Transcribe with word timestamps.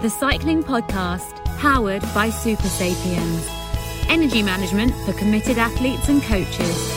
the 0.00 0.08
cycling 0.08 0.62
podcast 0.62 1.44
powered 1.58 2.02
by 2.14 2.28
Supersapiens. 2.28 3.48
Energy 4.08 4.44
management 4.44 4.94
for 5.04 5.12
committed 5.14 5.58
athletes 5.58 6.08
and 6.08 6.22
coaches. 6.22 6.92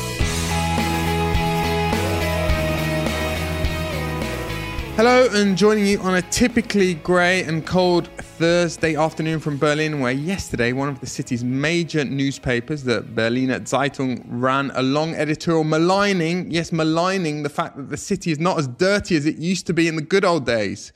Hello, 4.95 5.27
and 5.31 5.57
joining 5.57 5.87
you 5.87 5.99
on 6.01 6.13
a 6.13 6.21
typically 6.21 6.93
grey 6.93 7.43
and 7.43 7.65
cold 7.65 8.07
Thursday 8.19 8.95
afternoon 8.95 9.39
from 9.39 9.57
Berlin, 9.57 9.99
where 9.99 10.11
yesterday 10.11 10.71
one 10.71 10.87
of 10.87 10.99
the 10.99 11.07
city's 11.07 11.43
major 11.43 12.05
newspapers, 12.05 12.83
the 12.83 13.01
Berliner 13.01 13.61
Zeitung, 13.61 14.23
ran 14.27 14.69
a 14.75 14.83
long 14.83 15.15
editorial 15.15 15.63
maligning, 15.63 16.51
yes, 16.51 16.71
maligning 16.71 17.41
the 17.41 17.49
fact 17.49 17.77
that 17.77 17.89
the 17.89 17.97
city 17.97 18.31
is 18.31 18.37
not 18.37 18.59
as 18.59 18.67
dirty 18.67 19.15
as 19.15 19.25
it 19.25 19.37
used 19.37 19.65
to 19.65 19.73
be 19.73 19.87
in 19.87 19.95
the 19.95 20.03
good 20.03 20.23
old 20.23 20.45
days. 20.45 20.93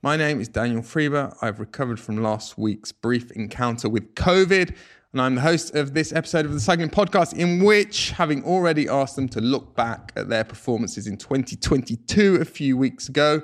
My 0.00 0.16
name 0.16 0.40
is 0.40 0.46
Daniel 0.46 0.80
Friebe. 0.80 1.36
I've 1.42 1.58
recovered 1.58 1.98
from 1.98 2.22
last 2.22 2.56
week's 2.56 2.92
brief 2.92 3.32
encounter 3.32 3.88
with 3.88 4.14
COVID 4.14 4.76
and 5.12 5.20
I'm 5.20 5.34
the 5.34 5.40
host 5.40 5.74
of 5.74 5.92
this 5.92 6.12
episode 6.12 6.44
of 6.44 6.52
the 6.52 6.60
Cycling 6.60 6.90
Podcast, 6.90 7.34
in 7.34 7.64
which, 7.64 8.12
having 8.12 8.44
already 8.44 8.88
asked 8.88 9.16
them 9.16 9.28
to 9.30 9.40
look 9.40 9.74
back 9.74 10.12
at 10.14 10.28
their 10.28 10.44
performances 10.44 11.08
in 11.08 11.16
2022 11.16 12.36
a 12.40 12.44
few 12.44 12.76
weeks 12.76 13.08
ago, 13.08 13.42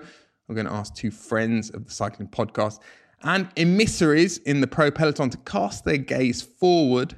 I'm 0.48 0.54
going 0.54 0.68
to 0.68 0.72
ask 0.72 0.94
two 0.94 1.10
friends 1.10 1.70
of 1.70 1.86
the 1.86 1.90
Cycling 1.90 2.28
Podcast 2.28 2.78
and 3.24 3.48
emissaries 3.56 4.38
in 4.38 4.60
the 4.60 4.68
pro 4.68 4.92
peloton 4.92 5.30
to 5.30 5.38
cast 5.38 5.84
their 5.84 5.96
gaze 5.96 6.40
forward 6.40 7.16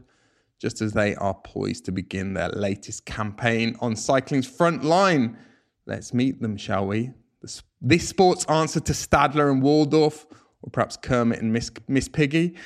just 0.59 0.81
as 0.81 0.95
they 0.95 1.15
are 1.17 1.35
poised 1.45 1.85
to 1.85 1.93
begin 1.93 2.33
their 2.33 2.49
latest 2.49 3.05
campaign 3.05 3.77
on 3.81 3.97
cycling's 3.97 4.47
front 4.47 4.83
line. 4.83 5.37
Let's 5.85 6.15
meet 6.15 6.41
them, 6.41 6.57
shall 6.57 6.87
we? 6.87 7.11
This 7.81 8.09
sport's 8.09 8.45
answer 8.47 8.81
to 8.81 8.93
Statler 8.93 9.51
and 9.51 9.63
Waldorf, 9.63 10.27
or 10.63 10.71
perhaps 10.71 10.97
Kermit 10.97 11.41
and 11.41 11.53
Miss, 11.53 11.71
Miss 11.89 12.09
Piggy. 12.09 12.57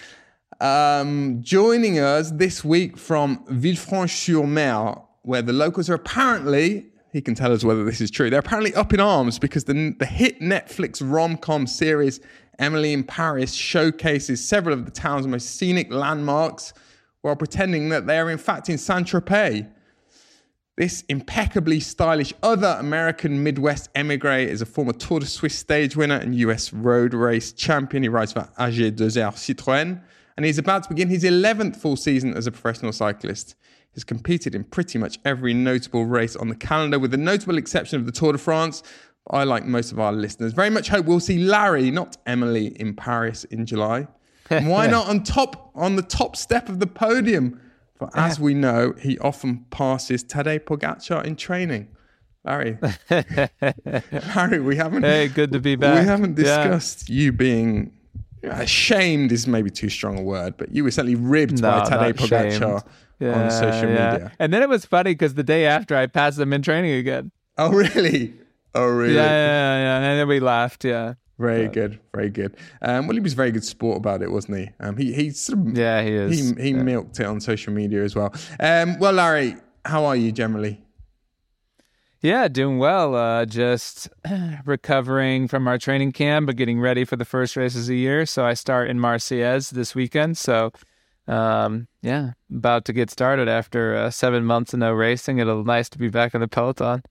Um, 0.60 1.40
joining 1.42 1.98
us 1.98 2.30
this 2.30 2.64
week 2.64 2.96
from 2.96 3.44
Villefranche-sur-Mer, 3.46 4.94
where 5.22 5.42
the 5.42 5.52
locals 5.52 5.88
are 5.88 5.94
apparently, 5.94 6.86
he 7.12 7.20
can 7.20 7.34
tell 7.34 7.52
us 7.52 7.64
whether 7.64 7.84
this 7.84 8.00
is 8.00 8.10
true, 8.10 8.30
they're 8.30 8.40
apparently 8.40 8.74
up 8.74 8.92
in 8.92 9.00
arms 9.00 9.38
because 9.38 9.64
the, 9.64 9.94
the 9.98 10.06
hit 10.06 10.40
Netflix 10.40 11.00
rom-com 11.02 11.66
series 11.66 12.20
Emily 12.58 12.92
in 12.92 13.04
Paris 13.04 13.54
showcases 13.54 14.46
several 14.46 14.74
of 14.78 14.84
the 14.84 14.90
town's 14.90 15.26
most 15.26 15.56
scenic 15.56 15.90
landmarks 15.90 16.74
while 17.22 17.36
pretending 17.36 17.88
that 17.88 18.06
they 18.06 18.18
are 18.18 18.30
in 18.30 18.38
fact 18.38 18.68
in 18.68 18.78
Saint-Tropez. 18.78 19.66
This 20.80 21.04
impeccably 21.10 21.78
stylish 21.78 22.32
other 22.42 22.74
American 22.80 23.42
Midwest 23.42 23.90
emigre 23.94 24.38
is 24.38 24.62
a 24.62 24.64
former 24.64 24.94
Tour 24.94 25.20
de 25.20 25.26
Suisse 25.26 25.58
stage 25.58 25.94
winner 25.94 26.14
and 26.14 26.34
US 26.36 26.72
road 26.72 27.12
race 27.12 27.52
champion. 27.52 28.02
He 28.02 28.08
rides 28.08 28.32
for 28.32 28.48
AG2R 28.58 29.34
Citroën 29.34 30.00
and 30.38 30.46
he's 30.46 30.56
about 30.56 30.84
to 30.84 30.88
begin 30.88 31.10
his 31.10 31.22
11th 31.22 31.76
full 31.76 31.96
season 31.96 32.34
as 32.34 32.46
a 32.46 32.50
professional 32.50 32.92
cyclist. 32.92 33.56
He's 33.92 34.04
competed 34.04 34.54
in 34.54 34.64
pretty 34.64 34.98
much 34.98 35.18
every 35.22 35.52
notable 35.52 36.06
race 36.06 36.34
on 36.34 36.48
the 36.48 36.54
calendar, 36.54 36.98
with 36.98 37.10
the 37.10 37.18
notable 37.18 37.58
exception 37.58 38.00
of 38.00 38.06
the 38.06 38.12
Tour 38.12 38.32
de 38.32 38.38
France. 38.38 38.82
I, 39.30 39.44
like 39.44 39.66
most 39.66 39.92
of 39.92 40.00
our 40.00 40.14
listeners, 40.14 40.54
very 40.54 40.70
much 40.70 40.88
hope 40.88 41.04
we'll 41.04 41.20
see 41.20 41.40
Larry, 41.40 41.90
not 41.90 42.16
Emily, 42.24 42.68
in 42.80 42.94
Paris 42.94 43.44
in 43.44 43.66
July. 43.66 44.08
And 44.48 44.66
why 44.66 44.86
not 44.86 45.08
on 45.08 45.24
top 45.24 45.72
on 45.74 45.96
the 45.96 46.02
top 46.02 46.36
step 46.36 46.70
of 46.70 46.80
the 46.80 46.86
podium? 46.86 47.60
For 48.00 48.08
as 48.14 48.40
we 48.40 48.54
know, 48.54 48.94
he 48.98 49.18
often 49.18 49.66
passes 49.68 50.24
Tadej 50.24 50.60
Pogacar 50.60 51.22
in 51.22 51.36
training. 51.36 51.88
Larry, 52.46 52.78
Larry, 54.34 54.58
we 54.58 54.76
haven't. 54.76 55.02
Hey, 55.02 55.28
good 55.28 55.52
to 55.52 55.60
be 55.60 55.76
back. 55.76 56.00
We 56.00 56.06
haven't 56.06 56.34
discussed 56.34 57.10
yeah. 57.10 57.14
you 57.14 57.32
being 57.32 57.92
uh, 58.42 58.52
ashamed 58.52 59.32
is 59.32 59.46
maybe 59.46 59.68
too 59.68 59.90
strong 59.90 60.18
a 60.18 60.22
word, 60.22 60.56
but 60.56 60.74
you 60.74 60.82
were 60.82 60.90
certainly 60.90 61.14
ribbed 61.14 61.60
no, 61.60 61.70
by 61.70 61.90
Tadej 61.90 62.14
Pogacar 62.14 62.82
yeah, 63.18 63.38
on 63.38 63.50
social 63.50 63.90
yeah. 63.90 64.12
media. 64.12 64.32
And 64.38 64.50
then 64.50 64.62
it 64.62 64.70
was 64.70 64.86
funny 64.86 65.12
because 65.12 65.34
the 65.34 65.44
day 65.44 65.66
after 65.66 65.94
I 65.94 66.06
passed 66.06 66.38
him 66.38 66.54
in 66.54 66.62
training 66.62 66.92
again. 66.92 67.32
Oh 67.58 67.70
really? 67.70 68.32
Oh 68.74 68.86
really? 68.86 69.16
Yeah, 69.16 69.28
yeah, 69.28 69.76
yeah. 69.76 69.96
And 69.96 70.20
then 70.20 70.26
we 70.26 70.40
laughed. 70.40 70.86
Yeah. 70.86 71.14
Very 71.40 71.64
but. 71.64 71.72
good, 71.72 72.00
very 72.14 72.28
good. 72.28 72.54
Um, 72.82 73.06
well, 73.06 73.16
he 73.16 73.20
was 73.20 73.32
very 73.32 73.50
good 73.50 73.64
sport 73.64 73.96
about 73.96 74.20
it, 74.20 74.30
wasn't 74.30 74.58
he? 74.58 74.70
Um, 74.78 74.98
he 74.98 75.14
he 75.14 75.30
sort 75.30 75.58
of, 75.58 75.76
yeah, 75.76 76.02
he 76.02 76.12
is. 76.12 76.38
He 76.38 76.62
he 76.62 76.70
yeah. 76.72 76.82
milked 76.82 77.18
it 77.18 77.24
on 77.24 77.40
social 77.40 77.72
media 77.72 78.04
as 78.04 78.14
well. 78.14 78.34
Um, 78.60 78.98
well, 78.98 79.14
Larry, 79.14 79.56
how 79.86 80.04
are 80.04 80.16
you 80.16 80.32
generally? 80.32 80.82
Yeah, 82.20 82.48
doing 82.48 82.78
well. 82.78 83.14
Uh, 83.14 83.46
just 83.46 84.10
recovering 84.66 85.48
from 85.48 85.66
our 85.66 85.78
training 85.78 86.12
camp, 86.12 86.46
but 86.46 86.56
getting 86.56 86.78
ready 86.78 87.06
for 87.06 87.16
the 87.16 87.24
first 87.24 87.56
races 87.56 87.84
of 87.84 87.88
the 87.88 87.96
year. 87.96 88.26
So 88.26 88.44
I 88.44 88.52
start 88.52 88.90
in 88.90 88.98
Marseillaise 88.98 89.70
this 89.70 89.94
weekend. 89.94 90.36
So, 90.36 90.72
um, 91.26 91.88
yeah, 92.02 92.32
about 92.54 92.84
to 92.84 92.92
get 92.92 93.10
started 93.10 93.48
after 93.48 93.96
uh, 93.96 94.10
seven 94.10 94.44
months 94.44 94.74
of 94.74 94.80
no 94.80 94.92
racing. 94.92 95.38
It'll 95.38 95.64
nice 95.64 95.88
to 95.88 95.98
be 95.98 96.10
back 96.10 96.34
in 96.34 96.42
the 96.42 96.48
peloton. 96.48 97.02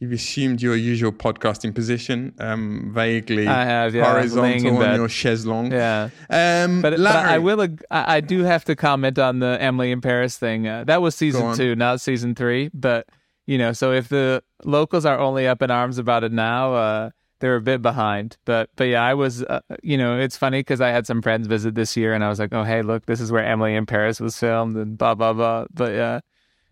You've 0.00 0.12
assumed 0.12 0.60
your 0.60 0.74
usual 0.74 1.12
podcasting 1.12 1.74
position, 1.74 2.34
um, 2.40 2.90
vaguely 2.92 3.46
I 3.46 3.64
have, 3.64 3.94
yeah, 3.94 4.10
horizontal 4.10 4.82
on 4.82 4.96
your 4.96 5.08
chaise 5.08 5.46
longue. 5.46 5.72
Yeah, 5.72 6.10
um, 6.28 6.82
but, 6.82 6.96
but, 6.96 7.06
I 7.16 7.38
will. 7.38 7.62
I, 7.90 8.16
I, 8.16 8.20
do 8.20 8.42
have 8.42 8.64
to 8.64 8.74
comment 8.74 9.18
on 9.20 9.38
the 9.38 9.56
Emily 9.60 9.92
in 9.92 10.00
Paris 10.00 10.36
thing. 10.36 10.66
Uh, 10.66 10.82
that 10.84 11.00
was 11.00 11.14
season 11.14 11.54
two, 11.54 11.76
not 11.76 12.00
season 12.00 12.34
three. 12.34 12.70
But 12.74 13.08
you 13.46 13.56
know, 13.56 13.72
so 13.72 13.92
if 13.92 14.08
the 14.08 14.42
locals 14.64 15.06
are 15.06 15.18
only 15.18 15.46
up 15.46 15.62
in 15.62 15.70
arms 15.70 15.98
about 15.98 16.24
it 16.24 16.32
now, 16.32 16.74
uh, 16.74 17.10
they're 17.38 17.56
a 17.56 17.62
bit 17.62 17.80
behind. 17.80 18.36
But 18.44 18.70
but 18.74 18.84
yeah, 18.84 19.04
I 19.04 19.14
was, 19.14 19.44
uh, 19.44 19.60
you 19.82 19.96
know, 19.96 20.18
it's 20.18 20.36
funny 20.36 20.58
because 20.58 20.80
I 20.80 20.88
had 20.88 21.06
some 21.06 21.22
friends 21.22 21.46
visit 21.46 21.76
this 21.76 21.96
year, 21.96 22.14
and 22.14 22.24
I 22.24 22.28
was 22.28 22.40
like, 22.40 22.52
oh 22.52 22.64
hey, 22.64 22.82
look, 22.82 23.06
this 23.06 23.20
is 23.20 23.30
where 23.30 23.44
Emily 23.44 23.76
in 23.76 23.86
Paris 23.86 24.20
was 24.20 24.36
filmed, 24.36 24.76
and 24.76 24.98
blah 24.98 25.14
blah 25.14 25.32
blah. 25.32 25.66
But 25.72 25.92
yeah, 25.92 26.20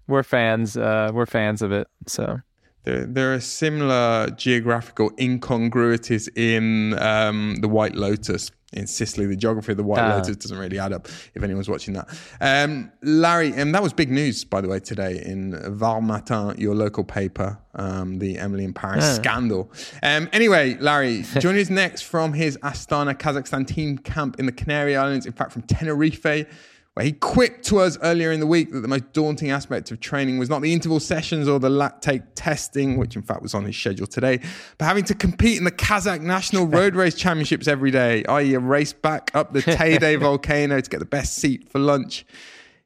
we're 0.08 0.24
fans. 0.24 0.76
Uh, 0.76 1.12
we're 1.14 1.26
fans 1.26 1.62
of 1.62 1.70
it. 1.70 1.86
So. 2.08 2.40
There, 2.84 3.06
there 3.06 3.34
are 3.34 3.40
similar 3.40 4.30
geographical 4.30 5.10
incongruities 5.18 6.28
in 6.34 6.98
um, 6.98 7.56
the 7.60 7.68
White 7.68 7.94
Lotus 7.94 8.50
in 8.72 8.86
Sicily. 8.86 9.26
The 9.26 9.36
geography 9.36 9.72
of 9.72 9.78
the 9.78 9.84
White 9.84 10.00
uh. 10.00 10.16
Lotus 10.16 10.36
doesn't 10.36 10.58
really 10.58 10.78
add 10.78 10.92
up 10.92 11.06
if 11.34 11.42
anyone's 11.42 11.68
watching 11.68 11.94
that. 11.94 12.08
Um, 12.40 12.90
Larry, 13.02 13.52
and 13.52 13.74
that 13.74 13.82
was 13.82 13.92
big 13.92 14.10
news, 14.10 14.44
by 14.44 14.60
the 14.60 14.68
way, 14.68 14.80
today 14.80 15.22
in 15.24 15.58
Var 15.76 16.00
Matin, 16.00 16.58
your 16.58 16.74
local 16.74 17.04
paper, 17.04 17.58
um, 17.74 18.18
the 18.18 18.38
Emily 18.38 18.64
in 18.64 18.72
Paris 18.72 19.04
uh. 19.04 19.14
scandal. 19.14 19.70
Um, 20.02 20.28
anyway, 20.32 20.76
Larry, 20.78 21.24
joining 21.38 21.60
us 21.60 21.70
next 21.70 22.02
from 22.02 22.32
his 22.32 22.56
Astana, 22.58 23.14
Qazaqstan 23.14 23.66
team 23.66 23.98
camp 23.98 24.38
in 24.38 24.46
the 24.46 24.52
Canary 24.52 24.96
Islands, 24.96 25.26
in 25.26 25.32
fact, 25.32 25.52
from 25.52 25.62
Tenerife 25.62 26.46
where 26.94 27.06
he 27.06 27.12
quipped 27.12 27.64
to 27.64 27.78
us 27.78 27.96
earlier 28.02 28.32
in 28.32 28.40
the 28.40 28.46
week 28.46 28.70
that 28.70 28.80
the 28.80 28.88
most 28.88 29.12
daunting 29.12 29.50
aspect 29.50 29.90
of 29.90 30.00
training 30.00 30.38
was 30.38 30.50
not 30.50 30.60
the 30.60 30.72
interval 30.72 31.00
sessions 31.00 31.48
or 31.48 31.58
the 31.58 31.70
lactate 31.70 32.22
testing, 32.34 32.98
which 32.98 33.16
in 33.16 33.22
fact 33.22 33.40
was 33.40 33.54
on 33.54 33.64
his 33.64 33.76
schedule 33.76 34.06
today, 34.06 34.38
but 34.76 34.84
having 34.84 35.04
to 35.04 35.14
compete 35.14 35.56
in 35.56 35.64
the 35.64 35.70
Kazakh 35.70 36.20
National 36.20 36.66
Road 36.66 36.94
Race 36.94 37.14
Championships 37.14 37.66
every 37.66 37.90
day, 37.90 38.24
i.e., 38.24 38.54
a 38.54 38.58
race 38.58 38.92
back 38.92 39.30
up 39.34 39.54
the 39.54 39.60
Teide 39.62 40.20
volcano 40.20 40.80
to 40.80 40.90
get 40.90 40.98
the 40.98 41.06
best 41.06 41.36
seat 41.36 41.70
for 41.70 41.78
lunch. 41.78 42.26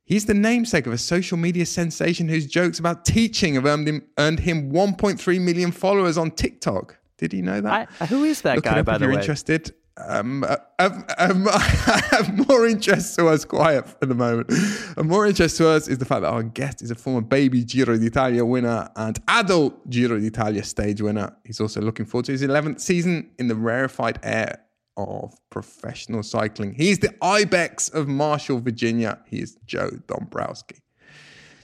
He's 0.04 0.26
the 0.26 0.34
namesake 0.34 0.86
of 0.86 0.92
a 0.92 0.98
social 0.98 1.36
media 1.36 1.66
sensation 1.66 2.28
whose 2.28 2.46
jokes 2.46 2.78
about 2.78 3.04
teaching 3.04 3.54
have 3.54 3.66
earned 3.66 3.88
him, 3.88 4.04
earned 4.18 4.38
him 4.38 4.70
1.3 4.70 5.40
million 5.40 5.72
followers 5.72 6.16
on 6.16 6.30
TikTok. 6.30 6.96
Did 7.18 7.32
he 7.32 7.42
know 7.42 7.60
that? 7.60 7.88
I, 7.98 8.06
who 8.06 8.22
is 8.22 8.42
that 8.42 8.56
Look 8.56 8.66
guy, 8.66 8.82
by 8.82 8.98
the 8.98 9.06
way? 9.06 9.12
You're 9.12 9.20
interested 9.20 9.74
um, 9.98 10.44
um, 10.78 11.04
um, 11.18 11.48
I 11.50 12.02
have 12.10 12.48
more 12.48 12.66
interest 12.66 13.16
to 13.16 13.28
us, 13.28 13.44
quiet 13.44 13.88
for 13.88 14.06
the 14.06 14.14
moment. 14.14 14.50
And 14.96 15.08
more 15.08 15.26
interest 15.26 15.56
to 15.58 15.68
us 15.68 15.88
is 15.88 15.98
the 15.98 16.04
fact 16.04 16.22
that 16.22 16.32
our 16.32 16.42
guest 16.42 16.82
is 16.82 16.90
a 16.90 16.94
former 16.94 17.22
baby 17.22 17.64
Giro 17.64 17.96
d'Italia 17.96 18.44
winner 18.44 18.90
and 18.96 19.18
adult 19.28 19.88
Giro 19.88 20.18
d'Italia 20.18 20.62
stage 20.64 21.00
winner. 21.00 21.34
He's 21.44 21.60
also 21.60 21.80
looking 21.80 22.06
forward 22.06 22.26
to 22.26 22.32
his 22.32 22.42
11th 22.42 22.80
season 22.80 23.30
in 23.38 23.48
the 23.48 23.54
rarefied 23.54 24.18
air 24.22 24.60
of 24.96 25.34
professional 25.50 26.22
cycling. 26.22 26.74
He's 26.74 26.98
the 26.98 27.14
Ibex 27.22 27.88
of 27.90 28.08
Marshall, 28.08 28.60
Virginia. 28.60 29.18
He 29.26 29.40
is 29.40 29.56
Joe 29.66 29.90
Dombrowski. 30.06 30.82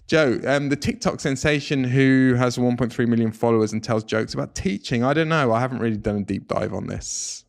Joe, 0.06 0.38
um, 0.46 0.68
the 0.68 0.76
TikTok 0.76 1.20
sensation 1.20 1.84
who 1.84 2.34
has 2.36 2.58
1.3 2.58 3.08
million 3.08 3.32
followers 3.32 3.72
and 3.72 3.82
tells 3.82 4.04
jokes 4.04 4.34
about 4.34 4.54
teaching. 4.54 5.02
I 5.04 5.14
don't 5.14 5.28
know. 5.28 5.52
I 5.52 5.60
haven't 5.60 5.78
really 5.78 5.96
done 5.96 6.16
a 6.16 6.22
deep 6.22 6.48
dive 6.48 6.74
on 6.74 6.86
this. 6.86 7.44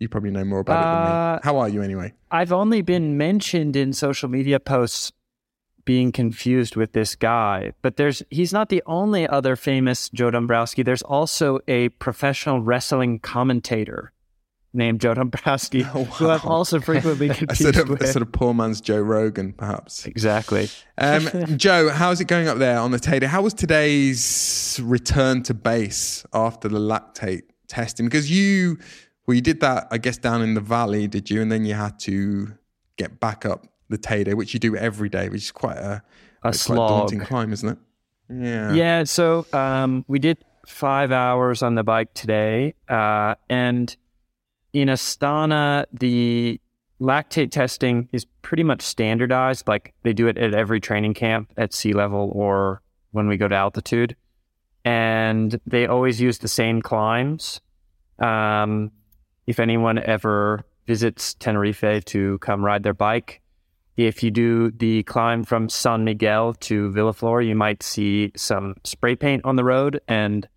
You 0.00 0.08
probably 0.08 0.30
know 0.30 0.44
more 0.44 0.60
about 0.60 0.76
uh, 0.76 0.80
it 0.80 0.92
than 0.92 1.04
me. 1.04 1.10
Uh, 1.10 1.38
How 1.42 1.58
are 1.58 1.68
you 1.68 1.82
anyway? 1.82 2.12
I've 2.30 2.52
only 2.52 2.82
been 2.82 3.16
mentioned 3.16 3.76
in 3.76 3.92
social 3.92 4.28
media 4.28 4.60
posts 4.60 5.12
being 5.84 6.12
confused 6.12 6.76
with 6.76 6.92
this 6.92 7.14
guy, 7.14 7.72
but 7.82 7.96
there's 7.96 8.22
he's 8.30 8.52
not 8.52 8.68
the 8.68 8.82
only 8.86 9.28
other 9.28 9.54
famous 9.56 10.08
Joe 10.08 10.30
Dombrowski. 10.30 10.82
There's 10.82 11.02
also 11.02 11.60
a 11.68 11.90
professional 11.90 12.60
wrestling 12.60 13.18
commentator 13.18 14.12
named 14.74 15.00
Joe 15.00 15.14
Dombrowski, 15.14 15.84
oh, 15.84 15.98
wow. 16.00 16.04
who 16.04 16.30
I've 16.30 16.44
also 16.44 16.80
frequently 16.80 17.28
confused 17.34 17.60
a 17.60 17.72
sort 17.72 17.76
of, 17.76 17.88
with. 17.88 18.02
A 18.02 18.06
sort 18.08 18.22
of 18.22 18.32
poor 18.32 18.52
man's 18.52 18.80
Joe 18.80 19.00
Rogan, 19.00 19.52
perhaps. 19.52 20.04
Exactly. 20.06 20.68
Um, 20.98 21.28
Joe, 21.56 21.90
how's 21.90 22.20
it 22.20 22.26
going 22.26 22.48
up 22.48 22.58
there 22.58 22.78
on 22.78 22.90
the 22.90 22.98
Teide? 22.98 23.22
How 23.24 23.42
was 23.42 23.54
today's 23.54 24.80
return 24.82 25.42
to 25.44 25.54
base 25.54 26.26
after 26.32 26.68
the 26.68 26.78
lactate 26.78 27.42
testing? 27.68 28.06
Because 28.06 28.30
you 28.30 28.78
Well, 29.26 29.34
you 29.34 29.40
did 29.40 29.60
that, 29.60 29.88
I 29.90 29.98
guess, 29.98 30.18
down 30.18 30.42
in 30.42 30.54
the 30.54 30.60
valley, 30.60 31.06
did 31.06 31.30
you? 31.30 31.40
And 31.40 31.50
then 31.50 31.64
you 31.64 31.74
had 31.74 31.98
to 32.00 32.52
get 32.96 33.20
back 33.20 33.46
up 33.46 33.66
the 33.88 33.98
Teide, 33.98 34.34
which 34.34 34.54
you 34.54 34.60
do 34.60 34.76
every 34.76 35.08
day, 35.08 35.28
which 35.28 35.42
is 35.42 35.52
quite 35.52 35.78
a, 35.78 36.02
a 36.42 36.52
slog. 36.52 36.76
Quite 36.76 36.88
daunting 36.88 37.20
climb, 37.20 37.52
isn't 37.52 37.68
it? 37.68 37.78
Yeah. 38.28 38.72
Yeah. 38.72 39.04
So 39.04 39.46
um, 39.52 40.04
we 40.08 40.18
did 40.18 40.38
five 40.66 41.12
hours 41.12 41.62
on 41.62 41.74
the 41.74 41.82
bike 41.82 42.12
today, 42.14 42.74
uh, 42.88 43.34
and 43.48 43.94
in 44.72 44.88
Astana, 44.88 45.86
the 45.92 46.60
lactate 47.00 47.50
testing 47.50 48.08
is 48.12 48.24
pretty 48.42 48.62
much 48.62 48.82
standardized. 48.82 49.68
Like 49.68 49.94
they 50.02 50.12
do 50.12 50.26
it 50.26 50.38
at 50.38 50.54
every 50.54 50.80
training 50.80 51.14
camp 51.14 51.52
at 51.56 51.72
sea 51.72 51.92
level 51.92 52.30
or 52.34 52.82
when 53.12 53.28
we 53.28 53.36
go 53.36 53.48
to 53.48 53.54
altitude, 53.54 54.16
and 54.84 55.60
they 55.66 55.86
always 55.86 56.20
use 56.20 56.38
the 56.38 56.48
same 56.48 56.82
climbs. 56.82 57.60
Um, 58.18 58.90
if 59.46 59.60
anyone 59.60 59.98
ever 59.98 60.64
visits 60.86 61.34
Tenerife 61.34 62.04
to 62.06 62.38
come 62.38 62.64
ride 62.64 62.82
their 62.82 62.94
bike, 62.94 63.40
if 63.96 64.22
you 64.22 64.30
do 64.30 64.70
the 64.72 65.04
climb 65.04 65.44
from 65.44 65.68
San 65.68 66.04
Miguel 66.04 66.54
to 66.54 66.90
Vilaflor, 66.90 67.46
you 67.46 67.54
might 67.54 67.82
see 67.82 68.32
some 68.36 68.74
spray 68.84 69.14
paint 69.14 69.44
on 69.44 69.56
the 69.56 69.64
road, 69.64 70.00
and 70.08 70.48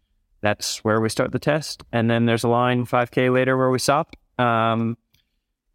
that's 0.42 0.84
where 0.84 1.00
we 1.00 1.10
start 1.10 1.32
the 1.32 1.40
test. 1.40 1.84
And 1.92 2.10
then 2.10 2.26
there's 2.26 2.44
a 2.44 2.50
line 2.50 2.86
5K 2.86 3.32
later 3.32 3.58
where 3.58 3.70
we 3.70 3.80
stop. 3.80 4.16
Um, 4.40 4.98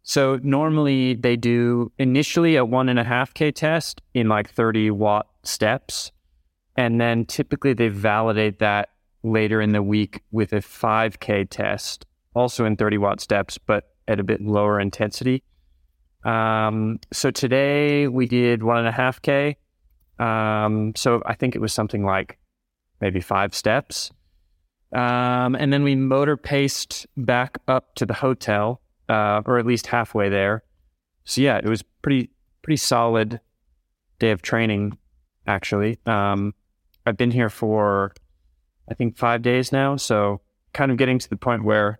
so 0.03 0.39
normally 0.43 1.15
they 1.15 1.37
do 1.37 1.91
initially 1.97 2.57
a 2.57 2.65
one 2.65 2.89
and 2.89 2.99
a 2.99 3.03
half 3.03 3.33
K 3.33 3.51
test 3.51 4.01
in 4.13 4.27
like 4.27 4.49
30 4.49 4.91
watt 4.91 5.27
steps. 5.43 6.11
And 6.75 6.99
then 6.99 7.25
typically 7.25 7.73
they 7.73 7.87
validate 7.87 8.59
that 8.59 8.89
later 9.23 9.61
in 9.61 9.71
the 9.71 9.83
week 9.83 10.21
with 10.31 10.51
a 10.51 10.57
5K 10.57 11.47
test, 11.49 12.05
also 12.33 12.65
in 12.65 12.75
30 12.75 12.97
watt 12.97 13.21
steps, 13.21 13.57
but 13.57 13.89
at 14.07 14.19
a 14.19 14.23
bit 14.23 14.41
lower 14.41 14.79
intensity. 14.79 15.43
Um, 16.23 16.99
so 17.11 17.31
today 17.31 18.07
we 18.07 18.27
did 18.27 18.63
one 18.63 18.77
and 18.77 18.87
a 18.87 18.91
half 18.91 19.21
K. 19.21 19.57
Um, 20.19 20.93
so 20.95 21.21
I 21.25 21.35
think 21.35 21.55
it 21.55 21.59
was 21.59 21.73
something 21.73 22.03
like 22.03 22.37
maybe 23.01 23.19
five 23.19 23.53
steps. 23.53 24.11
Um, 24.93 25.55
and 25.55 25.73
then 25.73 25.83
we 25.83 25.95
motor 25.95 26.37
paced 26.37 27.07
back 27.17 27.57
up 27.67 27.95
to 27.95 28.05
the 28.05 28.13
hotel, 28.13 28.81
uh, 29.09 29.41
or 29.45 29.57
at 29.57 29.65
least 29.65 29.87
halfway 29.87 30.29
there. 30.29 30.63
So 31.25 31.41
yeah, 31.41 31.57
it 31.57 31.65
was 31.65 31.83
pretty 32.01 32.29
pretty 32.61 32.77
solid 32.77 33.39
day 34.19 34.31
of 34.31 34.41
training. 34.41 34.97
Actually, 35.47 35.99
um, 36.05 36.53
I've 37.05 37.17
been 37.17 37.31
here 37.31 37.49
for 37.49 38.13
I 38.89 38.93
think 38.93 39.17
five 39.17 39.41
days 39.41 39.71
now, 39.71 39.95
so 39.97 40.41
kind 40.73 40.91
of 40.91 40.97
getting 40.97 41.19
to 41.19 41.29
the 41.29 41.37
point 41.37 41.63
where 41.63 41.99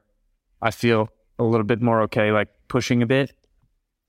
I 0.64 0.72
feel 0.72 1.10
a 1.38 1.44
little 1.44 1.66
bit 1.66 1.82
more 1.82 2.02
okay, 2.04 2.32
like 2.32 2.48
pushing 2.70 3.04
a 3.04 3.06
bit. 3.06 3.34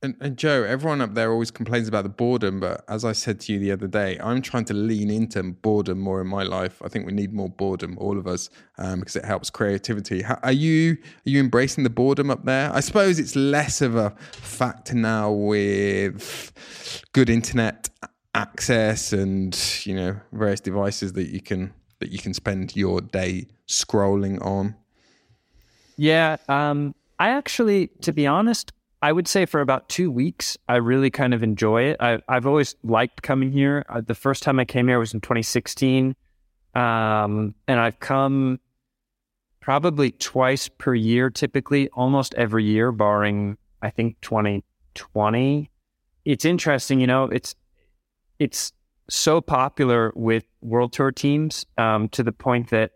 And, 0.03 0.17
and, 0.21 0.37
Joe, 0.37 0.65
everyone 0.65 1.01
up 1.01 1.15
there 1.15 1.33
always 1.33 1.51
complains 1.51 1.89
about 1.89 2.03
the 2.03 2.11
boredom, 2.11 2.61
but 2.61 2.85
as 2.89 3.07
I 3.07 3.13
said 3.13 3.41
to 3.41 3.55
you 3.55 3.59
the 3.59 3.73
other 3.73 3.87
day, 3.87 4.19
I'm 4.23 4.43
trying 4.43 4.67
to 4.67 4.75
lean 4.75 5.11
into 5.11 5.43
boredom 5.43 5.99
more 5.99 6.21
in 6.21 6.27
my 6.27 6.43
life. 6.43 6.83
I 6.85 6.89
think 6.89 7.07
we 7.07 7.13
need 7.13 7.33
more 7.33 7.49
boredom, 7.49 7.97
all 7.99 8.19
of 8.19 8.27
us, 8.27 8.51
um, 8.77 9.01
because 9.01 9.17
it 9.17 9.25
helps 9.25 9.49
creativity. 9.49 10.21
How, 10.21 10.39
are 10.43 10.53
you 10.53 10.93
are 10.93 11.31
you 11.31 11.41
embracing 11.41 11.85
the 11.85 11.91
boredom 11.91 12.31
up 12.31 12.45
there? 12.45 12.71
I 12.73 12.81
suppose 12.81 13.19
it's 13.19 13.35
less 13.35 13.81
of 13.81 13.97
a 13.97 14.11
factor 14.21 14.95
now 14.95 15.33
with 15.33 16.53
good 17.13 17.31
internet 17.31 17.89
access 18.35 19.13
and 19.15 19.59
you 19.87 19.95
know 19.95 20.21
various 20.33 20.61
devices 20.61 21.15
that 21.15 21.29
you 21.29 21.41
can 21.41 21.73
that 22.01 22.11
you 22.11 22.19
can 22.19 22.35
spend 22.35 22.77
your 22.77 23.01
day 23.01 23.47
scrolling 23.67 24.45
on. 24.45 24.77
Yeah, 25.97 26.37
um, 26.49 26.95
I 27.19 27.31
actually, 27.31 27.89
to 28.03 28.13
be 28.13 28.27
honest, 28.27 28.73
I 29.03 29.13
would 29.13 29.29
say 29.29 29.45
for 29.45 29.61
about 29.61 29.89
two 29.89 30.11
weeks, 30.11 30.57
I 30.69 30.77
really 30.77 31.11
kind 31.11 31.35
of 31.35 31.43
enjoy 31.43 31.83
it. 31.83 31.99
I, 32.01 32.21
have 32.29 32.47
always 32.47 32.75
liked 32.83 33.23
coming 33.23 33.53
here. 33.53 33.85
Uh, 33.89 34.01
the 34.01 34.15
first 34.15 34.43
time 34.43 34.59
I 34.59 34.65
came 34.65 34.89
here 34.89 34.99
was 34.99 35.13
in 35.13 35.21
2016. 35.21 36.17
Um, 36.75 37.55
and 37.69 37.81
I've 37.81 38.01
come 38.01 38.61
probably 39.61 40.11
twice 40.11 40.69
per 40.69 40.95
year, 40.95 41.31
typically, 41.31 41.89
almost 41.91 42.35
every 42.35 42.65
year, 42.65 42.93
barring, 42.93 43.59
I 43.83 43.91
think, 43.91 44.21
2020. 44.23 45.71
It's 46.25 46.45
interesting, 46.45 47.01
you 47.01 47.07
know, 47.07 47.25
it's, 47.25 47.55
it's 48.39 48.73
so 49.11 49.41
popular 49.41 50.13
with 50.17 50.45
world 50.63 50.93
tour 50.93 51.13
teams 51.13 51.67
um, 51.77 52.09
to 52.09 52.23
the 52.23 52.33
point 52.33 52.71
that 52.71 52.93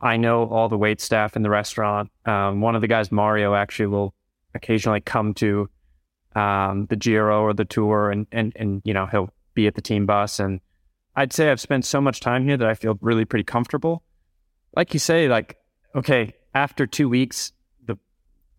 I 0.00 0.16
know 0.16 0.46
all 0.48 0.68
the 0.68 0.78
wait 0.78 1.00
staff 1.00 1.36
in 1.36 1.42
the 1.42 1.50
restaurant. 1.50 2.10
Um, 2.24 2.60
one 2.60 2.74
of 2.74 2.82
the 2.82 2.88
guys, 2.88 3.10
Mario, 3.10 3.54
actually 3.54 3.86
will 3.86 4.14
occasionally 4.54 5.00
come 5.00 5.34
to 5.34 5.68
um, 6.34 6.86
the 6.86 6.96
Giro 6.96 7.40
or 7.40 7.54
the 7.54 7.64
Tour, 7.64 8.10
and 8.10 8.26
and 8.30 8.52
and 8.56 8.82
you 8.84 8.92
know 8.92 9.06
he'll 9.06 9.30
be 9.54 9.66
at 9.66 9.74
the 9.74 9.82
team 9.82 10.06
bus. 10.06 10.38
And 10.38 10.60
I'd 11.14 11.32
say 11.32 11.50
I've 11.50 11.60
spent 11.60 11.84
so 11.84 12.00
much 12.00 12.20
time 12.20 12.44
here 12.44 12.56
that 12.56 12.68
I 12.68 12.74
feel 12.74 12.98
really 13.00 13.24
pretty 13.24 13.44
comfortable. 13.44 14.02
Like 14.74 14.92
you 14.92 15.00
say, 15.00 15.28
like 15.28 15.56
okay, 15.94 16.34
after 16.54 16.86
two 16.86 17.08
weeks, 17.08 17.52
the 17.86 17.96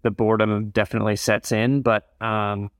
the 0.01 0.11
boredom 0.11 0.69
definitely 0.69 1.17
sets 1.17 1.51
in, 1.51 1.81
but 1.81 2.07
um, 2.19 2.71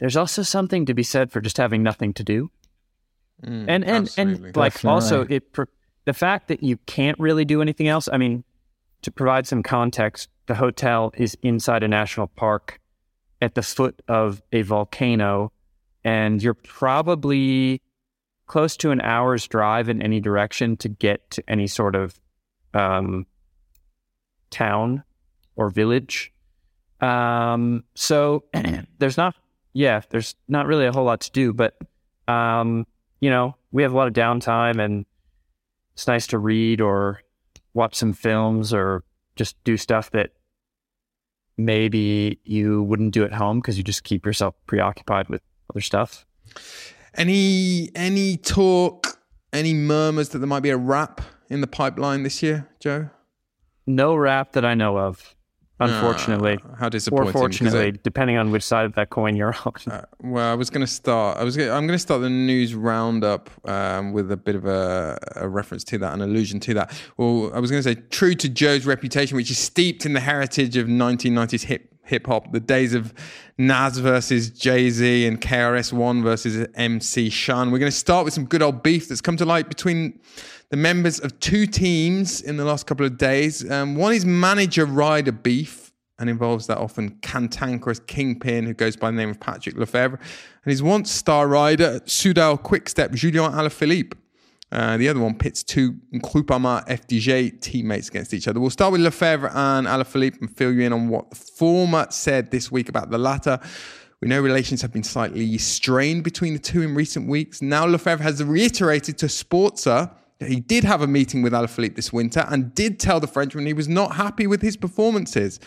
there's 0.00 0.16
also 0.16 0.42
something 0.42 0.86
to 0.86 0.94
be 0.94 1.04
said 1.04 1.30
for 1.30 1.40
just 1.40 1.58
having 1.58 1.82
nothing 1.82 2.12
to 2.14 2.24
do. 2.24 2.50
Mm, 3.44 3.64
and 3.68 3.68
and 3.68 3.84
absolutely. 3.84 4.48
and 4.48 4.56
like 4.56 4.72
definitely. 4.74 4.94
also 4.94 5.26
it 5.28 5.52
the 6.04 6.12
fact 6.12 6.48
that 6.48 6.62
you 6.62 6.76
can't 6.86 7.18
really 7.18 7.44
do 7.44 7.62
anything 7.62 7.88
else. 7.88 8.08
I 8.12 8.16
mean, 8.16 8.44
to 9.02 9.10
provide 9.10 9.46
some 9.46 9.62
context, 9.62 10.28
the 10.46 10.54
hotel 10.54 11.12
is 11.16 11.36
inside 11.42 11.82
a 11.82 11.88
national 11.88 12.26
park 12.28 12.80
at 13.40 13.54
the 13.54 13.62
foot 13.62 14.02
of 14.08 14.42
a 14.52 14.62
volcano, 14.62 15.52
and 16.04 16.42
you're 16.42 16.54
probably 16.54 17.82
close 18.46 18.76
to 18.78 18.90
an 18.90 19.00
hour's 19.00 19.46
drive 19.46 19.88
in 19.88 20.02
any 20.02 20.20
direction 20.20 20.76
to 20.76 20.88
get 20.88 21.30
to 21.30 21.42
any 21.48 21.66
sort 21.66 21.94
of 21.94 22.18
um, 22.74 23.26
town 24.50 25.04
or 25.56 25.70
village. 25.70 26.32
Um, 27.00 27.84
so 27.94 28.44
there's 28.98 29.16
not, 29.16 29.34
yeah, 29.72 30.02
there's 30.10 30.34
not 30.48 30.66
really 30.66 30.86
a 30.86 30.92
whole 30.92 31.04
lot 31.04 31.20
to 31.22 31.30
do, 31.30 31.52
but, 31.52 31.76
um, 32.28 32.86
you 33.20 33.30
know, 33.30 33.54
we 33.72 33.82
have 33.82 33.92
a 33.92 33.96
lot 33.96 34.08
of 34.08 34.14
downtime 34.14 34.84
and 34.84 35.06
it's 36.00 36.06
nice 36.06 36.26
to 36.26 36.38
read 36.38 36.80
or 36.80 37.20
watch 37.74 37.94
some 37.94 38.14
films 38.14 38.72
or 38.72 39.04
just 39.36 39.62
do 39.64 39.76
stuff 39.76 40.10
that 40.12 40.30
maybe 41.58 42.38
you 42.42 42.82
wouldn't 42.84 43.12
do 43.12 43.22
at 43.22 43.34
home 43.34 43.60
because 43.60 43.76
you 43.76 43.84
just 43.84 44.02
keep 44.02 44.24
yourself 44.24 44.54
preoccupied 44.66 45.28
with 45.28 45.42
other 45.68 45.82
stuff. 45.82 46.24
Any 47.12 47.90
any 47.94 48.38
talk, 48.38 49.18
any 49.52 49.74
murmurs 49.74 50.30
that 50.30 50.38
there 50.38 50.46
might 50.46 50.60
be 50.60 50.70
a 50.70 50.76
wrap 50.78 51.20
in 51.50 51.60
the 51.60 51.66
pipeline 51.66 52.22
this 52.22 52.42
year, 52.42 52.66
Joe? 52.80 53.10
No 53.86 54.14
wrap 54.14 54.52
that 54.52 54.64
I 54.64 54.72
know 54.72 54.96
of. 54.96 55.34
Unfortunately, 55.80 56.58
uh, 56.62 56.76
how 56.76 56.88
disappointing! 56.90 57.28
Or 57.28 57.32
fortunately, 57.32 57.92
depending 58.02 58.36
on 58.36 58.50
which 58.50 58.62
side 58.62 58.84
of 58.84 58.94
that 58.96 59.08
coin 59.08 59.34
you're 59.34 59.54
on. 59.64 59.72
Uh, 59.90 60.04
well, 60.22 60.52
I 60.52 60.54
was 60.54 60.68
going 60.68 60.82
to 60.82 60.92
start. 60.92 61.38
I 61.38 61.44
was. 61.44 61.56
Gonna, 61.56 61.70
I'm 61.70 61.86
going 61.86 61.96
to 61.96 62.02
start 62.02 62.20
the 62.20 62.28
news 62.28 62.74
roundup 62.74 63.50
um, 63.66 64.12
with 64.12 64.30
a 64.30 64.36
bit 64.36 64.56
of 64.56 64.66
a, 64.66 65.18
a, 65.36 65.48
reference 65.48 65.82
to 65.84 65.98
that, 65.98 66.12
an 66.12 66.20
allusion 66.20 66.60
to 66.60 66.74
that. 66.74 66.92
Well, 67.16 67.50
I 67.54 67.60
was 67.60 67.70
going 67.70 67.82
to 67.82 67.94
say, 67.94 68.00
true 68.10 68.34
to 68.34 68.48
Joe's 68.48 68.84
reputation, 68.84 69.36
which 69.36 69.50
is 69.50 69.58
steeped 69.58 70.04
in 70.04 70.12
the 70.12 70.20
heritage 70.20 70.76
of 70.76 70.86
1990s 70.86 71.64
hip 71.64 71.90
hip 72.04 72.26
hop, 72.26 72.52
the 72.52 72.60
days 72.60 72.92
of 72.92 73.14
Nas 73.56 73.98
versus 73.98 74.50
Jay 74.50 74.90
Z 74.90 75.26
and 75.26 75.40
KRS 75.40 75.92
One 75.92 76.22
versus 76.22 76.68
MC 76.74 77.30
Shan. 77.30 77.70
We're 77.70 77.78
going 77.78 77.90
to 77.90 77.96
start 77.96 78.24
with 78.26 78.34
some 78.34 78.44
good 78.44 78.62
old 78.62 78.82
beef 78.82 79.08
that's 79.08 79.20
come 79.20 79.36
to 79.38 79.46
light 79.46 79.68
between 79.68 80.20
the 80.70 80.76
members 80.76 81.18
of 81.18 81.38
two 81.40 81.66
teams 81.66 82.40
in 82.40 82.56
the 82.56 82.64
last 82.64 82.86
couple 82.86 83.04
of 83.04 83.18
days. 83.18 83.68
Um, 83.68 83.96
one 83.96 84.14
is 84.14 84.24
manager 84.24 84.86
rider 84.86 85.32
beef 85.32 85.92
and 86.18 86.30
involves 86.30 86.66
that 86.68 86.78
often 86.78 87.18
cantankerous 87.22 87.98
kingpin 88.00 88.64
who 88.66 88.74
goes 88.74 88.94
by 88.94 89.10
the 89.10 89.16
name 89.16 89.30
of 89.30 89.40
Patrick 89.40 89.74
Lefevere 89.74 90.18
and 90.18 90.70
his 90.70 90.82
once 90.82 91.10
star 91.10 91.48
rider 91.48 92.00
Soudal 92.00 92.62
Quickstep 92.62 93.12
Julian 93.12 93.52
Alaphilippe. 93.52 94.12
Uh, 94.70 94.96
the 94.96 95.08
other 95.08 95.18
one 95.18 95.34
pits 95.34 95.64
two 95.64 95.94
Groupama 96.14 96.86
FDJ 96.86 97.60
teammates 97.60 98.08
against 98.08 98.32
each 98.32 98.46
other. 98.46 98.60
We'll 98.60 98.70
start 98.70 98.92
with 98.92 99.00
Lefevere 99.00 99.50
and 99.52 99.88
Alaphilippe 99.88 100.40
and 100.40 100.56
fill 100.56 100.72
you 100.72 100.82
in 100.82 100.92
on 100.92 101.08
what 101.08 101.30
the 101.30 101.36
former 101.36 102.06
said 102.10 102.52
this 102.52 102.70
week 102.70 102.88
about 102.88 103.10
the 103.10 103.18
latter. 103.18 103.58
We 104.20 104.28
know 104.28 104.40
relations 104.40 104.82
have 104.82 104.92
been 104.92 105.02
slightly 105.02 105.58
strained 105.58 106.22
between 106.22 106.52
the 106.52 106.60
two 106.60 106.82
in 106.82 106.94
recent 106.94 107.26
weeks. 107.26 107.60
Now 107.60 107.86
Lefevere 107.86 108.20
has 108.20 108.44
reiterated 108.44 109.18
to 109.18 109.26
Sporza 109.26 110.14
he 110.46 110.60
did 110.60 110.84
have 110.84 111.02
a 111.02 111.06
meeting 111.06 111.42
with 111.42 111.52
Alaphilippe 111.52 111.96
this 111.96 112.12
winter 112.12 112.46
and 112.48 112.74
did 112.74 112.98
tell 112.98 113.20
the 113.20 113.26
Frenchman 113.26 113.66
he 113.66 113.72
was 113.72 113.88
not 113.88 114.16
happy 114.16 114.46
with 114.46 114.62
his 114.62 114.76
performances. 114.76 115.60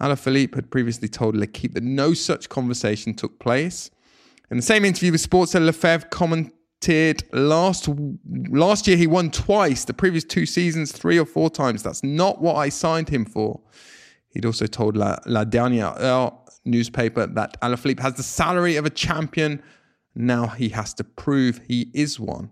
Alaphilippe 0.00 0.54
had 0.54 0.70
previously 0.70 1.08
told 1.08 1.36
L'Equipe 1.36 1.74
that 1.74 1.82
no 1.82 2.14
such 2.14 2.48
conversation 2.48 3.14
took 3.14 3.38
place. 3.38 3.90
In 4.50 4.56
the 4.56 4.62
same 4.62 4.84
interview 4.84 5.12
with 5.12 5.28
Sporza, 5.28 5.60
Lefevere 5.60 6.10
commented 6.10 7.24
last 7.32 7.88
last 8.50 8.86
year 8.86 8.96
he 8.96 9.06
won 9.06 9.30
twice. 9.30 9.84
The 9.84 9.94
previous 9.94 10.24
two 10.24 10.46
seasons, 10.46 10.92
three 10.92 11.18
or 11.18 11.26
four 11.26 11.50
times. 11.50 11.82
That's 11.82 12.02
not 12.02 12.40
what 12.40 12.54
I 12.54 12.68
signed 12.68 13.08
him 13.08 13.24
for. 13.24 13.60
He'd 14.30 14.46
also 14.46 14.66
told 14.66 14.96
La, 14.96 15.16
La 15.26 15.44
Dernière 15.44 16.38
newspaper 16.64 17.26
that 17.26 17.60
Alaphilippe 17.60 18.00
has 18.00 18.14
the 18.14 18.22
salary 18.22 18.76
of 18.76 18.86
a 18.86 18.90
champion. 18.90 19.62
Now 20.14 20.48
he 20.48 20.70
has 20.70 20.94
to 20.94 21.04
prove 21.04 21.60
he 21.66 21.90
is 21.94 22.18
one. 22.18 22.50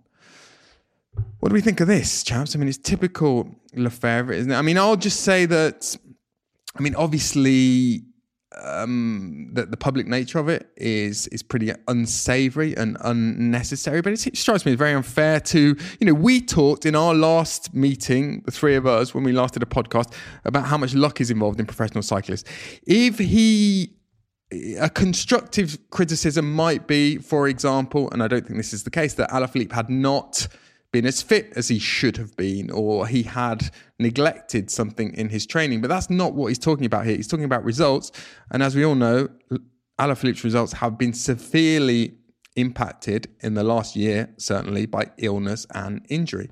What 1.40 1.50
do 1.50 1.54
we 1.54 1.60
think 1.60 1.80
of 1.80 1.88
this, 1.88 2.22
chaps? 2.22 2.54
I 2.54 2.58
mean, 2.58 2.68
it's 2.68 2.78
typical 2.78 3.48
Lefevere, 3.74 4.34
isn't 4.34 4.50
it? 4.50 4.56
I 4.56 4.62
mean, 4.62 4.78
I'll 4.78 4.96
just 4.96 5.20
say 5.20 5.46
that, 5.46 5.96
I 6.76 6.80
mean, 6.80 6.94
obviously, 6.94 8.02
um, 8.62 9.50
the, 9.52 9.66
the 9.66 9.76
public 9.76 10.06
nature 10.06 10.38
of 10.38 10.48
it 10.48 10.70
is 10.76 11.26
is 11.28 11.42
pretty 11.42 11.72
unsavory 11.88 12.76
and 12.76 12.96
unnecessary. 13.02 14.00
But 14.00 14.14
it, 14.14 14.26
it 14.28 14.36
strikes 14.36 14.64
me 14.64 14.72
as 14.72 14.78
very 14.78 14.92
unfair 14.92 15.40
to 15.40 15.76
you 16.00 16.06
know 16.06 16.14
we 16.14 16.40
talked 16.40 16.86
in 16.86 16.94
our 16.94 17.14
last 17.14 17.74
meeting, 17.74 18.42
the 18.46 18.50
three 18.50 18.74
of 18.74 18.86
us, 18.86 19.14
when 19.14 19.24
we 19.24 19.32
last 19.32 19.54
did 19.54 19.62
a 19.62 19.66
podcast 19.66 20.12
about 20.44 20.66
how 20.66 20.78
much 20.78 20.94
luck 20.94 21.20
is 21.20 21.30
involved 21.30 21.60
in 21.60 21.66
professional 21.66 22.02
cyclists. 22.02 22.48
If 22.86 23.18
he 23.18 23.92
a 24.78 24.88
constructive 24.88 25.78
criticism 25.90 26.52
might 26.52 26.86
be, 26.86 27.18
for 27.18 27.48
example, 27.48 28.08
and 28.12 28.22
I 28.22 28.28
don't 28.28 28.46
think 28.46 28.56
this 28.56 28.72
is 28.72 28.84
the 28.84 28.90
case, 28.90 29.14
that 29.14 29.30
Alaphilippe 29.30 29.72
had 29.72 29.90
not 29.90 30.46
been 30.96 31.04
as 31.04 31.20
fit 31.20 31.52
as 31.56 31.68
he 31.68 31.78
should 31.78 32.16
have 32.16 32.34
been, 32.38 32.70
or 32.70 33.06
he 33.06 33.22
had 33.22 33.70
neglected 33.98 34.70
something 34.70 35.12
in 35.12 35.28
his 35.28 35.46
training. 35.46 35.82
But 35.82 35.88
that's 35.88 36.08
not 36.08 36.32
what 36.32 36.46
he's 36.46 36.58
talking 36.58 36.86
about 36.86 37.04
here. 37.04 37.16
He's 37.16 37.28
talking 37.28 37.44
about 37.44 37.62
results. 37.64 38.10
And 38.50 38.62
as 38.62 38.74
we 38.74 38.82
all 38.82 38.94
know, 38.94 39.28
Alaphilippe's 39.98 40.42
results 40.42 40.72
have 40.72 40.96
been 40.96 41.12
severely 41.12 42.14
impacted 42.56 43.28
in 43.40 43.52
the 43.52 43.62
last 43.62 43.94
year, 43.94 44.32
certainly 44.38 44.86
by 44.86 45.10
illness 45.18 45.66
and 45.74 46.06
injury. 46.08 46.48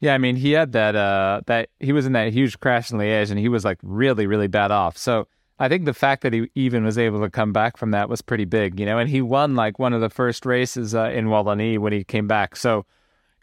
Yeah, 0.00 0.14
I 0.14 0.18
mean, 0.18 0.34
he 0.34 0.50
had 0.50 0.72
that 0.72 0.96
uh 0.96 1.42
that 1.46 1.68
he 1.78 1.92
was 1.92 2.06
in 2.06 2.12
that 2.14 2.32
huge 2.32 2.58
crash 2.58 2.90
in 2.90 2.98
Liège 2.98 3.30
and 3.30 3.38
he 3.38 3.48
was 3.48 3.64
like 3.64 3.78
really, 3.84 4.26
really 4.26 4.48
bad 4.48 4.72
off. 4.72 4.98
So 4.98 5.28
I 5.60 5.68
think 5.68 5.84
the 5.84 5.94
fact 5.94 6.22
that 6.22 6.32
he 6.32 6.50
even 6.56 6.84
was 6.84 6.98
able 6.98 7.20
to 7.20 7.30
come 7.30 7.52
back 7.52 7.76
from 7.76 7.92
that 7.92 8.08
was 8.08 8.20
pretty 8.20 8.46
big, 8.46 8.80
you 8.80 8.84
know, 8.84 8.98
and 8.98 9.08
he 9.08 9.22
won 9.22 9.54
like 9.54 9.78
one 9.78 9.92
of 9.92 10.00
the 10.00 10.10
first 10.10 10.44
races 10.44 10.92
uh, 10.92 11.04
in 11.14 11.26
Wallonie 11.26 11.78
when 11.78 11.92
he 11.92 12.02
came 12.02 12.26
back. 12.26 12.56
So 12.56 12.84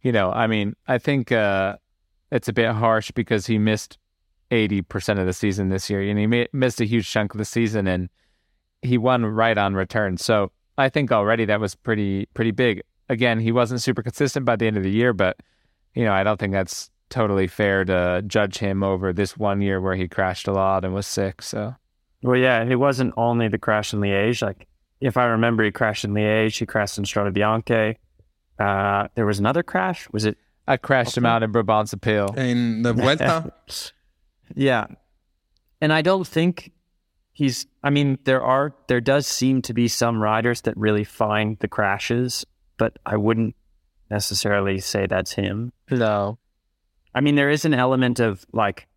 you 0.03 0.11
know, 0.11 0.31
I 0.31 0.47
mean, 0.47 0.75
I 0.87 0.97
think 0.97 1.31
uh, 1.31 1.77
it's 2.31 2.47
a 2.47 2.53
bit 2.53 2.71
harsh 2.71 3.11
because 3.11 3.47
he 3.47 3.57
missed 3.57 3.97
80% 4.51 5.19
of 5.19 5.25
the 5.25 5.33
season 5.33 5.69
this 5.69 5.89
year 5.89 6.01
and 6.01 6.19
he 6.19 6.47
missed 6.53 6.81
a 6.81 6.85
huge 6.85 7.09
chunk 7.09 7.33
of 7.33 7.37
the 7.39 7.45
season 7.45 7.87
and 7.87 8.09
he 8.81 8.97
won 8.97 9.25
right 9.25 9.57
on 9.57 9.73
return. 9.73 10.17
So 10.17 10.51
I 10.77 10.89
think 10.89 11.11
already 11.11 11.45
that 11.45 11.59
was 11.59 11.73
pretty 11.73 12.27
pretty 12.33 12.51
big. 12.51 12.83
Again, 13.09 13.39
he 13.39 13.51
wasn't 13.51 13.81
super 13.81 14.03
consistent 14.03 14.45
by 14.45 14.55
the 14.55 14.67
end 14.67 14.77
of 14.77 14.83
the 14.83 14.91
year, 14.91 15.13
but 15.13 15.37
you 15.95 16.03
know, 16.03 16.13
I 16.13 16.23
don't 16.23 16.39
think 16.39 16.53
that's 16.53 16.89
totally 17.09 17.47
fair 17.47 17.85
to 17.85 18.23
judge 18.25 18.57
him 18.57 18.83
over 18.83 19.13
this 19.13 19.37
one 19.37 19.61
year 19.61 19.79
where 19.79 19.95
he 19.95 20.07
crashed 20.07 20.47
a 20.47 20.51
lot 20.51 20.83
and 20.83 20.93
was 20.93 21.07
sick. 21.07 21.41
So, 21.41 21.75
well, 22.23 22.37
yeah, 22.37 22.63
it 22.63 22.75
wasn't 22.75 23.13
only 23.17 23.47
the 23.47 23.59
crash 23.59 23.93
in 23.93 23.99
Liège. 23.99 24.41
Like, 24.41 24.67
if 24.99 25.15
I 25.17 25.25
remember, 25.25 25.63
he 25.63 25.71
crashed 25.71 26.05
in 26.05 26.13
Liège, 26.13 26.57
he 26.57 26.65
crashed 26.65 26.97
in 26.97 27.03
Strade 27.03 27.35
Bianche, 27.35 27.97
uh, 28.59 29.07
there 29.15 29.25
was 29.25 29.39
another 29.39 29.63
crash. 29.63 30.07
Was 30.11 30.25
it? 30.25 30.37
I 30.67 30.77
crashed 30.77 31.17
him 31.17 31.25
out 31.25 31.43
in 31.43 31.51
Brabantse 31.51 31.95
Pijl. 31.95 32.37
In 32.37 32.83
the 32.83 32.93
Vuelta? 32.93 33.51
yeah. 34.55 34.87
And 35.81 35.91
I 35.91 36.01
don't 36.01 36.25
think 36.25 36.71
he's, 37.33 37.65
I 37.83 37.89
mean, 37.89 38.17
there 38.23 38.41
are, 38.41 38.73
there 38.87 39.01
does 39.01 39.27
seem 39.27 39.61
to 39.63 39.73
be 39.73 39.89
some 39.89 40.21
riders 40.21 40.61
that 40.61 40.77
really 40.77 41.03
find 41.03 41.57
the 41.59 41.67
crashes, 41.67 42.45
but 42.77 42.97
I 43.05 43.17
wouldn't 43.17 43.55
necessarily 44.09 44.79
say 44.79 45.05
that's 45.05 45.33
him. 45.33 45.73
No. 45.91 46.39
I 47.13 47.21
mean, 47.21 47.35
there 47.35 47.49
is 47.49 47.65
an 47.65 47.73
element 47.73 48.19
of 48.21 48.45
like, 48.53 48.87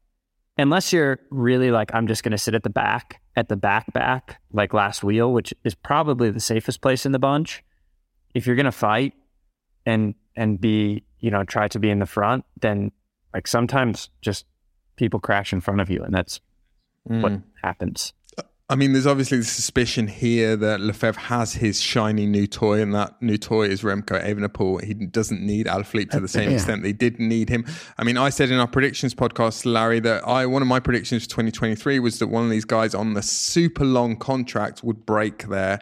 unless 0.57 0.93
you're 0.93 1.19
really 1.31 1.71
like, 1.71 1.93
I'm 1.93 2.07
just 2.07 2.23
going 2.23 2.33
to 2.33 2.39
sit 2.39 2.55
at 2.55 2.63
the 2.63 2.71
back, 2.71 3.21
at 3.35 3.49
the 3.49 3.57
back, 3.57 3.93
back, 3.93 4.41
like 4.53 4.73
last 4.73 5.03
wheel, 5.03 5.33
which 5.33 5.53
is 5.65 5.75
probably 5.75 6.31
the 6.31 6.41
safest 6.41 6.81
place 6.81 7.05
in 7.05 7.13
the 7.13 7.19
bunch. 7.19 7.65
If 8.35 8.47
you're 8.47 8.57
going 8.57 8.67
to 8.67 8.73
fight, 8.73 9.15
and 9.87 10.15
and 10.35 10.61
be 10.61 11.03
you 11.21 11.31
know 11.31 11.45
try 11.45 11.69
to 11.69 11.79
be 11.79 11.89
in 11.91 12.01
the 12.01 12.07
front, 12.07 12.45
then 12.61 12.93
like 13.33 13.47
sometimes 13.47 14.11
just 14.21 14.45
people 14.97 15.21
crash 15.21 15.53
in 15.53 15.61
front 15.61 15.81
of 15.81 15.89
you, 15.89 16.03
and 16.03 16.13
that's 16.13 16.41
mm. 17.09 17.23
what 17.23 17.41
happens. 17.63 18.13
I 18.69 18.75
mean, 18.75 18.93
there's 18.93 19.07
obviously 19.07 19.39
the 19.39 19.45
suspicion 19.45 20.09
here 20.09 20.57
that 20.57 20.81
Lefevere 20.81 21.15
has 21.15 21.53
his 21.53 21.81
shiny 21.81 22.27
new 22.27 22.49
toy, 22.49 22.83
and 22.83 22.93
that 22.97 23.15
new 23.23 23.39
toy 23.39 23.69
is 23.69 23.83
Remco 23.83 24.21
Evenepoel. 24.21 24.83
He 24.83 24.93
doesn't 24.93 25.41
need 25.41 25.67
Alaphilippe 25.67 26.11
to 26.11 26.19
the 26.19 26.27
same 26.27 26.51
yeah. 26.51 26.57
extent 26.57 26.83
they 26.83 26.93
did 26.93 27.21
need 27.21 27.49
him. 27.49 27.65
I 27.97 28.03
mean, 28.03 28.17
I 28.17 28.29
said 28.31 28.51
in 28.51 28.59
our 28.59 28.67
predictions 28.67 29.15
podcast, 29.15 29.73
Larry, 29.73 30.01
that 30.01 30.27
I 30.27 30.47
one 30.47 30.63
of 30.63 30.69
my 30.69 30.81
predictions 30.81 31.23
for 31.23 31.31
2023 31.31 32.01
was 32.01 32.19
that 32.19 32.27
one 32.27 32.43
of 32.43 32.51
these 32.51 32.65
guys 32.65 32.93
on 32.93 33.15
the 33.15 33.23
super 33.23 33.85
long 33.85 34.17
contract 34.17 34.83
would 34.83 35.07
break 35.07 35.47
their 35.47 35.79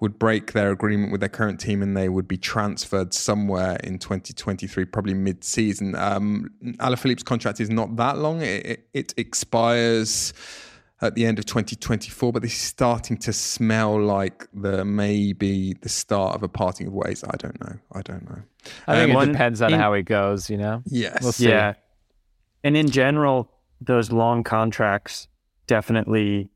would 0.00 0.18
break 0.18 0.52
their 0.52 0.70
agreement 0.70 1.10
with 1.10 1.20
their 1.20 1.30
current 1.30 1.58
team 1.58 1.82
and 1.82 1.96
they 1.96 2.10
would 2.10 2.28
be 2.28 2.36
transferred 2.36 3.14
somewhere 3.14 3.76
in 3.82 3.98
2023, 3.98 4.84
probably 4.84 5.14
mid-season. 5.14 5.96
Um, 5.96 6.50
Alaphilippe's 6.76 7.22
contract 7.22 7.58
is 7.58 7.70
not 7.70 7.96
that 7.96 8.18
long; 8.18 8.42
it, 8.42 8.66
it, 8.66 8.88
it 8.92 9.14
expires 9.16 10.34
at 11.00 11.14
the 11.14 11.24
end 11.24 11.38
of 11.38 11.46
2024, 11.46 12.32
but 12.32 12.42
this 12.42 12.52
is 12.52 12.60
starting 12.60 13.16
to 13.18 13.32
smell 13.32 14.00
like 14.00 14.46
the 14.52 14.84
maybe 14.84 15.74
the 15.80 15.88
start 15.88 16.34
of 16.34 16.42
a 16.42 16.48
parting 16.48 16.88
of 16.88 16.92
ways. 16.92 17.22
I 17.24 17.36
don't 17.36 17.60
know. 17.60 17.76
I 17.92 18.02
don't 18.02 18.28
know. 18.28 18.42
I 18.86 18.96
think 18.96 19.14
um, 19.14 19.22
it 19.22 19.32
depends 19.32 19.62
on 19.62 19.72
in, 19.72 19.78
how 19.78 19.92
it 19.92 20.02
goes, 20.02 20.50
you 20.50 20.56
know? 20.56 20.82
Yes. 20.86 21.18
We'll 21.22 21.32
see. 21.32 21.48
Yeah. 21.48 21.74
And 22.64 22.76
in 22.76 22.90
general, 22.90 23.50
those 23.80 24.10
long 24.10 24.42
contracts 24.42 25.28
definitely, 25.66 26.50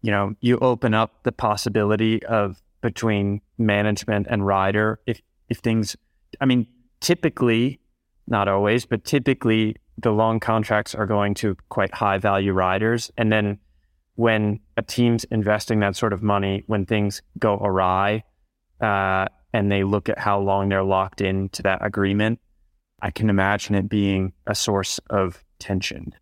you 0.00 0.10
know, 0.10 0.34
you 0.40 0.58
open 0.58 0.94
up 0.94 1.22
the 1.24 1.32
possibility 1.32 2.24
of 2.24 2.62
between 2.80 3.42
management 3.58 4.26
and 4.30 4.46
rider 4.46 5.00
if 5.06 5.20
if 5.48 5.58
things 5.58 5.96
I 6.40 6.46
mean, 6.46 6.66
typically, 7.00 7.80
not 8.26 8.48
always, 8.48 8.86
but 8.86 9.04
typically 9.04 9.76
the 9.98 10.10
long 10.10 10.40
contracts 10.40 10.94
are 10.94 11.06
going 11.06 11.34
to 11.34 11.56
quite 11.68 11.94
high 11.94 12.18
value 12.18 12.52
riders. 12.52 13.10
And 13.16 13.32
then 13.32 13.58
when 14.14 14.60
a 14.76 14.82
team's 14.82 15.24
investing 15.24 15.80
that 15.80 15.96
sort 15.96 16.12
of 16.12 16.22
money, 16.22 16.64
when 16.66 16.86
things 16.86 17.22
go 17.38 17.56
awry, 17.56 18.24
uh, 18.80 19.26
and 19.52 19.72
they 19.72 19.84
look 19.84 20.08
at 20.08 20.18
how 20.18 20.38
long 20.38 20.68
they're 20.68 20.82
locked 20.82 21.20
into 21.20 21.62
that 21.62 21.84
agreement, 21.84 22.40
I 23.00 23.10
can 23.10 23.30
imagine 23.30 23.74
it 23.74 23.88
being 23.88 24.32
a 24.46 24.54
source 24.54 24.98
of 25.10 25.42
tension. 25.58 26.14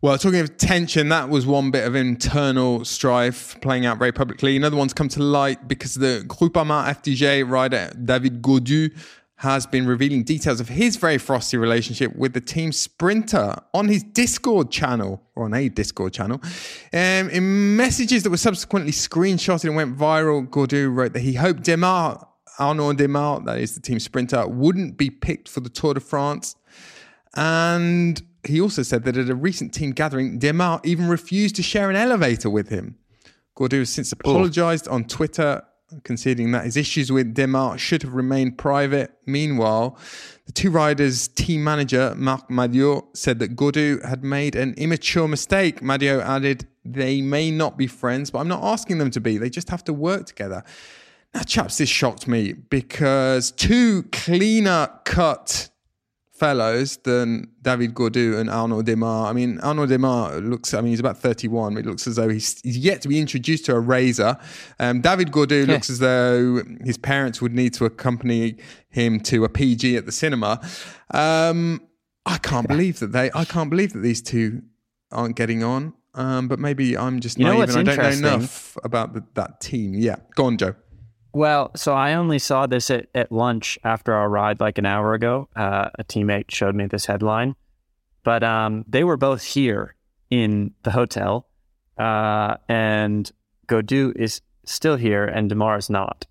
Well, 0.00 0.16
talking 0.16 0.38
of 0.38 0.56
tension, 0.58 1.08
that 1.08 1.28
was 1.28 1.44
one 1.44 1.72
bit 1.72 1.84
of 1.84 1.96
internal 1.96 2.84
strife 2.84 3.60
playing 3.60 3.84
out 3.84 3.98
very 3.98 4.12
publicly. 4.12 4.56
Another 4.56 4.76
one's 4.76 4.94
come 4.94 5.08
to 5.08 5.22
light 5.22 5.66
because 5.66 5.94
the 5.94 6.24
Groupama 6.28 6.86
FDJ 6.86 7.48
rider 7.48 7.90
David 8.04 8.40
Gaudu 8.40 8.94
has 9.38 9.66
been 9.66 9.86
revealing 9.86 10.24
details 10.24 10.58
of 10.58 10.68
his 10.68 10.96
very 10.96 11.16
frosty 11.16 11.56
relationship 11.56 12.14
with 12.16 12.32
the 12.32 12.40
team 12.40 12.72
sprinter 12.72 13.54
on 13.72 13.86
his 13.86 14.02
Discord 14.02 14.68
channel, 14.68 15.22
or 15.36 15.44
on 15.44 15.54
a 15.54 15.68
Discord 15.68 16.12
channel. 16.12 16.40
Um, 16.92 17.30
in 17.30 17.76
messages 17.76 18.24
that 18.24 18.30
were 18.30 18.36
subsequently 18.36 18.90
screenshotted 18.90 19.64
and 19.64 19.76
went 19.76 19.96
viral, 19.96 20.48
Gaudu 20.48 20.92
wrote 20.92 21.12
that 21.12 21.20
he 21.20 21.34
hoped 21.34 21.62
Démare, 21.62 22.26
Arnaud 22.58 22.94
Démare, 22.94 23.44
that 23.44 23.58
is 23.58 23.76
the 23.76 23.80
team 23.80 24.00
sprinter, 24.00 24.44
wouldn't 24.48 24.96
be 24.96 25.08
picked 25.08 25.48
for 25.48 25.60
the 25.60 25.68
Tour 25.68 25.94
de 25.94 26.00
France. 26.00 26.56
And 27.36 28.20
he 28.42 28.60
also 28.60 28.82
said 28.82 29.04
that 29.04 29.16
at 29.16 29.30
a 29.30 29.36
recent 29.36 29.72
team 29.72 29.92
gathering, 29.92 30.40
Démare 30.40 30.84
even 30.84 31.06
refused 31.06 31.54
to 31.56 31.62
share 31.62 31.90
an 31.90 31.94
elevator 31.96 32.50
with 32.50 32.70
him. 32.70 32.96
Gaudu 33.56 33.78
has 33.78 33.90
since 33.90 34.10
apologized 34.10 34.88
on 34.88 35.04
Twitter 35.04 35.62
conceding 36.04 36.52
that 36.52 36.64
his 36.64 36.76
issues 36.76 37.10
with 37.10 37.34
Démare 37.34 37.78
should 37.78 38.02
have 38.02 38.14
remained 38.14 38.58
private. 38.58 39.12
Meanwhile, 39.26 39.98
the 40.46 40.52
two 40.52 40.70
riders' 40.70 41.28
team 41.28 41.64
manager, 41.64 42.14
Marc 42.16 42.50
Madiot, 42.50 43.04
said 43.14 43.38
that 43.38 43.56
Gaudu 43.56 44.04
had 44.04 44.24
made 44.24 44.54
an 44.54 44.74
immature 44.74 45.28
mistake. 45.28 45.82
Madiot 45.82 46.20
added, 46.20 46.66
They 46.84 47.20
may 47.22 47.50
not 47.50 47.76
be 47.76 47.86
friends, 47.86 48.30
but 48.30 48.40
I'm 48.40 48.48
not 48.48 48.62
asking 48.62 48.98
them 48.98 49.10
to 49.12 49.20
be. 49.20 49.38
They 49.38 49.50
just 49.50 49.70
have 49.70 49.84
to 49.84 49.92
work 49.92 50.26
together. 50.26 50.62
Now, 51.34 51.42
chaps, 51.42 51.78
this 51.78 51.88
shocked 51.88 52.26
me 52.26 52.54
because 52.54 53.50
two 53.50 54.04
cleaner 54.12 54.90
cut 55.04 55.68
fellows 56.38 56.96
than 56.98 57.48
David 57.62 57.94
Gaudu 57.94 58.38
and 58.38 58.48
Arnaud 58.48 58.82
Démare. 58.82 59.28
I 59.28 59.32
mean, 59.32 59.58
Arnaud 59.60 59.86
Démare 59.86 60.48
looks, 60.48 60.72
I 60.74 60.80
mean, 60.80 60.90
he's 60.90 61.00
about 61.00 61.18
31. 61.18 61.76
It 61.76 61.86
looks 61.86 62.06
as 62.06 62.16
though 62.16 62.28
he's, 62.28 62.60
he's 62.62 62.78
yet 62.78 63.02
to 63.02 63.08
be 63.08 63.18
introduced 63.18 63.66
to 63.66 63.74
a 63.74 63.80
razor. 63.80 64.38
Um, 64.78 65.00
David 65.00 65.30
Gaudu 65.32 65.66
yeah. 65.66 65.72
looks 65.72 65.90
as 65.90 65.98
though 65.98 66.62
his 66.84 66.96
parents 66.96 67.42
would 67.42 67.52
need 67.52 67.74
to 67.74 67.84
accompany 67.84 68.56
him 68.88 69.20
to 69.20 69.44
a 69.44 69.48
PG 69.48 69.96
at 69.96 70.06
the 70.06 70.12
cinema. 70.12 70.60
Um, 71.10 71.82
I 72.24 72.38
can't 72.38 72.68
believe 72.68 73.00
that 73.00 73.12
they, 73.12 73.30
I 73.34 73.44
can't 73.44 73.70
believe 73.70 73.92
that 73.92 74.00
these 74.00 74.22
two 74.22 74.62
aren't 75.10 75.36
getting 75.36 75.64
on. 75.64 75.94
Um, 76.14 76.48
but 76.48 76.58
maybe 76.58 76.96
I'm 76.96 77.20
just 77.20 77.38
you 77.38 77.44
naive 77.44 77.68
and 77.74 77.88
I 77.88 77.94
don't 77.94 78.20
know 78.20 78.28
enough 78.28 78.76
about 78.82 79.14
the, 79.14 79.24
that 79.34 79.60
team. 79.60 79.94
Yeah. 79.94 80.16
Go 80.34 80.46
on, 80.46 80.56
Joe. 80.56 80.74
Well, 81.32 81.70
so 81.76 81.94
I 81.94 82.14
only 82.14 82.38
saw 82.38 82.66
this 82.66 82.90
at, 82.90 83.06
at 83.14 83.30
lunch 83.30 83.78
after 83.84 84.14
our 84.14 84.28
ride 84.28 84.60
like 84.60 84.78
an 84.78 84.86
hour 84.86 85.14
ago. 85.14 85.48
Uh, 85.54 85.90
a 85.98 86.04
teammate 86.04 86.50
showed 86.50 86.74
me 86.74 86.86
this 86.86 87.06
headline. 87.06 87.54
But 88.24 88.42
um, 88.42 88.84
they 88.88 89.04
were 89.04 89.16
both 89.16 89.42
here 89.42 89.94
in 90.30 90.74
the 90.82 90.90
hotel, 90.90 91.48
uh, 91.96 92.56
and 92.68 93.30
Gaudu 93.66 94.12
is 94.16 94.42
still 94.64 94.96
here, 94.96 95.24
and 95.24 95.50
Démare 95.50 95.78
is 95.78 95.88
not. 95.88 96.26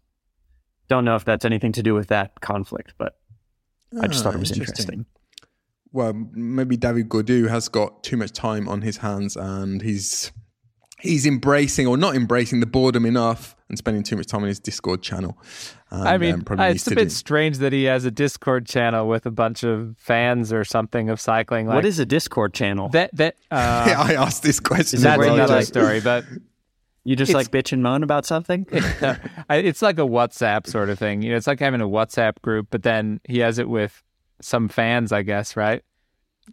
Don't 0.88 1.06
know 1.06 1.16
if 1.16 1.26
that's 1.26 1.44
anything 1.46 1.72
to 1.74 1.84
do 1.84 1.94
with 1.94 2.08
that 2.08 2.40
conflict, 2.42 2.94
but 2.98 3.18
I 4.00 4.08
just 4.08 4.24
thought 4.24 4.36
it 4.36 4.40
was 4.40 4.52
ah, 4.52 4.56
interesting. 4.56 4.84
interesting. 4.84 5.06
Well, 5.92 6.14
maybe 6.14 6.78
David 6.78 7.10
Gaudu 7.10 7.50
has 7.50 7.68
got 7.68 8.04
too 8.04 8.18
much 8.18 8.32
time 8.32 8.70
on 8.70 8.82
his 8.82 8.98
hands, 8.98 9.36
and 9.36 9.82
he's 9.82 10.32
he's 11.00 11.26
embracing 11.26 11.88
or 11.88 11.98
not 11.98 12.16
embracing 12.16 12.60
the 12.60 12.66
boredom 12.66 13.06
enough 13.06 13.56
and 13.70 13.78
spending 13.78 14.04
too 14.04 14.16
much 14.16 14.28
time 14.28 14.42
on 14.42 14.48
his 14.48 14.60
Discord 14.60 15.02
channel. 15.02 15.38
And, 15.90 16.08
I 16.08 16.18
mean, 16.18 16.44
um, 16.48 16.60
it's 16.60 16.88
a 16.88 16.96
bit 16.96 17.06
do. 17.06 17.10
strange 17.10 17.58
that 17.58 17.74
he 17.74 17.86
has 17.86 18.06
a 18.06 18.12
Discord 18.12 18.66
channel 18.66 19.08
with 19.08 19.26
a 19.26 19.32
bunch 19.32 19.64
of 19.64 19.96
fans 19.98 20.54
or 20.54 20.64
something 20.64 21.10
of 21.10 21.20
cycling. 21.20 21.68
Like, 21.68 21.76
what 21.76 21.86
is 21.86 22.00
a 22.00 22.06
Discord 22.06 22.54
channel? 22.54 22.90
That 22.90 23.16
that 23.16 23.36
uh, 23.52 23.86
yeah, 23.88 24.02
I 24.02 24.14
asked 24.14 24.44
this 24.44 24.60
question. 24.60 25.02
That's 25.02 25.24
another 25.24 25.56
like, 25.56 25.66
story, 25.66 26.00
but 26.00 26.26
you 27.04 27.16
just 27.16 27.34
like 27.34 27.52
bitch 27.52 27.72
and 27.72 27.84
moan 27.84 28.04
about 28.04 28.26
something. 28.26 28.66
it's 28.72 29.82
like 29.82 29.98
a 30.00 30.04
WhatsApp 30.04 30.68
sort 30.68 30.90
of 30.90 31.00
thing. 31.00 31.22
You 31.22 31.32
know, 31.32 31.38
it's 31.38 31.48
like 31.48 31.60
having 31.60 31.82
a 31.82 31.88
WhatsApp 31.88 32.42
group, 32.42 32.68
but 32.70 32.84
then 32.84 33.20
he 33.28 33.40
has 33.40 33.60
it 33.60 33.70
with 33.70 34.04
some 34.42 34.70
fans, 34.70 35.12
I 35.12 35.24
guess, 35.24 35.56
right? 35.56 35.84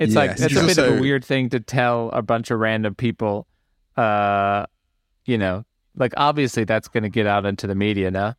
It's 0.01 0.15
yes. 0.15 0.17
like 0.17 0.31
it's 0.33 0.57
a 0.57 0.67
bit 0.67 0.79
of 0.79 0.99
a 0.99 1.01
weird 1.01 1.25
thing 1.25 1.51
to 1.51 1.61
tell 1.61 2.11
a 2.11 2.23
bunch 2.23 2.51
of 2.51 2.59
random 2.59 2.97
people 2.97 3.47
uh, 3.97 4.67
you 5.25 5.39
know, 5.39 5.65
like 5.97 6.13
obviously 6.17 6.65
that's 6.65 6.89
going 6.89 7.05
to 7.05 7.09
get 7.09 7.27
out 7.27 7.47
into 7.47 7.67
the 7.67 7.75
media 7.75 8.11
now. 8.11 8.37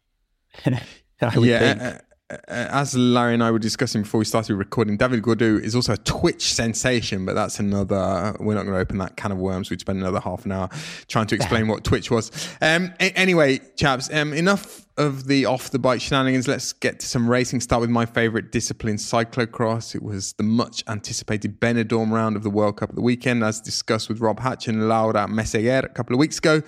yeah. 1.21 1.99
as 2.47 2.95
Larry 2.95 3.35
and 3.35 3.43
I 3.43 3.51
were 3.51 3.59
discussing 3.59 4.01
before 4.01 4.19
we 4.19 4.25
started 4.25 4.55
recording, 4.55 4.97
David 4.97 5.21
Gaudu 5.21 5.61
is 5.61 5.75
also 5.75 5.93
a 5.93 5.97
Twitch 5.97 6.53
sensation, 6.53 7.25
but 7.25 7.35
that's 7.35 7.59
another. 7.59 8.35
We're 8.39 8.55
not 8.55 8.63
going 8.63 8.73
to 8.73 8.79
open 8.79 8.97
that 8.97 9.15
can 9.15 9.31
of 9.31 9.37
worms. 9.37 9.69
We'd 9.69 9.81
spend 9.81 9.99
another 9.99 10.19
half 10.19 10.45
an 10.45 10.51
hour 10.51 10.69
trying 11.07 11.27
to 11.27 11.35
explain 11.35 11.67
what 11.67 11.83
Twitch 11.83 12.09
was. 12.09 12.31
Um, 12.61 12.93
a- 12.99 13.15
anyway, 13.17 13.59
chaps, 13.77 14.11
um, 14.11 14.33
enough 14.33 14.85
of 14.97 15.27
the 15.27 15.45
off 15.45 15.71
the 15.71 15.79
bike 15.79 16.01
shenanigans. 16.01 16.47
Let's 16.47 16.73
get 16.73 16.99
to 17.01 17.05
some 17.05 17.29
racing. 17.29 17.59
Start 17.61 17.81
with 17.81 17.89
my 17.89 18.05
favourite 18.05 18.51
discipline, 18.51 18.95
cyclocross. 18.95 19.93
It 19.93 20.01
was 20.01 20.33
the 20.33 20.43
much 20.43 20.83
anticipated 20.87 21.59
Benidorm 21.59 22.11
round 22.11 22.35
of 22.35 22.43
the 22.43 22.49
World 22.49 22.77
Cup 22.77 22.89
at 22.89 22.95
the 22.95 23.01
weekend, 23.01 23.43
as 23.43 23.61
discussed 23.61 24.09
with 24.09 24.19
Rob 24.19 24.39
Hatch 24.39 24.67
and 24.67 24.87
Laura 24.87 25.27
Meseguer 25.27 25.83
a 25.83 25.89
couple 25.89 26.15
of 26.15 26.19
weeks 26.19 26.37
ago. 26.37 26.61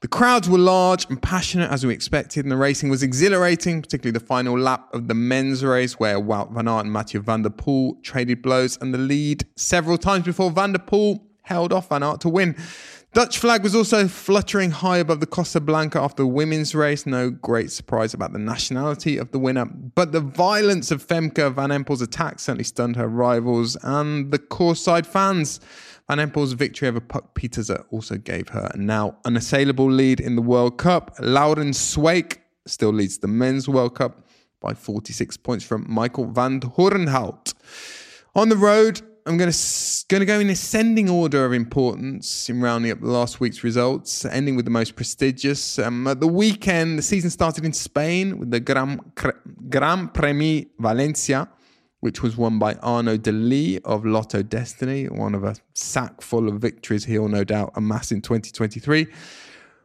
The 0.00 0.08
crowds 0.08 0.48
were 0.48 0.56
large 0.56 1.06
and 1.10 1.20
passionate 1.20 1.70
as 1.70 1.84
we 1.84 1.92
expected, 1.92 2.46
and 2.46 2.50
the 2.50 2.56
racing 2.56 2.88
was 2.88 3.02
exhilarating, 3.02 3.82
particularly 3.82 4.18
the 4.18 4.24
final 4.24 4.58
lap 4.58 4.88
of 4.94 5.08
the 5.08 5.14
men's 5.14 5.62
race 5.62 6.00
where 6.00 6.18
Wout 6.18 6.52
van 6.52 6.68
Aert 6.68 6.84
and 6.86 6.92
Mathieu 6.92 7.20
van 7.20 7.42
der 7.42 7.50
Poel 7.50 8.02
traded 8.02 8.40
blows 8.40 8.78
and 8.80 8.94
the 8.94 8.98
lead 8.98 9.44
several 9.56 9.98
times 9.98 10.24
before 10.24 10.50
van 10.50 10.72
der 10.72 10.78
Poel 10.78 11.20
held 11.42 11.72
off 11.72 11.88
Van 11.88 12.02
Aert 12.02 12.20
to 12.20 12.28
win. 12.28 12.56
Dutch 13.12 13.38
flag 13.38 13.64
was 13.64 13.74
also 13.74 14.06
fluttering 14.06 14.70
high 14.70 14.98
above 14.98 15.18
the 15.18 15.26
Costa 15.26 15.60
Blanca 15.60 16.00
after 16.00 16.22
the 16.22 16.28
women's 16.28 16.76
race. 16.76 17.06
No 17.06 17.28
great 17.28 17.72
surprise 17.72 18.14
about 18.14 18.32
the 18.32 18.38
nationality 18.38 19.18
of 19.18 19.32
the 19.32 19.38
winner, 19.38 19.66
but 19.66 20.12
the 20.12 20.20
violence 20.20 20.92
of 20.92 21.04
Femke 21.04 21.52
Van 21.52 21.70
Empel's 21.70 22.00
attack 22.00 22.38
certainly 22.38 22.62
stunned 22.62 22.94
her 22.94 23.08
rivals 23.08 23.76
and 23.82 24.30
the 24.30 24.38
course 24.38 24.80
side 24.80 25.08
fans. 25.08 25.58
Van 26.10 26.18
Empel's 26.18 26.54
victory 26.54 26.88
over 26.88 26.98
Puck 26.98 27.36
Pieterse 27.36 27.84
also 27.92 28.16
gave 28.16 28.48
her 28.48 28.68
a 28.74 28.76
now 28.76 29.16
unassailable 29.24 29.88
lead 29.88 30.18
in 30.18 30.34
the 30.34 30.42
World 30.42 30.76
Cup. 30.76 31.14
Laurens 31.20 31.78
Sweeck 31.78 32.38
still 32.66 32.90
leads 32.90 33.18
the 33.18 33.28
men's 33.28 33.68
World 33.68 33.94
Cup 33.94 34.26
by 34.60 34.74
46 34.74 35.36
points 35.36 35.64
from 35.64 35.86
Michael 35.88 36.26
Vanthourenhout. 36.26 37.54
On 38.34 38.48
the 38.48 38.56
road, 38.56 39.00
I'm 39.24 39.38
going 39.38 39.52
to 39.52 40.04
going 40.08 40.18
to 40.18 40.26
go 40.26 40.40
in 40.40 40.50
ascending 40.50 41.08
order 41.08 41.44
of 41.44 41.52
importance 41.52 42.50
in 42.50 42.60
rounding 42.60 42.90
up 42.90 43.00
the 43.00 43.06
last 43.06 43.38
week's 43.38 43.62
results, 43.62 44.24
ending 44.24 44.56
with 44.56 44.64
the 44.64 44.72
most 44.72 44.96
prestigious. 44.96 45.78
Um, 45.78 46.08
at 46.08 46.18
the 46.18 46.26
weekend, 46.26 46.98
the 46.98 47.02
season 47.02 47.30
started 47.30 47.64
in 47.64 47.72
Spain 47.72 48.40
with 48.40 48.50
the 48.50 48.58
Gran, 48.58 48.98
Gran 49.68 50.08
Premi 50.08 50.70
Valencia, 50.76 51.48
which 52.00 52.22
was 52.22 52.36
won 52.36 52.58
by 52.58 52.74
Arnaud 52.82 53.18
De 53.18 53.32
Lie 53.32 53.80
of 53.84 54.04
Lotto 54.04 54.42
Dstny, 54.42 55.10
one 55.10 55.34
of 55.34 55.44
a 55.44 55.56
sack 55.74 56.22
full 56.22 56.48
of 56.48 56.60
victories 56.60 57.04
he'll 57.04 57.28
no 57.28 57.44
doubt 57.44 57.72
amass 57.76 58.10
in 58.10 58.22
2023. 58.22 59.06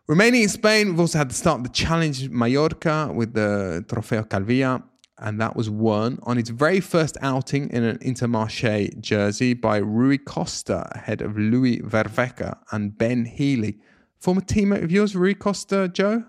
Remaining 0.07 0.43
in 0.43 0.49
Spain, 0.49 0.89
we've 0.89 0.99
also 0.99 1.17
had 1.17 1.29
the 1.29 1.35
start 1.35 1.59
of 1.59 1.63
the 1.63 1.69
Challenge 1.69 2.29
Mallorca 2.29 3.11
with 3.13 3.33
the 3.33 3.83
Trofeo 3.87 4.27
Calvia, 4.27 4.83
and 5.17 5.41
that 5.41 5.55
was 5.55 5.69
won 5.69 6.19
on 6.23 6.37
its 6.37 6.49
very 6.49 6.79
first 6.79 7.17
outing 7.21 7.69
in 7.69 7.83
an 7.83 7.97
Intermarché 7.99 8.99
jersey 8.99 9.53
by 9.53 9.77
Rui 9.77 10.17
Costa 10.17 10.87
ahead 10.91 11.21
of 11.21 11.37
Louis 11.37 11.79
Vervaeke 11.79 12.57
and 12.71 12.97
Ben 12.97 13.25
Healy. 13.25 13.79
Former 14.19 14.41
teammate 14.41 14.83
of 14.83 14.91
yours, 14.91 15.15
Rui 15.15 15.33
Costa, 15.33 15.89
Joe, 15.91 16.23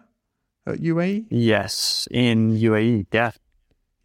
at 0.66 0.78
UAE? 0.78 1.26
Yes, 1.30 2.08
in 2.10 2.56
UAE, 2.56 3.06
yeah. 3.12 3.32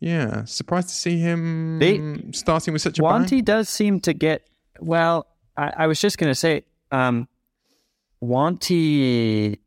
Yeah, 0.02 0.46
surprised 0.46 0.90
to 0.90 0.96
see 0.96 1.20
him 1.20 1.78
they, 1.80 2.32
starting 2.32 2.74
with 2.74 2.82
such 2.82 2.98
a 2.98 3.02
Wanty 3.04 3.30
bang. 3.30 3.44
does 3.44 3.70
seem 3.70 4.00
to 4.02 4.14
get 4.14 4.48
well. 4.80 5.28
I, 5.56 5.72
I 5.78 5.88
was 5.88 6.02
just 6.02 6.18
going 6.18 6.32
to 6.32 6.36
say, 6.36 6.64
um, 6.92 7.28
Wanty. 8.22 9.60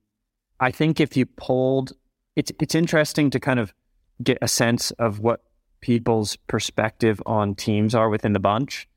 I 0.58 0.70
think 0.72 1.00
if 1.00 1.16
you 1.16 1.24
pulled, 1.24 1.92
it's 2.34 2.50
it's 2.60 2.74
interesting 2.74 3.30
to 3.30 3.40
kind 3.40 3.60
of 3.60 3.72
get 4.22 4.38
a 4.42 4.48
sense 4.48 4.90
of 4.92 5.20
what 5.20 5.44
people's 5.80 6.36
perspective 6.48 7.22
on 7.26 7.54
teams 7.54 7.94
are 7.94 8.08
within 8.08 8.32
the 8.32 8.40
bunch. 8.40 8.88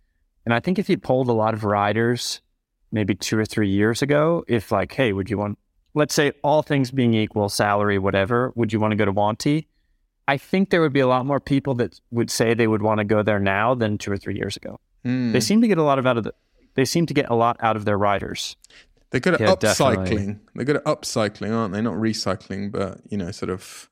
And 0.45 0.53
I 0.53 0.59
think 0.59 0.79
if 0.79 0.89
you 0.89 0.97
polled 0.97 1.27
a 1.27 1.33
lot 1.33 1.53
of 1.53 1.65
riders, 1.65 2.41
maybe 2.91 3.13
two 3.13 3.37
or 3.37 3.45
three 3.45 3.69
years 3.69 4.01
ago, 4.01 4.43
if 4.47 4.71
like, 4.71 4.93
hey, 4.93 5.11
would 5.11 5.29
you 5.29 5.37
want, 5.37 5.59
let's 5.93 6.13
say 6.13 6.31
all 6.43 6.61
things 6.61 6.89
being 6.89 7.13
equal, 7.13 7.49
salary, 7.49 7.99
whatever, 7.99 8.53
would 8.55 8.71
you 8.71 8.79
want 8.79 8.91
to 8.91 8.95
go 8.95 9.05
to 9.05 9.11
Wanty? 9.11 9.65
I 10.27 10.37
think 10.37 10.69
there 10.69 10.81
would 10.81 10.93
be 10.93 10.99
a 10.99 11.07
lot 11.07 11.25
more 11.25 11.39
people 11.39 11.75
that 11.75 11.99
would 12.11 12.29
say 12.29 12.53
they 12.53 12.67
would 12.67 12.81
want 12.81 12.99
to 12.99 13.05
go 13.05 13.23
there 13.23 13.39
now 13.39 13.73
than 13.73 13.97
two 13.97 14.11
or 14.11 14.17
three 14.17 14.35
years 14.35 14.57
ago. 14.57 14.79
Mm. 15.05 15.31
They 15.31 15.39
seem 15.39 15.61
to 15.61 15.67
get 15.67 15.77
a 15.77 15.83
lot 15.83 15.99
of 15.99 16.05
out 16.05 16.17
of 16.17 16.23
the. 16.23 16.33
They 16.75 16.85
seem 16.85 17.05
to 17.05 17.13
get 17.13 17.29
a 17.29 17.33
lot 17.33 17.57
out 17.61 17.75
of 17.75 17.85
their 17.85 17.97
riders. 17.97 18.55
They're 19.09 19.21
good 19.21 19.35
at 19.35 19.39
yeah, 19.39 19.55
upcycling. 19.55 19.95
Definitely. 19.95 20.35
They're 20.55 20.65
good 20.65 20.75
at 20.77 20.83
upcycling, 20.85 21.55
aren't 21.55 21.73
they? 21.73 21.81
Not 21.81 21.95
recycling, 21.95 22.71
but 22.71 22.99
you 23.09 23.17
know, 23.17 23.31
sort 23.31 23.49
of 23.49 23.89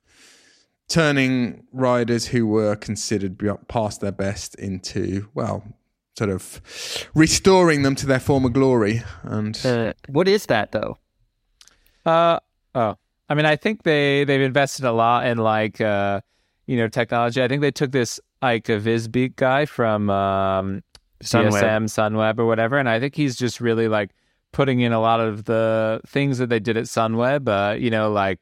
turning 0.88 1.64
riders 1.72 2.26
who 2.26 2.46
were 2.46 2.76
considered 2.76 3.40
past 3.68 4.00
their 4.00 4.12
best 4.12 4.54
into 4.56 5.28
well, 5.34 5.64
sort 6.18 6.30
of 6.30 7.08
restoring 7.14 7.82
them 7.82 7.94
to 7.96 8.06
their 8.06 8.20
former 8.20 8.50
glory. 8.50 9.02
And 9.22 9.58
uh, 9.64 9.94
what 10.08 10.28
is 10.28 10.46
that 10.46 10.72
though? 10.72 10.98
Uh 12.04 12.40
oh. 12.74 12.98
I 13.28 13.34
mean, 13.34 13.46
I 13.46 13.56
think 13.56 13.82
they 13.82 14.24
they've 14.24 14.40
invested 14.40 14.84
a 14.84 14.92
lot 14.92 15.26
in 15.26 15.38
like 15.38 15.80
uh, 15.80 16.20
you 16.66 16.76
know 16.76 16.88
technology. 16.88 17.42
I 17.42 17.48
think 17.48 17.60
they 17.60 17.70
took 17.70 17.92
this 17.92 18.20
Aike 18.42 18.80
Visbeek 18.80 19.36
guy 19.36 19.66
from 19.66 20.10
um, 20.10 20.82
Sunweb. 21.22 21.52
CSM, 21.52 21.84
Sunweb, 21.86 22.38
or 22.38 22.46
whatever, 22.46 22.78
and 22.78 22.88
I 22.88 23.00
think 23.00 23.14
he's 23.14 23.36
just 23.36 23.60
really 23.60 23.88
like 23.88 24.10
putting 24.52 24.80
in 24.80 24.92
a 24.92 25.00
lot 25.00 25.20
of 25.20 25.44
the 25.44 26.00
things 26.06 26.38
that 26.38 26.48
they 26.48 26.60
did 26.60 26.76
at 26.76 26.84
Sunweb. 26.84 27.48
Uh, 27.48 27.74
you 27.74 27.90
know, 27.90 28.10
like 28.10 28.38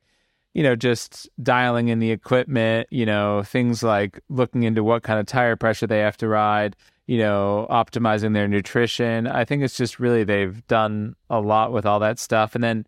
you 0.52 0.62
know, 0.62 0.76
just 0.76 1.28
dialing 1.42 1.88
in 1.88 1.98
the 1.98 2.10
equipment. 2.10 2.88
You 2.90 3.06
know, 3.06 3.42
things 3.42 3.82
like 3.82 4.20
looking 4.28 4.64
into 4.64 4.84
what 4.84 5.02
kind 5.02 5.18
of 5.18 5.26
tire 5.26 5.56
pressure 5.56 5.86
they 5.86 6.00
have 6.00 6.18
to 6.18 6.28
ride. 6.28 6.76
You 7.06 7.18
know, 7.18 7.66
optimizing 7.70 8.34
their 8.34 8.48
nutrition. 8.48 9.26
I 9.26 9.44
think 9.44 9.62
it's 9.62 9.76
just 9.76 9.98
really 9.98 10.24
they've 10.24 10.66
done 10.66 11.16
a 11.30 11.40
lot 11.40 11.72
with 11.72 11.86
all 11.86 12.00
that 12.00 12.18
stuff, 12.18 12.54
and 12.54 12.62
then 12.62 12.86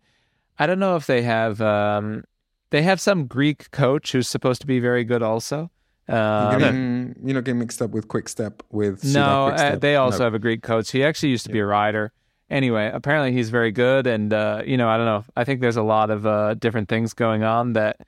I 0.59 0.65
don't 0.65 0.79
know 0.79 0.95
if 0.95 1.05
they 1.05 1.21
have 1.21 1.61
um, 1.61 2.23
they 2.69 2.81
have 2.81 2.99
some 2.99 3.27
Greek 3.27 3.71
coach 3.71 4.11
who's 4.11 4.27
supposed 4.27 4.61
to 4.61 4.67
be 4.67 4.79
very 4.79 5.03
good 5.03 5.21
also. 5.21 5.71
Um, 6.09 6.51
you're, 6.51 6.59
getting, 6.59 7.15
you're, 7.23 7.33
not 7.35 7.43
getting 7.43 7.59
mixed 7.59 7.81
up 7.81 7.91
with 7.91 8.07
Quick 8.07 8.29
Step 8.29 8.63
with 8.71 9.03
no. 9.03 9.47
Uh, 9.47 9.75
they 9.75 9.97
also 9.97 10.19
no. 10.19 10.23
have 10.25 10.33
a 10.33 10.39
Greek 10.39 10.63
coach. 10.63 10.91
He 10.91 11.03
actually 11.03 11.29
used 11.29 11.45
to 11.45 11.51
be 11.51 11.59
a 11.59 11.65
rider. 11.65 12.13
Anyway, 12.49 12.89
apparently 12.93 13.33
he's 13.33 13.49
very 13.49 13.71
good, 13.71 14.07
and 14.07 14.31
uh, 14.31 14.61
you 14.65 14.77
know 14.77 14.87
I 14.87 14.97
don't 14.97 15.05
know. 15.05 15.25
I 15.35 15.43
think 15.43 15.59
there's 15.59 15.77
a 15.77 15.83
lot 15.83 16.09
of 16.09 16.25
uh, 16.25 16.53
different 16.53 16.87
things 16.87 17.13
going 17.13 17.43
on 17.43 17.73
that, 17.73 17.99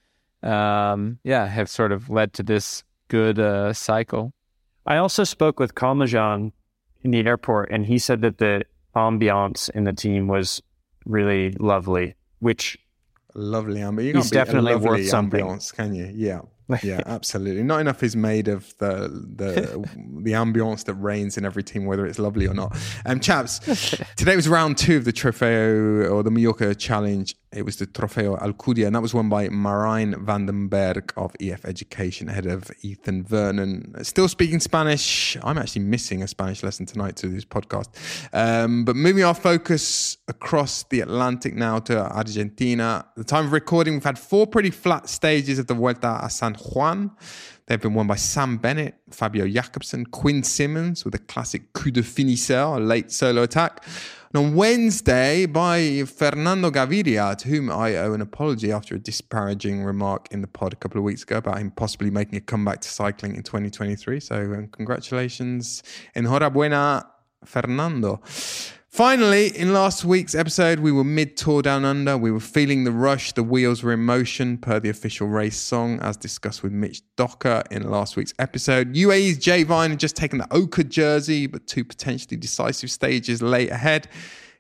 um, 0.42 1.20
yeah, 1.24 1.46
have 1.46 1.70
sort 1.70 1.92
of 1.92 2.10
led 2.10 2.34
to 2.34 2.44
this 2.44 2.84
good 3.10 3.38
uh, 3.38 3.74
cycle. 3.74 4.34
I 4.86 4.98
also 4.98 5.26
spoke 5.26 5.60
with 5.60 5.76
Calmejane 5.76 6.54
in 7.02 7.12
the 7.12 7.26
airport, 7.26 7.70
and 7.70 7.86
he 7.86 7.98
said 7.98 8.22
that 8.22 8.38
the 8.38 8.64
ambiance 8.96 9.70
in 9.70 9.84
the 9.84 9.94
team 9.94 10.28
was 10.28 10.62
really 11.06 11.52
lovely 11.60 12.16
which 12.40 12.78
lovely 13.34 13.82
amber. 13.82 14.02
You 14.02 14.18
is 14.18 14.30
definitely 14.30 14.76
worth 14.76 15.08
something. 15.08 15.46
Ambiance, 15.46 15.74
can 15.74 15.94
you? 15.94 16.12
Yeah. 16.14 16.42
Yeah, 16.84 17.02
absolutely. 17.06 17.64
Not 17.64 17.82
enough 17.82 18.04
is 18.04 18.16
made 18.16 18.48
of 18.48 18.78
the 18.78 19.10
the 19.36 19.52
the 20.24 20.32
ambiance 20.34 20.86
that 20.86 20.94
reigns 20.96 21.38
in 21.38 21.46
every 21.46 21.64
team, 21.64 21.86
whether 21.86 22.06
it's 22.06 22.20
lovely 22.20 22.48
or 22.48 22.54
not. 22.54 22.78
Um, 23.06 23.20
chaps, 23.20 23.60
today 24.16 24.36
was 24.36 24.48
round 24.48 24.78
two 24.78 24.98
of 24.98 25.06
the 25.06 25.14
Trofeo 25.14 26.10
or 26.10 26.24
the 26.24 26.32
Mallorca 26.32 26.76
Challenge 26.76 27.36
It 27.52 27.66
was 27.66 27.78
the 27.78 27.88
Trofeo 27.88 28.40
Alcudia, 28.40 28.86
and 28.86 28.96
that 28.96 29.02
was 29.02 29.16
won 29.16 29.28
by 29.28 29.50
Marijn 29.50 30.24
van 30.24 30.46
den 30.46 30.68
Berg 30.68 31.12
of 31.18 31.36
EF 31.40 31.66
Education 31.66 32.30
ahead 32.30 32.46
of 32.46 32.70
Ethan 32.84 33.24
Vernon. 33.24 33.96
Still 34.04 34.28
speaking 34.28 34.60
Spanish. 34.60 35.36
I'm 35.42 35.58
actually 35.58 35.82
missing 35.82 36.22
a 36.22 36.28
Spanish 36.28 36.62
lesson 36.62 36.86
tonight 36.86 37.16
to 37.18 37.28
this 37.28 37.46
podcast. 37.46 37.88
Um, 38.34 38.86
but 38.86 38.96
moving 38.96 39.24
our 39.24 39.34
focus 39.34 40.18
across 40.28 40.84
the 40.84 41.02
Atlantic 41.02 41.56
now 41.56 41.80
to 41.80 41.98
Argentina. 41.98 43.06
The 43.18 43.24
time 43.24 43.46
of 43.46 43.52
recording, 43.52 43.96
we've 43.96 44.04
had 44.04 44.20
four 44.20 44.46
pretty 44.46 44.70
flat 44.70 45.10
stages 45.10 45.58
of 45.58 45.66
the 45.66 45.74
Vuelta 45.74 46.20
a 46.22 46.30
San 46.30 46.54
Juan. 46.60 47.12
They've 47.66 47.82
been 47.82 47.94
won 47.94 48.08
by 48.08 48.16
Sam 48.16 48.58
Bennett, 48.58 48.96
Fabio 49.12 49.46
Jakobsen, 49.46 50.06
Quinn 50.06 50.44
Simmons 50.44 51.06
with 51.06 51.16
a 51.16 51.20
classic 51.20 51.74
coup 51.74 51.92
de 51.92 52.02
finisseur, 52.02 52.78
a 52.78 52.80
late 52.80 53.12
solo 53.12 53.44
attack. 53.44 53.86
And 54.34 54.46
on 54.46 54.56
Wednesday, 54.56 55.48
by 55.48 56.04
Fernando 56.04 56.70
Gaviria, 56.70 57.36
to 57.38 57.48
whom 57.48 57.72
I 57.72 57.96
owe 57.96 58.14
an 58.14 58.22
apology 58.22 58.72
after 58.72 58.96
a 58.96 59.00
disparaging 59.00 59.84
remark 59.84 60.28
in 60.32 60.42
the 60.42 60.48
pod 60.48 60.74
a 60.74 60.76
couple 60.76 61.00
of 61.00 61.04
weeks 61.04 61.24
ago 61.24 61.38
about 61.38 61.58
him 61.58 61.72
possibly 61.72 62.12
making 62.12 62.36
a 62.36 62.42
comeback 62.42 62.82
to 62.82 62.90
cycling 62.90 63.36
in 63.36 63.44
2023. 63.44 64.20
So, 64.20 64.36
um, 64.36 64.68
congratulations. 64.68 65.82
Enhorabuena, 66.16 67.06
Fernando. 67.44 68.22
Finally, 68.90 69.56
in 69.56 69.72
last 69.72 70.04
week's 70.04 70.34
episode, 70.34 70.80
we 70.80 70.92
were 70.92 71.04
mid 71.04 71.38
tour 71.38 71.62
down 71.62 71.86
under. 71.86 72.18
We 72.18 72.32
were 72.32 72.40
feeling 72.40 72.86
the 72.86 72.92
rush. 72.92 73.34
The 73.34 73.44
wheels 73.44 73.84
were 73.84 73.94
in 73.94 74.04
motion, 74.04 74.58
per 74.58 74.80
the 74.80 74.90
official 74.90 75.28
race 75.28 75.58
song, 75.58 76.00
as 76.00 76.18
discussed 76.18 76.64
with 76.64 76.72
Mitch 76.72 77.04
Docker 77.16 77.62
in 77.70 77.90
last 77.90 78.18
week's 78.18 78.34
episode. 78.40 78.96
UAE's 78.96 79.38
Jay 79.38 79.62
Vine 79.62 79.92
had 79.92 80.00
just 80.00 80.16
taken 80.16 80.40
the 80.40 80.52
ochre 80.52 80.84
jersey, 80.84 81.46
but 81.46 81.68
two 81.68 81.86
potentially 81.86 82.36
decisive 82.36 82.90
stages 82.90 83.44
lay 83.44 83.70
ahead, 83.70 84.08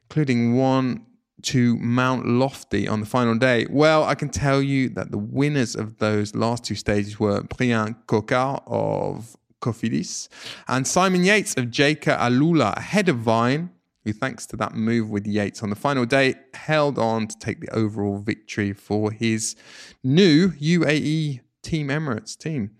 including 0.04 0.56
one 0.56 1.08
to 1.42 1.76
Mount 1.78 2.28
Lofty 2.28 2.88
on 2.88 3.00
the 3.00 3.08
final 3.08 3.36
day. 3.36 3.66
Well, 3.68 4.04
I 4.04 4.14
can 4.14 4.30
tell 4.30 4.62
you 4.62 4.90
that 4.90 5.10
the 5.10 5.18
winners 5.18 5.76
of 5.76 5.98
those 5.98 6.36
last 6.36 6.64
two 6.64 6.76
stages 6.76 7.20
were 7.20 7.42
Bryan 7.42 7.96
Coquard 8.06 8.62
of 8.68 9.36
Cofidis 9.60 10.30
and 10.68 10.86
Simon 10.86 11.24
Yates 11.24 11.56
of 11.56 11.66
Jayco 11.66 12.16
AlUla 12.18 12.78
ahead 12.78 13.10
of 13.10 13.18
Vine 13.18 13.72
who, 14.10 14.14
thanks 14.14 14.46
to 14.48 14.58
that 14.58 14.74
move 14.74 15.10
with 15.10 15.28
Yates 15.28 15.62
on 15.62 15.70
the 15.70 15.76
final 15.76 16.06
day, 16.06 16.36
held 16.54 16.98
on 16.98 17.28
to 17.28 17.38
take 17.38 17.60
the 17.60 17.74
overall 17.74 18.18
victory 18.18 18.74
for 18.74 19.12
his 19.12 19.56
new 20.04 20.50
UAE 20.50 21.42
Team 21.62 21.90
Emirates 21.90 22.38
team. 22.38 22.72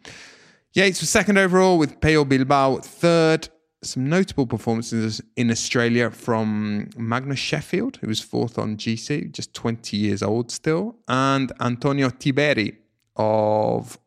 Yates 0.74 1.02
was 1.02 1.10
second 1.10 1.38
overall 1.38 1.78
with 1.78 2.00
Pello 2.00 2.28
Bilbao 2.28 2.78
third. 2.78 3.50
Some 3.82 4.10
notable 4.10 4.46
performances 4.46 5.22
in 5.38 5.52
Australia 5.52 6.10
from 6.10 6.90
Magnus 6.98 7.40
Sheffield, 7.40 7.98
who 7.98 8.08
was 8.08 8.20
fourth 8.20 8.58
on 8.58 8.76
GC, 8.76 9.32
just 9.32 9.54
20 9.54 9.96
years 9.96 10.22
old 10.22 10.52
still, 10.52 10.98
and 11.08 11.52
Antonio 11.62 12.10
Tiberi 12.10 12.76
of 13.16 13.98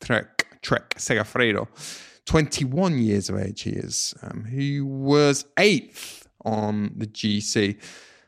Trek, 0.00 0.46
Trek 0.62 0.94
Segafredo, 0.96 1.68
21 2.24 2.98
years 2.98 3.28
of 3.28 3.38
age 3.38 3.62
he 3.62 3.70
is, 3.70 4.14
um, 4.22 4.44
who 4.44 4.84
was 4.84 5.44
eighth 5.58 6.19
on 6.44 6.92
the 6.96 7.06
GC. 7.06 7.78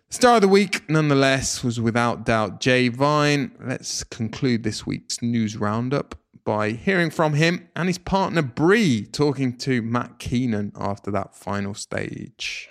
Star 0.08 0.36
of 0.36 0.42
the 0.42 0.48
week, 0.48 0.88
nonetheless, 0.90 1.64
was 1.64 1.80
without 1.80 2.26
doubt 2.26 2.60
Jay 2.60 2.88
Vine. 2.88 3.52
Let's 3.58 4.04
conclude 4.04 4.62
this 4.62 4.86
week's 4.86 5.22
news 5.22 5.56
roundup 5.56 6.14
by 6.44 6.70
hearing 6.70 7.10
from 7.10 7.34
him 7.34 7.68
and 7.76 7.88
his 7.88 7.98
partner 7.98 8.42
Bree 8.42 9.06
talking 9.06 9.56
to 9.58 9.80
Matt 9.80 10.18
Keenan 10.18 10.72
after 10.76 11.10
that 11.12 11.34
final 11.34 11.72
stage. 11.74 12.68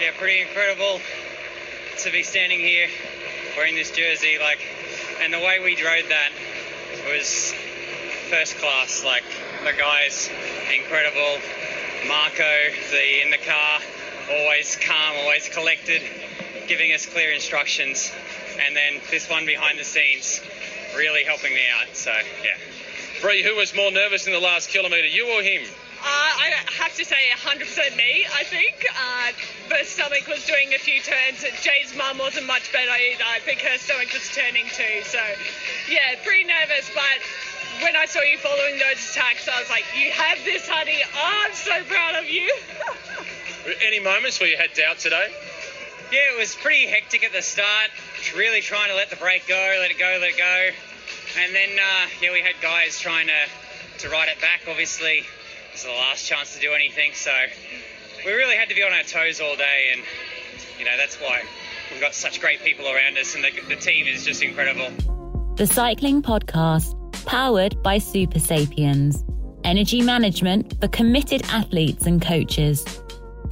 Yeah, 0.00 0.10
pretty 0.18 0.40
incredible 0.40 1.00
to 1.98 2.10
be 2.10 2.22
standing 2.22 2.58
here 2.58 2.88
wearing 3.56 3.74
this 3.74 3.90
jersey. 3.90 4.38
Like, 4.40 4.60
and 5.22 5.32
the 5.32 5.38
way 5.38 5.60
we 5.62 5.76
drove 5.76 6.08
that 6.08 6.32
was 7.06 7.54
first 8.28 8.56
class. 8.56 9.04
Like, 9.04 9.24
the 9.62 9.72
guys, 9.78 10.30
incredible. 10.74 11.38
Marco, 12.08 12.52
the 12.90 13.22
in 13.22 13.30
the 13.30 13.38
car, 13.38 13.78
always 14.40 14.76
calm, 14.76 15.16
always 15.18 15.48
collected, 15.48 16.02
giving 16.68 16.92
us 16.92 17.06
clear 17.06 17.32
instructions. 17.32 18.12
And 18.60 18.76
then 18.76 19.00
this 19.10 19.28
one 19.28 19.46
behind 19.46 19.78
the 19.78 19.84
scenes, 19.84 20.40
really 20.96 21.24
helping 21.24 21.52
me 21.52 21.62
out. 21.78 21.94
So, 21.94 22.12
yeah. 22.42 22.56
Bree, 23.20 23.42
who 23.42 23.56
was 23.56 23.74
more 23.74 23.90
nervous 23.90 24.26
in 24.26 24.32
the 24.32 24.40
last 24.40 24.68
kilometre, 24.70 25.06
you 25.06 25.28
or 25.30 25.42
him? 25.42 25.62
Uh, 26.02 26.04
I 26.04 26.50
have 26.78 26.96
to 26.96 27.04
say 27.04 27.30
100% 27.30 27.96
me, 27.96 28.26
I 28.34 28.42
think. 28.42 28.84
Uh, 28.90 29.30
but 29.68 29.86
stomach 29.86 30.26
was 30.26 30.44
doing 30.44 30.74
a 30.74 30.78
few 30.78 31.00
turns. 31.00 31.46
Jay's 31.62 31.94
mum 31.96 32.18
wasn't 32.18 32.46
much 32.46 32.72
better 32.72 32.90
either. 32.90 33.22
I 33.24 33.38
think 33.38 33.60
her 33.60 33.78
stomach 33.78 34.12
was 34.12 34.28
turning 34.34 34.66
too. 34.66 35.02
So, 35.04 35.20
yeah, 35.88 36.18
pretty 36.24 36.44
nervous. 36.44 36.90
But 36.92 37.22
when 37.80 37.94
I 37.94 38.06
saw 38.06 38.20
you 38.22 38.38
following 38.38 38.78
those 38.78 38.98
attacks, 39.10 39.48
I 39.48 39.60
was 39.60 39.70
like, 39.70 39.84
you 39.96 40.10
have 40.10 40.42
this, 40.44 40.68
honey. 40.68 40.98
Oh, 41.14 41.46
I'm 41.46 41.54
so 41.54 41.84
proud 41.84 42.16
of 42.16 42.28
you. 42.28 42.50
Any 43.84 44.00
moments 44.00 44.40
where 44.40 44.48
you 44.48 44.56
had 44.56 44.72
doubt 44.74 44.98
today? 44.98 45.28
Yeah, 46.10 46.34
it 46.34 46.38
was 46.38 46.54
pretty 46.56 46.86
hectic 46.86 47.24
at 47.24 47.32
the 47.32 47.42
start. 47.42 47.90
Really 48.36 48.60
trying 48.60 48.88
to 48.88 48.94
let 48.94 49.10
the 49.10 49.16
break 49.16 49.46
go, 49.46 49.76
let 49.80 49.90
it 49.90 49.98
go, 49.98 50.18
let 50.20 50.30
it 50.30 50.36
go. 50.36 50.70
And 51.40 51.54
then, 51.54 51.70
uh, 51.78 52.08
yeah, 52.20 52.32
we 52.32 52.40
had 52.40 52.54
guys 52.60 52.98
trying 52.98 53.28
to, 53.28 54.02
to 54.06 54.08
ride 54.10 54.28
it 54.28 54.40
back. 54.40 54.62
Obviously, 54.68 55.22
this 55.72 55.80
is 55.80 55.86
the 55.86 55.92
last 55.92 56.26
chance 56.26 56.54
to 56.54 56.60
do 56.60 56.72
anything. 56.72 57.12
So 57.14 57.32
we 58.26 58.32
really 58.32 58.56
had 58.56 58.68
to 58.68 58.74
be 58.74 58.82
on 58.82 58.92
our 58.92 59.04
toes 59.04 59.40
all 59.40 59.56
day. 59.56 59.92
And, 59.92 60.02
you 60.78 60.84
know, 60.84 60.96
that's 60.98 61.16
why 61.16 61.42
we've 61.90 62.00
got 62.00 62.14
such 62.14 62.40
great 62.40 62.60
people 62.62 62.86
around 62.86 63.16
us. 63.16 63.34
And 63.34 63.44
the, 63.44 63.52
the 63.68 63.76
team 63.76 64.06
is 64.06 64.24
just 64.24 64.42
incredible. 64.42 64.90
The 65.56 65.66
Cycling 65.66 66.20
Podcast, 66.20 66.94
powered 67.24 67.82
by 67.82 67.98
Supersapiens. 67.98 69.24
Energy 69.64 70.02
management 70.02 70.78
for 70.80 70.88
committed 70.88 71.42
athletes 71.44 72.06
and 72.06 72.20
coaches. 72.20 73.01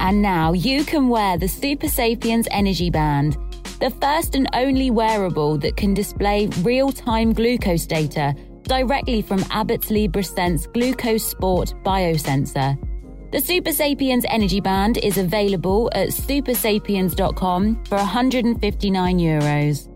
And 0.01 0.19
now 0.19 0.53
you 0.53 0.83
can 0.83 1.09
wear 1.09 1.37
the 1.37 1.45
Supersapiens 1.45 2.47
Energy 2.49 2.89
Band, 2.89 3.37
the 3.79 3.91
first 4.01 4.33
and 4.33 4.49
only 4.53 4.89
wearable 4.89 5.59
that 5.59 5.77
can 5.77 5.93
display 5.93 6.47
real 6.63 6.91
time 6.91 7.33
glucose 7.33 7.85
data 7.85 8.35
directly 8.63 9.21
from 9.21 9.45
Abbott's 9.51 9.91
LibreSense 9.91 10.73
Glucose 10.73 11.23
Sport 11.23 11.75
biosensor. 11.85 12.79
The 13.31 13.37
Supersapiens 13.37 14.25
Energy 14.27 14.59
Band 14.59 14.97
is 14.97 15.19
available 15.19 15.91
at 15.93 16.09
supersapiens.com 16.09 17.85
for 17.85 17.97
159 17.97 19.19
euros. 19.19 19.87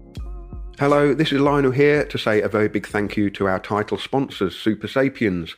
Hello, 0.78 1.16
this 1.16 1.32
is 1.32 1.42
Lionel 1.42 1.72
here 1.72 2.06
to 2.06 2.18
say 2.20 2.42
a 2.42 2.48
very 2.48 2.68
big 2.68 2.86
thank 2.86 3.18
you 3.18 3.32
to 3.32 3.48
our 3.48 3.60
title 3.60 3.98
sponsors, 3.98 4.54
Supersapiens. 4.56 5.56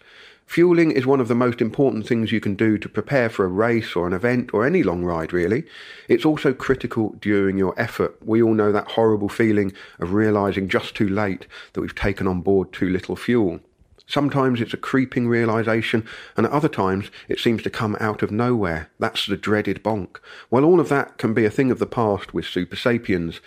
Fueling 0.47 0.91
is 0.91 1.05
one 1.05 1.19
of 1.19 1.27
the 1.27 1.36
most 1.36 1.62
important 1.62 2.07
things 2.07 2.31
you 2.31 2.39
can 2.39 2.55
do 2.55 2.77
to 2.77 2.88
prepare 2.88 3.29
for 3.29 3.45
a 3.45 3.49
race 3.49 3.97
or 3.97 4.07
an 4.07 4.13
event 4.13 4.53
or 4.53 4.65
any 4.65 4.81
long 4.81 5.03
ride, 5.03 5.33
really. 5.33 5.65
It's 6.07 6.25
also 6.25 6.53
critical 6.53 7.15
during 7.19 7.57
your 7.57 7.79
effort. 7.79 8.17
We 8.25 8.41
all 8.41 8.53
know 8.53 8.71
that 8.71 8.91
horrible 8.91 9.27
feeling 9.27 9.73
of 9.99 10.13
realizing 10.13 10.69
just 10.69 10.95
too 10.95 11.10
late 11.10 11.47
that 11.73 11.81
we've 11.81 11.93
taken 11.93 12.27
on 12.27 12.41
board 12.41 12.71
too 12.71 12.89
little 12.89 13.17
fuel. 13.17 13.60
Sometimes 14.07 14.62
it's 14.62 14.73
a 14.73 14.77
creeping 14.77 15.27
realization, 15.27 16.07
and 16.38 16.45
at 16.45 16.51
other 16.53 16.69
times 16.69 17.12
it 17.27 17.39
seems 17.39 17.62
to 17.63 17.69
come 17.69 17.97
out 17.99 18.23
of 18.23 18.31
nowhere. 18.31 18.89
That's 18.99 19.25
the 19.25 19.36
dreaded 19.36 19.83
bonk. 19.83 20.15
Well, 20.49 20.63
all 20.63 20.79
of 20.79 20.88
that 20.88 21.17
can 21.17 21.33
be 21.33 21.43
a 21.43 21.51
thing 21.51 21.71
of 21.71 21.79
the 21.79 21.86
past 21.86 22.33
with 22.33 22.45
Supersapiens. 22.45 23.41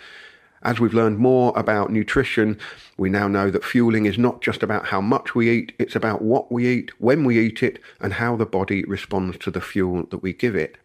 As 0.63 0.79
we've 0.79 0.93
learned 0.93 1.17
more 1.17 1.53
about 1.55 1.91
nutrition, 1.91 2.59
we 2.95 3.09
now 3.09 3.27
know 3.27 3.49
that 3.49 3.63
fueling 3.63 4.05
is 4.05 4.19
not 4.19 4.41
just 4.41 4.61
about 4.61 4.87
how 4.87 5.01
much 5.01 5.33
we 5.33 5.49
eat, 5.49 5.73
it's 5.79 5.95
about 5.95 6.21
what 6.21 6.51
we 6.51 6.67
eat, 6.67 6.91
when 6.99 7.23
we 7.23 7.39
eat 7.39 7.63
it, 7.63 7.79
and 7.99 8.13
how 8.13 8.35
the 8.35 8.45
body 8.45 8.83
responds 8.83 9.37
to 9.39 9.49
the 9.49 9.61
fuel 9.61 10.05
that 10.11 10.21
we 10.21 10.33
give 10.33 10.55
it. 10.55 10.77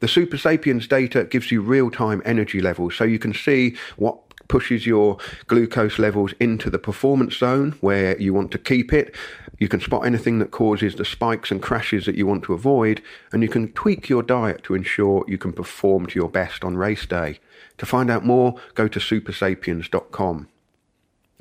The 0.00 0.08
Supersapiens 0.08 0.88
data 0.88 1.24
gives 1.24 1.52
you 1.52 1.62
real 1.62 1.92
time 1.92 2.22
energy 2.24 2.60
levels, 2.60 2.96
so 2.96 3.04
you 3.04 3.20
can 3.20 3.32
see 3.32 3.76
what 3.96 4.18
pushes 4.48 4.84
your 4.84 5.18
glucose 5.46 5.98
levels 5.98 6.34
into 6.40 6.68
the 6.68 6.78
performance 6.78 7.36
zone 7.36 7.72
where 7.80 8.20
you 8.20 8.34
want 8.34 8.50
to 8.50 8.58
keep 8.58 8.92
it. 8.92 9.14
You 9.58 9.68
can 9.68 9.80
spot 9.80 10.04
anything 10.04 10.40
that 10.40 10.50
causes 10.50 10.96
the 10.96 11.04
spikes 11.04 11.52
and 11.52 11.62
crashes 11.62 12.04
that 12.06 12.16
you 12.16 12.26
want 12.26 12.42
to 12.44 12.52
avoid, 12.52 13.00
and 13.32 13.42
you 13.42 13.48
can 13.48 13.72
tweak 13.72 14.08
your 14.08 14.24
diet 14.24 14.64
to 14.64 14.74
ensure 14.74 15.24
you 15.28 15.38
can 15.38 15.52
perform 15.52 16.06
to 16.06 16.18
your 16.18 16.28
best 16.28 16.64
on 16.64 16.76
race 16.76 17.06
day. 17.06 17.38
To 17.78 17.86
find 17.86 18.10
out 18.10 18.24
more, 18.24 18.56
go 18.74 18.88
to 18.88 19.00
supersapiens.com. 19.00 20.48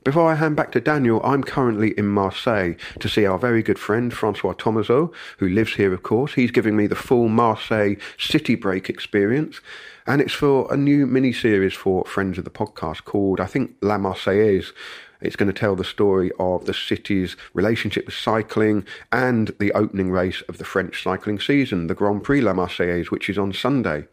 Before 0.03 0.29
I 0.29 0.35
hand 0.35 0.57
back 0.57 0.73
to 0.73 0.81
Daniel, 0.81 1.21
I'm 1.23 1.45
currently 1.45 1.97
in 1.97 2.07
Marseille 2.07 2.73
to 2.99 3.07
see 3.07 3.25
our 3.25 3.39
very 3.39 3.63
good 3.63 3.79
friend 3.79 4.13
Francois 4.13 4.51
Thomazeau, 4.51 5.13
who 5.37 5.47
lives 5.47 5.75
here, 5.75 5.93
of 5.93 6.03
course. 6.03 6.33
He's 6.33 6.51
giving 6.51 6.75
me 6.75 6.87
the 6.87 6.95
full 6.95 7.29
Marseille 7.29 7.95
city 8.17 8.55
break 8.55 8.89
experience, 8.89 9.61
and 10.05 10.21
it's 10.21 10.33
for 10.33 10.71
a 10.73 10.75
new 10.75 11.07
mini 11.07 11.31
series 11.31 11.73
for 11.73 12.03
friends 12.03 12.37
of 12.37 12.43
the 12.43 12.49
podcast 12.49 13.05
called, 13.05 13.39
I 13.39 13.45
think, 13.45 13.75
La 13.81 13.97
Marseillaise. 13.97 14.73
It's 15.21 15.37
going 15.37 15.47
to 15.47 15.57
tell 15.57 15.77
the 15.77 15.85
story 15.85 16.31
of 16.37 16.65
the 16.65 16.73
city's 16.73 17.37
relationship 17.53 18.05
with 18.05 18.15
cycling 18.15 18.85
and 19.09 19.55
the 19.57 19.71
opening 19.71 20.11
race 20.11 20.41
of 20.49 20.57
the 20.57 20.65
French 20.65 21.01
cycling 21.01 21.39
season, 21.39 21.87
the 21.87 21.95
Grand 21.95 22.25
Prix 22.25 22.41
La 22.41 22.51
Marseillaise, 22.51 23.09
which 23.09 23.29
is 23.29 23.37
on 23.37 23.53
Sunday. 23.53 24.07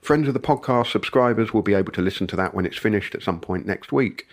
Friends 0.00 0.28
of 0.28 0.34
the 0.34 0.40
podcast 0.40 0.90
subscribers 0.90 1.52
will 1.52 1.62
be 1.62 1.74
able 1.74 1.92
to 1.92 2.00
listen 2.00 2.26
to 2.28 2.36
that 2.36 2.54
when 2.54 2.64
it's 2.64 2.78
finished 2.78 3.14
at 3.14 3.22
some 3.22 3.38
point 3.38 3.66
next 3.66 3.92
week. 3.92 4.26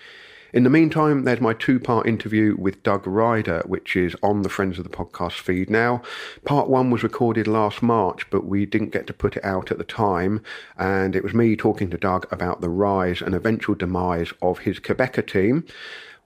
In 0.53 0.63
the 0.63 0.69
meantime, 0.69 1.23
there's 1.23 1.41
my 1.41 1.53
two 1.53 1.77
part 1.77 2.07
interview 2.07 2.55
with 2.57 2.81
Doug 2.81 3.05
Ryder, 3.05 3.63
which 3.65 3.97
is 3.97 4.15
on 4.23 4.43
the 4.43 4.49
Friends 4.49 4.77
of 4.77 4.85
the 4.85 4.89
Podcast 4.89 5.33
feed 5.33 5.69
now. 5.69 6.01
Part 6.45 6.69
one 6.69 6.89
was 6.89 7.03
recorded 7.03 7.47
last 7.47 7.83
March, 7.83 8.29
but 8.29 8.45
we 8.45 8.65
didn't 8.65 8.93
get 8.93 9.07
to 9.07 9.13
put 9.13 9.35
it 9.35 9.43
out 9.43 9.71
at 9.71 9.77
the 9.77 9.83
time. 9.83 10.41
And 10.77 11.17
it 11.17 11.23
was 11.23 11.33
me 11.33 11.57
talking 11.57 11.89
to 11.89 11.97
Doug 11.97 12.25
about 12.31 12.61
the 12.61 12.69
rise 12.69 13.21
and 13.21 13.35
eventual 13.35 13.75
demise 13.75 14.31
of 14.41 14.59
his 14.59 14.79
Qhubeka 14.79 15.27
team. 15.27 15.65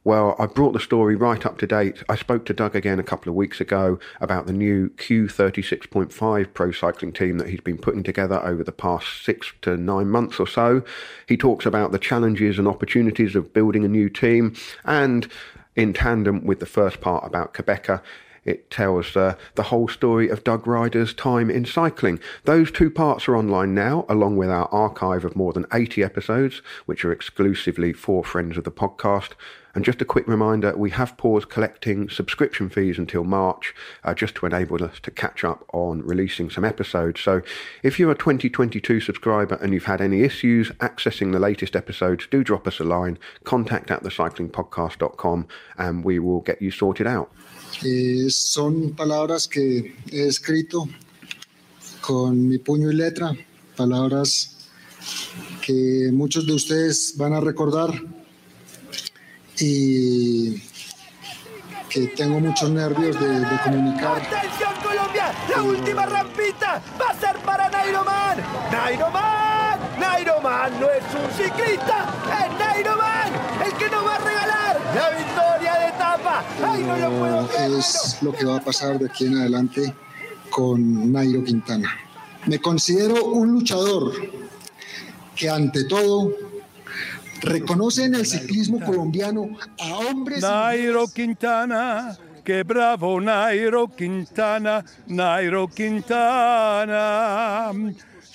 Well, 0.03 0.35
I 0.39 0.47
brought 0.47 0.73
the 0.73 0.79
story 0.79 1.15
right 1.15 1.45
up 1.45 1.59
to 1.59 1.67
date. 1.67 2.01
I 2.09 2.15
spoke 2.15 2.45
to 2.45 2.53
Doug 2.53 2.75
again 2.75 2.99
a 2.99 3.03
couple 3.03 3.29
of 3.29 3.35
weeks 3.35 3.61
ago 3.61 3.99
about 4.19 4.47
the 4.47 4.53
new 4.53 4.89
Q36.5 4.89 6.53
pro 6.55 6.71
cycling 6.71 7.13
team 7.13 7.37
that 7.37 7.49
he's 7.49 7.61
been 7.61 7.77
putting 7.77 8.01
together 8.01 8.43
over 8.43 8.63
the 8.63 8.71
past 8.71 9.23
six 9.23 9.53
to 9.61 9.77
nine 9.77 10.09
months 10.09 10.39
or 10.39 10.47
so. 10.47 10.83
He 11.27 11.37
talks 11.37 11.67
about 11.67 11.91
the 11.91 11.99
challenges 11.99 12.57
and 12.57 12.67
opportunities 12.67 13.35
of 13.35 13.53
building 13.53 13.85
a 13.85 13.87
new 13.87 14.09
team 14.09 14.55
and 14.85 15.27
in 15.75 15.93
tandem 15.93 16.47
with 16.47 16.59
the 16.59 16.65
first 16.65 16.99
part 16.99 17.23
about 17.23 17.53
Qhubeka, 17.53 18.01
it 18.43 18.71
tells 18.71 19.15
uh, 19.15 19.35
the 19.55 19.63
whole 19.63 19.87
story 19.87 20.27
of 20.29 20.43
Doug 20.43 20.65
Ryder's 20.65 21.13
time 21.13 21.49
in 21.51 21.65
cycling. 21.65 22.19
Those 22.45 22.71
two 22.71 22.89
parts 22.89 23.27
are 23.27 23.35
online 23.35 23.75
now, 23.75 24.05
along 24.09 24.37
with 24.37 24.49
our 24.49 24.67
archive 24.73 25.23
of 25.23 25.35
more 25.35 25.53
than 25.53 25.67
80 25.71 26.03
episodes, 26.03 26.61
which 26.85 27.05
are 27.05 27.11
exclusively 27.11 27.93
for 27.93 28.23
friends 28.23 28.57
of 28.57 28.63
the 28.63 28.71
podcast. 28.71 29.31
And 29.73 29.85
just 29.85 30.01
a 30.01 30.05
quick 30.05 30.27
reminder, 30.27 30.75
we 30.75 30.89
have 30.89 31.15
paused 31.17 31.49
collecting 31.49 32.09
subscription 32.09 32.67
fees 32.67 32.97
until 32.97 33.23
March, 33.23 33.73
uh, 34.03 34.13
just 34.13 34.35
to 34.35 34.45
enable 34.45 34.83
us 34.83 34.99
to 35.01 35.11
catch 35.11 35.43
up 35.43 35.63
on 35.71 36.01
releasing 36.01 36.49
some 36.49 36.65
episodes. 36.65 37.21
So 37.21 37.41
if 37.81 37.97
you're 37.97 38.11
a 38.11 38.15
2022 38.15 38.99
subscriber 38.99 39.55
and 39.55 39.73
you've 39.73 39.85
had 39.85 40.01
any 40.01 40.23
issues 40.23 40.71
accessing 40.79 41.31
the 41.31 41.39
latest 41.39 41.75
episodes, 41.75 42.27
do 42.29 42.43
drop 42.43 42.67
us 42.67 42.79
a 42.79 42.83
line, 42.83 43.17
contact 43.43 43.91
at 43.91 44.03
thecyclingpodcast.com, 44.03 45.47
and 45.77 46.03
we 46.03 46.19
will 46.19 46.41
get 46.41 46.61
you 46.61 46.71
sorted 46.71 47.07
out. 47.07 47.31
Eh, 47.83 48.27
son 48.29 48.91
palabras 48.91 49.47
que 49.47 49.95
he 50.11 50.27
escrito 50.27 50.87
con 51.99 52.47
mi 52.47 52.57
puño 52.57 52.91
y 52.91 52.95
letra, 52.95 53.33
palabras 53.75 54.57
que 55.65 56.09
muchos 56.11 56.45
de 56.45 56.53
ustedes 56.53 57.15
van 57.17 57.33
a 57.33 57.39
recordar 57.39 57.89
y 59.59 60.61
que 61.89 62.07
tengo 62.15 62.39
muchos 62.39 62.69
nervios 62.69 63.19
de, 63.19 63.39
de 63.39 63.59
comunicar. 63.63 64.21
¡Atención 64.21 64.73
Colombia! 64.83 65.33
¡La 65.49 65.63
última 65.63 66.05
rampita 66.05 66.81
va 66.99 67.09
a 67.09 67.19
ser 67.19 67.37
para 67.43 67.69
Nairoman! 67.69 68.37
¡Nairoman! 68.71 69.79
¡Nairoman 69.99 70.79
no 70.79 70.87
es 70.89 71.03
un 71.13 71.31
ciclista! 71.35 72.13
¡Es 72.45 72.59
Nairoman 72.59 73.33
el 73.65 73.73
que 73.77 73.89
regalar 73.89 74.00
la 74.95 75.09
victoria 75.09 75.73
de 75.79 75.87
etapa! 75.87 76.43
¡Ay, 76.63 76.83
no 76.83 76.97
lo 76.97 77.19
puedo 77.19 77.47
creer! 77.47 77.71
Es 77.71 78.17
lo 78.21 78.33
que 78.33 78.45
va 78.45 78.57
a 78.57 78.61
pasar 78.61 78.99
de 78.99 79.05
aquí 79.07 79.25
en 79.25 79.37
adelante 79.37 79.93
con 80.49 81.11
Nairo 81.11 81.43
Quintana. 81.43 81.89
Me 82.45 82.59
considero 82.59 83.25
un 83.25 83.51
luchador 83.51 84.13
que 85.35 85.49
ante 85.49 85.85
todo 85.85 86.33
reconoce 87.41 88.05
en 88.05 88.15
el 88.15 88.25
ciclismo 88.25 88.79
colombiano 88.79 89.49
a 89.79 89.97
hombres. 89.99 90.41
Nairo 90.41 91.07
Quintana, 91.07 92.17
que 92.43 92.63
bravo 92.63 93.21
Nairo 93.21 93.87
Quintana, 93.87 94.83
Nairo 95.07 95.67
Quintana. 95.67 96.91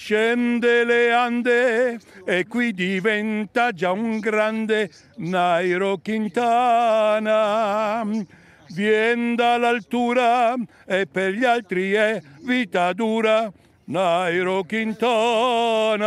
Scende 0.06 0.84
le 0.84 1.10
ande 1.12 1.98
e 2.24 2.46
qui 2.46 2.72
diventa 2.72 3.72
già 3.72 3.90
un 3.90 4.20
grande 4.20 4.88
Nairo 5.16 5.98
Quintana. 5.98 7.48
Vien 8.68 9.34
dall'altura 9.34 10.54
e 10.86 11.08
per 11.08 11.32
gli 11.32 11.44
altri 11.44 11.90
è 11.94 12.22
vita 12.42 12.92
dura. 12.92 13.52
Nairo 13.86 14.62
Quintana. 14.62 16.06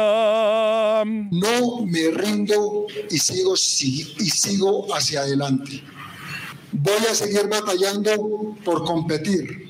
No 1.03 1.83
me 1.85 2.09
rindo 2.15 2.85
y 3.09 3.17
sigo, 3.17 3.55
y 3.55 4.29
sigo 4.29 4.95
hacia 4.95 5.23
adelante. 5.23 5.83
Voy 6.71 7.05
a 7.05 7.13
seguir 7.13 7.49
batallando 7.49 8.55
por 8.63 8.85
competir, 8.85 9.68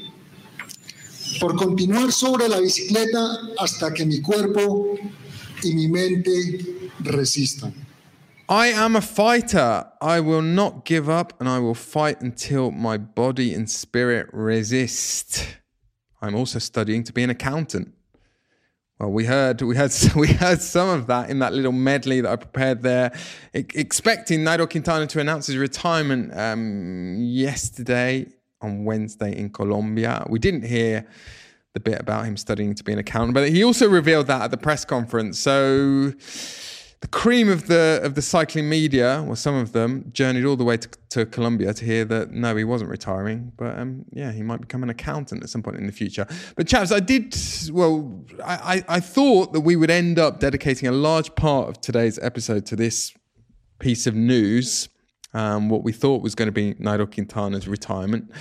por 1.39 1.55
continuar 1.55 2.11
sobre 2.11 2.47
la 2.47 2.59
bicicleta 2.59 3.39
hasta 3.57 3.93
que 3.93 4.05
mi 4.05 4.21
cuerpo 4.21 4.97
y 5.63 5.73
mi 5.73 5.87
mente 5.87 6.91
resistan. 6.99 7.73
I 8.47 8.69
am 8.73 8.95
a 8.95 9.01
fighter. 9.01 9.85
I 10.01 10.19
will 10.21 10.41
not 10.41 10.83
give 10.83 11.07
up 11.07 11.39
and 11.39 11.47
I 11.47 11.59
will 11.59 11.75
fight 11.75 12.21
until 12.21 12.71
my 12.71 12.97
body 12.97 13.53
and 13.53 13.69
spirit 13.69 14.27
resist. 14.33 15.57
I'm 16.21 16.35
also 16.35 16.57
studying 16.57 17.03
to 17.03 17.13
be 17.13 17.21
an 17.21 17.29
accountant. 17.29 17.93
Well, 18.99 19.11
we 19.11 19.25
heard 19.25 19.61
we 19.61 19.75
heard 19.75 19.91
we 20.15 20.27
heard 20.27 20.61
some 20.61 20.89
of 20.89 21.07
that 21.07 21.29
in 21.29 21.39
that 21.39 21.53
little 21.53 21.71
medley 21.71 22.21
that 22.21 22.31
I 22.31 22.35
prepared 22.37 22.81
there, 22.81 23.11
expecting 23.53 24.39
Nairo 24.39 24.69
Quintana 24.69 25.05
to 25.07 25.19
announce 25.19 25.47
his 25.47 25.57
retirement 25.57 26.35
um, 26.37 27.17
yesterday 27.19 28.25
on 28.61 28.85
Wednesday 28.85 29.35
in 29.37 29.49
Colombia. 29.49 30.25
We 30.29 30.39
didn't 30.39 30.63
hear 30.63 31.07
the 31.73 31.79
bit 31.79 31.99
about 31.99 32.25
him 32.25 32.35
studying 32.35 32.73
to 32.75 32.83
be 32.83 32.93
an 32.93 32.99
accountant, 32.99 33.33
but 33.33 33.49
he 33.49 33.63
also 33.63 33.87
revealed 33.87 34.27
that 34.27 34.41
at 34.41 34.51
the 34.51 34.57
press 34.57 34.85
conference. 34.85 35.37
So 35.37 36.13
the 37.01 37.07
cream 37.07 37.47
of 37.47 37.67
the 37.67 38.01
of 38.03 38.15
the 38.15 38.21
cycling 38.21 38.67
media, 38.67 39.23
or 39.27 39.35
some 39.35 39.55
of 39.55 39.71
them, 39.71 40.09
journeyed 40.11 40.45
all 40.45 40.57
the 40.57 40.65
way 40.65 40.77
to, 40.77 40.89
to 41.11 41.25
Colombia 41.25 41.73
to 41.73 41.85
hear 41.85 42.03
that 42.05 42.31
no, 42.31 42.55
he 42.55 42.63
wasn't 42.63 42.89
retiring, 42.89 43.53
but 43.55 43.77
um, 43.79 44.03
yeah, 44.11 44.31
he 44.31 44.41
might 44.41 44.59
become 44.59 44.83
an 44.83 44.89
accountant 44.89 45.43
at 45.43 45.49
some 45.49 45.63
point 45.63 45.77
in 45.77 45.85
the 45.85 45.93
future. 45.93 46.27
But 46.55 46.67
chaps, 46.67 46.91
I 46.91 46.99
did 46.99 47.35
well. 47.71 48.25
I, 48.43 48.83
I, 48.89 48.95
I 48.95 48.99
thought 48.99 49.53
that 49.53 49.61
we 49.61 49.75
would 49.75 49.89
end 49.89 50.19
up 50.19 50.39
dedicating 50.39 50.89
a 50.89 50.91
large 50.91 51.33
part 51.35 51.69
of 51.69 51.79
today's 51.79 52.19
episode 52.19 52.65
to 52.67 52.75
this 52.75 53.13
piece 53.79 54.05
of 54.05 54.15
news. 54.15 54.89
Um, 55.33 55.69
what 55.69 55.83
we 55.83 55.91
thought 55.91 56.21
was 56.21 56.35
going 56.35 56.47
to 56.47 56.51
be 56.51 56.73
Nairo 56.75 57.11
Quintana's 57.11 57.67
retirement. 57.67 58.31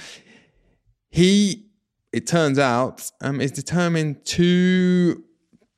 He, 1.11 1.67
it 2.13 2.27
turns 2.27 2.59
out, 2.59 3.11
um, 3.21 3.41
is 3.41 3.53
determined 3.53 4.25
to 4.27 5.23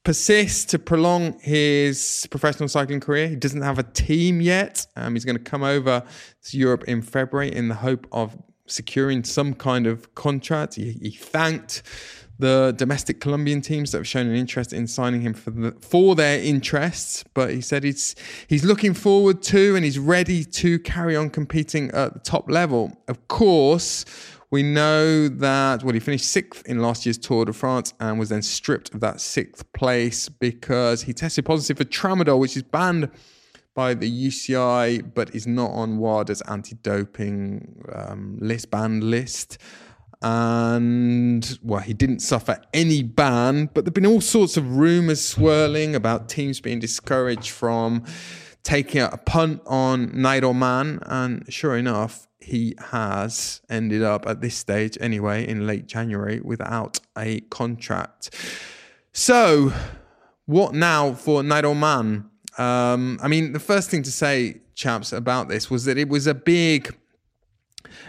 persist 0.05 0.71
to 0.71 0.79
prolong 0.79 1.39
his 1.41 2.27
professional 2.31 2.69
cycling 2.69 3.01
career. 3.01 3.29
He 3.29 3.37
doesn't 3.37 3.63
have 3.63 3.79
a 3.79 3.83
team 3.83 4.41
yet. 4.41 4.87
Um, 4.97 5.15
he's 5.15 5.25
going 5.25 5.37
to 5.37 5.43
come 5.43 5.63
over 5.63 6.03
to 6.45 6.57
Europe 6.57 6.85
in 6.85 7.03
February 7.03 7.55
in 7.55 7.69
the 7.69 7.75
hope 7.75 8.07
of 8.13 8.37
securing 8.67 9.25
some 9.25 9.53
kind 9.55 9.87
of 9.87 10.15
contract. 10.15 10.77
He, 10.77 10.93
he 10.93 11.11
thanked 11.11 11.83
the 12.41 12.75
domestic 12.77 13.21
Colombian 13.21 13.61
teams 13.61 13.93
that 13.93 13.99
have 13.99 14.09
shown 14.09 14.27
an 14.27 14.35
interest 14.35 14.73
in 14.73 14.87
signing 14.87 15.21
him 15.21 15.35
for 15.35 15.51
the, 15.51 15.73
for 15.81 16.15
their 16.15 16.41
interests, 16.41 17.25
but 17.35 17.51
he 17.51 17.61
said 17.61 17.85
he's 17.85 18.17
he's 18.49 18.65
looking 18.65 18.95
forward 18.95 19.43
to 19.43 19.77
and 19.77 19.85
he's 19.85 19.99
ready 19.99 20.45
to 20.45 20.79
carry 20.81 21.17
on 21.17 21.31
competing 21.31 21.91
at 21.91 22.15
the 22.15 22.21
top 22.21 22.51
level. 22.51 22.93
Of 23.09 23.29
course, 23.29 24.05
we 24.51 24.65
know 24.65 25.29
that, 25.29 25.85
well, 25.85 25.95
he 25.95 26.01
finished 26.01 26.27
sixth 26.27 26.67
in 26.67 26.81
last 26.81 27.07
year's 27.07 27.19
Tour 27.19 27.45
de 27.45 27.53
France 27.53 27.95
and 28.01 28.19
was 28.19 28.31
then 28.31 28.43
stripped 28.43 28.93
of 28.93 29.01
that 29.01 29.21
sixth 29.21 29.73
place 29.73 30.29
because 30.29 31.03
he 31.03 31.13
tested 31.13 31.45
positive 31.45 31.79
for 31.79 31.85
tramadol, 31.85 32.41
which 32.41 32.57
is 32.57 32.65
banned 32.65 33.11
by 33.75 33.95
the 33.95 34.29
UCI, 34.29 35.15
but 35.15 35.35
is 35.35 35.47
not 35.47 35.71
on 35.71 35.99
WADA's 35.99 36.43
anti 36.43 36.75
doping 36.77 37.81
um, 37.95 38.39
list, 38.41 38.71
banned 38.71 39.05
list. 39.05 39.59
And 40.23 41.59
well, 41.63 41.81
he 41.81 41.95
didn't 41.95 42.21
suffer 42.21 42.61
any 42.75 43.03
ban, 43.03 43.67
but 43.73 43.85
there 43.85 43.89
have 43.91 43.95
been 43.95 44.07
all 44.07 44.21
sorts 44.21 44.57
of 44.57 44.77
rumors 44.77 45.25
swirling 45.25 45.95
about 45.95 46.29
teams 46.29 46.61
being 46.61 46.79
discouraged 46.79 47.51
from 47.51 48.05
taking 48.63 49.01
a 49.01 49.17
punt 49.17 49.63
on 49.67 50.09
Nairo 50.09 50.55
Man. 50.55 51.01
And 51.07 51.51
sure 51.53 51.77
enough, 51.77 52.27
he 52.39 52.75
has 52.91 53.61
ended 53.71 54.03
up 54.03 54.27
at 54.27 54.41
this 54.41 54.57
stage 54.57 54.99
anyway 55.01 55.47
in 55.47 55.67
late 55.67 55.87
January 55.87 56.41
without 56.41 57.01
a 57.17 57.41
contract. 57.41 58.35
So, 59.13 59.73
what 60.47 60.75
now 60.75 61.15
for 61.15 61.43
Nairo 61.43 61.77
Man? 61.77 62.31
Um, 62.59 63.19
I 63.23 63.29
mean, 63.29 63.53
the 63.53 63.61
first 63.61 63.91
thing 63.91 64.03
to 64.03 64.13
say, 64.13 64.61
chaps, 64.75 65.13
about 65.13 65.49
this 65.49 65.71
was 65.71 65.85
that 65.85 65.97
it 65.97 66.09
was 66.09 66.27
a 66.27 66.35
big 66.35 66.95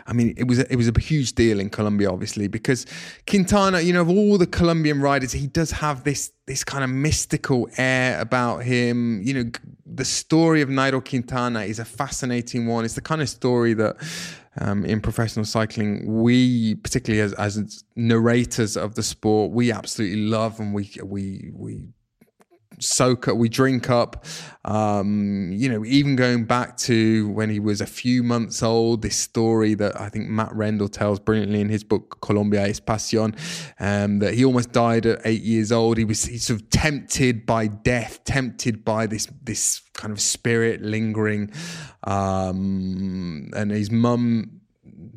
I 0.08 0.14
mean, 0.14 0.34
it 0.38 0.48
was 0.48 0.60
it 0.60 0.76
was 0.76 0.88
a 0.88 1.00
huge 1.00 1.34
deal 1.34 1.60
in 1.60 1.70
Colombia, 1.70 2.12
obviously, 2.12 2.48
because 2.48 2.86
Quintana, 3.28 3.82
you 3.82 3.94
know, 3.94 4.02
of 4.02 4.10
all 4.10 4.38
the 4.38 4.48
Colombian 4.48 5.02
riders, 5.02 5.32
he 5.32 5.48
does 5.48 5.72
have 5.72 6.04
this 6.04 6.32
this 6.48 6.64
kind 6.64 6.84
of 6.84 6.90
mystical 6.90 7.70
air 7.78 8.20
about 8.20 8.64
him. 8.64 9.22
You 9.24 9.34
know, 9.34 9.52
the 9.86 10.06
story 10.06 10.62
of 10.62 10.70
Nairo 10.70 11.04
Quintana 11.04 11.62
is 11.62 11.80
a 11.80 11.86
fascinating 11.86 12.68
one. 12.68 12.86
It's 12.86 12.96
the 12.96 13.02
kind 13.02 13.22
of 13.22 13.30
story 13.30 13.74
that 13.76 13.98
um, 14.60 14.86
in 14.86 15.00
professional 15.02 15.46
cycling, 15.46 16.22
we 16.22 16.76
particularly 16.76 17.22
as, 17.22 17.34
as 17.34 17.84
narrators 17.96 18.76
of 18.76 18.96
the 18.96 19.04
sport, 19.04 19.52
we 19.52 19.72
absolutely 19.72 20.22
love 20.22 20.60
and 20.60 20.74
we 20.74 20.92
we 21.04 21.52
we 21.54 21.94
soak 22.82 23.28
up, 23.28 23.38
we 23.38 23.50
drink 23.50 23.90
up. 23.90 24.26
Um, 24.66 25.52
you 25.54 25.70
know, 25.70 25.84
even 25.86 26.16
going 26.16 26.46
back 26.46 26.78
to 26.78 27.30
when 27.30 27.50
he 27.50 27.60
was 27.60 27.82
a 27.82 27.86
few 27.86 28.24
months 28.24 28.62
old, 28.62 29.02
this 29.02 29.16
story 29.16 29.74
that 29.76 30.00
I 30.00 30.10
think 30.10 30.28
Matt 30.28 30.54
Rendell 30.54 30.88
tells 30.88 31.20
brilliantly 31.20 31.62
in 31.62 31.70
his 31.70 31.84
book 31.84 32.20
Colombia 32.22 32.68
es 32.68 32.80
Pasión, 32.80 33.36
um, 33.80 34.20
that 34.20 34.34
he 34.34 34.46
almost 34.46 34.72
died 34.72 35.06
at 35.06 35.22
eight 35.26 35.42
years 35.42 35.72
old. 35.72 35.98
He 35.98 36.06
was 36.06 36.20
sort 36.20 36.62
of 36.62 36.70
tempted 36.70 37.46
by 37.46 37.68
death, 37.68 38.24
tempted 38.24 38.84
by 38.84 39.08
this 39.08 39.28
this 39.44 39.82
kind 39.94 40.12
of 40.12 40.22
spirit 40.22 40.82
lingering, 40.82 41.52
um, 42.04 43.52
and 43.56 43.72
his 43.72 43.92
mum 43.92 44.62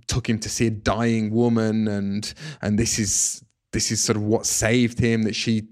took 0.07 0.29
him 0.29 0.39
to 0.39 0.49
see 0.49 0.67
a 0.67 0.71
dying 0.71 1.31
woman, 1.31 1.89
and 1.89 2.33
and 2.63 2.79
this 2.79 2.99
is 2.99 3.45
this 3.73 3.91
is 3.91 4.03
sort 4.03 4.17
of 4.17 4.23
what 4.23 4.47
saved 4.47 4.99
him 4.99 5.25
that 5.25 5.35
she 5.35 5.69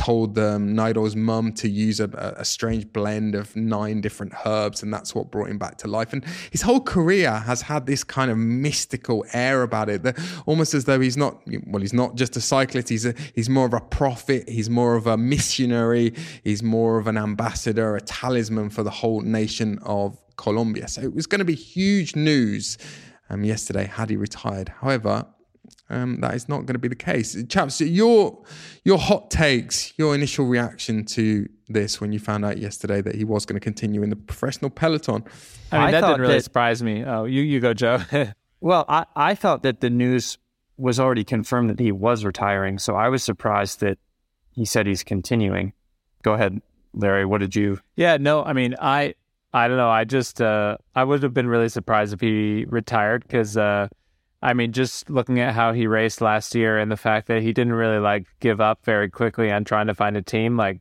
told 0.00 0.38
um, 0.38 0.74
Nairo's 0.74 1.14
mum 1.14 1.52
to 1.52 1.68
use 1.68 2.00
a, 2.00 2.08
a, 2.38 2.44
strange 2.44 2.90
blend 2.90 3.34
of 3.34 3.54
nine 3.54 4.00
different 4.00 4.32
herbs, 4.46 4.82
and 4.82 4.92
that's 4.94 5.14
what 5.14 5.30
brought 5.30 5.50
him 5.50 5.58
back 5.58 5.76
to 5.78 5.88
life. 5.88 6.14
And 6.14 6.24
his 6.50 6.62
whole 6.62 6.80
career 6.80 7.30
has 7.30 7.60
had 7.60 7.84
this 7.84 8.02
kind 8.02 8.30
of 8.30 8.38
mystical 8.38 9.26
air 9.34 9.62
about 9.62 9.90
it, 9.90 10.02
that 10.04 10.18
almost 10.46 10.72
as 10.72 10.86
though 10.86 11.00
he's 11.00 11.18
not 11.18 11.42
well, 11.66 11.82
he's 11.82 11.92
not 11.92 12.14
just 12.14 12.34
a 12.36 12.40
cyclist. 12.40 12.88
He's 12.88 13.04
a, 13.04 13.14
he's 13.34 13.50
more 13.50 13.66
of 13.66 13.74
a 13.74 13.80
prophet. 13.80 14.48
He's 14.48 14.70
more 14.70 14.96
of 14.96 15.06
a 15.06 15.18
missionary. 15.18 16.14
He's 16.44 16.62
more 16.62 16.98
of 16.98 17.06
an 17.06 17.18
ambassador, 17.18 17.94
a 17.94 18.00
talisman 18.00 18.70
for 18.70 18.82
the 18.82 18.90
whole 18.90 19.20
nation 19.20 19.78
of 19.82 20.18
Colombia. 20.36 20.88
So 20.88 21.02
it 21.02 21.14
was 21.14 21.26
going 21.26 21.40
to 21.40 21.44
be 21.44 21.54
huge 21.54 22.16
news 22.16 22.78
um, 23.28 23.44
yesterday 23.44 23.84
had 23.84 24.08
he 24.08 24.16
retired. 24.16 24.70
However, 24.80 25.26
um, 25.90 26.20
that 26.20 26.34
is 26.34 26.48
not 26.48 26.58
going 26.58 26.74
to 26.74 26.78
be 26.78 26.88
the 26.88 26.94
case. 26.94 27.36
Chaps, 27.48 27.80
your 27.80 28.42
your 28.84 28.98
hot 28.98 29.30
takes, 29.30 29.92
your 29.98 30.14
initial 30.14 30.46
reaction 30.46 31.04
to 31.06 31.48
this 31.68 32.00
when 32.00 32.12
you 32.12 32.18
found 32.18 32.44
out 32.44 32.58
yesterday 32.58 33.00
that 33.02 33.16
he 33.16 33.24
was 33.24 33.44
going 33.44 33.58
to 33.58 33.60
continue 33.60 34.02
in 34.02 34.10
the 34.10 34.16
professional 34.16 34.70
peloton. 34.70 35.24
I 35.72 35.78
mean, 35.78 35.86
I 35.88 35.90
that 35.90 36.00
didn't 36.02 36.20
really 36.20 36.34
that, 36.34 36.44
surprise 36.44 36.82
me. 36.82 37.04
Oh, 37.04 37.24
you 37.24 37.42
you 37.42 37.60
go, 37.60 37.74
Joe. 37.74 38.00
well, 38.60 38.84
I, 38.88 39.04
I 39.16 39.34
thought 39.34 39.64
that 39.64 39.80
the 39.80 39.90
news 39.90 40.38
was 40.76 40.98
already 41.00 41.24
confirmed 41.24 41.70
that 41.70 41.80
he 41.80 41.92
was 41.92 42.24
retiring, 42.24 42.78
so 42.78 42.94
I 42.94 43.08
was 43.08 43.22
surprised 43.22 43.80
that 43.80 43.98
he 44.52 44.64
said 44.64 44.86
he's 44.86 45.02
continuing. 45.02 45.72
Go 46.22 46.34
ahead, 46.34 46.62
Larry. 46.94 47.24
What 47.24 47.38
did 47.38 47.56
you? 47.56 47.80
Yeah, 47.96 48.16
no, 48.16 48.44
I 48.44 48.52
mean, 48.52 48.76
I 48.80 49.14
I 49.52 49.66
don't 49.66 49.76
know. 49.76 49.90
I 49.90 50.04
just 50.04 50.40
uh, 50.40 50.76
I 50.94 51.02
would 51.02 51.22
have 51.24 51.34
been 51.34 51.48
really 51.48 51.68
surprised 51.68 52.14
if 52.14 52.20
he 52.20 52.64
retired 52.68 53.24
because. 53.24 53.56
Uh, 53.56 53.88
I 54.42 54.54
mean, 54.54 54.72
just 54.72 55.10
looking 55.10 55.38
at 55.38 55.54
how 55.54 55.72
he 55.72 55.86
raced 55.86 56.20
last 56.20 56.54
year 56.54 56.78
and 56.78 56.90
the 56.90 56.96
fact 56.96 57.28
that 57.28 57.42
he 57.42 57.52
didn't 57.52 57.74
really 57.74 57.98
like 57.98 58.26
give 58.40 58.60
up 58.60 58.84
very 58.84 59.10
quickly 59.10 59.50
on 59.50 59.64
trying 59.64 59.88
to 59.88 59.94
find 59.94 60.16
a 60.16 60.22
team, 60.22 60.56
like 60.56 60.80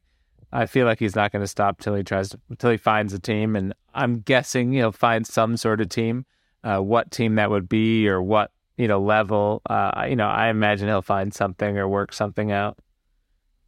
I 0.51 0.65
feel 0.65 0.85
like 0.85 0.99
he's 0.99 1.15
not 1.15 1.31
going 1.31 1.43
to 1.43 1.47
stop 1.47 1.79
till 1.79 1.93
he 1.95 2.03
tries 2.03 2.29
to, 2.29 2.39
till 2.57 2.71
he 2.71 2.77
finds 2.77 3.13
a 3.13 3.19
team, 3.19 3.55
and 3.55 3.73
I'm 3.93 4.21
guessing 4.21 4.71
he'll 4.71 4.91
find 4.91 5.27
some 5.27 5.57
sort 5.57 5.81
of 5.81 5.89
team. 5.89 6.25
Uh, 6.63 6.79
what 6.79 7.11
team 7.11 7.35
that 7.35 7.49
would 7.49 7.69
be, 7.69 8.07
or 8.07 8.21
what 8.21 8.51
you 8.77 8.87
know 8.87 9.01
level? 9.01 9.61
Uh, 9.69 10.05
you 10.09 10.15
know, 10.15 10.27
I 10.27 10.49
imagine 10.49 10.87
he'll 10.87 11.01
find 11.01 11.33
something 11.33 11.77
or 11.77 11.87
work 11.87 12.13
something 12.13 12.51
out. 12.51 12.79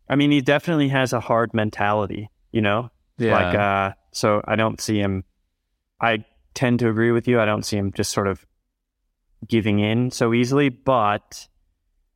I 0.09 0.15
mean, 0.15 0.31
he 0.31 0.41
definitely 0.41 0.89
has 0.89 1.13
a 1.13 1.19
hard 1.19 1.53
mentality. 1.53 2.29
You 2.51 2.61
know, 2.61 2.89
yeah. 3.17 3.33
Like, 3.33 3.55
uh, 3.55 3.93
so 4.11 4.41
I 4.45 4.55
don't 4.55 4.81
see 4.81 4.99
him. 4.99 5.23
I 6.01 6.25
tend 6.53 6.79
to 6.79 6.89
agree 6.89 7.11
with 7.11 7.27
you. 7.27 7.39
I 7.39 7.45
don't 7.45 7.63
see 7.63 7.77
him 7.77 7.91
just 7.93 8.11
sort 8.11 8.27
of 8.27 8.45
giving 9.47 9.79
in 9.79 10.11
so 10.11 10.33
easily, 10.33 10.69
but 10.69 11.47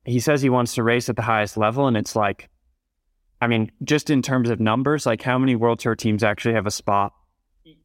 he 0.06 0.20
says 0.20 0.42
he 0.42 0.50
wants 0.50 0.76
to 0.76 0.84
race 0.84 1.10
at 1.10 1.16
the 1.16 1.22
highest 1.22 1.58
level. 1.58 1.88
And 1.88 1.98
it's 1.98 2.16
like, 2.16 2.50
I 3.42 3.48
mean, 3.48 3.72
just 3.84 4.10
in 4.10 4.22
terms 4.22 4.50
of 4.50 4.60
numbers, 4.60 5.06
like 5.06 5.22
how 5.22 5.38
many 5.38 5.56
World 5.56 5.80
Tour 5.80 5.96
teams 5.96 6.24
actually 6.24 6.56
have 6.56 6.68
a 6.68 6.72
spot? 6.72 7.14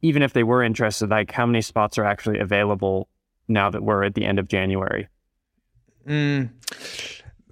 Even 0.03 0.21
if 0.21 0.33
they 0.33 0.43
were 0.43 0.63
interested, 0.63 1.09
like 1.09 1.31
how 1.31 1.45
many 1.45 1.61
spots 1.61 1.97
are 1.97 2.05
actually 2.05 2.39
available 2.39 3.07
now 3.47 3.69
that 3.69 3.83
we're 3.83 4.03
at 4.03 4.15
the 4.15 4.25
end 4.25 4.39
of 4.39 4.47
January? 4.47 5.07
Mm. 6.07 6.51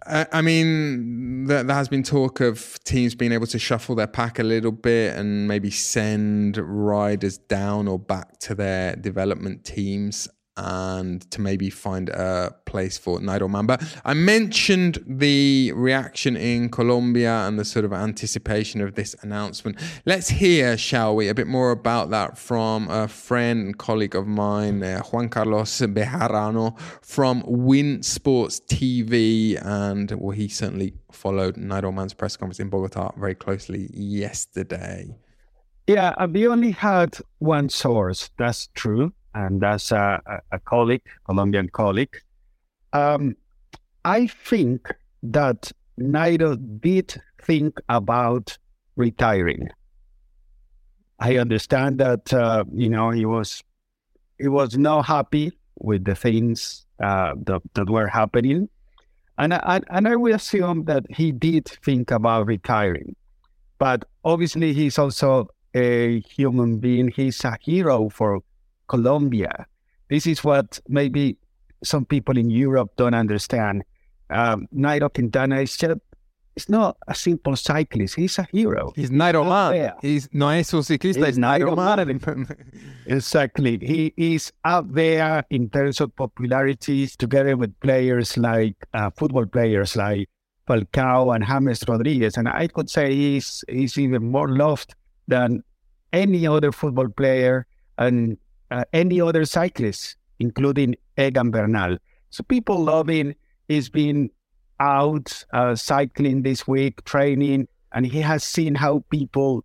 I 0.06 0.42
mean, 0.42 1.46
there, 1.46 1.64
has 1.66 1.88
been 1.88 2.04
talk 2.04 2.40
of 2.40 2.80
teams 2.84 3.14
being 3.14 3.32
able 3.32 3.46
to 3.48 3.60
shuffle 3.60 3.96
their 3.96 4.08
pack 4.08 4.40
a 4.40 4.44
little 4.44 4.72
bit 4.72 5.16
and 5.16 5.48
maybe 5.48 5.70
send 5.70 6.58
riders 6.58 7.38
down 7.38 7.88
or 7.88 8.00
back 8.00 8.40
to 8.40 8.56
their 8.56 8.96
development 8.96 9.66
teams 9.66 10.28
and 10.60 11.30
to 11.32 11.42
maybe 11.42 11.70
find 11.70 12.10
a 12.10 12.54
place 12.66 12.98
for 12.98 13.20
Nairo 13.20 13.50
Mamba. 13.50 13.80
I 14.04 14.14
mentioned 14.14 15.04
the 15.08 15.72
reaction 15.74 16.36
in 16.36 16.70
Colombia 16.70 17.48
and 17.48 17.58
the 17.58 17.66
sort 17.66 17.86
of 17.86 17.94
anticipation 17.94 18.82
of 18.82 18.96
this 18.96 19.16
announcement. 19.22 19.78
Let's 20.06 20.30
hear, 20.30 20.78
shall 20.78 21.16
we, 21.16 21.30
a 21.30 21.34
bit 21.34 21.48
more 21.48 21.72
about 21.72 22.10
that 22.12 22.38
from 22.38 22.90
a 22.90 23.08
friend 23.08 23.66
and 23.68 23.78
colleague 23.78 24.16
of 24.16 24.28
mine, 24.28 24.84
uh, 24.84 25.02
Juan 25.04 25.30
Carlos 25.30 25.80
Bejarano 25.80 26.78
from 27.02 27.44
Win 27.46 28.04
Sports 28.04 28.60
TV. 28.60 29.58
And 29.66 30.12
well, 30.12 30.32
he 30.32 30.48
certainly 30.48 30.94
followed 31.12 31.56
Nairo 31.56 31.94
Man's 31.94 32.14
press 32.14 32.36
conference 32.36 32.60
in 32.60 32.70
Bogota 32.70 33.12
very 33.18 33.36
closely 33.36 33.90
yesterday. 33.94 35.16
Yeah, 35.88 36.14
we 36.28 36.48
only 36.48 36.72
had 36.72 37.18
one 37.40 37.70
source, 37.70 38.30
that's 38.38 38.68
true 38.76 39.14
and 39.34 39.64
as 39.64 39.92
a, 39.92 40.22
a 40.52 40.60
colleague, 40.60 41.06
Colombian 41.26 41.70
colleague. 41.70 42.16
Um, 42.94 43.36
I 44.06 44.28
think 44.28 44.94
that 45.24 45.72
Nairo 46.00 46.58
did 46.80 47.22
think 47.42 47.80
about 47.90 48.58
retiring. 48.96 49.70
I 51.20 51.38
understand 51.38 52.00
that 52.00 52.34
uh, 52.34 52.64
you 52.74 52.90
know 52.90 53.10
he 53.12 53.26
was 53.26 53.64
he 54.38 54.48
was 54.48 54.78
not 54.78 55.06
happy 55.06 55.52
with 55.78 56.06
the 56.06 56.16
things 56.16 56.86
uh, 57.04 57.34
that 57.44 57.62
that 57.74 57.90
were 57.90 58.08
happening, 58.08 58.70
and 59.38 59.54
I, 59.54 59.82
and 59.90 60.08
I 60.08 60.16
will 60.16 60.34
assume 60.34 60.86
that 60.86 61.04
he 61.10 61.32
did 61.32 61.68
think 61.84 62.12
about 62.12 62.48
retiring, 62.48 63.16
but 63.78 64.06
obviously 64.24 64.74
he's 64.74 64.98
also 64.98 65.50
a 65.74 66.22
human 66.22 66.80
being. 66.80 67.10
He's 67.10 67.44
a 67.44 67.58
hero 67.62 68.10
for 68.10 68.42
Colombia. 68.90 69.66
This 70.10 70.28
is 70.28 70.44
what 70.44 70.80
maybe 70.88 71.38
some 71.84 72.06
people 72.06 72.38
in 72.38 72.50
Europe 72.50 72.92
don't 72.98 73.14
understand. 73.14 73.84
Um, 74.30 74.68
Nairo 74.76 75.14
Quintana 75.14 75.62
is 75.62 75.78
just 75.78 76.00
it's 76.56 76.68
not 76.68 76.98
a 77.08 77.16
simple 77.16 77.56
cyclist. 77.56 78.16
He's 78.16 78.38
a 78.38 78.46
hero. 78.52 78.92
He's 78.96 79.12
Nairo 79.12 79.48
Man. 79.48 79.94
He's 80.02 80.28
no 80.34 80.50
es 80.50 80.74
un 80.74 80.82
ciclista. 80.82 81.26
He's 81.26 81.38
Nairo 81.38 81.74
Man. 81.74 82.48
exactly. 83.06 83.78
He 83.78 84.14
is 84.18 84.52
out 84.66 84.94
there 84.94 85.46
in 85.50 85.70
terms 85.70 86.02
of 86.02 86.14
popularity, 86.18 87.08
together 87.08 87.56
with 87.56 87.80
players 87.80 88.38
like 88.38 88.76
uh, 88.94 89.10
football 89.12 89.46
players 89.46 89.96
like 89.96 90.28
Falcao 90.68 91.34
and 91.34 91.46
James 91.46 91.84
Rodriguez. 91.88 92.36
And 92.36 92.50
I 92.50 92.68
could 92.68 92.90
say 92.90 93.16
he's 93.16 93.64
he's 93.70 93.98
even 93.98 94.30
more 94.30 94.50
loved 94.50 94.96
than 95.30 95.64
any 96.12 96.46
other 96.46 96.74
football 96.74 97.08
player 97.08 97.68
and 97.98 98.38
uh, 98.72 98.86
any 98.94 99.22
other 99.22 99.46
cyclist, 99.46 100.16
including 100.40 100.96
Egan 101.18 101.52
Bernal. 101.52 101.98
So 102.30 102.44
people 102.44 102.84
him. 103.10 103.34
He's 103.68 103.90
been 103.90 104.30
out 104.80 105.44
uh, 105.54 105.76
cycling 105.76 106.44
this 106.44 106.68
week, 106.68 107.04
training, 107.06 107.68
and 107.94 108.06
he 108.06 108.22
has 108.22 108.44
seen 108.44 108.76
how 108.76 109.04
people 109.10 109.64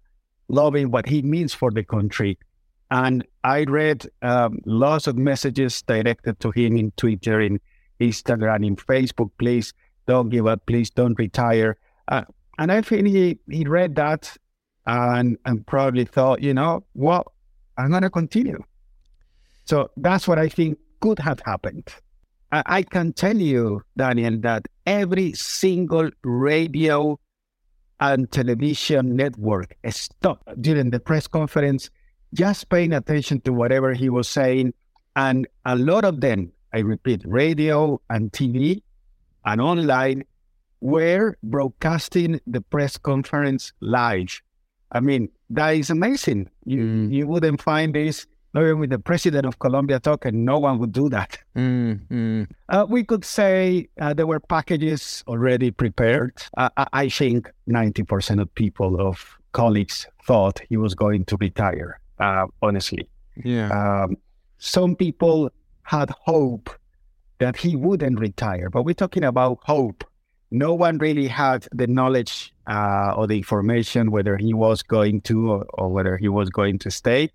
him, 0.77 0.91
what 0.91 1.07
he 1.09 1.23
means 1.23 1.55
for 1.55 1.71
the 1.71 1.85
country. 1.85 2.39
And 2.91 3.25
I 3.43 3.65
read 3.65 4.07
um, 4.23 4.59
lots 4.67 5.07
of 5.07 5.17
messages 5.17 5.83
directed 5.83 6.39
to 6.41 6.51
him 6.51 6.77
in 6.77 6.93
Twitter, 6.97 7.41
in 7.41 7.61
Instagram, 8.01 8.67
in 8.67 8.77
Facebook. 8.77 9.31
Please 9.39 9.73
don't 10.07 10.29
give 10.29 10.47
up. 10.47 10.67
Please 10.67 10.91
don't 10.91 11.19
retire. 11.19 11.77
Uh, 12.09 12.25
and 12.59 12.71
I 12.71 12.83
think 12.83 13.09
he, 13.09 13.39
he 13.51 13.65
read 13.65 13.97
that 13.97 14.37
and, 14.87 15.39
and 15.45 15.67
probably 15.67 16.05
thought, 16.05 16.43
you 16.43 16.55
know, 16.55 16.85
well, 16.95 17.33
I'm 17.79 17.91
going 17.91 18.03
to 18.03 18.11
continue. 18.11 18.63
So 19.65 19.91
that's 19.97 20.29
what 20.29 20.39
I 20.39 20.49
think 20.49 20.79
could 21.01 21.19
have 21.19 21.41
happened. 21.41 21.89
I, 22.53 22.63
I 22.67 22.83
can 22.83 23.13
tell 23.13 23.37
you, 23.37 23.83
Daniel, 23.97 24.39
that 24.41 24.69
every 24.87 25.33
single 25.33 26.11
radio 26.23 27.19
and 28.01 28.31
television 28.31 29.17
network 29.17 29.77
stopped 29.89 30.61
during 30.61 30.91
the 30.91 31.01
press 31.01 31.27
conference, 31.27 31.91
just 32.35 32.69
paying 32.69 32.93
attention 32.93 33.41
to 33.43 33.53
whatever 33.53 33.95
he 33.95 34.09
was 34.09 34.29
saying. 34.29 34.75
And 35.17 35.47
a 35.65 35.77
lot 35.77 36.05
of 36.05 36.21
them, 36.21 36.53
I 36.73 36.81
repeat, 36.81 37.23
radio 37.25 38.01
and 38.11 38.33
TV 38.33 38.83
and 39.45 39.61
online 39.61 40.25
were 40.81 41.39
broadcasting 41.43 42.41
the 42.47 42.61
press 42.61 42.99
conference 42.99 43.73
live. 43.81 44.43
I 44.93 45.01
mean, 45.01 45.29
that 45.51 45.71
is 45.71 45.91
amazing. 45.91 46.51
You 46.65 46.83
mm. 46.83 47.13
you 47.13 47.27
wouldn't 47.27 47.63
find 47.63 47.95
this 47.95 48.27
even 48.57 48.79
with 48.79 48.91
the 48.91 48.99
president 48.99 49.47
of 49.47 49.59
Colombia 49.59 49.99
talking, 50.01 50.45
no 50.45 50.59
one 50.59 50.79
would 50.79 50.93
do 50.93 51.09
that. 51.09 51.39
Mm, 51.57 52.07
mm. 52.09 52.51
Uh, 52.69 52.87
we 52.89 53.05
could 53.05 53.25
say 53.25 53.89
uh, 54.01 54.15
there 54.15 54.27
were 54.27 54.41
packages 54.41 55.25
already 55.27 55.71
prepared. 55.71 56.35
Uh, 56.57 56.69
I 56.93 57.09
think 57.09 57.51
90% 57.69 58.41
of 58.41 58.55
people 58.55 59.01
of 59.01 59.37
colleagues 59.53 60.07
thought 60.25 60.61
he 60.69 60.77
was 60.77 60.95
going 60.95 61.25
to 61.27 61.37
retire. 61.39 62.01
Uh, 62.19 62.47
honestly, 62.63 63.09
yeah. 63.43 63.71
Um, 63.71 64.17
some 64.59 64.95
people 64.97 65.51
had 65.83 66.11
hope 66.11 66.71
that 67.39 67.57
he 67.57 67.77
wouldn't 67.77 68.19
retire, 68.21 68.71
but 68.71 68.85
we're 68.85 68.95
talking 68.95 69.25
about 69.25 69.59
hope. 69.63 70.05
No 70.51 70.73
one 70.73 70.99
really 70.99 71.27
had 71.27 71.67
the 71.73 71.87
knowledge 71.87 72.55
uh, 72.69 73.15
or 73.17 73.27
the 73.27 73.37
information 73.37 74.11
whether 74.11 74.37
he 74.37 74.55
was 74.55 74.83
going 74.83 75.21
to 75.23 75.51
or, 75.51 75.67
or, 75.75 75.89
whether 75.89 76.17
he 76.17 76.29
was 76.29 76.49
going 76.49 76.79
to 76.79 76.91
stay. 76.91 77.31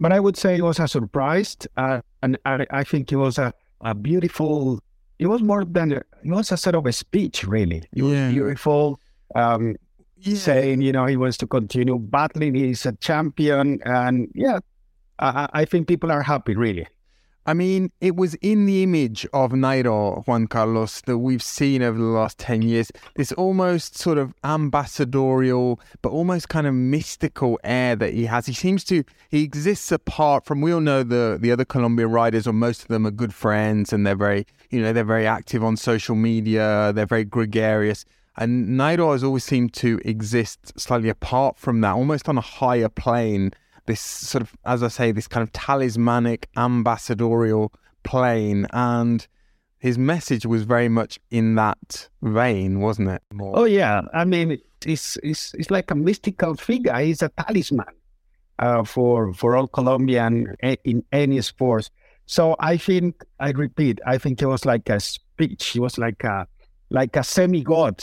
But 0.00 0.12
I 0.12 0.20
would 0.20 0.36
say 0.36 0.56
it 0.56 0.62
was 0.62 0.78
a 0.80 0.88
surprise, 0.88 1.56
uh, 1.76 2.00
and 2.22 2.38
I, 2.44 2.66
I, 2.70 2.84
think 2.84 3.12
it 3.12 3.16
was 3.16 3.38
a, 3.38 3.52
a 3.80 3.94
beautiful. 3.94 4.80
It 5.18 5.28
was 5.28 5.40
more 5.42 5.64
than 5.64 5.92
a, 5.92 5.96
it 5.96 6.30
was 6.30 6.50
a 6.50 6.56
sort 6.56 6.74
of 6.74 6.86
a 6.86 6.92
speech, 6.92 7.44
really. 7.44 7.84
It 7.92 8.02
was 8.02 8.32
beautiful. 8.32 8.98
Um, 9.34 9.76
yeah. 10.24 10.36
saying, 10.36 10.80
you 10.80 10.92
know, 10.92 11.06
he 11.06 11.16
wants 11.16 11.36
to 11.38 11.46
continue 11.46 11.98
battling. 11.98 12.54
He's 12.54 12.86
a 12.86 12.92
champion. 12.92 13.80
And 13.84 14.30
yeah, 14.34 14.60
I, 15.18 15.48
I 15.52 15.64
think 15.64 15.88
people 15.88 16.10
are 16.10 16.22
happy, 16.22 16.54
really. 16.54 16.86
I 17.46 17.52
mean, 17.52 17.92
it 18.00 18.16
was 18.16 18.34
in 18.36 18.64
the 18.64 18.82
image 18.82 19.26
of 19.34 19.52
Nairo 19.52 20.26
Juan 20.26 20.46
Carlos 20.46 21.02
that 21.02 21.18
we've 21.18 21.42
seen 21.42 21.82
over 21.82 21.98
the 21.98 22.04
last 22.04 22.38
10 22.38 22.62
years. 22.62 22.90
This 23.16 23.32
almost 23.32 23.98
sort 23.98 24.16
of 24.16 24.32
ambassadorial, 24.44 25.78
but 26.00 26.08
almost 26.08 26.48
kind 26.48 26.66
of 26.66 26.72
mystical 26.72 27.60
air 27.62 27.96
that 27.96 28.14
he 28.14 28.24
has. 28.24 28.46
He 28.46 28.54
seems 28.54 28.82
to, 28.84 29.04
he 29.28 29.42
exists 29.42 29.92
apart 29.92 30.46
from, 30.46 30.62
we 30.62 30.72
all 30.72 30.80
know 30.80 31.02
the, 31.02 31.36
the 31.38 31.52
other 31.52 31.66
Colombian 31.66 32.10
riders, 32.10 32.46
or 32.46 32.54
most 32.54 32.80
of 32.80 32.88
them 32.88 33.06
are 33.06 33.10
good 33.10 33.34
friends 33.34 33.92
and 33.92 34.06
they're 34.06 34.16
very, 34.16 34.46
you 34.70 34.80
know, 34.80 34.94
they're 34.94 35.04
very 35.04 35.26
active 35.26 35.62
on 35.62 35.76
social 35.76 36.14
media, 36.14 36.92
they're 36.94 37.04
very 37.04 37.24
gregarious. 37.24 38.06
And 38.36 38.70
Nairo 38.70 39.12
has 39.12 39.22
always 39.22 39.44
seemed 39.44 39.74
to 39.74 40.00
exist 40.04 40.78
slightly 40.80 41.08
apart 41.08 41.58
from 41.58 41.82
that, 41.82 41.92
almost 41.92 42.28
on 42.28 42.38
a 42.38 42.40
higher 42.40 42.88
plane. 42.88 43.52
This 43.86 44.00
sort 44.00 44.42
of, 44.42 44.52
as 44.64 44.82
I 44.82 44.88
say, 44.88 45.12
this 45.12 45.28
kind 45.28 45.42
of 45.42 45.52
talismanic 45.52 46.48
ambassadorial 46.56 47.72
plane. 48.02 48.66
And 48.72 49.26
his 49.78 49.98
message 49.98 50.46
was 50.46 50.62
very 50.62 50.88
much 50.88 51.20
in 51.30 51.56
that 51.56 52.08
vein, 52.22 52.80
wasn't 52.80 53.10
it? 53.10 53.22
More. 53.32 53.58
Oh, 53.58 53.64
yeah. 53.64 54.02
I 54.14 54.24
mean, 54.24 54.58
it's, 54.86 55.18
it's, 55.22 55.52
it's 55.54 55.70
like 55.70 55.90
a 55.90 55.94
mystical 55.94 56.54
figure. 56.54 56.96
He's 56.96 57.22
a 57.22 57.28
talisman 57.28 57.84
uh, 58.58 58.84
for, 58.84 59.34
for 59.34 59.56
all 59.56 59.66
Colombian 59.66 60.56
in 60.84 61.04
any 61.12 61.40
sports. 61.42 61.90
So 62.26 62.56
I 62.58 62.78
think, 62.78 63.22
I 63.38 63.50
repeat, 63.50 64.00
I 64.06 64.16
think 64.16 64.40
it 64.40 64.46
was 64.46 64.64
like 64.64 64.88
a 64.88 65.00
speech. 65.00 65.66
He 65.68 65.80
was 65.80 65.98
like 65.98 66.24
a, 66.24 66.46
like 66.88 67.16
a 67.16 67.24
semi 67.24 67.62
god 67.62 68.02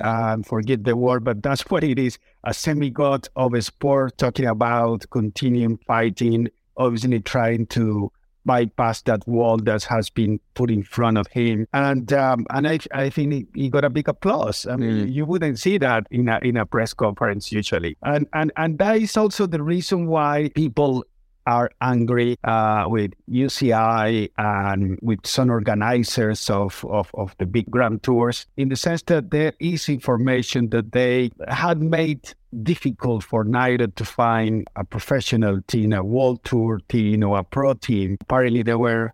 um, 0.00 0.42
forget 0.42 0.84
the 0.84 0.96
word, 0.96 1.24
but 1.24 1.42
that's 1.42 1.62
what 1.70 1.84
it 1.84 1.98
is 1.98 2.18
a 2.44 2.54
semi-god 2.54 3.28
of 3.36 3.54
a 3.54 3.62
sport 3.62 4.16
talking 4.18 4.46
about 4.46 5.04
continuing 5.10 5.78
fighting, 5.86 6.48
obviously 6.76 7.20
trying 7.20 7.66
to 7.66 8.10
bypass 8.44 9.02
that 9.02 9.26
wall 9.28 9.58
that 9.58 9.84
has 9.84 10.08
been 10.08 10.40
put 10.54 10.70
in 10.70 10.82
front 10.82 11.18
of 11.18 11.26
him. 11.28 11.66
And 11.72 12.12
um, 12.12 12.46
and 12.50 12.66
I, 12.66 12.78
I 12.92 13.10
think 13.10 13.32
he, 13.32 13.46
he, 13.54 13.68
got 13.68 13.84
a 13.84 13.90
big 13.90 14.08
applause. 14.08 14.66
I 14.66 14.76
mean, 14.76 15.06
mm. 15.06 15.12
you 15.12 15.26
wouldn't 15.26 15.58
see 15.58 15.78
that 15.78 16.06
in 16.10 16.28
a 16.28 16.38
in 16.42 16.56
a 16.56 16.66
press 16.66 16.94
conference 16.94 17.52
usually. 17.52 17.96
And 18.02 18.26
and 18.32 18.52
and 18.56 18.78
that 18.78 18.96
is 18.96 19.16
also 19.16 19.46
the 19.46 19.62
reason 19.62 20.06
why 20.06 20.50
people 20.54 21.04
are 21.50 21.70
angry 21.80 22.38
uh, 22.44 22.84
with 22.86 23.10
UCI 23.28 24.30
and 24.38 24.98
with 25.02 25.26
some 25.26 25.50
organizers 25.50 26.48
of, 26.48 26.84
of, 26.88 27.10
of, 27.14 27.34
the 27.38 27.46
big 27.46 27.68
grand 27.70 28.02
tours 28.04 28.46
in 28.56 28.68
the 28.68 28.76
sense 28.76 29.02
that 29.02 29.30
there 29.30 29.52
is 29.58 29.88
information 29.88 30.70
that 30.70 30.92
they 30.92 31.30
had 31.48 31.82
made 31.82 32.32
difficult 32.62 33.24
for 33.24 33.44
Nairo 33.44 33.92
to 33.96 34.04
find 34.04 34.66
a 34.76 34.84
professional 34.84 35.60
team, 35.66 35.92
a 35.92 36.04
world 36.04 36.44
tour 36.44 36.80
team 36.88 37.24
or 37.24 37.38
a 37.38 37.44
pro 37.44 37.74
team. 37.74 38.16
Apparently 38.20 38.62
there 38.62 38.78
were 38.78 39.12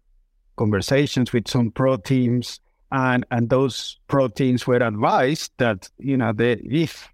conversations 0.57 1.33
with 1.33 1.49
some 1.49 1.71
pro 1.71 1.97
teams 1.97 2.61
and, 2.93 3.25
and 3.31 3.49
those 3.49 3.99
pro 4.09 4.29
teams 4.29 4.67
were 4.67 4.77
advised 4.77 5.53
that, 5.57 5.89
you 5.99 6.17
know, 6.19 6.33
they, 6.33 6.53
if 6.53 7.11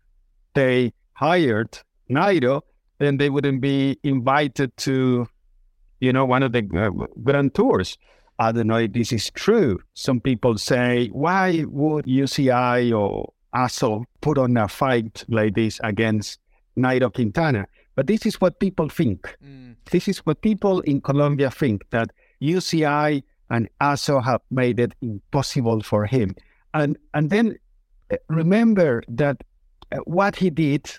they 0.55 0.93
hired 1.15 1.79
Nairo, 2.11 2.63
then 3.03 3.17
they 3.17 3.31
wouldn't 3.31 3.61
be 3.61 3.99
invited 4.03 4.77
to, 4.79 5.27
you 6.01 6.13
know, 6.13 6.25
one 6.25 6.43
of 6.43 6.53
the 6.53 6.67
uh, 6.77 7.07
grand 7.23 7.55
tours. 7.55 7.99
I 8.39 8.53
don't 8.53 8.69
know 8.69 8.77
if 8.77 8.93
this 8.93 9.13
is 9.13 9.31
true. 9.31 9.81
Some 9.95 10.21
people 10.21 10.57
say, 10.59 11.09
why 11.09 11.65
would 11.69 12.07
UCI 12.07 12.97
or 12.97 13.33
ASO 13.55 14.05
put 14.21 14.39
on 14.39 14.57
a 14.57 14.69
fight 14.69 15.25
like 15.29 15.55
this 15.55 15.81
against 15.83 16.39
Nairo 16.77 17.13
Quintana? 17.13 17.67
But 17.95 18.07
this 18.07 18.25
is 18.25 18.41
what 18.41 18.59
people 18.59 18.89
think. 18.89 19.37
Mm. 19.45 19.77
This 19.91 20.09
is 20.09 20.19
what 20.19 20.41
people 20.41 20.81
in 20.81 21.01
Colombia 21.01 21.51
think 21.51 21.89
that 21.91 22.11
UCI 22.41 23.23
and 23.51 23.69
ASO 23.81 24.25
have 24.25 24.41
made 24.51 24.81
it 24.81 24.95
impossible 25.03 25.83
for 25.83 26.07
him. 26.07 26.35
And 26.73 26.97
and 27.13 27.29
then 27.29 27.59
uh, 28.11 28.17
remember 28.29 29.03
that 29.09 29.45
uh, 29.93 29.99
what 29.99 30.37
he 30.37 30.49
did 30.49 30.91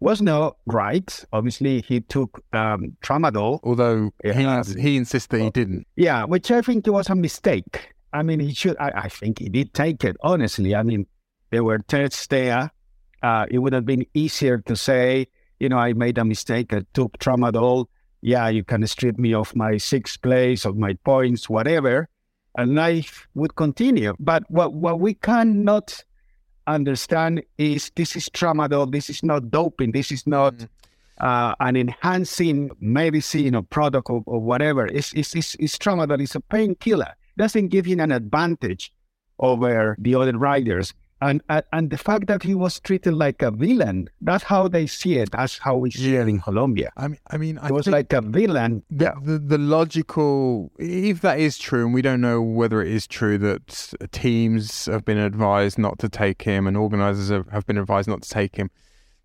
was 0.00 0.20
not 0.20 0.56
right. 0.66 1.24
Obviously, 1.32 1.82
he 1.82 2.00
took 2.00 2.42
um, 2.52 2.96
tramadol. 3.02 3.60
Although 3.62 4.10
he, 4.22 4.32
he 4.80 4.96
insists 4.96 5.28
that 5.28 5.40
he 5.40 5.50
didn't. 5.50 5.86
Yeah, 5.96 6.24
which 6.24 6.50
I 6.50 6.60
think 6.62 6.86
was 6.86 7.08
a 7.08 7.14
mistake. 7.14 7.94
I 8.12 8.22
mean, 8.22 8.40
he 8.40 8.54
should, 8.54 8.76
I, 8.78 8.92
I 8.94 9.08
think 9.08 9.38
he 9.38 9.48
did 9.48 9.74
take 9.74 10.04
it, 10.04 10.16
honestly. 10.22 10.74
I 10.74 10.82
mean, 10.82 11.06
there 11.50 11.64
were 11.64 11.78
tests 11.78 12.26
there. 12.28 12.70
Uh, 13.22 13.46
it 13.50 13.58
would 13.58 13.72
have 13.72 13.86
been 13.86 14.06
easier 14.14 14.58
to 14.58 14.76
say, 14.76 15.26
you 15.58 15.68
know, 15.68 15.78
I 15.78 15.92
made 15.92 16.18
a 16.18 16.24
mistake. 16.24 16.72
I 16.72 16.82
took 16.94 17.18
tramadol. 17.18 17.86
Yeah, 18.20 18.48
you 18.48 18.64
can 18.64 18.86
strip 18.86 19.18
me 19.18 19.34
of 19.34 19.54
my 19.54 19.76
sixth 19.76 20.20
place, 20.22 20.64
of 20.64 20.76
my 20.76 20.94
points, 21.04 21.48
whatever. 21.48 22.08
And 22.56 22.74
life 22.74 23.26
would 23.34 23.54
continue. 23.56 24.14
But 24.18 24.44
what, 24.48 24.72
what 24.72 25.00
we 25.00 25.14
cannot 25.14 26.04
understand 26.66 27.42
is 27.58 27.90
this 27.94 28.16
is 28.16 28.28
tramadol. 28.28 28.90
This 28.90 29.10
is 29.10 29.22
not 29.22 29.50
doping. 29.50 29.92
This 29.92 30.12
is 30.12 30.26
not 30.26 30.54
mm. 30.54 30.68
uh, 31.18 31.54
an 31.60 31.76
enhancing 31.76 32.70
medicine 32.80 33.54
or 33.54 33.62
product 33.62 34.10
or, 34.10 34.22
or 34.26 34.40
whatever. 34.40 34.86
It's, 34.86 35.12
it's, 35.12 35.34
it's, 35.34 35.54
it's 35.56 35.78
tramadol. 35.78 36.20
It's 36.20 36.34
a 36.34 36.40
painkiller. 36.40 37.14
Doesn't 37.36 37.68
give 37.68 37.86
him 37.86 38.00
an 38.00 38.12
advantage 38.12 38.92
over 39.38 39.96
the 39.98 40.14
other 40.14 40.36
riders. 40.36 40.94
And, 41.22 41.42
and 41.72 41.90
the 41.90 41.96
fact 41.96 42.26
that 42.26 42.42
he 42.42 42.54
was 42.54 42.78
treated 42.78 43.14
like 43.14 43.40
a 43.40 43.50
villain, 43.50 44.10
that's 44.20 44.44
how 44.44 44.68
they 44.68 44.86
see 44.86 45.16
it. 45.16 45.30
That's 45.32 45.58
how 45.58 45.76
we 45.76 45.90
see 45.90 46.14
it 46.14 46.28
in 46.28 46.40
Colombia. 46.40 46.92
I 46.96 47.08
mean, 47.08 47.18
I 47.30 47.38
mean, 47.38 47.58
I 47.58 47.72
was 47.72 47.86
like 47.86 48.12
a 48.12 48.20
villain. 48.20 48.82
The, 48.90 49.06
yeah. 49.06 49.14
the, 49.22 49.38
the 49.38 49.58
logical, 49.58 50.72
if 50.78 51.22
that 51.22 51.38
is 51.38 51.56
true, 51.56 51.86
and 51.86 51.94
we 51.94 52.02
don't 52.02 52.20
know 52.20 52.42
whether 52.42 52.82
it 52.82 52.88
is 52.88 53.06
true 53.06 53.38
that 53.38 53.94
teams 54.12 54.86
have 54.86 55.06
been 55.06 55.18
advised 55.18 55.78
not 55.78 55.98
to 56.00 56.08
take 56.10 56.42
him 56.42 56.66
and 56.66 56.76
organizers 56.76 57.30
have, 57.30 57.48
have 57.48 57.66
been 57.66 57.78
advised 57.78 58.08
not 58.08 58.22
to 58.22 58.28
take 58.28 58.56
him. 58.56 58.70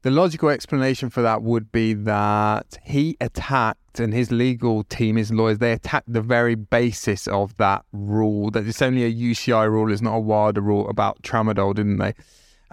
The 0.04 0.10
logical 0.12 0.50
explanation 0.50 1.12
for 1.12 1.22
that 1.22 1.44
would 1.44 1.72
be 1.72 1.94
that 1.94 2.80
he 2.84 3.18
attacked, 3.22 4.00
and 4.00 4.14
his 4.14 4.32
legal 4.32 4.84
team, 4.84 5.16
his 5.16 5.32
lawyers, 5.32 5.60
they 5.60 5.74
attacked 5.74 6.12
the 6.12 6.22
very 6.22 6.56
basis 6.56 7.28
of 7.28 7.56
that 7.58 7.84
rule. 7.92 8.50
That 8.50 8.66
it's 8.66 8.82
only 8.82 9.04
a 9.04 9.14
UCI 9.14 9.70
rule, 9.70 9.92
it's 9.92 10.02
not 10.02 10.16
a 10.16 10.20
WADA 10.20 10.62
rule 10.62 10.90
about 10.90 11.22
tramadol, 11.22 11.76
didn't 11.76 11.98
they? 11.98 12.14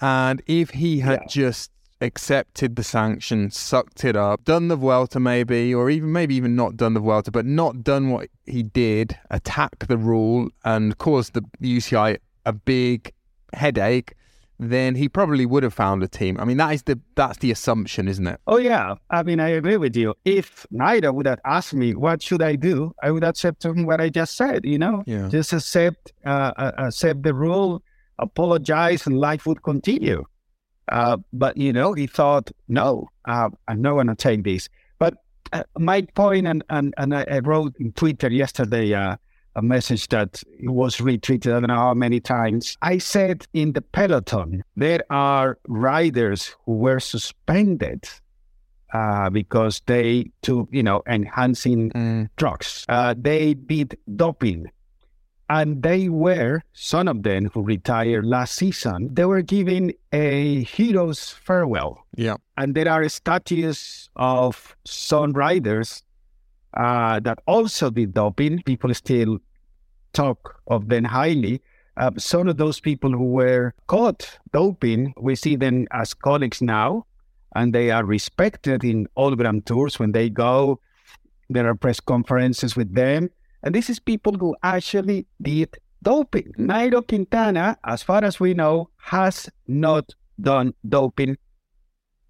And 0.01 0.43
if 0.47 0.71
he 0.71 1.01
had 1.01 1.21
yeah. 1.23 1.29
just 1.29 1.71
accepted 2.01 2.77
the 2.77 2.85
sanction, 2.85 3.51
sucked 3.51 4.05
it 4.05 4.17
up, 4.17 4.45
done 4.45 4.69
the 4.69 4.77
Vuelta 4.77 5.21
maybe, 5.21 5.75
or 5.75 5.91
even 5.91 6.13
maybe 6.13 6.35
even 6.35 6.55
not 6.55 6.77
done 6.77 6.95
the 6.95 7.01
Vuelta, 7.01 7.31
but 7.31 7.45
not 7.45 7.83
done 7.83 8.11
what 8.11 8.29
he 8.47 8.63
did, 8.63 9.19
attack 9.31 9.87
the 9.89 9.99
rule 9.99 10.49
and 10.65 10.97
caused 10.99 11.35
the 11.35 11.43
UCI 11.61 12.19
a 12.47 12.53
big 12.53 13.13
headache, 13.53 14.15
then 14.59 14.97
he 14.97 15.09
probably 15.09 15.47
would 15.47 15.63
have 15.63 15.75
found 15.75 16.03
a 16.03 16.09
team. 16.09 16.39
I 16.41 16.45
mean, 16.45 16.57
that 16.57 16.75
is 16.75 16.83
the 16.83 17.01
that's 17.15 17.39
the 17.39 17.51
assumption, 17.53 18.09
isn't 18.09 18.27
it? 18.27 18.41
Oh 18.47 18.59
yeah, 18.59 18.95
I 19.11 19.23
mean, 19.23 19.39
I 19.41 19.49
agree 19.49 19.77
with 19.77 19.97
you. 19.97 20.15
If 20.25 20.67
Nairo 20.73 21.15
would 21.15 21.27
have 21.27 21.41
asked 21.45 21.75
me 21.75 21.95
what 21.95 22.23
should 22.23 22.43
I 22.43 22.57
do, 22.57 22.93
I 23.03 23.11
would 23.11 23.25
accept 23.25 23.65
what 23.65 24.01
I 24.01 24.09
just 24.09 24.37
said. 24.37 24.65
You 24.65 24.79
know, 24.79 25.05
yeah. 25.07 25.29
just 25.29 25.53
accept 25.53 26.13
uh, 26.27 26.53
uh, 26.57 26.73
accept 26.79 27.23
the 27.23 27.35
rule, 27.35 27.83
apologize, 28.19 29.07
and 29.07 29.19
life 29.19 29.47
would 29.47 29.63
continue. 29.63 30.25
Uh, 30.91 31.19
but 31.33 31.57
you 31.57 31.73
know, 31.73 31.93
he 31.93 32.07
thought, 32.07 32.51
no, 32.67 33.09
uh, 33.27 33.51
I'm 33.69 33.83
not 33.83 33.93
going 33.93 34.07
to 34.09 34.15
take 34.17 34.43
this. 34.43 34.69
But 34.99 35.15
uh, 35.53 35.63
my 35.79 36.03
point, 36.15 36.49
and 36.49 36.65
and 36.69 36.95
and 36.97 37.15
I 37.15 37.41
wrote 37.45 37.75
in 37.79 37.93
Twitter 37.93 38.29
yesterday 38.29 38.93
uh, 38.93 39.17
a 39.59 39.63
message 39.63 40.09
that 40.09 40.43
was 40.63 40.97
retweeted, 40.99 41.49
I 41.49 41.61
don't 41.61 41.69
know 41.69 41.75
how 41.75 41.95
many 41.95 42.21
times. 42.21 42.77
I 42.81 42.99
said 42.99 43.47
in 43.53 43.73
the 43.73 43.83
peloton, 43.83 44.63
there 44.77 45.03
are 45.11 45.59
riders 45.67 46.55
who 46.65 46.75
were 46.77 47.01
suspended 47.01 48.09
uh, 48.95 49.31
because 49.31 49.83
they 49.87 50.31
took, 50.43 50.69
you 50.71 50.83
know, 50.83 51.03
enhancing 51.09 51.91
mm. 51.91 52.29
drugs. 52.37 52.85
Uh, 52.89 53.15
they 53.19 53.55
did 53.55 53.99
doping. 54.15 54.71
And 55.51 55.83
they 55.83 56.09
were, 56.09 56.63
some 56.75 57.09
of 57.09 57.23
them 57.23 57.51
who 57.53 57.63
retired 57.63 58.27
last 58.27 58.55
season, 58.55 59.09
they 59.13 59.25
were 59.25 59.43
given 59.43 59.93
a 60.13 60.63
hero's 60.63 61.31
farewell. 61.31 62.05
Yeah. 62.17 62.37
And 62.57 62.75
there 62.75 62.89
are 62.89 63.09
statues 63.09 64.11
of 64.15 64.77
some 64.85 65.33
riders 65.33 66.03
uh, 66.75 67.19
that 67.21 67.39
also 67.47 67.91
did 67.91 68.13
doping. 68.13 68.63
People 68.63 68.93
still 68.93 69.39
talk 70.19 70.61
of 70.67 70.89
them 70.89 71.05
highly. 71.05 71.63
Uh, 71.97 72.11
some 72.17 72.49
of 72.49 72.57
those 72.57 72.81
people 72.81 73.11
who 73.11 73.29
were 73.41 73.75
caught 73.87 74.39
doping, 74.53 75.15
we 75.21 75.35
see 75.35 75.57
them 75.57 75.87
as 75.93 76.15
colleagues 76.15 76.61
now, 76.63 77.07
and 77.55 77.73
they 77.73 77.91
are 77.91 78.05
respected 78.05 78.85
in 78.85 79.07
all 79.15 79.35
Grand 79.35 79.67
Tours 79.67 79.99
when 79.99 80.13
they 80.13 80.29
go. 80.31 80.81
There 81.51 81.67
are 81.69 81.75
press 81.75 82.01
conferences 82.01 82.77
with 82.77 82.95
them. 82.95 83.31
And 83.63 83.75
this 83.75 83.91
is 83.91 83.99
people 83.99 84.35
who 84.35 84.55
actually 84.63 85.27
did 85.43 85.77
doping. 86.03 86.53
Nairo 86.59 87.07
Quintana, 87.07 87.77
as 87.85 88.03
far 88.03 88.23
as 88.25 88.39
we 88.39 88.55
know, 88.55 88.91
has 88.99 89.49
not 89.67 90.15
done 90.41 90.75
doping 90.89 91.37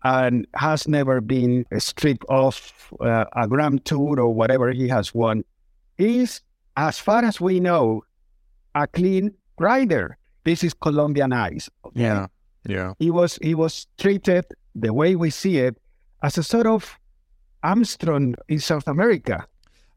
and 0.04 0.46
has 0.54 0.88
never 0.88 1.20
been 1.20 1.64
stripped 1.78 2.24
off 2.28 2.92
uh, 3.00 3.24
a 3.36 3.46
Grand 3.48 3.84
Tour 3.84 4.20
or 4.20 4.32
whatever 4.32 4.70
he 4.72 4.88
has 4.88 5.14
won. 5.14 5.44
Is, 5.98 6.40
as 6.78 6.98
far 6.98 7.24
as 7.24 7.40
we 7.40 7.58
know, 7.58 8.04
a 8.74 8.86
clean 8.86 9.34
rider. 9.58 10.16
This 10.44 10.62
is 10.62 10.72
Colombian 10.74 11.32
eyes. 11.32 11.68
Okay? 11.84 12.02
Yeah, 12.02 12.26
yeah. 12.66 12.92
He 12.98 13.10
was 13.10 13.38
he 13.42 13.54
was 13.54 13.86
treated 13.98 14.46
the 14.74 14.92
way 14.94 15.16
we 15.16 15.30
see 15.30 15.58
it 15.58 15.76
as 16.22 16.38
a 16.38 16.42
sort 16.42 16.66
of 16.66 16.98
Armstrong 17.62 18.36
in 18.48 18.60
South 18.60 18.86
America. 18.86 19.44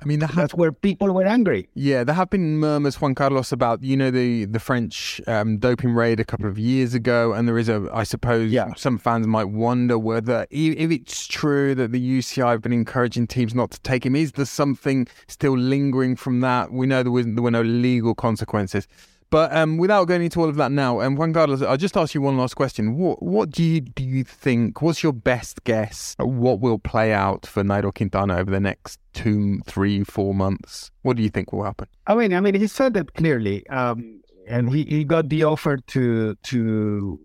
I 0.01 0.05
mean, 0.05 0.21
have, 0.21 0.35
that's 0.35 0.53
where 0.55 0.71
people 0.71 1.13
were 1.13 1.25
angry. 1.25 1.69
Yeah, 1.75 2.03
there 2.03 2.15
have 2.15 2.29
been 2.29 2.57
murmurs, 2.57 2.99
Juan 2.99 3.13
Carlos, 3.13 3.51
about 3.51 3.83
you 3.83 3.95
know 3.95 4.09
the 4.09 4.45
the 4.45 4.59
French 4.59 5.21
um, 5.27 5.57
doping 5.59 5.93
raid 5.93 6.19
a 6.19 6.25
couple 6.25 6.47
of 6.47 6.57
years 6.57 6.93
ago, 6.93 7.33
and 7.33 7.47
there 7.47 7.57
is 7.57 7.69
a, 7.69 7.87
I 7.93 8.03
suppose, 8.03 8.51
yeah. 8.51 8.73
some 8.75 8.97
fans 8.97 9.27
might 9.27 9.49
wonder 9.49 9.99
whether 9.99 10.47
if 10.49 10.91
it's 10.91 11.27
true 11.27 11.75
that 11.75 11.91
the 11.91 12.19
UCI 12.19 12.51
have 12.51 12.61
been 12.61 12.73
encouraging 12.73 13.27
teams 13.27 13.53
not 13.53 13.71
to 13.71 13.79
take 13.81 14.05
him, 14.05 14.15
is 14.15 14.31
there 14.31 14.45
something 14.45 15.07
still 15.27 15.57
lingering 15.57 16.15
from 16.15 16.39
that? 16.39 16.71
We 16.71 16.87
know 16.87 17.03
there, 17.03 17.11
was, 17.11 17.25
there 17.27 17.43
were 17.43 17.51
no 17.51 17.61
legal 17.61 18.15
consequences. 18.15 18.87
But 19.31 19.55
um, 19.55 19.77
without 19.77 20.09
going 20.09 20.21
into 20.21 20.41
all 20.41 20.49
of 20.49 20.57
that 20.57 20.73
now, 20.73 20.99
um, 20.99 21.15
Juan 21.15 21.33
Carlos, 21.33 21.61
I'll 21.61 21.77
just 21.77 21.95
ask 21.95 22.13
you 22.13 22.21
one 22.21 22.37
last 22.37 22.53
question. 22.55 22.97
What 22.97 23.23
what 23.23 23.49
do 23.49 23.63
you 23.63 23.79
do 23.79 24.03
you 24.03 24.25
think? 24.25 24.81
What's 24.81 25.01
your 25.01 25.13
best 25.13 25.63
guess 25.63 26.17
at 26.19 26.27
what 26.27 26.59
will 26.59 26.77
play 26.77 27.13
out 27.13 27.45
for 27.45 27.63
Nairo 27.63 27.95
Quintana 27.95 28.37
over 28.37 28.51
the 28.51 28.59
next 28.59 28.99
two, 29.13 29.61
three, 29.65 30.03
four 30.03 30.35
months? 30.35 30.91
What 31.03 31.15
do 31.15 31.23
you 31.23 31.29
think 31.29 31.53
will 31.53 31.63
happen? 31.63 31.87
I 32.07 32.15
mean, 32.15 32.33
I 32.33 32.41
mean, 32.41 32.55
he 32.55 32.67
said 32.67 32.93
that 32.95 33.13
clearly, 33.13 33.65
um, 33.67 34.21
and 34.47 34.69
he, 34.69 34.83
he 34.83 35.05
got 35.05 35.29
the 35.29 35.45
offer 35.45 35.77
to 35.77 36.35
to 36.35 37.19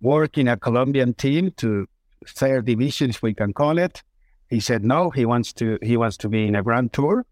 work 0.00 0.38
in 0.38 0.48
a 0.48 0.56
Colombian 0.56 1.12
team 1.12 1.50
to 1.58 1.86
third 2.26 2.64
divisions, 2.64 3.20
we 3.20 3.34
can 3.34 3.52
call 3.52 3.78
it. 3.78 4.02
He 4.48 4.60
said 4.60 4.82
no. 4.82 5.10
He 5.10 5.26
wants 5.26 5.52
to 5.54 5.78
he 5.82 5.98
wants 5.98 6.16
to 6.18 6.28
be 6.30 6.46
in 6.46 6.56
a 6.56 6.62
Grand 6.62 6.94
Tour. 6.94 7.26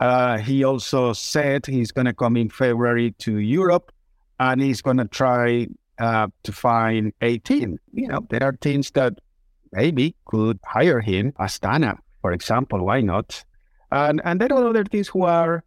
Uh, 0.00 0.38
he 0.38 0.64
also 0.64 1.12
said 1.12 1.66
he's 1.66 1.92
going 1.92 2.06
to 2.06 2.12
come 2.12 2.36
in 2.36 2.50
February 2.50 3.12
to 3.18 3.38
Europe 3.38 3.92
and 4.40 4.60
he's 4.60 4.82
going 4.82 4.96
to 4.96 5.06
try 5.06 5.66
uh, 5.98 6.26
to 6.42 6.52
find 6.52 7.12
a 7.20 7.38
team. 7.38 7.78
You 7.92 8.08
know, 8.08 8.26
there 8.30 8.42
are 8.42 8.52
teams 8.52 8.90
that 8.92 9.14
maybe 9.72 10.16
could 10.24 10.58
hire 10.64 11.00
him, 11.00 11.32
Astana, 11.32 11.98
for 12.20 12.32
example. 12.32 12.84
Why 12.84 13.00
not? 13.00 13.44
And 13.92 14.20
and 14.24 14.40
there 14.40 14.52
are 14.52 14.66
other 14.66 14.84
teams 14.84 15.08
who 15.08 15.22
are, 15.22 15.62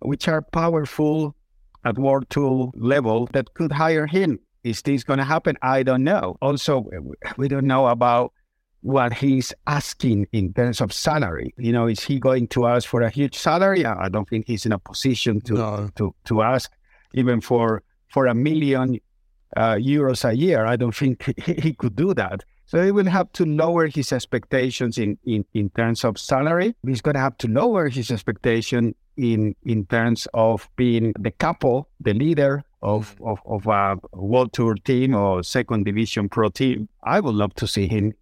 which 0.00 0.26
are 0.26 0.42
powerful 0.42 1.36
at 1.84 1.98
World 1.98 2.28
Tour 2.30 2.72
level 2.74 3.28
that 3.32 3.54
could 3.54 3.72
hire 3.72 4.06
him. 4.06 4.40
Is 4.64 4.82
this 4.82 5.04
going 5.04 5.18
to 5.18 5.24
happen? 5.24 5.56
I 5.62 5.82
don't 5.82 6.04
know. 6.04 6.36
Also, 6.42 6.84
we 7.36 7.48
don't 7.48 7.66
know 7.66 7.86
about 7.86 8.32
what 8.82 9.12
he's 9.12 9.52
asking 9.66 10.26
in 10.32 10.52
terms 10.52 10.80
of 10.80 10.92
salary. 10.92 11.54
You 11.58 11.72
know, 11.72 11.86
is 11.86 12.00
he 12.00 12.18
going 12.18 12.48
to 12.48 12.66
ask 12.66 12.88
for 12.88 13.02
a 13.02 13.10
huge 13.10 13.36
salary? 13.36 13.84
I 13.84 14.08
don't 14.08 14.28
think 14.28 14.46
he's 14.46 14.66
in 14.66 14.72
a 14.72 14.78
position 14.78 15.40
to 15.42 15.54
no. 15.54 15.90
to 15.96 16.14
to 16.24 16.42
ask 16.42 16.72
even 17.14 17.40
for 17.40 17.82
for 18.08 18.26
a 18.26 18.34
million 18.34 18.98
uh, 19.56 19.74
euros 19.74 20.24
a 20.28 20.34
year. 20.34 20.64
I 20.64 20.76
don't 20.76 20.94
think 20.94 21.22
he, 21.44 21.54
he 21.54 21.72
could 21.72 21.96
do 21.96 22.14
that. 22.14 22.44
So 22.66 22.84
he 22.84 22.92
will 22.92 23.06
have 23.06 23.32
to 23.32 23.44
lower 23.44 23.88
his 23.88 24.12
expectations 24.12 24.96
in, 24.96 25.18
in, 25.24 25.44
in 25.54 25.70
terms 25.70 26.04
of 26.04 26.16
salary. 26.18 26.76
He's 26.86 27.00
going 27.00 27.14
to 27.14 27.20
have 27.20 27.36
to 27.38 27.48
lower 27.48 27.88
his 27.88 28.12
expectation 28.12 28.94
in 29.16 29.56
in 29.64 29.86
terms 29.86 30.28
of 30.34 30.68
being 30.76 31.12
the 31.18 31.32
couple, 31.32 31.88
the 31.98 32.14
leader 32.14 32.62
of, 32.80 33.16
mm. 33.16 33.32
of, 33.32 33.40
of 33.44 33.66
a 33.66 33.98
World 34.16 34.52
Tour 34.52 34.76
team 34.76 35.14
or 35.14 35.42
second 35.42 35.84
division 35.84 36.28
pro 36.28 36.48
team. 36.48 36.88
I 37.02 37.18
would 37.20 37.34
love 37.34 37.54
to 37.54 37.66
see 37.66 37.88
him 37.88 38.14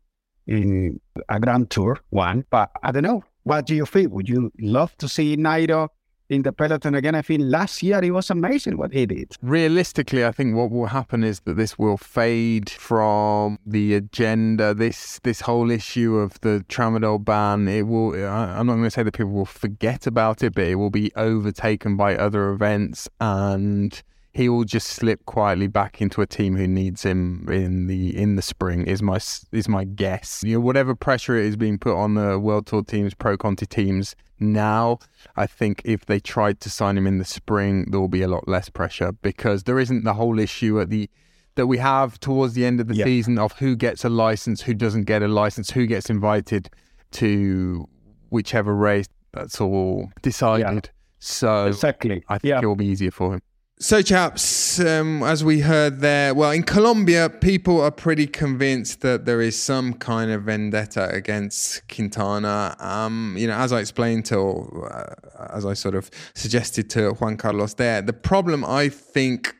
in 0.48 1.00
a 1.28 1.38
Grand 1.38 1.70
Tour 1.70 2.00
one. 2.10 2.44
But 2.50 2.70
I 2.82 2.90
don't 2.90 3.04
know. 3.04 3.22
What 3.44 3.66
do 3.66 3.74
you 3.74 3.86
feel? 3.86 4.10
Would 4.10 4.28
you 4.28 4.52
love 4.58 4.96
to 4.98 5.08
see 5.08 5.36
Nairo 5.36 5.88
in 6.28 6.42
the 6.42 6.52
peloton 6.52 6.94
again? 6.94 7.14
I 7.14 7.22
feel 7.22 7.40
last 7.40 7.82
year 7.82 8.02
it 8.02 8.10
was 8.10 8.28
amazing 8.28 8.76
what 8.76 8.92
he 8.92 9.06
did. 9.06 9.34
Realistically, 9.40 10.24
I 10.24 10.32
think 10.32 10.54
what 10.54 10.70
will 10.70 10.86
happen 10.86 11.24
is 11.24 11.40
that 11.40 11.54
this 11.54 11.78
will 11.78 11.96
fade 11.96 12.68
from 12.68 13.58
the 13.64 13.94
agenda. 13.94 14.74
This 14.74 15.20
this 15.22 15.40
whole 15.42 15.70
issue 15.70 16.16
of 16.16 16.40
the 16.40 16.64
tramadol 16.68 17.24
ban. 17.24 17.68
It 17.68 17.86
will. 17.86 18.12
I'm 18.14 18.66
not 18.66 18.74
going 18.74 18.84
to 18.84 18.90
say 18.90 19.02
that 19.02 19.12
people 19.12 19.32
will 19.32 19.46
forget 19.46 20.06
about 20.06 20.42
it, 20.42 20.54
but 20.54 20.64
it 20.64 20.74
will 20.74 20.90
be 20.90 21.10
overtaken 21.16 21.96
by 21.96 22.16
other 22.16 22.50
events 22.50 23.08
and 23.20 24.02
he 24.38 24.48
will 24.48 24.62
just 24.62 24.86
slip 24.86 25.26
quietly 25.26 25.66
back 25.66 26.00
into 26.00 26.22
a 26.22 26.26
team 26.26 26.54
who 26.54 26.68
needs 26.68 27.02
him 27.02 27.48
in 27.50 27.88
the 27.88 28.16
in 28.16 28.36
the 28.36 28.42
spring. 28.42 28.86
Is 28.86 29.02
my 29.02 29.18
is 29.50 29.68
my 29.68 29.82
guess. 29.82 30.44
You 30.44 30.54
know, 30.54 30.60
whatever 30.60 30.94
pressure 30.94 31.34
is 31.34 31.56
being 31.56 31.76
put 31.76 31.96
on 31.96 32.14
the 32.14 32.38
World 32.38 32.68
Tour 32.68 32.84
teams, 32.84 33.14
Pro 33.14 33.36
Conti 33.36 33.66
teams 33.66 34.14
now, 34.38 35.00
I 35.34 35.48
think 35.48 35.82
if 35.84 36.06
they 36.06 36.20
tried 36.20 36.60
to 36.60 36.70
sign 36.70 36.96
him 36.96 37.04
in 37.04 37.18
the 37.18 37.24
spring, 37.24 37.86
there 37.90 37.98
will 37.98 38.06
be 38.06 38.22
a 38.22 38.28
lot 38.28 38.46
less 38.46 38.68
pressure 38.68 39.10
because 39.10 39.64
there 39.64 39.80
isn't 39.80 40.04
the 40.04 40.14
whole 40.14 40.38
issue 40.38 40.80
at 40.80 40.88
the 40.88 41.10
that 41.56 41.66
we 41.66 41.78
have 41.78 42.20
towards 42.20 42.54
the 42.54 42.64
end 42.64 42.78
of 42.78 42.86
the 42.86 42.94
season 42.94 43.40
of 43.40 43.58
who 43.58 43.74
gets 43.74 44.04
a 44.04 44.08
license, 44.08 44.62
who 44.62 44.72
doesn't 44.72 45.06
get 45.06 45.20
a 45.20 45.26
license, 45.26 45.72
who 45.72 45.84
gets 45.84 46.08
invited 46.08 46.70
to 47.10 47.88
whichever 48.28 48.72
race. 48.72 49.06
That's 49.32 49.60
all 49.60 50.12
decided. 50.22 50.84
Yeah. 50.84 50.92
So 51.18 51.66
exactly, 51.66 52.22
I 52.28 52.38
think 52.38 52.50
yeah. 52.50 52.60
it 52.62 52.66
will 52.66 52.76
be 52.76 52.86
easier 52.86 53.10
for 53.10 53.34
him. 53.34 53.42
So, 53.80 54.02
chaps, 54.02 54.80
um, 54.80 55.22
as 55.22 55.44
we 55.44 55.60
heard 55.60 56.00
there, 56.00 56.34
well, 56.34 56.50
in 56.50 56.64
Colombia, 56.64 57.30
people 57.30 57.80
are 57.80 57.92
pretty 57.92 58.26
convinced 58.26 59.02
that 59.02 59.24
there 59.24 59.40
is 59.40 59.56
some 59.56 59.94
kind 59.94 60.32
of 60.32 60.42
vendetta 60.42 61.08
against 61.10 61.86
Quintana. 61.86 62.74
Um, 62.80 63.36
you 63.38 63.46
know, 63.46 63.54
as 63.54 63.72
I 63.72 63.78
explained 63.78 64.24
to, 64.26 64.88
uh, 64.90 65.14
as 65.50 65.64
I 65.64 65.74
sort 65.74 65.94
of 65.94 66.10
suggested 66.34 66.90
to 66.90 67.10
Juan 67.12 67.36
Carlos 67.36 67.74
there, 67.74 68.02
the 68.02 68.12
problem 68.12 68.64
I 68.64 68.88
think 68.88 69.54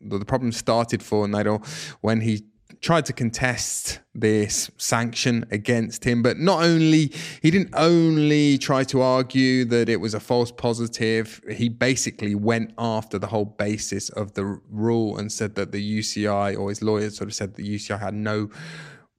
the 0.00 0.24
problem 0.24 0.50
started 0.50 1.00
for 1.00 1.28
Nairo 1.28 1.64
when 2.00 2.20
he 2.20 2.42
tried 2.82 3.06
to 3.06 3.12
contest 3.12 4.00
this 4.12 4.70
sanction 4.76 5.46
against 5.52 6.04
him. 6.04 6.20
But 6.20 6.38
not 6.38 6.64
only, 6.64 7.12
he 7.40 7.50
didn't 7.50 7.70
only 7.74 8.58
try 8.58 8.82
to 8.84 9.00
argue 9.00 9.64
that 9.66 9.88
it 9.88 10.00
was 10.00 10.14
a 10.14 10.20
false 10.20 10.50
positive, 10.50 11.40
he 11.50 11.68
basically 11.68 12.34
went 12.34 12.74
after 12.76 13.18
the 13.18 13.28
whole 13.28 13.44
basis 13.44 14.08
of 14.10 14.34
the 14.34 14.60
rule 14.68 15.16
and 15.16 15.30
said 15.30 15.54
that 15.54 15.70
the 15.70 15.98
UCI 15.98 16.58
or 16.58 16.68
his 16.68 16.82
lawyers 16.82 17.16
sort 17.16 17.28
of 17.28 17.34
said 17.34 17.54
the 17.54 17.76
UCI 17.76 17.98
had 17.98 18.14
no 18.14 18.50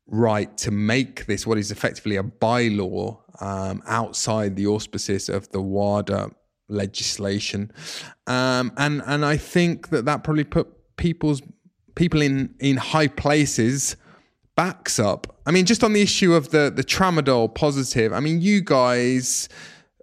right 0.07 0.57
to 0.57 0.69
make 0.69 1.25
this 1.25 1.47
what 1.47 1.57
is 1.57 1.71
effectively 1.71 2.17
a 2.17 2.23
bylaw 2.23 3.17
um, 3.41 3.81
outside 3.87 4.57
the 4.57 4.67
auspices 4.67 5.29
of 5.29 5.49
the 5.51 5.61
WADA 5.61 6.31
legislation. 6.67 7.71
Um, 8.27 8.73
and, 8.77 9.01
and 9.05 9.23
I 9.23 9.37
think 9.37 9.89
that 9.89 10.03
that 10.03 10.25
probably 10.25 10.43
put 10.43 10.67
people's 10.97 11.41
people 11.95 12.21
in 12.21 12.53
in 12.59 12.77
high 12.77 13.07
places 13.07 13.95
backs 14.55 14.99
up. 14.99 15.35
I 15.45 15.51
mean, 15.51 15.65
just 15.65 15.83
on 15.83 15.93
the 15.93 16.01
issue 16.01 16.33
of 16.33 16.49
the 16.49 16.71
the 16.73 16.83
tramadol 16.83 17.53
positive. 17.53 18.13
I 18.13 18.19
mean, 18.19 18.41
you 18.41 18.61
guys 18.61 19.49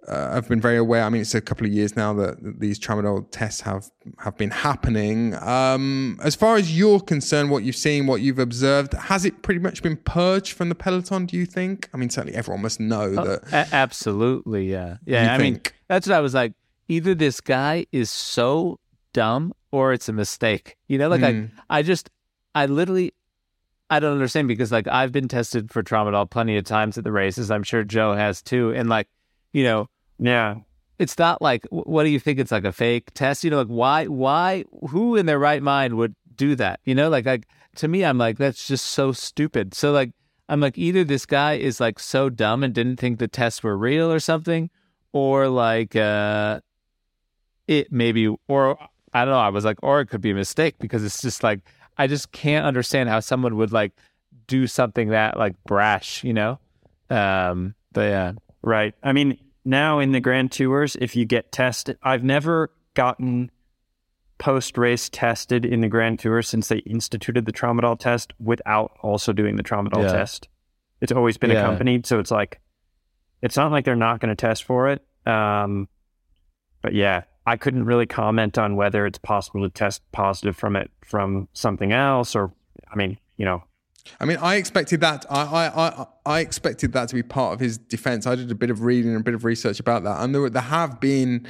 uh, 0.07 0.33
have 0.33 0.47
been 0.47 0.59
very 0.59 0.77
aware. 0.77 1.03
I 1.03 1.09
mean, 1.09 1.21
it's 1.21 1.35
a 1.35 1.41
couple 1.41 1.65
of 1.65 1.71
years 1.71 1.95
now 1.95 2.13
that 2.13 2.59
these 2.59 2.79
tramadol 2.79 3.25
tests 3.31 3.61
have 3.61 3.89
have 4.19 4.37
been 4.37 4.51
happening. 4.51 5.35
Um, 5.35 6.19
as 6.23 6.35
far 6.35 6.57
as 6.57 6.77
you're 6.77 6.99
concerned, 6.99 7.49
what 7.49 7.63
you've 7.63 7.75
seen, 7.75 8.07
what 8.07 8.21
you've 8.21 8.39
observed, 8.39 8.93
has 8.93 9.25
it 9.25 9.41
pretty 9.41 9.59
much 9.59 9.81
been 9.83 9.97
purged 9.97 10.53
from 10.53 10.69
the 10.69 10.75
peloton? 10.75 11.25
Do 11.25 11.37
you 11.37 11.45
think? 11.45 11.89
I 11.93 11.97
mean, 11.97 12.09
certainly 12.09 12.35
everyone 12.35 12.61
must 12.61 12.79
know 12.79 13.13
oh, 13.17 13.25
that. 13.25 13.43
A- 13.53 13.75
absolutely, 13.75 14.71
yeah, 14.71 14.97
yeah. 15.05 15.33
I 15.33 15.37
think? 15.37 15.55
mean, 15.55 15.79
that's 15.87 16.07
what 16.07 16.15
I 16.15 16.19
was 16.19 16.33
like. 16.33 16.53
Either 16.87 17.15
this 17.15 17.39
guy 17.39 17.85
is 17.93 18.09
so 18.09 18.80
dumb 19.13 19.53
or 19.71 19.93
it's 19.93 20.09
a 20.09 20.13
mistake. 20.13 20.77
You 20.87 20.97
know, 20.97 21.09
like 21.09 21.21
mm. 21.21 21.49
I, 21.69 21.79
I 21.79 21.81
just, 21.81 22.09
I 22.53 22.65
literally, 22.65 23.13
I 23.89 23.99
don't 23.99 24.13
understand 24.13 24.47
because 24.47 24.71
like 24.71 24.87
I've 24.87 25.11
been 25.11 25.27
tested 25.27 25.71
for 25.71 25.83
tramadol 25.83 26.29
plenty 26.29 26.57
of 26.57 26.63
times 26.63 26.97
at 26.97 27.03
the 27.03 27.11
races. 27.11 27.51
I'm 27.51 27.63
sure 27.63 27.83
Joe 27.83 28.13
has 28.13 28.41
too, 28.41 28.71
and 28.71 28.87
like, 28.87 29.07
you 29.51 29.63
know, 29.63 29.87
yeah, 30.17 30.55
it's 30.97 31.17
not 31.17 31.41
like 31.41 31.65
what 31.71 32.03
do 32.03 32.09
you 32.09 32.19
think 32.19 32.39
it's 32.39 32.51
like 32.51 32.63
a 32.63 32.71
fake 32.71 33.11
test? 33.13 33.43
You 33.43 33.49
know, 33.49 33.57
like 33.57 33.67
why 33.67 34.05
why 34.05 34.63
who 34.89 35.15
in 35.15 35.25
their 35.25 35.39
right 35.39 35.61
mind 35.61 35.95
would 35.95 36.15
do 36.35 36.55
that? 36.55 36.79
You 36.85 36.95
know, 36.95 37.09
like 37.09 37.25
like 37.25 37.47
to 37.77 37.87
me, 37.87 38.05
I'm 38.05 38.17
like 38.17 38.37
that's 38.37 38.67
just 38.67 38.85
so 38.85 39.11
stupid. 39.11 39.73
So 39.73 39.91
like 39.91 40.11
I'm 40.47 40.61
like 40.61 40.77
either 40.77 41.03
this 41.03 41.25
guy 41.25 41.53
is 41.53 41.79
like 41.79 41.99
so 41.99 42.29
dumb 42.29 42.63
and 42.63 42.73
didn't 42.73 42.97
think 42.97 43.19
the 43.19 43.27
tests 43.27 43.63
were 43.63 43.77
real 43.77 44.11
or 44.11 44.19
something, 44.19 44.69
or 45.11 45.49
like 45.49 45.95
uh 45.95 46.61
it 47.67 47.91
maybe 47.91 48.33
or 48.47 48.77
I 49.13 49.25
don't 49.25 49.33
know. 49.33 49.39
I 49.39 49.49
was 49.49 49.65
like, 49.65 49.77
or 49.81 50.01
it 50.01 50.07
could 50.07 50.21
be 50.21 50.31
a 50.31 50.35
mistake 50.35 50.75
because 50.79 51.03
it's 51.03 51.21
just 51.21 51.43
like 51.43 51.59
I 51.97 52.07
just 52.07 52.31
can't 52.31 52.65
understand 52.65 53.09
how 53.09 53.19
someone 53.19 53.55
would 53.57 53.71
like 53.71 53.91
do 54.47 54.67
something 54.67 55.09
that 55.09 55.37
like 55.37 55.55
brash, 55.65 56.23
you 56.23 56.33
know? 56.33 56.59
Um, 57.09 57.75
but 57.91 58.09
yeah, 58.09 58.33
right. 58.61 58.95
I 59.03 59.11
mean, 59.13 59.37
now 59.65 59.99
in 59.99 60.11
the 60.11 60.19
Grand 60.19 60.51
Tours, 60.51 60.95
if 60.99 61.15
you 61.15 61.25
get 61.25 61.51
tested, 61.51 61.97
I've 62.03 62.23
never 62.23 62.71
gotten 62.93 63.51
post 64.37 64.77
race 64.77 65.09
tested 65.09 65.65
in 65.65 65.81
the 65.81 65.87
Grand 65.87 66.19
Tour 66.19 66.41
since 66.41 66.67
they 66.67 66.77
instituted 66.79 67.45
the 67.45 67.53
tramadol 67.53 67.99
test 67.99 68.33
without 68.39 68.91
also 69.01 69.33
doing 69.33 69.55
the 69.55 69.63
tramadol 69.63 70.03
yeah. 70.03 70.13
test. 70.13 70.47
It's 71.01 71.11
always 71.11 71.37
been 71.37 71.51
yeah. 71.51 71.61
accompanied, 71.61 72.05
so 72.05 72.19
it's 72.19 72.31
like 72.31 72.59
it's 73.41 73.57
not 73.57 73.71
like 73.71 73.85
they're 73.85 73.95
not 73.95 74.19
going 74.19 74.29
to 74.29 74.35
test 74.35 74.63
for 74.63 74.89
it. 74.89 75.03
Um, 75.27 75.87
but 76.81 76.93
yeah, 76.93 77.23
I 77.45 77.57
couldn't 77.57 77.85
really 77.85 78.05
comment 78.05 78.57
on 78.57 78.75
whether 78.75 79.05
it's 79.05 79.17
possible 79.17 79.61
to 79.63 79.69
test 79.69 80.01
positive 80.11 80.55
from 80.55 80.75
it 80.75 80.91
from 81.03 81.47
something 81.53 81.91
else, 81.91 82.35
or 82.35 82.53
I 82.91 82.95
mean, 82.95 83.17
you 83.37 83.45
know. 83.45 83.63
I 84.19 84.25
mean, 84.25 84.37
I 84.37 84.55
expected 84.55 85.01
that. 85.01 85.25
I, 85.29 85.43
I, 85.43 85.87
I, 85.87 86.05
I 86.25 86.39
expected 86.39 86.93
that 86.93 87.09
to 87.09 87.15
be 87.15 87.23
part 87.23 87.53
of 87.53 87.59
his 87.59 87.77
defense. 87.77 88.25
I 88.25 88.35
did 88.35 88.51
a 88.51 88.55
bit 88.55 88.69
of 88.69 88.81
reading 88.81 89.11
and 89.11 89.21
a 89.21 89.23
bit 89.23 89.33
of 89.33 89.45
research 89.45 89.79
about 89.79 90.03
that, 90.03 90.21
and 90.21 90.33
there, 90.33 90.49
there 90.49 90.61
have 90.61 90.99
been. 90.99 91.47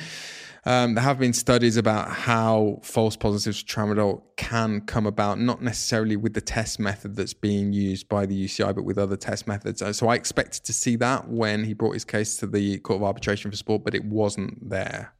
Um, 0.63 0.93
there 0.93 1.03
have 1.03 1.17
been 1.17 1.33
studies 1.33 1.75
about 1.75 2.07
how 2.11 2.81
false 2.83 3.15
positives 3.15 3.61
for 3.61 3.65
tramadol 3.65 4.21
can 4.37 4.81
come 4.81 5.07
about, 5.07 5.39
not 5.39 5.63
necessarily 5.63 6.15
with 6.15 6.35
the 6.35 6.41
test 6.41 6.79
method 6.79 7.15
that's 7.15 7.33
being 7.33 7.73
used 7.73 8.07
by 8.07 8.27
the 8.27 8.45
UCI, 8.45 8.75
but 8.75 8.83
with 8.83 8.99
other 8.99 9.17
test 9.17 9.47
methods. 9.47 9.81
So 9.97 10.07
I 10.07 10.13
expected 10.13 10.63
to 10.65 10.71
see 10.71 10.95
that 10.97 11.27
when 11.27 11.63
he 11.63 11.73
brought 11.73 11.93
his 11.93 12.05
case 12.05 12.37
to 12.37 12.45
the 12.45 12.77
Court 12.77 12.97
of 12.97 13.03
Arbitration 13.03 13.49
for 13.49 13.57
Sport, 13.57 13.83
but 13.83 13.95
it 13.95 14.05
wasn't 14.05 14.69
there. 14.69 15.15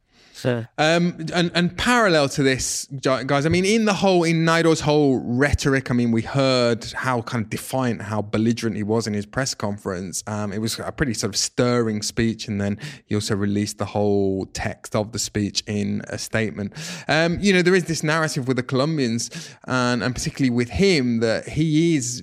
Um, 0.78 1.26
and 1.32 1.50
and 1.54 1.76
parallel 1.76 2.28
to 2.30 2.42
this, 2.42 2.86
guys, 3.00 3.46
I 3.46 3.48
mean, 3.48 3.64
in 3.64 3.84
the 3.84 3.94
whole 3.94 4.24
in 4.24 4.44
Nairo's 4.44 4.80
whole 4.80 5.18
rhetoric, 5.18 5.90
I 5.90 5.94
mean, 5.94 6.10
we 6.10 6.22
heard 6.22 6.84
how 6.92 7.22
kind 7.22 7.44
of 7.44 7.50
defiant, 7.50 8.02
how 8.02 8.22
belligerent 8.22 8.76
he 8.76 8.82
was 8.82 9.06
in 9.06 9.14
his 9.14 9.26
press 9.26 9.54
conference. 9.54 10.22
Um, 10.26 10.52
it 10.52 10.58
was 10.58 10.78
a 10.78 10.92
pretty 10.92 11.14
sort 11.14 11.34
of 11.34 11.36
stirring 11.38 12.02
speech, 12.02 12.48
and 12.48 12.60
then 12.60 12.78
he 13.06 13.14
also 13.14 13.36
released 13.36 13.78
the 13.78 13.86
whole 13.86 14.46
text 14.46 14.96
of 14.96 15.12
the 15.12 15.18
speech 15.18 15.62
in 15.66 16.02
a 16.08 16.18
statement. 16.18 16.72
Um, 17.08 17.38
you 17.40 17.52
know, 17.52 17.62
there 17.62 17.74
is 17.74 17.84
this 17.84 18.02
narrative 18.02 18.48
with 18.48 18.56
the 18.56 18.62
Colombians, 18.62 19.30
and 19.66 20.02
and 20.02 20.14
particularly 20.14 20.50
with 20.50 20.70
him, 20.70 21.20
that 21.20 21.48
he 21.48 21.96
is 21.96 22.22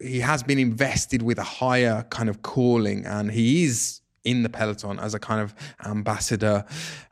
he 0.00 0.20
has 0.20 0.42
been 0.42 0.58
invested 0.58 1.22
with 1.22 1.38
a 1.38 1.44
higher 1.44 2.04
kind 2.10 2.28
of 2.28 2.42
calling, 2.42 3.04
and 3.06 3.30
he 3.30 3.64
is 3.64 4.00
in 4.26 4.42
the 4.42 4.48
peloton 4.48 4.98
as 4.98 5.14
a 5.14 5.18
kind 5.18 5.40
of 5.40 5.54
ambassador 5.86 6.64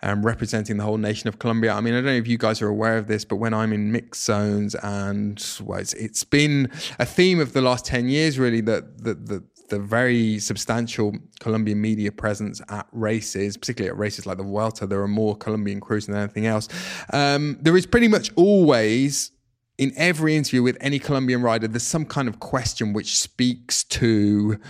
um, 0.03 0.27
representing 0.27 0.77
the 0.77 0.85
whole 0.85 0.99
nation 0.99 1.29
of 1.29 1.39
Colombia. 1.39 1.73
I 1.73 1.81
mean, 1.81 1.95
I 1.95 1.99
don't 1.99 2.07
know 2.07 2.13
if 2.13 2.27
you 2.27 2.37
guys 2.37 2.61
are 2.61 2.69
aware 2.69 2.99
of 2.99 3.07
this, 3.07 3.25
but 3.25 3.37
when 3.37 3.55
I'm 3.55 3.73
in 3.73 3.93
mixed 3.93 4.25
zones 4.25 4.75
and 4.75 5.43
well, 5.63 5.79
it's, 5.79 5.95
it's 5.95 6.25
been 6.25 6.71
a 6.99 7.07
theme 7.07 7.41
of 7.41 7.53
the 7.53 7.63
last 7.63 7.87
10 7.87 8.09
years, 8.09 8.39
really, 8.39 8.61
that 8.63 9.03
the, 9.03 9.15
the, 9.15 9.45
very 9.75 10.39
substantial 10.39 11.13
Colombian 11.41 11.81
media 11.81 12.13
presence 12.13 12.63
at 12.69 12.87
races, 12.93 13.57
particularly 13.57 13.91
at 13.91 13.99
races 13.99 14.25
like 14.25 14.37
the 14.37 14.45
Vuelta, 14.45 14.87
there 14.87 15.03
are 15.03 15.09
more 15.09 15.35
Colombian 15.35 15.81
crews 15.81 16.07
than 16.07 16.15
anything 16.15 16.47
else. 16.47 16.69
Um, 17.13 17.59
there 17.61 17.77
is 17.77 17.85
pretty 17.85 18.07
much 18.07 18.31
always 18.37 19.33
in 19.79 19.93
every 19.97 20.37
interview 20.37 20.63
with 20.63 20.77
any 20.81 20.99
Colombian 20.99 21.43
rider, 21.43 21.67
there's 21.67 21.83
some 21.83 22.05
kind 22.05 22.29
of 22.29 22.39
question 22.39 22.93
which 22.93 23.19
speaks 23.19 23.83
to 23.85 24.61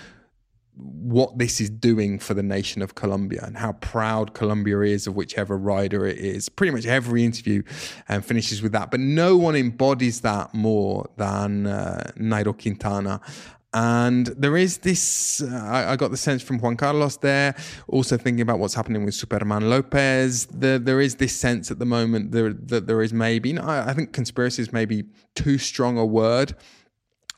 what 0.77 1.39
this 1.39 1.61
is 1.61 1.71
doing 1.71 2.19
for 2.19 2.35
the 2.35 2.43
nation 2.43 2.83
of 2.83 2.95
Colombia 2.95 3.43
and 3.45 3.57
how 3.57 3.73
proud 3.75 4.35
Colombia 4.35 4.81
is 4.81 5.07
of 5.07 5.15
whichever 5.15 5.57
rider 5.57 6.05
it 6.07 6.19
is. 6.19 6.49
Pretty 6.49 6.73
much 6.73 6.87
every 6.87 7.25
interview 7.25 7.63
um, 8.09 8.23
finishes 8.23 8.61
with 8.61 8.73
that, 8.73 8.91
but 8.91 9.01
no 9.01 9.37
one 9.37 9.55
embodies 9.55 10.23
that 10.23 10.53
more 10.53 11.09
than 11.17 11.67
uh, 11.67 12.11
Nairo 12.17 12.61
Quintana. 12.61 13.21
And 13.75 14.27
there 14.27 14.57
is 14.57 14.79
this, 14.79 15.43
uh, 15.43 15.47
I, 15.53 15.93
I, 15.93 15.97
got 15.97 16.13
the 16.13 16.17
sense 16.17 16.43
from 16.43 16.61
Juan 16.61 16.77
Carlos 16.77 17.17
there, 17.17 17.57
also 17.89 18.17
thinking 18.17 18.41
about 18.41 18.61
what's 18.61 18.75
happening 18.75 19.05
with 19.05 19.15
Superman 19.15 19.69
Lopez. 19.69 20.47
The, 20.47 20.81
there 20.83 21.01
is 21.01 21.17
this 21.17 21.35
sense 21.35 21.73
at 21.73 21.81
the 21.81 21.85
moment 21.85 22.31
there, 22.31 22.53
that 22.53 22.87
there 22.87 23.03
is 23.03 23.13
maybe, 23.13 23.59
I, 23.59 23.91
I 23.91 23.93
think 23.93 24.13
conspiracy 24.13 24.63
is 24.63 24.73
maybe 24.73 25.07
too 25.35 25.59
strong 25.59 25.99
a 25.99 26.07
word, 26.07 26.55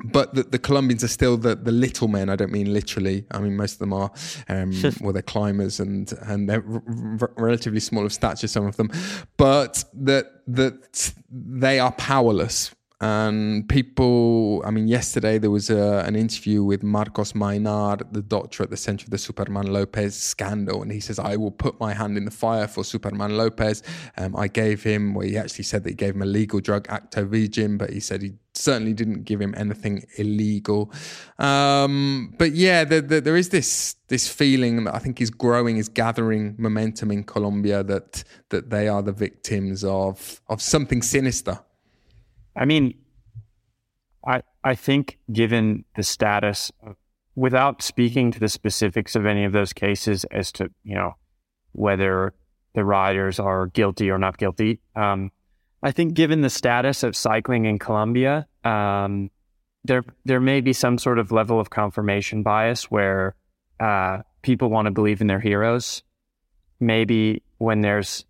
but 0.04 0.34
the, 0.34 0.42
the, 0.42 0.58
Colombians 0.58 1.02
are 1.02 1.08
still 1.08 1.38
the, 1.38 1.54
the 1.54 1.72
little 1.72 2.06
men. 2.06 2.28
I 2.28 2.36
don't 2.36 2.52
mean 2.52 2.72
literally. 2.72 3.24
I 3.30 3.38
mean 3.38 3.56
most 3.56 3.74
of 3.74 3.78
them 3.78 3.92
are, 3.94 4.10
um, 4.48 4.72
well, 5.00 5.12
they're 5.12 5.22
climbers 5.22 5.80
and 5.80 6.12
and 6.22 6.48
they're 6.48 6.64
r- 6.66 6.82
r- 7.20 7.30
relatively 7.36 7.80
small 7.80 8.04
of 8.04 8.12
stature. 8.12 8.46
Some 8.46 8.66
of 8.66 8.76
them, 8.76 8.90
but 9.36 9.84
that 9.94 10.42
that 10.48 11.14
they 11.30 11.78
are 11.78 11.92
powerless 11.92 12.74
and 12.98 13.68
people, 13.68 14.62
I 14.64 14.70
mean, 14.70 14.88
yesterday 14.88 15.36
there 15.36 15.50
was 15.50 15.68
a, 15.68 16.02
an 16.06 16.16
interview 16.16 16.64
with 16.64 16.82
Marcos 16.82 17.34
Maynar, 17.34 18.00
the 18.10 18.22
doctor 18.22 18.62
at 18.62 18.70
the 18.70 18.76
center 18.78 19.04
of 19.04 19.10
the 19.10 19.18
Superman 19.18 19.66
Lopez 19.66 20.16
scandal. 20.16 20.80
And 20.80 20.90
he 20.90 21.00
says, 21.00 21.18
I 21.18 21.36
will 21.36 21.50
put 21.50 21.78
my 21.78 21.92
hand 21.92 22.16
in 22.16 22.24
the 22.24 22.30
fire 22.30 22.66
for 22.66 22.84
Superman 22.84 23.36
Lopez. 23.36 23.82
Um, 24.16 24.34
I 24.34 24.48
gave 24.48 24.82
him, 24.82 25.12
well, 25.12 25.26
he 25.26 25.36
actually 25.36 25.64
said 25.64 25.84
that 25.84 25.90
he 25.90 25.94
gave 25.94 26.14
him 26.14 26.22
a 26.22 26.26
legal 26.26 26.58
drug, 26.58 26.88
Actovegin, 26.88 27.76
but 27.76 27.90
he 27.90 28.00
said 28.00 28.22
he 28.22 28.32
certainly 28.54 28.94
didn't 28.94 29.24
give 29.24 29.42
him 29.42 29.54
anything 29.58 30.06
illegal. 30.16 30.90
Um, 31.38 32.34
but 32.38 32.52
yeah, 32.52 32.84
the, 32.84 33.02
the, 33.02 33.20
there 33.20 33.36
is 33.36 33.50
this 33.50 33.96
this 34.08 34.28
feeling 34.28 34.84
that 34.84 34.94
I 34.94 34.98
think 35.00 35.20
is 35.20 35.30
growing, 35.30 35.76
is 35.76 35.90
gathering 35.90 36.54
momentum 36.58 37.10
in 37.10 37.24
Colombia 37.24 37.82
that 37.82 38.24
that 38.48 38.70
they 38.70 38.88
are 38.88 39.02
the 39.02 39.12
victims 39.12 39.84
of 39.84 40.40
of 40.48 40.62
something 40.62 41.02
sinister. 41.02 41.58
I 42.56 42.64
mean, 42.64 42.94
I 44.26 44.42
I 44.64 44.74
think 44.74 45.18
given 45.32 45.84
the 45.94 46.02
status, 46.02 46.72
of, 46.82 46.96
without 47.34 47.82
speaking 47.82 48.30
to 48.32 48.40
the 48.40 48.48
specifics 48.48 49.14
of 49.14 49.26
any 49.26 49.44
of 49.44 49.52
those 49.52 49.72
cases 49.72 50.24
as 50.24 50.50
to 50.52 50.70
you 50.82 50.94
know 50.94 51.14
whether 51.72 52.32
the 52.74 52.84
riders 52.84 53.38
are 53.38 53.66
guilty 53.66 54.10
or 54.10 54.18
not 54.18 54.38
guilty, 54.38 54.80
um, 54.94 55.30
I 55.82 55.92
think 55.92 56.14
given 56.14 56.40
the 56.40 56.50
status 56.50 57.02
of 57.02 57.14
cycling 57.14 57.66
in 57.66 57.78
Colombia, 57.78 58.46
um, 58.64 59.30
there 59.84 60.02
there 60.24 60.40
may 60.40 60.60
be 60.60 60.72
some 60.72 60.98
sort 60.98 61.18
of 61.18 61.30
level 61.30 61.60
of 61.60 61.70
confirmation 61.70 62.42
bias 62.42 62.90
where 62.90 63.36
uh, 63.78 64.22
people 64.42 64.70
want 64.70 64.86
to 64.86 64.90
believe 64.90 65.20
in 65.20 65.26
their 65.26 65.40
heroes. 65.40 66.02
Maybe 66.80 67.42
when 67.58 67.82
there's 67.82 68.24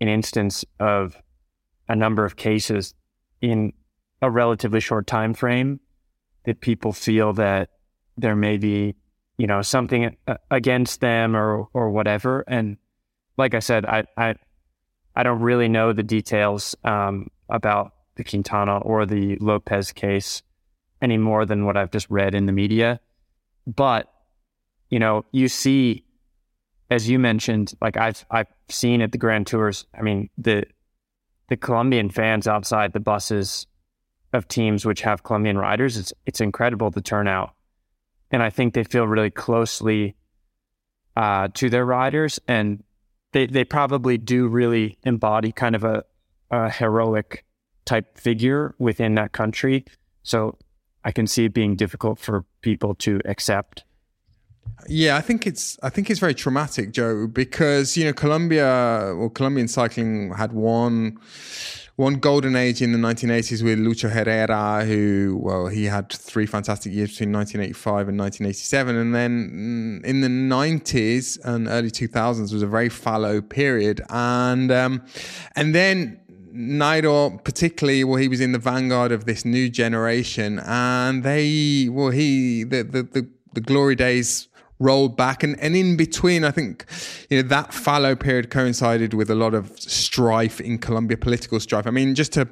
an 0.00 0.08
instance 0.08 0.64
of 0.80 1.16
a 1.88 1.96
number 1.96 2.24
of 2.24 2.36
cases 2.36 2.94
in 3.42 3.74
a 4.22 4.30
relatively 4.30 4.80
short 4.80 5.06
time 5.06 5.34
frame 5.34 5.80
that 6.44 6.60
people 6.60 6.92
feel 6.92 7.34
that 7.34 7.68
there 8.16 8.36
may 8.36 8.56
be 8.56 8.94
you 9.36 9.46
know 9.46 9.60
something 9.60 10.16
against 10.50 11.00
them 11.00 11.36
or 11.36 11.68
or 11.74 11.90
whatever. 11.90 12.44
And 12.46 12.78
like 13.36 13.54
i 13.54 13.58
said 13.58 13.84
i 13.86 14.04
i 14.16 14.34
i 15.16 15.22
don't 15.22 15.40
really 15.40 15.68
know 15.68 15.92
the 15.92 16.02
details 16.02 16.76
um, 16.84 17.28
about 17.48 17.92
the 18.16 18.24
quintana 18.24 18.78
or 18.78 19.06
the 19.06 19.36
lopez 19.36 19.90
case 19.92 20.42
any 21.00 21.16
more 21.16 21.46
than 21.46 21.64
what 21.64 21.76
i've 21.76 21.90
just 21.90 22.08
read 22.10 22.34
in 22.34 22.46
the 22.46 22.52
media. 22.52 23.00
But 23.66 24.12
you 24.90 24.98
know 24.98 25.24
you 25.32 25.48
see 25.48 26.04
as 26.90 27.08
you 27.08 27.18
mentioned 27.18 27.72
like 27.80 27.96
i've 27.96 28.24
i've 28.30 28.52
seen 28.68 29.00
at 29.00 29.10
the 29.10 29.18
grand 29.18 29.46
tours 29.46 29.86
i 29.98 30.02
mean 30.02 30.28
the 30.36 30.64
the 31.52 31.56
colombian 31.58 32.08
fans 32.08 32.48
outside 32.48 32.94
the 32.94 33.00
buses 33.00 33.66
of 34.32 34.48
teams 34.48 34.86
which 34.86 35.02
have 35.02 35.22
Colombian 35.22 35.58
riders, 35.58 35.98
it's 35.98 36.10
it's 36.24 36.40
incredible 36.40 36.90
the 36.90 37.02
turnout, 37.02 37.54
and 38.30 38.42
I 38.42 38.48
think 38.48 38.72
they 38.72 38.84
feel 38.84 39.06
really 39.06 39.28
closely 39.28 40.14
uh, 41.14 41.48
to 41.52 41.68
their 41.68 41.84
riders, 41.84 42.40
and 42.48 42.82
they 43.32 43.44
they 43.44 43.64
probably 43.64 44.16
do 44.16 44.48
really 44.48 44.96
embody 45.02 45.52
kind 45.52 45.76
of 45.76 45.84
a, 45.84 46.04
a 46.50 46.70
heroic 46.70 47.44
type 47.84 48.16
figure 48.16 48.74
within 48.78 49.14
that 49.16 49.32
country. 49.32 49.84
So 50.22 50.56
I 51.04 51.12
can 51.12 51.26
see 51.26 51.44
it 51.44 51.52
being 51.52 51.76
difficult 51.76 52.18
for 52.18 52.46
people 52.62 52.94
to 52.94 53.20
accept. 53.26 53.84
Yeah, 54.88 55.16
I 55.16 55.20
think 55.20 55.46
it's 55.46 55.78
I 55.82 55.90
think 55.90 56.10
it's 56.10 56.20
very 56.20 56.34
traumatic, 56.34 56.92
Joe, 56.92 57.26
because 57.26 57.96
you 57.96 58.04
know 58.04 58.12
Colombia 58.12 59.12
or 59.14 59.30
Colombian 59.30 59.68
cycling 59.68 60.32
had 60.32 60.52
one 60.52 61.18
one 61.96 62.14
golden 62.14 62.56
age 62.56 62.80
in 62.80 62.92
the 62.92 62.98
1980s 62.98 63.62
with 63.62 63.78
Lucho 63.78 64.10
Herrera, 64.10 64.84
who, 64.84 65.38
well, 65.40 65.66
he 65.66 65.84
had 65.84 66.10
three 66.10 66.46
fantastic 66.46 66.92
years 66.92 67.10
between 67.10 67.32
1985 67.32 68.08
and 68.08 68.18
1987. 68.18 68.96
And 68.96 69.14
then 69.14 70.00
mm, 70.02 70.04
in 70.04 70.22
the 70.22 70.28
90s 70.28 71.38
and 71.44 71.68
early 71.68 71.90
2000s 71.90 72.52
was 72.52 72.62
a 72.62 72.66
very 72.66 72.88
fallow 72.88 73.42
period. 73.42 74.00
And, 74.08 74.72
um, 74.72 75.02
and 75.54 75.74
then 75.74 76.18
Nairo, 76.54 77.42
particularly, 77.44 78.04
well, 78.04 78.16
he 78.16 78.28
was 78.28 78.40
in 78.40 78.52
the 78.52 78.58
vanguard 78.58 79.12
of 79.12 79.26
this 79.26 79.44
new 79.44 79.68
generation. 79.68 80.60
And 80.60 81.22
they, 81.22 81.88
well, 81.90 82.10
he, 82.10 82.64
the, 82.64 82.84
the, 82.84 83.02
the, 83.02 83.28
the 83.52 83.60
glory 83.60 83.96
days 83.96 84.48
rolled 84.82 85.16
back. 85.16 85.42
And, 85.42 85.58
and 85.60 85.76
in 85.76 85.96
between 85.96 86.44
i 86.44 86.50
think 86.50 86.84
you 87.30 87.42
know 87.42 87.48
that 87.48 87.72
fallow 87.72 88.14
period 88.16 88.50
coincided 88.50 89.14
with 89.14 89.30
a 89.30 89.34
lot 89.34 89.54
of 89.54 89.78
strife 89.78 90.60
in 90.60 90.78
colombia 90.78 91.16
political 91.16 91.60
strife. 91.60 91.86
I 91.86 91.90
mean 91.90 92.14
just 92.14 92.32
to 92.34 92.48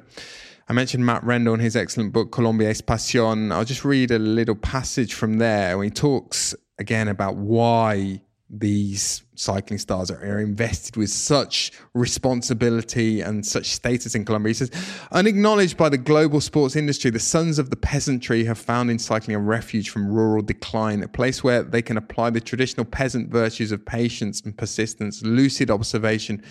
i 0.67 0.73
mentioned 0.73 1.05
matt 1.05 1.23
rendell 1.23 1.53
in 1.53 1.59
his 1.59 1.75
excellent 1.75 2.13
book 2.13 2.31
colombia 2.31 2.69
es 2.69 2.81
pasión. 2.81 3.51
I'll 3.51 3.65
just 3.65 3.85
read 3.85 4.11
a 4.11 4.19
little 4.19 4.55
passage 4.55 5.13
from 5.13 5.37
there 5.37 5.77
when 5.77 5.85
he 5.85 5.91
talks 5.91 6.55
again 6.79 7.07
about 7.07 7.35
why 7.35 8.21
these 8.53 9.23
cycling 9.35 9.79
stars 9.79 10.11
are, 10.11 10.39
invested 10.39 10.97
with 10.97 11.09
such 11.09 11.71
responsibility 11.93 13.21
and 13.21 13.45
such 13.45 13.67
status 13.67 14.13
in 14.13 14.25
Colombia. 14.25 14.49
He 14.49 14.53
says, 14.55 14.71
unacknowledged 15.11 15.77
by 15.77 15.87
the 15.87 15.97
global 15.97 16.41
sports 16.41 16.75
industry, 16.75 17.11
the 17.11 17.19
sons 17.19 17.57
of 17.57 17.69
the 17.69 17.77
peasantry 17.77 18.43
have 18.43 18.57
found 18.57 18.91
in 18.91 18.99
cycling 18.99 19.35
a 19.35 19.39
refuge 19.39 19.89
from 19.89 20.11
rural 20.11 20.41
decline, 20.41 21.01
a 21.01 21.07
place 21.07 21.43
where 21.43 21.63
they 21.63 21.81
can 21.81 21.95
apply 21.95 22.29
the 22.29 22.41
traditional 22.41 22.85
peasant 22.85 23.29
virtues 23.29 23.71
of 23.71 23.85
patience 23.85 24.41
and 24.41 24.57
persistence, 24.57 25.23
lucid 25.23 25.71
observation, 25.71 26.43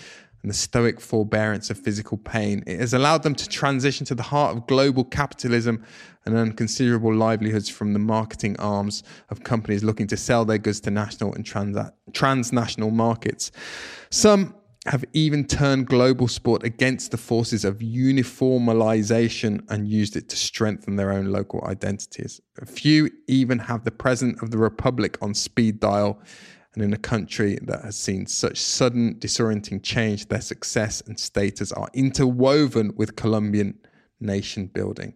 and 0.43 0.51
the 0.51 0.55
stoic 0.55 1.01
forbearance 1.01 1.71
of 1.71 1.79
physical 1.79 2.19
pain. 2.19 2.63
It 2.67 2.81
has 2.81 2.95
allowed 2.95 3.23
them 3.23 3.35
to 3.35 3.49
transition 3.49 4.07
to 4.07 4.15
the 4.15 4.23
heart 4.23 4.57
of 4.57 4.67
global 4.67 5.05
capitalism 5.05 5.85
and 6.25 6.35
earn 6.35 6.53
considerable 6.53 7.15
livelihoods 7.15 7.69
from 7.69 7.93
the 7.93 7.99
marketing 7.99 8.59
arms 8.59 9.03
of 9.29 9.43
companies 9.45 9.85
looking 9.85 10.07
to 10.09 10.17
sell 10.17 10.45
their 10.45 10.59
goods 10.59 10.81
to 10.81 10.91
national 10.91 11.35
and 11.35 11.45
trans- 11.45 11.91
transnational 12.13 12.91
markets. 12.91 13.51
Some 14.11 14.55
have 14.87 15.05
even 15.13 15.45
turned 15.45 15.87
global 15.87 16.27
sport 16.27 16.65
against 16.65 17.11
the 17.11 17.19
forces 17.19 17.67
of 17.67 17.79
uniformalization 17.79 19.63
and 19.69 19.87
used 19.87 20.17
it 20.17 20.29
to 20.31 20.37
strengthen 20.37 20.97
their 20.97 21.13
own 21.13 21.27
local 21.27 21.63
identities. 21.67 22.41
A 22.63 22.67
few 22.67 23.11
even 23.29 23.59
have 23.59 23.85
the 23.85 23.91
president 23.91 24.43
of 24.43 24.51
the 24.51 24.57
republic 24.57 25.19
on 25.21 25.35
speed 25.35 25.81
dial 25.81 26.19
and 26.75 26.83
in 26.85 26.93
a 26.93 26.99
country 26.99 27.59
that 27.63 27.83
has 27.83 27.97
seen 27.97 28.27
such 28.27 28.59
sudden, 28.59 29.17
disorienting 29.17 29.83
change, 29.83 30.29
their 30.29 30.41
success 30.41 31.01
and 31.07 31.19
status 31.19 31.73
are 31.73 31.89
interwoven 31.95 32.93
with 32.97 33.17
Colombian 33.17 33.79
nation 34.21 34.67
building. 34.67 35.15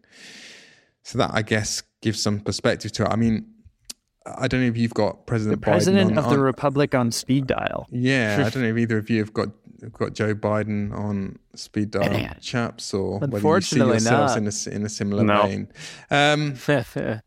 So 1.04 1.18
that, 1.18 1.30
I 1.32 1.42
guess, 1.42 1.82
gives 2.02 2.20
some 2.20 2.40
perspective 2.40 2.92
to 2.92 3.04
it. 3.04 3.08
I 3.10 3.16
mean, 3.16 3.46
I 4.26 4.48
don't 4.48 4.62
know 4.62 4.66
if 4.66 4.76
you've 4.76 4.94
got 4.94 5.26
President 5.26 5.60
the 5.60 5.64
President 5.64 6.12
on, 6.12 6.24
of 6.24 6.30
the 6.30 6.38
Republic 6.38 6.94
on 6.94 7.12
speed 7.12 7.46
dial. 7.46 7.86
Yeah, 7.90 8.42
I 8.44 8.50
don't 8.50 8.62
know 8.62 8.70
if 8.70 8.78
either 8.78 8.98
of 8.98 9.10
you 9.10 9.18
have 9.20 9.32
got 9.34 9.48
got 9.92 10.14
Joe 10.14 10.34
Biden 10.34 10.96
on 10.96 11.38
speed 11.54 11.90
dial, 11.92 12.34
chaps, 12.40 12.92
or 12.94 13.18
whether 13.20 13.38
you 13.38 13.60
see 13.60 13.78
yourselves 13.78 14.36
in 14.36 14.46
a, 14.46 14.76
in 14.76 14.84
a 14.84 14.88
similar 14.88 15.24
no. 15.24 15.42
vein. 15.42 15.68
Um, 16.10 16.54
fair, 16.56 16.84
fair. 16.84 17.22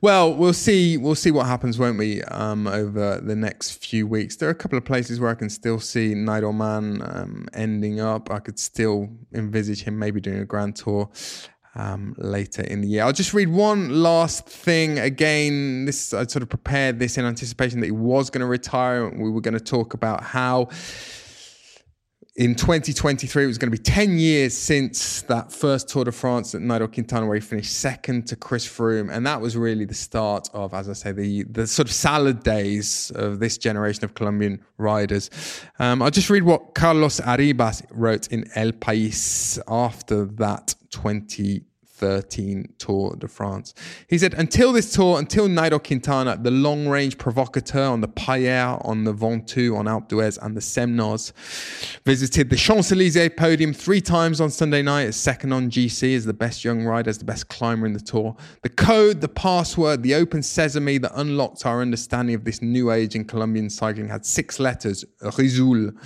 Well, 0.00 0.34
we'll 0.34 0.52
see. 0.52 0.96
We'll 0.96 1.14
see 1.14 1.30
what 1.30 1.46
happens, 1.46 1.78
won't 1.78 1.98
we? 1.98 2.22
Um, 2.22 2.66
over 2.66 3.20
the 3.20 3.36
next 3.36 3.84
few 3.84 4.06
weeks, 4.06 4.36
there 4.36 4.48
are 4.48 4.52
a 4.52 4.56
couple 4.56 4.78
of 4.78 4.84
places 4.84 5.20
where 5.20 5.30
I 5.30 5.34
can 5.34 5.50
still 5.50 5.80
see 5.80 6.14
Nairo 6.14 6.54
Man 6.54 7.02
um, 7.04 7.48
ending 7.52 8.00
up. 8.00 8.30
I 8.30 8.38
could 8.38 8.58
still 8.58 9.08
envisage 9.32 9.82
him 9.82 9.98
maybe 9.98 10.20
doing 10.20 10.38
a 10.38 10.44
grand 10.44 10.76
tour 10.76 11.10
um, 11.74 12.14
later 12.18 12.62
in 12.62 12.82
the 12.82 12.88
year. 12.88 13.04
I'll 13.04 13.12
just 13.12 13.32
read 13.32 13.48
one 13.48 14.02
last 14.02 14.46
thing 14.46 14.98
again. 14.98 15.86
This 15.86 16.12
I 16.12 16.26
sort 16.26 16.42
of 16.42 16.48
prepared 16.48 16.98
this 16.98 17.16
in 17.18 17.24
anticipation 17.24 17.80
that 17.80 17.86
he 17.86 17.92
was 17.92 18.30
going 18.30 18.40
to 18.40 18.46
retire. 18.46 19.08
We 19.08 19.30
were 19.30 19.40
going 19.40 19.54
to 19.54 19.60
talk 19.60 19.94
about 19.94 20.22
how 20.22 20.68
in 22.34 22.54
2023, 22.54 23.44
it 23.44 23.46
was 23.46 23.58
going 23.58 23.70
to 23.70 23.76
be 23.76 23.82
10 23.82 24.18
years 24.18 24.56
since 24.56 25.20
that 25.22 25.52
first 25.52 25.88
Tour 25.90 26.04
de 26.04 26.12
France 26.12 26.54
at 26.54 26.62
Nairo 26.62 26.90
Quintana, 26.90 27.26
where 27.26 27.34
he 27.34 27.42
finished 27.42 27.74
second 27.74 28.26
to 28.28 28.36
Chris 28.36 28.66
Froome. 28.66 29.14
And 29.14 29.26
that 29.26 29.38
was 29.38 29.54
really 29.54 29.84
the 29.84 29.94
start 29.94 30.48
of, 30.54 30.72
as 30.72 30.88
I 30.88 30.94
say, 30.94 31.12
the, 31.12 31.42
the 31.44 31.66
sort 31.66 31.88
of 31.88 31.94
salad 31.94 32.42
days 32.42 33.12
of 33.14 33.38
this 33.38 33.58
generation 33.58 34.04
of 34.04 34.14
Colombian 34.14 34.64
riders. 34.78 35.28
Um, 35.78 36.00
I'll 36.00 36.10
just 36.10 36.30
read 36.30 36.44
what 36.44 36.74
Carlos 36.74 37.20
Arribas 37.20 37.84
wrote 37.90 38.28
in 38.28 38.48
El 38.54 38.72
País 38.72 39.58
after 39.68 40.24
that 40.24 40.74
20 40.90 41.64
13 42.02 42.74
Tour 42.78 43.14
de 43.14 43.28
France. 43.28 43.74
He 44.08 44.18
said, 44.18 44.34
until 44.34 44.72
this 44.72 44.92
tour, 44.92 45.20
until 45.20 45.46
Nairo 45.46 45.78
Quintana, 45.78 46.36
the 46.36 46.50
long 46.50 46.88
range 46.88 47.16
provocateur 47.16 47.84
on 47.84 48.00
the 48.00 48.08
Pailhères, 48.08 48.84
on 48.84 49.04
the 49.04 49.14
Ventoux, 49.14 49.76
on 49.76 49.84
Alpe 49.84 50.08
d'Huez, 50.08 50.36
and 50.42 50.56
the 50.56 50.60
Semnoz, 50.60 51.32
visited 52.04 52.50
the 52.50 52.56
Champs 52.56 52.90
Elysees 52.90 53.30
podium 53.36 53.72
three 53.72 54.00
times 54.00 54.40
on 54.40 54.50
Sunday 54.50 54.82
night, 54.82 55.04
as 55.04 55.16
second 55.16 55.52
on 55.52 55.70
GC, 55.70 56.16
as 56.16 56.24
the 56.24 56.32
best 56.32 56.64
young 56.64 56.84
rider, 56.84 57.08
as 57.08 57.18
the 57.18 57.24
best 57.24 57.48
climber 57.48 57.86
in 57.86 57.92
the 57.92 58.00
tour. 58.00 58.34
The 58.62 58.68
code, 58.68 59.20
the 59.20 59.28
password, 59.28 60.02
the 60.02 60.16
open 60.16 60.42
sesame 60.42 60.98
that 60.98 61.12
unlocked 61.14 61.64
our 61.64 61.80
understanding 61.80 62.34
of 62.34 62.44
this 62.44 62.60
new 62.60 62.90
age 62.90 63.14
in 63.14 63.26
Colombian 63.26 63.70
cycling 63.70 64.08
had 64.08 64.26
six 64.26 64.58
letters, 64.58 65.04
Risoul. 65.22 65.96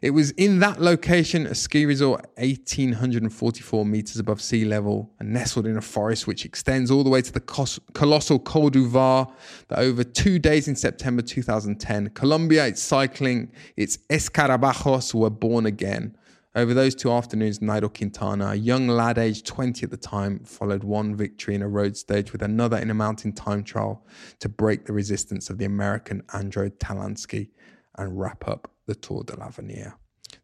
It 0.00 0.10
was 0.10 0.30
in 0.32 0.60
that 0.60 0.80
location, 0.80 1.46
a 1.46 1.54
ski 1.54 1.84
resort 1.84 2.26
1,844 2.36 3.84
meters 3.84 4.18
above 4.18 4.40
sea 4.40 4.64
level 4.64 5.10
and 5.18 5.32
nestled 5.32 5.66
in 5.66 5.76
a 5.76 5.82
forest 5.82 6.26
which 6.26 6.44
extends 6.44 6.90
all 6.90 7.02
the 7.02 7.10
way 7.10 7.20
to 7.20 7.32
the 7.32 7.40
colossal 7.40 8.38
Col 8.38 8.70
de 8.70 8.80
Vars 8.80 9.26
that 9.68 9.80
over 9.80 10.04
two 10.04 10.38
days 10.38 10.68
in 10.68 10.76
September 10.76 11.20
2010, 11.20 12.10
Colombia, 12.10 12.66
its 12.66 12.80
cycling, 12.80 13.50
its 13.76 13.98
escarabajos 14.08 15.14
were 15.14 15.30
born 15.30 15.66
again. 15.66 16.16
Over 16.54 16.74
those 16.74 16.94
two 16.94 17.10
afternoons, 17.10 17.58
Nairo 17.58 17.92
Quintana, 17.92 18.50
a 18.50 18.54
young 18.54 18.88
lad 18.88 19.18
aged 19.18 19.46
20 19.46 19.84
at 19.84 19.90
the 19.90 19.96
time, 19.96 20.40
followed 20.44 20.84
one 20.84 21.14
victory 21.16 21.54
in 21.56 21.62
a 21.62 21.68
road 21.68 21.96
stage 21.96 22.32
with 22.32 22.42
another 22.42 22.78
in 22.78 22.90
a 22.90 22.94
mountain 22.94 23.32
time 23.32 23.64
trial 23.64 24.06
to 24.38 24.48
break 24.48 24.86
the 24.86 24.92
resistance 24.92 25.50
of 25.50 25.58
the 25.58 25.64
American 25.64 26.22
Andrew 26.32 26.70
Talansky 26.70 27.50
and 27.96 28.18
wrap 28.18 28.48
up 28.48 28.70
the 28.88 28.96
Tour 28.96 29.22
de 29.22 29.36
l'Avenir. 29.36 29.94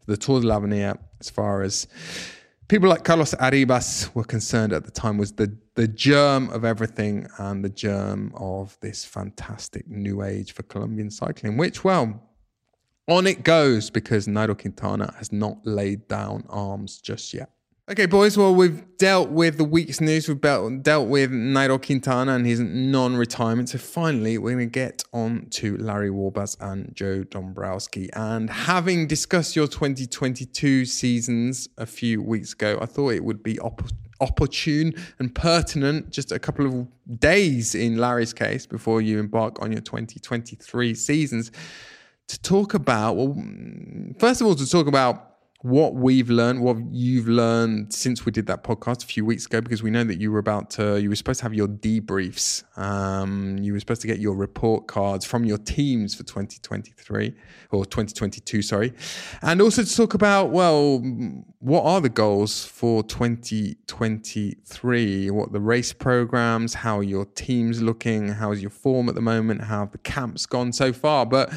The 0.06 0.16
Tour 0.16 0.40
de 0.40 0.46
l'Avenir, 0.46 0.96
as 1.20 1.30
far 1.30 1.62
as 1.62 1.88
people 2.68 2.88
like 2.88 3.02
Carlos 3.02 3.34
Arribas 3.34 4.14
were 4.14 4.24
concerned 4.24 4.72
at 4.72 4.84
the 4.84 4.90
time, 4.92 5.18
was 5.18 5.32
the, 5.32 5.56
the 5.74 5.88
germ 5.88 6.50
of 6.50 6.64
everything 6.64 7.26
and 7.38 7.64
the 7.64 7.70
germ 7.70 8.32
of 8.36 8.78
this 8.80 9.04
fantastic 9.04 9.88
new 9.88 10.22
age 10.22 10.52
for 10.52 10.62
Colombian 10.62 11.10
cycling, 11.10 11.56
which, 11.56 11.82
well, 11.82 12.22
on 13.08 13.26
it 13.26 13.42
goes 13.42 13.90
because 13.90 14.26
Nairo 14.26 14.58
Quintana 14.58 15.12
has 15.18 15.32
not 15.32 15.58
laid 15.66 16.06
down 16.06 16.44
arms 16.48 16.98
just 16.98 17.34
yet. 17.34 17.50
Okay, 17.86 18.06
boys. 18.06 18.38
Well, 18.38 18.54
we've 18.54 18.82
dealt 18.96 19.28
with 19.28 19.58
the 19.58 19.64
week's 19.64 20.00
news. 20.00 20.26
We've 20.26 20.40
dealt 20.40 21.06
with 21.06 21.30
Nairo 21.30 21.78
Quintana 21.84 22.32
and 22.32 22.46
his 22.46 22.58
non-retirement. 22.58 23.68
So 23.68 23.76
finally, 23.76 24.38
we're 24.38 24.54
going 24.54 24.70
to 24.70 24.72
get 24.72 25.04
on 25.12 25.48
to 25.50 25.76
Larry 25.76 26.08
Warbasse 26.08 26.56
and 26.60 26.96
Joe 26.96 27.24
Dombrowski. 27.24 28.08
And 28.14 28.48
having 28.48 29.06
discussed 29.06 29.54
your 29.54 29.66
2022 29.66 30.86
seasons 30.86 31.68
a 31.76 31.84
few 31.84 32.22
weeks 32.22 32.54
ago, 32.54 32.78
I 32.80 32.86
thought 32.86 33.10
it 33.10 33.22
would 33.22 33.42
be 33.42 33.60
op- 33.60 33.90
opportune 34.18 34.94
and 35.18 35.34
pertinent 35.34 36.08
just 36.08 36.32
a 36.32 36.38
couple 36.38 36.66
of 36.66 37.20
days 37.20 37.74
in 37.74 37.98
Larry's 37.98 38.32
case 38.32 38.64
before 38.64 39.02
you 39.02 39.18
embark 39.18 39.60
on 39.60 39.70
your 39.72 39.82
2023 39.82 40.94
seasons 40.94 41.52
to 42.28 42.40
talk 42.40 42.72
about, 42.72 43.16
well, 43.16 43.36
first 44.18 44.40
of 44.40 44.46
all, 44.46 44.54
to 44.54 44.66
talk 44.66 44.86
about 44.86 45.33
what 45.64 45.94
we've 45.94 46.28
learned, 46.28 46.60
what 46.60 46.76
you've 46.90 47.26
learned 47.26 47.90
since 47.90 48.26
we 48.26 48.32
did 48.32 48.46
that 48.48 48.62
podcast 48.62 49.02
a 49.02 49.06
few 49.06 49.24
weeks 49.24 49.46
ago, 49.46 49.62
because 49.62 49.82
we 49.82 49.90
know 49.90 50.04
that 50.04 50.20
you 50.20 50.30
were 50.30 50.38
about 50.38 50.68
to, 50.68 51.00
you 51.00 51.08
were 51.08 51.16
supposed 51.16 51.38
to 51.38 51.44
have 51.44 51.54
your 51.54 51.68
debriefs. 51.68 52.64
Um, 52.78 53.56
you 53.56 53.72
were 53.72 53.80
supposed 53.80 54.02
to 54.02 54.06
get 54.06 54.18
your 54.18 54.34
report 54.34 54.88
cards 54.88 55.24
from 55.24 55.46
your 55.46 55.56
teams 55.56 56.14
for 56.14 56.22
2023 56.22 57.34
or 57.70 57.86
2022, 57.86 58.60
sorry. 58.60 58.92
And 59.40 59.62
also 59.62 59.82
to 59.82 59.96
talk 59.96 60.12
about, 60.12 60.50
well, 60.50 60.98
what 61.60 61.84
are 61.84 62.02
the 62.02 62.10
goals 62.10 62.66
for 62.66 63.02
2023? 63.02 65.30
What 65.30 65.52
the 65.52 65.60
race 65.60 65.94
programs, 65.94 66.74
how 66.74 67.00
your 67.00 67.24
team's 67.24 67.80
looking, 67.80 68.28
how's 68.28 68.60
your 68.60 68.68
form 68.68 69.08
at 69.08 69.14
the 69.14 69.22
moment, 69.22 69.62
how 69.62 69.78
have 69.78 69.92
the 69.92 69.98
camps 69.98 70.44
gone 70.44 70.74
so 70.74 70.92
far? 70.92 71.24
But 71.24 71.54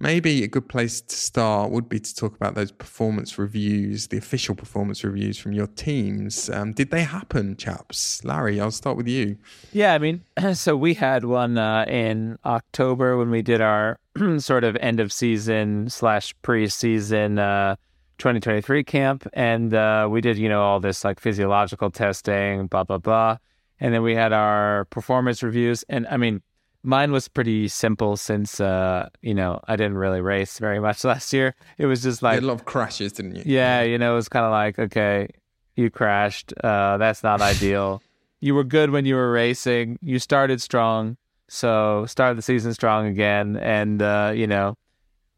maybe 0.00 0.42
a 0.42 0.48
good 0.48 0.68
place 0.68 1.00
to 1.02 1.14
start 1.14 1.70
would 1.70 1.88
be 1.88 2.00
to 2.00 2.14
talk 2.14 2.34
about 2.34 2.54
those 2.54 2.72
performance 2.72 3.38
reviews, 3.38 4.08
the 4.08 4.16
official 4.16 4.54
performance 4.54 5.04
reviews 5.04 5.38
from 5.38 5.52
your 5.52 5.66
teams. 5.68 6.48
Um, 6.50 6.72
did 6.72 6.90
they 6.90 7.02
happen, 7.02 7.56
chaps? 7.56 8.24
Larry, 8.24 8.60
I'll 8.60 8.70
start 8.70 8.96
with 8.96 9.06
you. 9.06 9.36
Yeah, 9.72 9.94
I 9.94 9.98
mean, 9.98 10.24
so 10.54 10.76
we 10.76 10.94
had 10.94 11.24
one 11.24 11.58
uh, 11.58 11.84
in 11.86 12.38
October 12.44 13.16
when 13.18 13.30
we 13.30 13.42
did 13.42 13.60
our 13.60 13.98
sort 14.38 14.64
of 14.64 14.76
end 14.76 14.98
of 14.98 15.12
season 15.12 15.90
slash 15.90 16.34
preseason 16.42 17.38
uh, 17.38 17.76
2023 18.18 18.84
camp, 18.84 19.26
and 19.34 19.74
uh, 19.74 20.08
we 20.10 20.20
did 20.20 20.38
you 20.38 20.48
know 20.48 20.62
all 20.62 20.80
this 20.80 21.04
like 21.04 21.20
physiological 21.20 21.90
testing, 21.90 22.66
blah 22.66 22.84
blah 22.84 22.98
blah, 22.98 23.36
and 23.78 23.94
then 23.94 24.02
we 24.02 24.14
had 24.14 24.32
our 24.32 24.86
performance 24.86 25.42
reviews, 25.42 25.84
and 25.88 26.06
I 26.08 26.16
mean 26.16 26.42
mine 26.82 27.12
was 27.12 27.28
pretty 27.28 27.68
simple 27.68 28.16
since 28.16 28.60
uh, 28.60 29.08
you 29.22 29.34
know 29.34 29.60
I 29.66 29.76
didn't 29.76 29.98
really 29.98 30.20
race 30.20 30.58
very 30.58 30.80
much 30.80 31.04
last 31.12 31.32
year. 31.32 31.54
It 31.78 31.86
was 31.86 32.02
just 32.02 32.22
like 32.22 32.40
a 32.40 32.44
lot 32.44 32.54
of 32.54 32.64
crashes, 32.64 33.12
didn't 33.12 33.36
you? 33.36 33.42
Yeah, 33.46 33.82
you 33.82 33.98
know, 33.98 34.12
it 34.12 34.16
was 34.16 34.28
kind 34.28 34.44
of 34.44 34.52
like 34.52 34.78
okay, 34.78 35.28
you 35.76 35.90
crashed. 35.90 36.52
Uh, 36.62 36.96
that's 36.96 37.22
not 37.22 37.40
ideal. 37.40 38.02
You 38.42 38.54
were 38.54 38.64
good 38.64 38.88
when 38.88 39.04
you 39.04 39.16
were 39.16 39.30
racing. 39.30 39.98
You 40.00 40.18
started 40.18 40.62
strong, 40.62 41.18
so 41.48 42.06
start 42.06 42.36
the 42.36 42.42
season 42.42 42.72
strong 42.72 43.06
again, 43.06 43.58
and 43.58 44.00
uh, 44.00 44.32
you 44.34 44.46
know, 44.46 44.78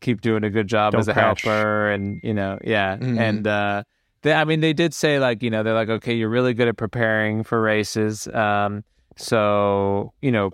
keep 0.00 0.20
doing 0.20 0.44
a 0.44 0.50
good 0.50 0.68
job 0.68 0.92
Don't 0.92 1.00
as 1.00 1.08
a 1.08 1.12
crash. 1.12 1.42
helper, 1.42 1.90
and 1.90 2.20
you 2.22 2.32
know, 2.32 2.60
yeah, 2.62 2.96
mm-hmm. 2.96 3.18
and. 3.18 3.44
Uh, 3.44 3.82
they, 4.22 4.32
I 4.32 4.44
mean, 4.44 4.60
they 4.60 4.72
did 4.72 4.94
say 4.94 5.18
like, 5.18 5.42
you 5.42 5.50
know, 5.50 5.64
they're 5.64 5.74
like, 5.74 5.88
okay, 5.88 6.14
you're 6.14 6.28
really 6.28 6.54
good 6.54 6.68
at 6.68 6.76
preparing 6.76 7.42
for 7.42 7.60
races. 7.60 8.28
Um, 8.28 8.84
so, 9.16 10.12
you 10.22 10.30
know, 10.30 10.52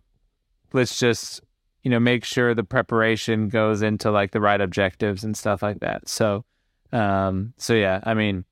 let's 0.73 0.99
just 0.99 1.41
you 1.83 1.91
know 1.91 2.01
make 2.01 2.25
sure 2.25 2.55
the 2.55 2.65
preparation 2.65 3.49
goes 3.49 3.83
into 3.83 4.11
like 4.11 4.33
the 4.33 4.41
right 4.41 4.61
objectives 4.61 5.25
and 5.25 5.37
stuff 5.37 5.63
like 5.63 5.81
that. 5.81 6.09
So 6.09 6.45
um 6.93 7.53
so 7.57 7.75
yeah 7.75 8.01
i 8.05 8.15
mean 8.15 8.45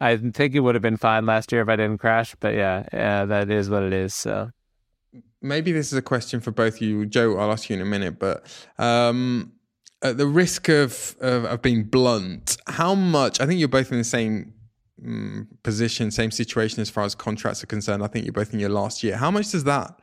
i 0.00 0.16
think 0.16 0.54
it 0.54 0.60
would 0.60 0.74
have 0.74 0.82
been 0.82 0.96
fine 0.96 1.24
last 1.26 1.50
year 1.52 1.62
if 1.62 1.68
i 1.68 1.76
didn't 1.76 1.98
crash 1.98 2.34
but 2.40 2.54
yeah, 2.54 2.84
yeah 2.92 3.24
that 3.24 3.50
is 3.50 3.70
what 3.70 3.82
it 3.82 3.92
is 3.92 4.14
so. 4.14 4.50
Maybe 5.40 5.70
this 5.70 5.92
is 5.92 5.96
a 5.96 6.02
question 6.02 6.40
for 6.40 6.50
both 6.50 6.82
you. 6.82 7.06
Joe 7.06 7.38
i'll 7.38 7.52
ask 7.52 7.70
you 7.70 7.76
in 7.76 7.82
a 7.82 7.86
minute 7.86 8.18
but 8.18 8.44
um 8.78 9.52
at 10.02 10.16
the 10.16 10.26
risk 10.26 10.68
of, 10.68 11.16
of, 11.20 11.44
of 11.44 11.62
being 11.62 11.84
blunt 11.84 12.56
how 12.66 12.94
much 12.94 13.40
i 13.40 13.46
think 13.46 13.58
you're 13.58 13.68
both 13.68 13.90
in 13.90 13.98
the 13.98 14.04
same 14.04 14.52
um, 15.04 15.48
position 15.62 16.10
same 16.10 16.30
situation 16.30 16.80
as 16.80 16.90
far 16.90 17.04
as 17.04 17.14
contracts 17.14 17.62
are 17.62 17.68
concerned. 17.68 18.02
I 18.02 18.08
think 18.08 18.24
you're 18.24 18.32
both 18.32 18.52
in 18.52 18.58
your 18.58 18.70
last 18.70 19.04
year. 19.04 19.16
How 19.16 19.30
much 19.30 19.52
does 19.52 19.64
that 19.64 20.00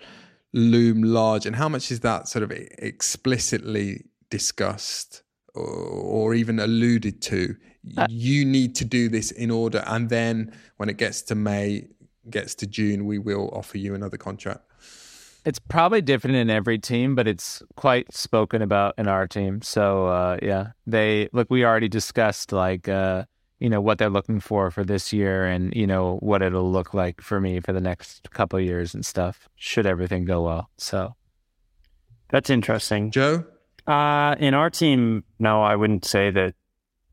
loom 0.55 1.03
large, 1.03 1.45
and 1.45 1.55
how 1.55 1.69
much 1.69 1.91
is 1.91 1.99
that 1.99 2.27
sort 2.27 2.41
of 2.41 2.51
explicitly 2.51 4.05
discussed 4.29 5.21
or, 5.53 5.63
or 5.63 6.33
even 6.33 6.59
alluded 6.59 7.21
to? 7.21 7.55
Uh, 7.97 8.07
you 8.09 8.43
need 8.43 8.73
to 8.73 8.85
do 8.85 9.09
this 9.09 9.29
in 9.29 9.51
order, 9.51 9.83
and 9.85 10.09
then 10.09 10.51
when 10.77 10.89
it 10.89 10.97
gets 10.97 11.21
to 11.21 11.35
May, 11.35 11.87
gets 12.31 12.55
to 12.55 12.65
June, 12.65 13.05
we 13.05 13.19
will 13.19 13.49
offer 13.53 13.77
you 13.77 13.93
another 13.93 14.17
contract. 14.17 14.61
It's 15.45 15.59
probably 15.59 16.01
different 16.01 16.37
in 16.37 16.49
every 16.49 16.79
team, 16.79 17.13
but 17.13 17.27
it's 17.27 17.61
quite 17.75 18.11
spoken 18.11 18.63
about 18.63 18.95
in 18.97 19.07
our 19.07 19.27
team. 19.27 19.61
So 19.61 20.07
uh, 20.07 20.37
yeah, 20.41 20.69
they 20.87 21.29
look. 21.33 21.51
We 21.51 21.63
already 21.63 21.89
discussed 21.89 22.51
like 22.51 22.89
uh, 22.89 23.25
you 23.59 23.69
know 23.69 23.81
what 23.81 23.97
they're 23.97 24.09
looking 24.09 24.39
for 24.39 24.69
for 24.69 24.83
this 24.83 25.13
year 25.13 25.45
and 25.45 25.73
you 25.73 25.87
know 25.87 26.17
what 26.17 26.41
it'll 26.41 26.71
look 26.71 26.93
like 26.93 27.21
for 27.21 27.39
me 27.39 27.59
for 27.59 27.73
the 27.73 27.81
next 27.81 28.29
couple 28.31 28.59
years 28.59 28.93
and 28.93 29.05
stuff 29.05 29.47
should 29.55 29.85
everything 29.85 30.25
go 30.25 30.43
well 30.43 30.69
so. 30.77 31.15
That's 32.29 32.49
interesting. 32.49 33.11
Joe? 33.11 33.45
Uh, 33.85 34.35
in 34.39 34.55
our 34.55 34.69
team 34.69 35.23
no 35.37 35.61
i 35.61 35.75
wouldn't 35.75 36.05
say 36.05 36.31
that 36.31 36.55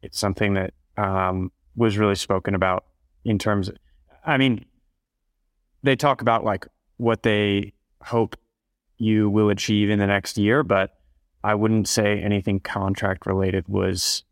it's 0.03 0.18
something 0.18 0.55
that 0.55 0.72
um, 0.97 1.53
was 1.76 1.99
really 1.99 2.14
spoken 2.14 2.55
about 2.55 2.86
in 3.24 3.38
terms 3.38 3.68
of, 3.68 3.76
i 4.24 4.38
mean 4.38 4.64
they 5.82 5.95
talk 5.95 6.22
about 6.22 6.45
like 6.45 6.66
what 6.97 7.22
they 7.22 7.74
hope 8.03 8.36
you 8.97 9.28
will 9.28 9.51
achieve 9.51 9.90
in 9.90 9.99
the 9.99 10.07
next 10.07 10.38
year 10.38 10.62
but 10.62 10.95
i 11.45 11.55
wouldn't 11.55 11.86
say 11.86 12.18
anything 12.22 12.59
contract 12.59 13.26
related 13.26 13.68
was 13.68 14.24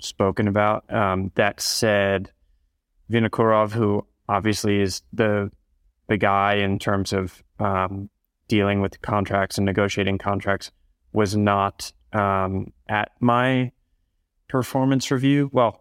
spoken 0.00 0.48
about. 0.48 0.92
Um, 0.92 1.32
that 1.34 1.60
said, 1.60 2.30
Vinokurov, 3.10 3.72
who 3.72 4.06
obviously 4.28 4.80
is 4.80 5.02
the 5.12 5.50
the 6.08 6.16
guy 6.16 6.54
in 6.54 6.78
terms 6.78 7.12
of 7.12 7.42
um, 7.58 8.08
dealing 8.48 8.80
with 8.80 9.02
contracts 9.02 9.58
and 9.58 9.66
negotiating 9.66 10.18
contracts, 10.18 10.70
was 11.12 11.36
not 11.36 11.92
um, 12.12 12.72
at 12.88 13.12
my 13.20 13.72
performance 14.48 15.10
review. 15.10 15.50
Well, 15.52 15.80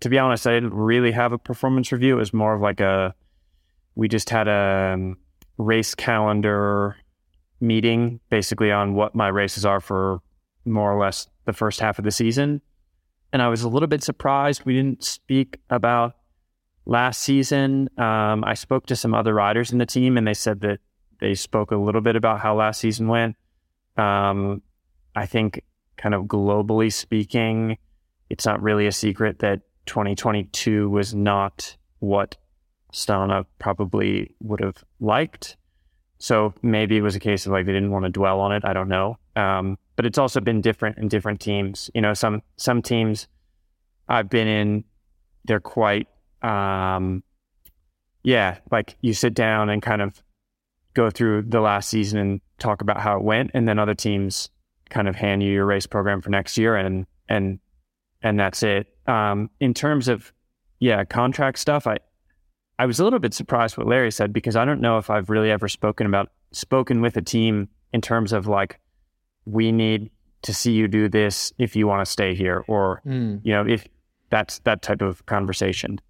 to 0.00 0.08
be 0.08 0.18
honest, 0.18 0.46
I 0.46 0.52
didn't 0.52 0.74
really 0.74 1.12
have 1.12 1.32
a 1.32 1.38
performance 1.38 1.90
review. 1.92 2.16
It 2.16 2.20
was 2.20 2.34
more 2.34 2.54
of 2.54 2.60
like 2.60 2.80
a 2.80 3.14
we 3.94 4.08
just 4.08 4.30
had 4.30 4.46
a 4.48 4.92
um, 4.94 5.16
race 5.56 5.94
calendar 5.94 6.96
meeting, 7.60 8.20
basically 8.30 8.70
on 8.70 8.94
what 8.94 9.14
my 9.14 9.28
races 9.28 9.64
are 9.64 9.80
for 9.80 10.20
more 10.64 10.92
or 10.92 11.00
less 11.00 11.26
the 11.46 11.52
first 11.52 11.80
half 11.80 11.98
of 11.98 12.04
the 12.04 12.10
season 12.10 12.60
and 13.32 13.42
I 13.42 13.48
was 13.48 13.62
a 13.62 13.68
little 13.68 13.88
bit 13.88 14.02
surprised 14.02 14.64
we 14.64 14.74
didn't 14.74 15.04
speak 15.04 15.60
about 15.70 16.16
last 16.86 17.22
season. 17.22 17.88
Um, 17.98 18.42
I 18.44 18.54
spoke 18.54 18.86
to 18.86 18.96
some 18.96 19.14
other 19.14 19.34
riders 19.34 19.70
in 19.72 19.78
the 19.78 19.86
team, 19.86 20.16
and 20.16 20.26
they 20.26 20.34
said 20.34 20.60
that 20.62 20.80
they 21.20 21.34
spoke 21.34 21.70
a 21.70 21.76
little 21.76 22.00
bit 22.00 22.16
about 22.16 22.40
how 22.40 22.56
last 22.56 22.80
season 22.80 23.08
went. 23.08 23.36
Um, 23.96 24.62
I 25.14 25.26
think, 25.26 25.62
kind 25.96 26.14
of 26.14 26.24
globally 26.24 26.92
speaking, 26.92 27.76
it's 28.30 28.46
not 28.46 28.62
really 28.62 28.86
a 28.86 28.92
secret 28.92 29.40
that 29.40 29.60
2022 29.86 30.88
was 30.88 31.14
not 31.14 31.76
what 31.98 32.36
Astana 32.92 33.46
probably 33.58 34.34
would 34.40 34.60
have 34.60 34.84
liked. 35.00 35.56
So 36.18 36.54
maybe 36.62 36.96
it 36.96 37.02
was 37.02 37.16
a 37.16 37.20
case 37.20 37.46
of 37.46 37.52
like 37.52 37.66
they 37.66 37.72
didn't 37.72 37.90
want 37.90 38.04
to 38.04 38.10
dwell 38.10 38.40
on 38.40 38.52
it. 38.52 38.64
I 38.64 38.72
don't 38.72 38.88
know. 38.88 39.18
Um, 39.36 39.78
but 39.98 40.06
it's 40.06 40.16
also 40.16 40.40
been 40.40 40.60
different 40.60 40.96
in 40.96 41.08
different 41.08 41.40
teams. 41.40 41.90
You 41.92 42.00
know, 42.00 42.14
some 42.14 42.40
some 42.56 42.82
teams 42.82 43.26
I've 44.08 44.30
been 44.30 44.46
in, 44.46 44.84
they're 45.44 45.58
quite, 45.58 46.06
um, 46.40 47.24
yeah, 48.22 48.58
like 48.70 48.96
you 49.00 49.12
sit 49.12 49.34
down 49.34 49.68
and 49.68 49.82
kind 49.82 50.00
of 50.00 50.22
go 50.94 51.10
through 51.10 51.42
the 51.48 51.60
last 51.60 51.90
season 51.90 52.20
and 52.20 52.40
talk 52.60 52.80
about 52.80 53.00
how 53.00 53.16
it 53.16 53.24
went, 53.24 53.50
and 53.54 53.66
then 53.66 53.80
other 53.80 53.94
teams 53.94 54.50
kind 54.88 55.08
of 55.08 55.16
hand 55.16 55.42
you 55.42 55.50
your 55.50 55.66
race 55.66 55.86
program 55.86 56.22
for 56.22 56.30
next 56.30 56.56
year, 56.56 56.76
and 56.76 57.04
and 57.28 57.58
and 58.22 58.38
that's 58.38 58.62
it. 58.62 58.86
Um, 59.08 59.50
in 59.58 59.74
terms 59.74 60.06
of 60.06 60.32
yeah, 60.78 61.04
contract 61.04 61.58
stuff, 61.58 61.88
I 61.88 61.98
I 62.78 62.86
was 62.86 63.00
a 63.00 63.04
little 63.04 63.18
bit 63.18 63.34
surprised 63.34 63.76
what 63.76 63.88
Larry 63.88 64.12
said 64.12 64.32
because 64.32 64.54
I 64.54 64.64
don't 64.64 64.80
know 64.80 64.98
if 64.98 65.10
I've 65.10 65.28
really 65.28 65.50
ever 65.50 65.66
spoken 65.66 66.06
about 66.06 66.30
spoken 66.52 67.00
with 67.00 67.16
a 67.16 67.22
team 67.22 67.68
in 67.92 68.00
terms 68.00 68.32
of 68.32 68.46
like 68.46 68.78
we 69.48 69.72
need 69.72 70.10
to 70.42 70.54
see 70.54 70.72
you 70.72 70.86
do 70.88 71.08
this 71.08 71.52
if 71.58 71.74
you 71.74 71.86
want 71.86 72.04
to 72.04 72.10
stay 72.10 72.34
here 72.34 72.64
or 72.68 73.02
mm. 73.06 73.40
you 73.42 73.52
know 73.52 73.66
if 73.66 73.86
that's 74.30 74.60
that 74.60 74.82
type 74.82 75.02
of 75.02 75.24
conversation 75.26 76.00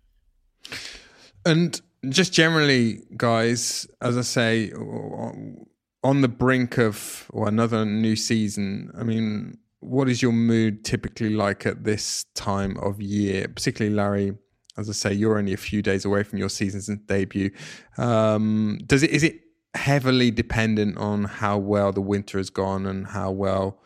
and 1.46 1.80
just 2.08 2.32
generally 2.32 3.00
guys 3.16 3.86
as 4.02 4.18
i 4.18 4.20
say 4.20 4.70
on 6.02 6.20
the 6.20 6.28
brink 6.28 6.78
of 6.78 7.26
or 7.32 7.48
another 7.48 7.84
new 7.84 8.16
season 8.16 8.90
i 8.98 9.02
mean 9.02 9.56
what 9.80 10.08
is 10.08 10.20
your 10.20 10.32
mood 10.32 10.84
typically 10.84 11.30
like 11.30 11.64
at 11.64 11.84
this 11.84 12.24
time 12.34 12.76
of 12.78 13.00
year 13.00 13.46
particularly 13.48 13.94
larry 13.94 14.32
as 14.76 14.88
I 14.88 14.92
say, 14.92 15.12
you're 15.12 15.38
only 15.38 15.52
a 15.52 15.56
few 15.56 15.82
days 15.82 16.04
away 16.04 16.22
from 16.22 16.38
your 16.38 16.48
season's 16.48 16.86
debut. 17.06 17.50
Um, 17.96 18.78
does 18.86 19.02
it 19.02 19.10
is 19.10 19.24
it 19.24 19.40
heavily 19.74 20.30
dependent 20.30 20.96
on 20.98 21.24
how 21.24 21.58
well 21.58 21.92
the 21.92 22.00
winter 22.00 22.38
has 22.38 22.50
gone 22.50 22.86
and 22.86 23.08
how 23.08 23.30
well 23.30 23.82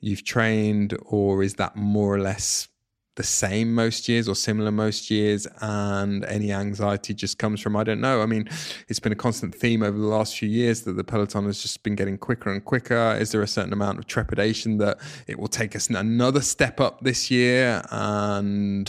you've 0.00 0.24
trained, 0.24 0.96
or 1.06 1.42
is 1.42 1.54
that 1.54 1.76
more 1.76 2.14
or 2.14 2.20
less 2.20 2.68
the 3.16 3.22
same 3.24 3.74
most 3.74 4.08
years 4.08 4.28
or 4.28 4.36
similar 4.36 4.70
most 4.70 5.10
years? 5.10 5.46
And 5.60 6.24
any 6.24 6.52
anxiety 6.52 7.14
just 7.14 7.36
comes 7.38 7.60
from 7.60 7.74
i 7.74 7.82
don't 7.82 8.00
know. 8.00 8.22
I 8.22 8.26
mean 8.26 8.48
it's 8.88 9.00
been 9.00 9.12
a 9.12 9.16
constant 9.16 9.54
theme 9.54 9.82
over 9.82 9.98
the 9.98 10.06
last 10.06 10.38
few 10.38 10.48
years 10.48 10.82
that 10.82 10.92
the 10.92 11.04
peloton 11.04 11.44
has 11.46 11.60
just 11.60 11.82
been 11.82 11.96
getting 11.96 12.16
quicker 12.16 12.52
and 12.52 12.64
quicker. 12.64 13.16
Is 13.18 13.32
there 13.32 13.42
a 13.42 13.48
certain 13.48 13.72
amount 13.72 13.98
of 13.98 14.06
trepidation 14.06 14.78
that 14.78 14.98
it 15.26 15.38
will 15.38 15.48
take 15.48 15.74
us 15.74 15.90
another 15.90 16.40
step 16.40 16.80
up 16.80 17.00
this 17.02 17.30
year? 17.30 17.82
And 17.90 18.88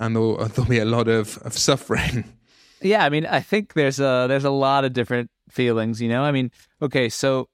and 0.00 0.16
there'll, 0.16 0.48
there'll 0.48 0.68
be 0.68 0.80
a 0.80 0.84
lot 0.84 1.08
of, 1.08 1.38
of 1.38 1.56
suffering. 1.56 2.24
Yeah, 2.82 3.02
I 3.02 3.08
mean, 3.08 3.24
I 3.24 3.40
think 3.40 3.72
there's 3.72 3.98
a 3.98 4.26
there's 4.28 4.44
a 4.44 4.50
lot 4.50 4.84
of 4.84 4.92
different 4.92 5.30
feelings. 5.48 6.00
You 6.00 6.08
know, 6.08 6.22
I 6.22 6.32
mean, 6.32 6.50
okay, 6.82 7.08
so 7.08 7.48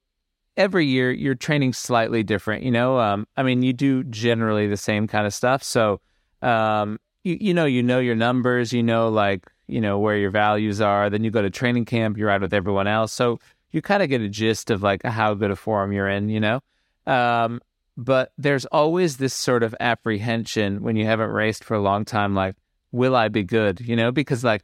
every 0.57 0.85
year 0.85 1.11
you're 1.11 1.35
training 1.35 1.73
slightly 1.73 2.23
different. 2.23 2.63
You 2.63 2.71
know, 2.71 2.99
um, 2.99 3.27
I 3.37 3.43
mean, 3.43 3.61
you 3.61 3.73
do 3.73 4.03
generally 4.03 4.67
the 4.67 4.77
same 4.77 5.07
kind 5.07 5.25
of 5.25 5.33
stuff. 5.33 5.63
So, 5.63 6.01
um, 6.41 6.99
you 7.23 7.37
you 7.39 7.53
know, 7.53 7.65
you 7.65 7.83
know 7.83 7.99
your 7.99 8.15
numbers. 8.15 8.73
You 8.73 8.83
know, 8.83 9.09
like 9.09 9.49
you 9.67 9.81
know 9.81 9.99
where 9.99 10.17
your 10.17 10.31
values 10.31 10.81
are. 10.81 11.09
Then 11.09 11.23
you 11.23 11.31
go 11.31 11.41
to 11.41 11.49
training 11.49 11.85
camp. 11.85 12.17
You're 12.17 12.29
out 12.29 12.41
with 12.41 12.53
everyone 12.53 12.87
else. 12.87 13.13
So 13.13 13.39
you 13.71 13.81
kind 13.81 14.03
of 14.03 14.09
get 14.09 14.21
a 14.21 14.29
gist 14.29 14.69
of 14.69 14.83
like 14.83 15.03
how 15.03 15.33
good 15.33 15.51
a 15.51 15.55
form 15.55 15.91
you're 15.91 16.09
in. 16.09 16.29
You 16.29 16.39
know, 16.39 16.59
um, 17.05 17.61
but 17.97 18.31
there's 18.37 18.65
always 18.65 19.17
this 19.17 19.33
sort 19.33 19.63
of 19.63 19.75
apprehension 19.79 20.81
when 20.81 20.95
you 20.95 21.05
haven't 21.05 21.29
raced 21.29 21.63
for 21.63 21.75
a 21.75 21.81
long 21.81 22.05
time 22.05 22.33
like 22.33 22.55
will 22.91 23.15
i 23.15 23.27
be 23.27 23.43
good 23.43 23.79
you 23.81 23.95
know 23.95 24.11
because 24.11 24.43
like 24.43 24.63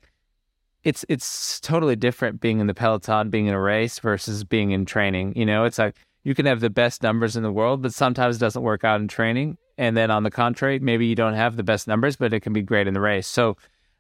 it's 0.88 1.04
it's 1.10 1.60
totally 1.60 1.96
different 1.96 2.40
being 2.40 2.60
in 2.60 2.68
the 2.68 2.74
peloton 2.74 3.30
being 3.30 3.48
in 3.48 3.54
a 3.54 3.62
race 3.62 4.00
versus 4.00 4.44
being 4.44 4.72
in 4.72 4.86
training 4.86 5.34
you 5.36 5.46
know 5.46 5.66
it's 5.66 5.78
like 5.78 5.96
you 6.24 6.34
can 6.34 6.46
have 6.46 6.60
the 6.60 6.70
best 6.70 7.04
numbers 7.04 7.36
in 7.38 7.44
the 7.44 7.52
world 7.52 7.82
but 7.82 7.94
sometimes 7.94 8.38
it 8.38 8.40
doesn't 8.40 8.64
work 8.64 8.84
out 8.84 9.02
in 9.02 9.08
training 9.08 9.58
And 9.78 9.96
then 9.96 10.10
on 10.10 10.24
the 10.24 10.32
contrary, 10.32 10.80
maybe 10.80 11.06
you 11.06 11.16
don't 11.16 11.36
have 11.36 11.56
the 11.56 11.64
best 11.64 11.88
numbers, 11.88 12.16
but 12.16 12.34
it 12.34 12.40
can 12.40 12.54
be 12.54 12.62
great 12.62 12.88
in 12.88 12.94
the 12.94 13.00
race. 13.00 13.28
So 13.28 13.58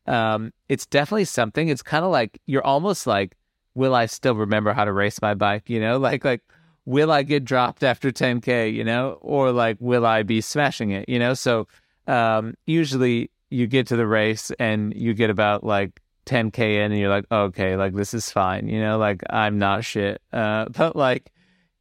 um, 0.07 0.51
it's 0.69 0.85
definitely 0.85 1.25
something. 1.25 1.67
It's 1.67 1.83
kind 1.83 2.03
of 2.03 2.11
like 2.11 2.39
you're 2.47 2.65
almost 2.65 3.05
like, 3.05 3.35
will 3.75 3.93
I 3.93 4.07
still 4.07 4.35
remember 4.35 4.73
how 4.73 4.85
to 4.85 4.91
race 4.91 5.21
my 5.21 5.35
bike? 5.35 5.69
You 5.69 5.79
know, 5.79 5.97
like 6.09 6.25
like 6.25 6.41
will 6.85 7.11
I 7.11 7.23
get 7.23 7.45
dropped 7.45 7.83
after 7.83 8.11
10k? 8.11 8.73
You 8.73 8.83
know, 8.83 9.19
or 9.21 9.51
like 9.51 9.77
will 9.79 10.05
I 10.05 10.23
be 10.23 10.41
smashing 10.41 10.91
it? 10.91 11.07
You 11.07 11.19
know, 11.19 11.33
so 11.35 11.67
um, 12.07 12.55
usually 12.65 13.29
you 13.49 13.67
get 13.67 13.87
to 13.87 13.95
the 13.95 14.07
race 14.07 14.51
and 14.59 14.93
you 14.95 15.13
get 15.13 15.29
about 15.29 15.63
like 15.63 16.01
10k 16.27 16.59
in 16.59 16.91
and 16.91 16.99
you're 16.99 17.09
like 17.09 17.25
okay 17.31 17.75
like 17.75 17.95
this 17.95 18.13
is 18.13 18.29
fine 18.29 18.67
you 18.67 18.79
know 18.79 18.97
like 18.97 19.23
i'm 19.29 19.57
not 19.57 19.83
shit 19.83 20.21
uh, 20.33 20.65
but 20.69 20.95
like 20.95 21.31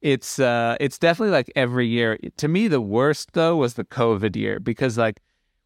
it's 0.06 0.38
uh 0.38 0.76
it's 0.78 0.98
definitely 0.98 1.32
like 1.32 1.50
every 1.56 1.88
year. 1.88 2.18
To 2.36 2.48
me 2.48 2.68
the 2.68 2.80
worst 2.80 3.32
though 3.32 3.56
was 3.56 3.74
the 3.74 3.84
covid 3.84 4.36
year 4.36 4.60
because 4.60 4.96
like 4.96 5.20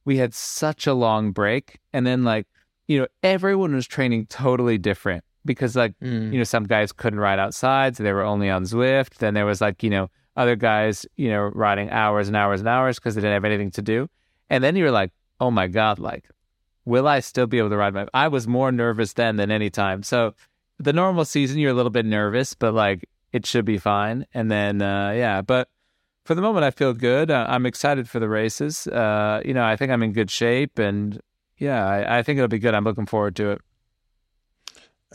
we 0.05 0.17
had 0.17 0.33
such 0.33 0.87
a 0.87 0.95
long 0.95 1.33
break 1.33 1.79
and 1.93 2.07
then 2.07 2.25
like 2.25 2.47
you 2.89 2.99
know 2.99 3.07
everyone 3.23 3.75
was 3.75 3.87
training 3.87 4.27
totally 4.27 4.79
different 4.79 5.25
because 5.45 5.77
like 5.77 5.93
mm. 6.01 6.33
you 6.33 6.39
know 6.39 6.45
some 6.45 6.65
guys 6.65 6.93
couldn't 6.93 7.21
ride 7.21 7.39
outside 7.39 7.97
so 7.97 8.03
they 8.03 8.13
were 8.13 8.23
only 8.23 8.49
on 8.49 8.65
zwift. 8.65 9.17
Then 9.17 9.35
there 9.35 9.47
was 9.47 9.61
like 9.61 9.83
you 9.83 9.91
know 9.91 10.09
other 10.37 10.57
guys 10.57 11.05
you 11.17 11.29
know 11.29 11.51
riding 11.55 11.91
hours 11.91 12.29
and 12.29 12.37
hours 12.37 12.61
and 12.61 12.69
hours 12.69 12.99
because 12.99 13.17
they 13.17 13.21
didn't 13.21 13.35
have 13.35 13.45
anything 13.45 13.71
to 13.73 13.83
do. 13.83 14.09
And 14.49 14.65
then 14.65 14.75
you're 14.75 14.91
like 14.91 15.13
oh 15.41 15.51
my 15.51 15.67
god 15.67 15.99
like 15.99 16.29
will 16.91 17.09
i 17.09 17.21
still 17.21 17.47
be 17.47 17.59
able 17.59 17.71
to 17.71 17.77
ride 17.77 17.95
my 17.95 18.07
i 18.13 18.29
was 18.29 18.47
more 18.47 18.71
nervous 18.71 19.15
then 19.15 19.37
than 19.37 19.51
any 19.51 19.71
time 19.71 20.03
so 20.03 20.35
the 20.79 20.93
normal 20.93 21.25
season 21.25 21.59
you're 21.59 21.71
a 21.71 21.75
little 21.81 21.97
bit 21.99 22.05
nervous 22.05 22.55
but 22.55 22.75
like 22.75 23.09
it 23.33 23.47
should 23.47 23.65
be 23.65 23.79
fine. 23.79 24.27
And 24.35 24.51
then, 24.51 24.83
uh, 24.83 25.13
yeah, 25.13 25.43
but 25.43 25.69
for 26.25 26.35
the 26.35 26.43
moment, 26.43 26.65
I 26.65 26.71
feel 26.71 26.93
good. 26.93 27.31
Uh, 27.31 27.47
I'm 27.49 27.67
excited 27.67 28.09
for 28.09 28.19
the 28.21 28.29
races. 28.29 28.87
Uh, 28.87 29.41
you 29.45 29.55
know, 29.55 29.65
I 29.65 29.77
think 29.77 29.91
I'm 29.93 30.03
in 30.03 30.13
good 30.13 30.31
shape, 30.31 30.79
and 30.79 31.21
yeah, 31.59 31.87
I, 31.87 32.19
I 32.19 32.23
think 32.23 32.39
it'll 32.39 32.49
be 32.49 32.59
good. 32.59 32.75
I'm 32.75 32.85
looking 32.85 33.07
forward 33.07 33.37
to 33.37 33.51
it. 33.51 33.61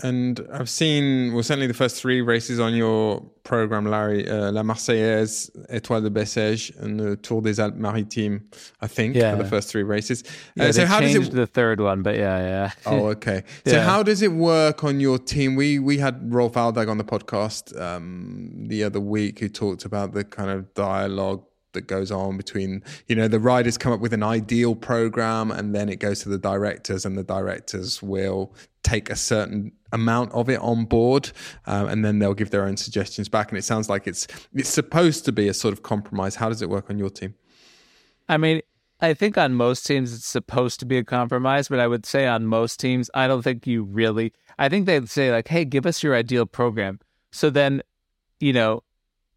And 0.04 0.46
I've 0.52 0.70
seen, 0.70 1.34
well, 1.34 1.42
certainly 1.42 1.68
the 1.68 1.74
first 1.74 2.02
three 2.02 2.20
races 2.20 2.60
on 2.60 2.76
your 2.76 3.22
program, 3.44 3.86
Larry, 3.86 4.30
uh, 4.30 4.52
La 4.52 4.62
Marseillaise, 4.62 5.50
Étoile 5.70 6.04
de 6.04 6.10
Bessèges, 6.10 6.78
and 6.82 7.00
the 7.00 7.16
Tour 7.16 7.42
des 7.42 7.62
Alpes 7.62 7.78
Maritimes, 7.78 8.42
I 8.82 8.88
think, 8.88 9.16
yeah. 9.16 9.32
for 9.32 9.44
the 9.44 9.50
first 9.50 9.70
three 9.70 9.84
races. 9.84 10.24
Uh, 10.60 10.66
yeah, 10.66 10.72
so 10.72 10.86
how 10.86 11.00
does 11.00 11.16
it 11.16 11.32
the 11.32 11.48
third 11.48 11.80
one, 11.80 12.04
but 12.04 12.16
yeah, 12.16 12.40
yeah. 12.40 12.72
oh, 12.86 13.08
okay. 13.16 13.44
So 13.66 13.80
how 13.80 14.04
does 14.04 14.22
it 14.22 14.34
work 14.34 14.84
on 14.84 15.00
your 15.00 15.18
team? 15.18 15.56
We 15.56 15.80
we 15.80 15.98
had 15.98 16.34
Rolf 16.34 16.54
Aldag 16.54 16.90
on 16.90 16.98
the 16.98 17.06
podcast 17.06 17.80
um, 17.80 18.68
the 18.68 18.84
other 18.84 19.00
week 19.00 19.40
who 19.40 19.48
talked 19.48 19.86
about 19.86 20.14
the 20.14 20.26
kind 20.26 20.50
of 20.50 20.74
dialogue 20.74 21.46
that 21.76 21.88
goes 21.88 22.12
on 22.12 22.36
between 22.36 22.84
you 23.08 23.16
know 23.16 23.28
the 23.28 23.40
riders 23.40 23.78
come 23.78 23.94
up 23.94 24.00
with 24.00 24.14
an 24.14 24.24
ideal 24.24 24.76
program 24.76 25.52
and 25.52 25.76
then 25.76 25.88
it 25.88 26.00
goes 26.00 26.22
to 26.22 26.30
the 26.30 26.38
directors 26.38 27.06
and 27.06 27.18
the 27.18 27.24
directors 27.24 28.02
will 28.02 28.54
take 28.86 29.10
a 29.10 29.16
certain 29.16 29.72
amount 29.92 30.32
of 30.32 30.50
it 30.50 30.60
on 30.60 30.86
board 30.86 31.32
um, 31.66 31.88
and 31.88 32.06
then 32.06 32.20
they'll 32.20 32.36
give 32.36 32.52
their 32.52 32.66
own 32.66 32.78
suggestions 32.78 33.28
back. 33.28 33.50
And 33.50 33.58
it 33.58 33.64
sounds 33.64 33.90
like 33.90 34.08
it's 34.08 34.28
it's 34.54 34.70
supposed 34.70 35.26
to 35.26 35.32
be 35.32 35.48
a 35.48 35.54
sort 35.54 35.74
of 35.74 35.84
compromise. 35.84 36.36
How 36.36 36.50
does 36.50 36.62
it 36.62 36.70
work 36.70 36.90
on 36.90 37.00
your 37.00 37.10
team? 37.10 37.36
I 38.30 38.38
mean 38.38 38.62
i 39.02 39.14
think 39.14 39.38
on 39.38 39.54
most 39.54 39.86
teams 39.86 40.14
it's 40.14 40.26
supposed 40.26 40.80
to 40.80 40.86
be 40.86 40.98
a 40.98 41.04
compromise 41.04 41.68
but 41.68 41.82
i 41.82 41.86
would 41.86 42.06
say 42.06 42.26
on 42.28 42.46
most 42.46 42.80
teams 42.80 43.10
i 43.14 43.28
don't 43.28 43.42
think 43.42 43.68
you 43.68 43.84
really 43.84 44.32
i 44.58 44.70
think 44.70 44.86
they'd 44.86 45.10
say 45.10 45.34
like 45.34 45.50
hey 45.50 45.66
give 45.66 45.86
us 45.86 46.02
your 46.02 46.16
ideal 46.16 46.46
program. 46.46 47.00
So 47.32 47.50
then 47.50 47.82
you 48.40 48.54
know 48.54 48.84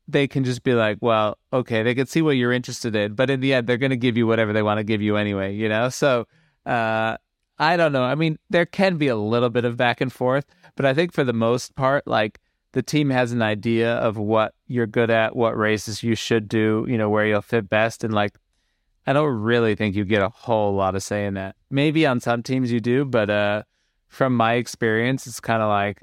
they 0.09 0.27
can 0.27 0.43
just 0.43 0.63
be 0.63 0.73
like, 0.73 0.97
well, 1.03 1.37
okay, 1.53 1.83
they 1.83 1.95
can 1.95 2.07
see 2.07 2.23
what 2.23 2.33
you're 2.33 2.53
interested 2.53 2.97
in, 2.97 3.15
but 3.15 3.29
in 3.29 3.41
the 3.41 3.53
end, 3.53 3.67
they're 3.67 3.77
going 3.77 3.91
to 3.91 3.97
give 3.97 4.17
you 4.17 4.27
whatever 4.27 4.55
they 4.55 4.63
want 4.63 4.79
to 4.79 4.85
give 4.85 5.03
you 5.03 5.17
anyway, 5.17 5.55
you 5.55 5.69
know? 5.69 5.91
So, 5.91 6.27
uh, 6.65 7.19
I 7.59 7.77
don't 7.77 7.93
know. 7.93 8.05
I 8.05 8.15
mean, 8.15 8.39
there 8.49 8.65
can 8.65 8.97
be 8.97 9.09
a 9.09 9.17
little 9.17 9.51
bit 9.51 9.67
of 9.67 9.77
back 9.77 10.01
and 10.01 10.13
forth, 10.13 10.47
but 10.77 10.87
I 10.87 10.95
think 10.95 11.13
for 11.13 11.25
the 11.25 11.35
most 11.35 11.75
part, 11.77 12.07
like 12.07 12.41
the 12.73 12.83
team 12.83 13.11
has 13.11 13.33
an 13.33 13.43
idea 13.43 13.97
of 13.97 14.17
what 14.17 14.55
you're 14.67 14.87
good 14.87 15.11
at, 15.11 15.37
what 15.37 15.57
races 15.59 16.03
you 16.03 16.15
should 16.15 16.49
do, 16.49 16.87
you 16.89 16.97
know, 16.97 17.11
where 17.11 17.27
you'll 17.27 17.43
fit 17.43 17.69
best. 17.69 18.03
And 18.03 18.15
like, 18.15 18.39
I 19.07 19.13
don't 19.13 19.41
really 19.41 19.75
think 19.75 19.95
you 19.95 20.05
get 20.05 20.23
a 20.23 20.29
whole 20.29 20.75
lot 20.75 20.95
of 20.95 21.03
say 21.03 21.27
in 21.27 21.35
that. 21.35 21.57
Maybe 21.69 22.07
on 22.07 22.21
some 22.21 22.43
teams 22.43 22.73
you 22.73 22.81
do, 22.81 23.05
but, 23.05 23.29
uh, 23.29 23.63
from 24.09 24.35
my 24.35 24.55
experience, 24.55 25.27
it's 25.27 25.41
kind 25.41 25.63
of 25.63 25.69
like, 25.69 26.03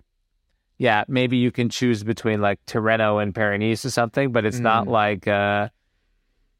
yeah, 0.78 1.04
maybe 1.08 1.38
you 1.38 1.52
can 1.52 1.70
choose 1.70 2.04
between 2.04 2.42
like 2.42 2.64
Tirreno 2.66 3.22
and 3.22 3.34
Paris 3.34 3.86
or 3.86 3.90
something, 3.90 4.32
but 4.32 4.46
it's 4.46 4.60
mm. 4.60 4.64
not 4.64 4.88
like 4.88 5.28
uh, 5.28 5.70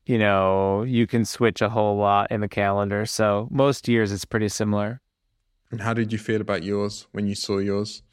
you 0.06 0.18
know, 0.18 0.84
you 0.84 1.08
can 1.08 1.26
switch 1.26 1.62
a 1.62 1.70
whole 1.70 1.98
lot 1.98 2.32
in 2.32 2.42
the 2.42 2.48
calendar. 2.48 3.06
So 3.06 3.48
most 3.52 3.88
years 3.88 4.12
it's 4.12 4.26
pretty 4.26 4.50
similar. 4.50 5.02
And 5.72 5.82
how 5.82 5.94
did 5.94 6.14
you 6.14 6.20
feel 6.20 6.42
about 6.42 6.64
yours 6.64 7.08
when 7.12 7.28
you 7.28 7.36
saw 7.36 7.58
yours? 7.58 8.04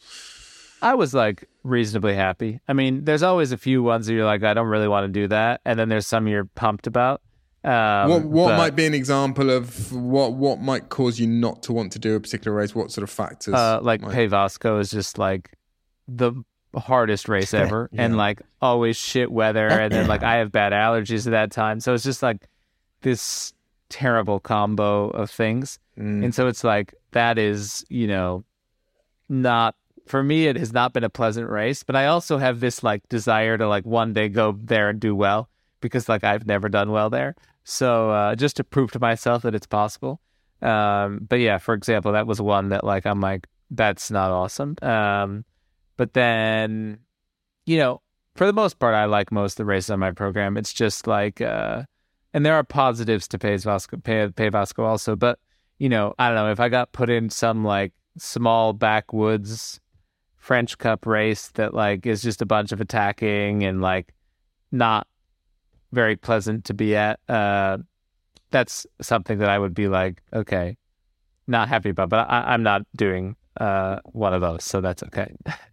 I 0.80 0.94
was 0.94 1.14
like 1.14 1.48
reasonably 1.62 2.14
happy. 2.14 2.60
I 2.66 2.72
mean, 2.72 3.04
there's 3.04 3.22
always 3.22 3.52
a 3.52 3.56
few 3.56 3.82
ones 3.82 4.06
that 4.06 4.14
you're 4.14 4.24
like, 4.24 4.42
I 4.42 4.54
don't 4.54 4.66
really 4.66 4.88
want 4.88 5.04
to 5.04 5.20
do 5.20 5.28
that, 5.28 5.60
and 5.64 5.78
then 5.78 5.88
there's 5.88 6.06
some 6.06 6.26
you're 6.26 6.46
pumped 6.46 6.88
about. 6.88 7.22
Um, 7.62 8.10
what 8.10 8.24
what 8.24 8.48
but, 8.48 8.58
might 8.58 8.74
be 8.74 8.86
an 8.86 8.94
example 8.94 9.48
of 9.50 9.92
what 9.92 10.32
what 10.32 10.60
might 10.60 10.88
cause 10.88 11.20
you 11.20 11.28
not 11.28 11.62
to 11.64 11.72
want 11.72 11.92
to 11.92 12.00
do 12.00 12.16
a 12.16 12.20
particular 12.20 12.56
race? 12.56 12.74
What 12.74 12.90
sort 12.90 13.04
of 13.04 13.10
factors? 13.10 13.54
Uh, 13.54 13.78
like 13.80 14.00
might... 14.00 14.12
País 14.12 14.30
Vasco 14.30 14.80
is 14.80 14.90
just 14.90 15.18
like 15.18 15.52
the 16.08 16.32
hardest 16.78 17.28
race 17.28 17.52
ever 17.52 17.88
yeah. 17.92 18.04
and 18.04 18.16
like 18.16 18.40
always 18.60 18.96
shit 18.96 19.30
weather 19.30 19.68
and 19.68 19.92
then 19.92 20.06
like 20.06 20.22
I 20.22 20.36
have 20.36 20.50
bad 20.52 20.72
allergies 20.72 21.26
at 21.26 21.32
that 21.32 21.50
time. 21.50 21.80
So 21.80 21.94
it's 21.94 22.04
just 22.04 22.22
like 22.22 22.48
this 23.02 23.52
terrible 23.88 24.40
combo 24.40 25.10
of 25.10 25.30
things. 25.30 25.78
Mm. 25.98 26.24
And 26.24 26.34
so 26.34 26.48
it's 26.48 26.64
like 26.64 26.94
that 27.12 27.38
is, 27.38 27.84
you 27.88 28.06
know, 28.06 28.44
not 29.28 29.76
for 30.06 30.22
me 30.22 30.46
it 30.46 30.56
has 30.56 30.72
not 30.72 30.92
been 30.92 31.04
a 31.04 31.10
pleasant 31.10 31.48
race, 31.48 31.82
but 31.82 31.94
I 31.94 32.06
also 32.06 32.38
have 32.38 32.60
this 32.60 32.82
like 32.82 33.06
desire 33.08 33.58
to 33.58 33.68
like 33.68 33.84
one 33.84 34.12
day 34.12 34.28
go 34.28 34.56
there 34.58 34.88
and 34.88 34.98
do 34.98 35.14
well 35.14 35.48
because 35.80 36.08
like 36.08 36.24
I've 36.24 36.46
never 36.46 36.68
done 36.68 36.90
well 36.90 37.10
there. 37.10 37.34
So 37.64 38.10
uh 38.10 38.34
just 38.34 38.56
to 38.56 38.64
prove 38.64 38.92
to 38.92 38.98
myself 38.98 39.42
that 39.42 39.54
it's 39.54 39.66
possible. 39.66 40.20
Um 40.62 41.26
but 41.28 41.40
yeah, 41.40 41.58
for 41.58 41.74
example, 41.74 42.12
that 42.12 42.26
was 42.26 42.40
one 42.40 42.70
that 42.70 42.82
like 42.82 43.04
I'm 43.04 43.20
like 43.20 43.46
that's 43.70 44.10
not 44.10 44.30
awesome. 44.30 44.76
Um 44.80 45.44
but 46.02 46.14
then, 46.14 46.98
you 47.64 47.78
know, 47.78 48.02
for 48.34 48.44
the 48.44 48.52
most 48.52 48.80
part, 48.80 48.92
I 48.92 49.04
like 49.04 49.30
most 49.30 49.56
the 49.56 49.64
races 49.64 49.88
on 49.88 50.00
my 50.00 50.10
program. 50.10 50.56
It's 50.56 50.72
just 50.72 51.06
like, 51.06 51.40
uh, 51.40 51.84
and 52.34 52.44
there 52.44 52.56
are 52.56 52.64
positives 52.64 53.28
to 53.28 53.38
País 53.38 53.62
Vasco, 53.62 53.98
Pays, 53.98 54.30
País 54.32 54.50
Vasco 54.50 54.82
also. 54.82 55.14
But, 55.14 55.38
you 55.78 55.88
know, 55.88 56.12
I 56.18 56.26
don't 56.26 56.34
know 56.34 56.50
if 56.50 56.58
I 56.58 56.68
got 56.68 56.90
put 56.90 57.08
in 57.08 57.30
some 57.30 57.64
like 57.64 57.92
small 58.18 58.72
backwoods 58.72 59.80
French 60.38 60.76
Cup 60.76 61.06
race 61.06 61.50
that 61.50 61.72
like 61.72 62.04
is 62.04 62.20
just 62.20 62.42
a 62.42 62.46
bunch 62.46 62.72
of 62.72 62.80
attacking 62.80 63.62
and 63.62 63.80
like 63.80 64.12
not 64.72 65.06
very 65.92 66.16
pleasant 66.16 66.64
to 66.64 66.74
be 66.74 66.96
at. 66.96 67.20
Uh, 67.28 67.78
that's 68.50 68.88
something 69.00 69.38
that 69.38 69.48
I 69.48 69.56
would 69.56 69.72
be 69.72 69.86
like, 69.86 70.20
okay, 70.32 70.76
not 71.46 71.68
happy 71.68 71.90
about. 71.90 72.08
But 72.08 72.28
I, 72.28 72.54
am 72.54 72.64
not 72.64 72.82
doing 72.96 73.36
uh, 73.60 74.00
one 74.06 74.34
of 74.34 74.40
those, 74.40 74.64
so 74.64 74.80
that's 74.80 75.04
okay. 75.04 75.32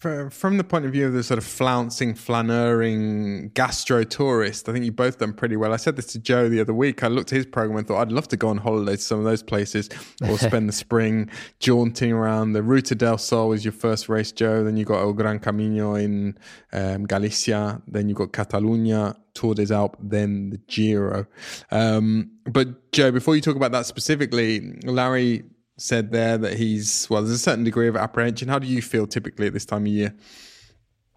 from 0.00 0.56
the 0.56 0.64
point 0.64 0.86
of 0.86 0.92
view 0.92 1.06
of 1.06 1.12
the 1.12 1.22
sort 1.22 1.36
of 1.36 1.44
flouncing, 1.44 2.14
flaneuring 2.14 3.52
gastro 3.52 4.02
tourist, 4.02 4.66
I 4.66 4.72
think 4.72 4.86
you 4.86 4.92
both 4.92 5.18
done 5.18 5.34
pretty 5.34 5.56
well. 5.56 5.74
I 5.74 5.76
said 5.76 5.96
this 5.96 6.06
to 6.12 6.18
Joe 6.18 6.48
the 6.48 6.58
other 6.58 6.72
week. 6.72 7.04
I 7.04 7.08
looked 7.08 7.32
at 7.32 7.36
his 7.36 7.44
program 7.44 7.76
and 7.76 7.86
thought 7.86 8.00
I'd 8.00 8.12
love 8.12 8.26
to 8.28 8.36
go 8.38 8.48
on 8.48 8.56
holiday 8.56 8.92
to 8.92 9.02
some 9.02 9.18
of 9.18 9.26
those 9.26 9.42
places 9.42 9.90
or 10.26 10.38
spend 10.38 10.70
the 10.70 10.72
spring 10.72 11.28
jaunting 11.58 12.12
around. 12.12 12.52
The 12.52 12.62
Ruta 12.62 12.94
del 12.94 13.18
Sol 13.18 13.50
was 13.50 13.62
your 13.62 13.72
first 13.72 14.08
race, 14.08 14.32
Joe. 14.32 14.64
Then 14.64 14.78
you 14.78 14.86
got 14.86 15.00
El 15.00 15.12
Gran 15.12 15.38
Camino 15.38 15.96
in 15.96 16.38
um, 16.72 17.04
Galicia. 17.04 17.82
Then 17.86 18.08
you 18.08 18.14
got 18.14 18.32
Catalunya, 18.32 19.16
Tour 19.34 19.54
des 19.54 19.70
Alpes, 19.70 19.98
then 20.02 20.48
the 20.48 20.58
Giro. 20.66 21.26
Um, 21.70 22.30
but 22.44 22.90
Joe, 22.92 23.12
before 23.12 23.36
you 23.36 23.42
talk 23.42 23.56
about 23.56 23.72
that 23.72 23.84
specifically, 23.84 24.78
Larry 24.84 25.44
said 25.80 26.12
there 26.12 26.36
that 26.36 26.54
he's 26.54 27.08
well 27.08 27.22
there's 27.22 27.34
a 27.34 27.38
certain 27.38 27.64
degree 27.64 27.88
of 27.88 27.96
apprehension. 27.96 28.48
How 28.48 28.58
do 28.58 28.66
you 28.66 28.82
feel 28.82 29.06
typically 29.06 29.46
at 29.46 29.52
this 29.52 29.64
time 29.64 29.82
of 29.82 29.88
year? 29.88 30.14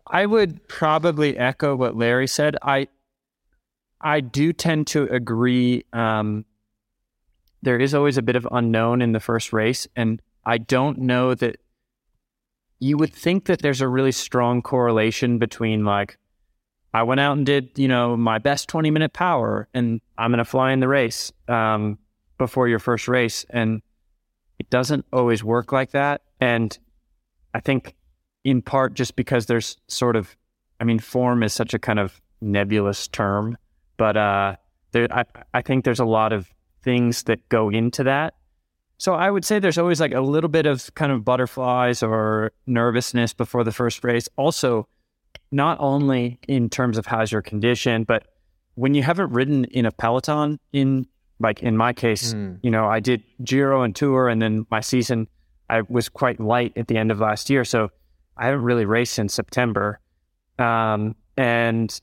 I 0.07 0.25
would 0.25 0.67
probably 0.67 1.37
echo 1.37 1.75
what 1.75 1.95
larry 1.95 2.27
said. 2.27 2.55
I 2.61 2.87
i 4.03 4.19
do 4.19 4.53
tend 4.53 4.87
to 4.87 5.03
agree 5.05 5.85
um, 5.93 6.45
there 7.61 7.79
is 7.79 7.95
always 7.95 8.17
a 8.17 8.21
bit 8.21 8.35
of 8.35 8.47
unknown 8.51 9.01
in 9.01 9.13
the 9.13 9.19
first 9.19 9.53
race 9.53 9.87
and 9.95 10.21
i 10.45 10.57
don't 10.57 10.99
know 10.99 11.33
that 11.33 11.57
you 12.79 12.97
would 12.97 13.13
think 13.13 13.45
that 13.45 13.61
there's 13.61 13.79
a 13.79 13.87
really 13.87 14.11
strong 14.11 14.61
correlation 14.61 15.39
between 15.39 15.85
like 15.85 16.17
i 16.93 17.01
went 17.01 17.21
out 17.21 17.37
and 17.37 17.45
did 17.45 17.69
you 17.77 17.87
know 17.87 18.17
my 18.17 18.37
best 18.37 18.67
20 18.67 18.91
minute 18.91 19.13
power 19.13 19.67
and 19.73 20.01
i'm 20.17 20.31
going 20.31 20.37
to 20.39 20.45
fly 20.45 20.73
in 20.73 20.81
the 20.81 20.87
race 20.87 21.31
um, 21.47 21.97
before 22.37 22.67
your 22.67 22.79
first 22.79 23.07
race 23.07 23.45
and 23.49 23.81
it 24.59 24.69
doesn't 24.69 25.05
always 25.11 25.43
work 25.43 25.71
like 25.71 25.91
that. 25.91 26.21
And 26.39 26.77
I 27.53 27.59
think 27.59 27.95
in 28.43 28.61
part 28.61 28.93
just 28.93 29.15
because 29.15 29.45
there's 29.45 29.77
sort 29.87 30.15
of, 30.15 30.35
I 30.79 30.83
mean, 30.83 30.99
form 30.99 31.43
is 31.43 31.53
such 31.53 31.73
a 31.73 31.79
kind 31.79 31.99
of 31.99 32.21
nebulous 32.41 33.07
term, 33.07 33.57
but 33.97 34.17
uh, 34.17 34.55
there, 34.91 35.07
I, 35.11 35.25
I 35.53 35.61
think 35.61 35.85
there's 35.85 35.99
a 35.99 36.05
lot 36.05 36.33
of 36.33 36.51
things 36.83 37.23
that 37.23 37.47
go 37.49 37.69
into 37.69 38.03
that. 38.03 38.35
So 38.97 39.13
I 39.13 39.29
would 39.29 39.43
say 39.43 39.59
there's 39.59 39.77
always 39.77 39.99
like 39.99 40.13
a 40.13 40.21
little 40.21 40.49
bit 40.49 40.65
of 40.65 40.93
kind 40.95 41.11
of 41.11 41.25
butterflies 41.25 42.03
or 42.03 42.51
nervousness 42.67 43.33
before 43.33 43.63
the 43.63 43.71
first 43.71 44.03
race. 44.03 44.29
Also, 44.37 44.87
not 45.51 45.77
only 45.79 46.39
in 46.47 46.69
terms 46.69 46.97
of 46.97 47.05
how's 47.05 47.31
your 47.31 47.41
condition, 47.41 48.03
but 48.03 48.27
when 48.75 48.93
you 48.93 49.03
haven't 49.03 49.31
ridden 49.31 49.65
in 49.65 49.85
a 49.85 49.91
peloton 49.91 50.59
in 50.71 51.07
like 51.43 51.61
in 51.61 51.77
my 51.77 51.93
case, 51.93 52.33
mm. 52.33 52.57
you 52.63 52.71
know, 52.71 52.87
I 52.87 52.99
did 52.99 53.23
Giro 53.43 53.83
and 53.83 53.95
Tour 53.95 54.29
and 54.29 54.41
then 54.41 54.65
my 54.71 54.79
season 54.79 55.27
I 55.69 55.81
was 55.81 56.09
quite 56.09 56.39
light 56.39 56.73
at 56.75 56.87
the 56.87 56.97
end 56.97 57.11
of 57.11 57.19
last 57.19 57.49
year, 57.49 57.63
so 57.65 57.89
I 58.37 58.45
haven't 58.45 58.63
really 58.63 58.85
raced 58.85 59.13
since 59.13 59.33
September. 59.33 59.99
Um, 60.59 61.15
and 61.37 61.99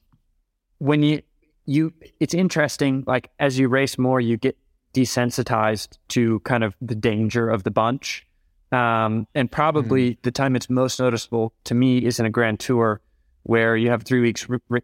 when 0.79 1.03
you 1.03 1.23
you 1.67 1.93
it's 2.19 2.35
interesting 2.35 3.05
like 3.07 3.31
as 3.39 3.59
you 3.59 3.69
race 3.69 3.97
more 3.97 4.21
you 4.21 4.37
get 4.37 4.57
desensitized 4.93 5.99
to 6.09 6.41
kind 6.41 6.65
of 6.65 6.75
the 6.81 6.97
danger 6.97 7.49
of 7.49 7.63
the 7.63 7.71
bunch 7.71 8.27
um, 8.73 9.27
and 9.35 9.51
probably 9.51 10.13
mm. 10.13 10.23
the 10.23 10.33
time 10.33 10.57
it's 10.57 10.69
most 10.69 10.99
noticeable 10.99 11.53
to 11.65 11.75
me 11.75 11.99
is 11.99 12.19
in 12.19 12.27
a 12.27 12.31
grand 12.31 12.59
tour 12.59 13.01
where 13.45 13.77
you 13.77 13.91
have 13.91 14.03
three 14.03 14.21
weeks 14.21 14.47
r- 14.51 14.61
r- 14.71 14.83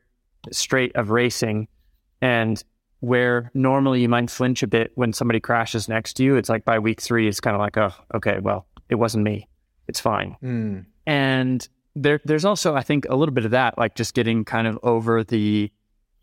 straight 0.53 0.95
of 0.95 1.11
racing 1.11 1.67
and 2.21 2.63
where 3.01 3.51
normally 3.55 4.01
you 4.01 4.09
might 4.09 4.31
flinch 4.31 4.63
a 4.63 4.67
bit 4.67 4.93
when 4.95 5.13
somebody 5.13 5.41
crashes 5.41 5.89
next 5.89 6.15
to 6.15 6.25
you 6.25 6.37
it's 6.37 6.49
like 6.49 6.65
by 6.65 6.79
week 6.79 7.01
three 7.01 7.29
it's 7.29 7.41
kind 7.41 7.55
of 7.55 7.61
like 7.61 7.77
oh 7.77 7.93
okay 8.15 8.39
well 8.41 8.67
it 8.89 8.95
wasn't 8.95 9.23
me 9.23 9.49
it's 9.89 10.01
fine 10.01 10.37
mm. 10.43 10.85
and 11.07 11.69
there, 11.95 12.21
there's 12.25 12.45
also 12.45 12.75
i 12.75 12.83
think 12.83 13.07
a 13.09 13.15
little 13.15 13.35
bit 13.35 13.45
of 13.45 13.51
that 13.51 13.77
like 13.79 13.95
just 13.95 14.15
getting 14.15 14.45
kind 14.45 14.67
of 14.67 14.79
over 14.83 15.23
the 15.23 15.71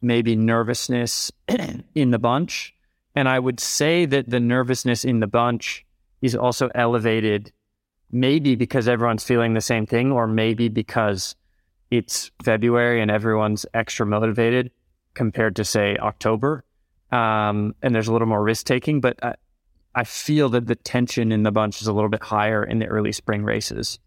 maybe 0.03 0.35
nervousness 0.35 1.31
in 1.95 2.11
the 2.11 2.19
bunch. 2.19 2.75
And 3.15 3.29
I 3.29 3.39
would 3.39 3.59
say 3.59 4.05
that 4.05 4.29
the 4.29 4.39
nervousness 4.39 5.05
in 5.05 5.19
the 5.19 5.27
bunch 5.27 5.85
is 6.21 6.35
also 6.35 6.69
elevated, 6.75 7.51
maybe 8.11 8.55
because 8.55 8.87
everyone's 8.87 9.23
feeling 9.23 9.53
the 9.53 9.61
same 9.61 9.85
thing, 9.85 10.11
or 10.11 10.27
maybe 10.27 10.67
because 10.67 11.35
it's 11.89 12.31
February 12.43 13.01
and 13.01 13.09
everyone's 13.09 13.65
extra 13.73 14.05
motivated 14.05 14.71
compared 15.13 15.55
to, 15.57 15.65
say, 15.65 15.97
October. 15.97 16.63
Um, 17.11 17.75
and 17.81 17.93
there's 17.93 18.07
a 18.07 18.13
little 18.13 18.27
more 18.27 18.43
risk 18.43 18.65
taking. 18.65 19.01
But 19.01 19.23
I, 19.23 19.35
I 19.95 20.03
feel 20.03 20.49
that 20.49 20.67
the 20.67 20.75
tension 20.75 21.31
in 21.31 21.43
the 21.43 21.51
bunch 21.51 21.81
is 21.81 21.87
a 21.87 21.93
little 21.93 22.09
bit 22.09 22.23
higher 22.23 22.63
in 22.63 22.79
the 22.79 22.87
early 22.87 23.11
spring 23.11 23.43
races. 23.43 23.99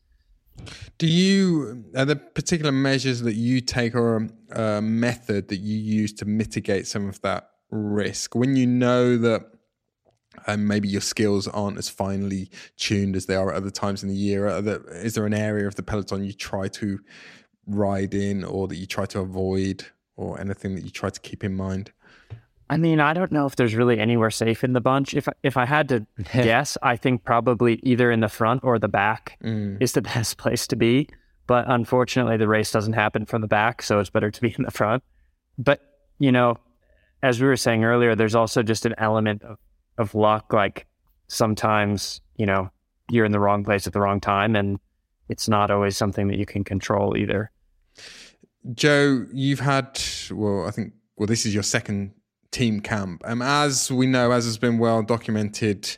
Do 0.99 1.07
you 1.07 1.85
are 1.95 2.05
there 2.05 2.17
particular 2.17 2.73
measures 2.73 3.21
that 3.23 3.35
you 3.35 3.61
take 3.61 3.95
or 3.95 4.29
a, 4.51 4.81
method 4.81 5.49
that 5.49 5.59
you 5.59 5.77
use 5.77 6.13
to 6.15 6.25
mitigate 6.25 6.87
some 6.87 7.09
of 7.09 7.21
that 7.21 7.51
risk 7.71 8.35
when 8.35 8.57
you 8.57 8.67
know 8.67 9.19
that 9.19 9.43
um, 10.47 10.67
maybe 10.67 10.89
your 10.89 11.01
skills 11.01 11.47
aren't 11.49 11.79
as 11.79 11.89
finely 11.89 12.51
tuned 12.77 13.17
as 13.17 13.27
they 13.27 13.35
are 13.35 13.51
at 13.51 13.57
other 13.57 13.71
times 13.71 14.03
in 14.03 14.09
the 14.09 14.15
year? 14.15 14.61
There, 14.63 14.83
is 14.95 15.15
there 15.15 15.27
an 15.27 15.35
area 15.35 15.67
of 15.67 15.75
the 15.75 15.83
peloton 15.83 16.25
you 16.25 16.33
try 16.33 16.69
to 16.69 17.01
ride 17.67 18.15
in, 18.15 18.45
or 18.45 18.69
that 18.69 18.77
you 18.77 18.87
try 18.87 19.07
to 19.07 19.21
avoid, 19.21 19.85
or 20.17 20.41
anything 20.41 20.75
that 20.75 20.85
you 20.85 20.91
try 20.91 21.11
to 21.11 21.21
keep 21.21 21.45
in 21.45 21.55
mind? 21.55 21.93
I 22.69 22.77
mean, 22.77 22.99
I 22.99 23.13
don't 23.13 23.31
know 23.31 23.47
if 23.47 23.57
there's 23.57 23.75
really 23.75 24.01
anywhere 24.01 24.31
safe 24.31 24.65
in 24.65 24.73
the 24.73 24.81
bunch. 24.81 25.15
If 25.15 25.29
if 25.43 25.57
I 25.57 25.67
had 25.67 25.89
to 25.91 26.07
guess, 26.33 26.77
I 26.83 26.97
think 26.97 27.25
probably 27.25 27.81
either 27.83 28.11
in 28.11 28.21
the 28.21 28.29
front 28.29 28.65
or 28.65 28.79
the 28.79 28.89
back 28.89 29.39
mm. 29.43 29.81
is 29.81 29.93
the 29.93 30.03
best 30.15 30.37
place 30.37 30.67
to 30.69 30.77
be. 30.77 31.09
But 31.47 31.67
unfortunately, 31.69 32.37
the 32.39 32.49
race 32.49 32.73
doesn't 32.73 32.95
happen 32.95 33.25
from 33.25 33.41
the 33.41 33.47
back, 33.47 33.83
so 33.83 34.01
it's 34.01 34.11
better 34.11 34.33
to 34.33 34.41
be 34.41 34.55
in 34.59 34.65
the 34.65 34.71
front. 34.73 35.05
But 35.59 35.81
you 36.19 36.33
know, 36.33 36.57
as 37.23 37.41
we 37.41 37.47
were 37.47 37.57
saying 37.57 37.85
earlier, 37.85 38.15
there's 38.15 38.35
also 38.35 38.63
just 38.63 38.85
an 38.85 38.95
element 38.99 39.43
of, 39.43 39.59
of 39.97 40.15
luck. 40.15 40.53
Like 40.53 40.87
sometimes, 41.29 42.21
you 42.37 42.47
know, 42.47 42.71
you're 43.11 43.25
in 43.25 43.33
the 43.33 43.41
wrong 43.41 43.65
place 43.65 43.87
at 43.87 43.93
the 43.93 44.01
wrong 44.01 44.21
time, 44.21 44.57
and 44.57 44.81
it's 45.29 45.49
not 45.49 45.71
always 45.71 45.97
something 45.97 46.29
that 46.29 46.39
you 46.39 46.47
can 46.47 46.65
control 46.65 47.17
either. 47.17 47.51
Joe, 48.75 49.27
you've 49.33 49.61
had 49.61 50.01
well, 50.31 50.67
I 50.67 50.71
think 50.71 50.93
well, 51.17 51.27
this 51.27 51.47
is 51.47 51.55
your 51.55 51.63
second 51.63 52.13
team 52.51 52.81
camp. 52.81 53.23
Um, 53.25 53.43
as 53.43 53.91
we 53.91 54.07
know, 54.07 54.33
as 54.33 54.45
has 54.45 54.59
been 54.59 54.79
well 54.79 55.03
documented 55.03 55.97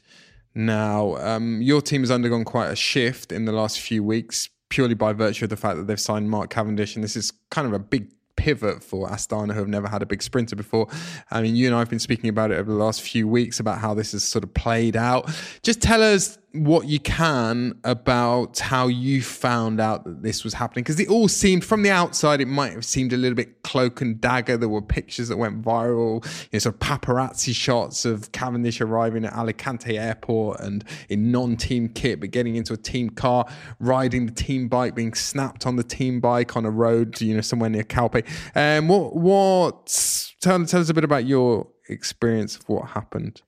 now, 0.55 1.17
um, 1.17 1.63
your 1.63 1.81
team 1.81 2.03
has 2.03 2.11
undergone 2.11 2.45
quite 2.45 2.69
a 2.69 2.77
shift 2.77 3.33
in 3.33 3.45
the 3.45 3.53
last 3.53 3.81
few 3.81 4.03
weeks, 4.03 4.49
purely 4.71 4.95
by 4.95 5.13
virtue 5.13 5.45
of 5.45 5.51
the 5.51 5.57
fact 5.57 5.77
that 5.77 5.87
they've 5.87 6.01
signed 6.01 6.31
Mark 6.31 6.51
Cavendish, 6.51 6.95
and 6.95 7.05
this 7.05 7.17
is 7.17 7.33
kind 7.51 7.67
of 7.67 7.73
a 7.73 7.79
big 7.79 8.11
pivot 8.37 8.83
for 8.83 9.09
Astana, 9.09 9.53
who 9.53 9.59
have 9.59 9.69
never 9.69 9.89
had 9.89 10.01
a 10.01 10.07
big 10.07 10.23
sprinter 10.23 10.57
before. 10.57 10.87
I 11.31 11.43
mean, 11.43 11.57
you 11.57 11.67
and 11.67 11.75
I 11.75 11.81
have 11.81 11.91
been 11.91 11.99
speaking 11.99 12.31
about 12.31 12.51
it 12.51 12.55
over 12.55 12.71
the 12.71 12.79
last 12.79 13.03
few 13.03 13.27
weeks 13.27 13.61
about 13.61 13.79
how 13.79 13.95
this 13.95 14.13
has 14.13 14.25
sort 14.25 14.45
of 14.45 14.55
played 14.55 14.97
out. 14.97 15.29
Just 15.63 15.83
tell 15.83 16.03
us 16.03 16.39
what 16.53 16.87
you 16.87 16.99
can 16.99 17.79
about 17.85 18.59
how 18.59 18.87
you 18.87 19.23
found 19.23 19.81
out 19.81 20.05
that 20.05 20.23
this 20.23 20.45
was 20.45 20.55
happening 20.55 20.83
because 20.83 20.99
it 20.99 21.09
all 21.09 21.29
seemed 21.29 21.63
from 21.63 21.83
the 21.83 21.91
outside 21.91 22.41
it 22.41 22.49
might 22.49 22.73
have 22.73 22.87
seemed 22.87 23.13
a 23.13 23.19
little 23.19 23.37
bit 23.37 23.63
cloak 23.63 24.01
and 24.01 24.19
dagger. 24.19 24.57
There 24.57 24.69
were 24.69 24.81
pictures 24.81 25.29
that 25.29 25.37
went 25.37 25.63
viral 25.63 26.25
you 26.25 26.49
know 26.55 26.59
sort 26.59 26.75
of 26.75 26.81
paparazzi 26.81 27.55
shots 27.55 28.07
of 28.07 28.33
cavendish 28.33 28.81
arriving 28.81 29.27
at 29.27 29.35
alicante 29.35 29.99
airport 29.99 30.61
and 30.61 30.85
in 31.11 31.31
non-team 31.31 31.91
kit 31.91 32.21
but 32.21 32.31
getting 32.31 32.57
into 32.57 32.73
a 32.73 32.79
team 32.79 33.11
car 33.11 33.47
riding 33.79 34.25
the 34.25 34.33
team 34.33 34.69
bike 34.69 34.95
being 34.95 35.13
snapped 35.13 35.67
on 35.67 35.77
the 35.77 35.85
team 35.85 36.19
bike 36.19 36.57
on 36.57 36.65
a 36.65 36.71
road 36.71 37.21
you 37.21 37.35
know 37.35 37.43
somewhere 37.43 37.69
near 37.69 37.85
calpe. 37.85 38.25
And 38.55 38.85
um, 38.85 38.89
what 38.89 39.15
what 39.15 40.35
tell, 40.41 40.65
tell 40.65 40.81
us 40.81 40.89
a 40.89 40.95
bit 40.95 41.05
about 41.05 41.27
your 41.27 41.67
experience 41.91 42.57
of 42.57 42.69
what 42.69 42.89
happened. 42.89 43.43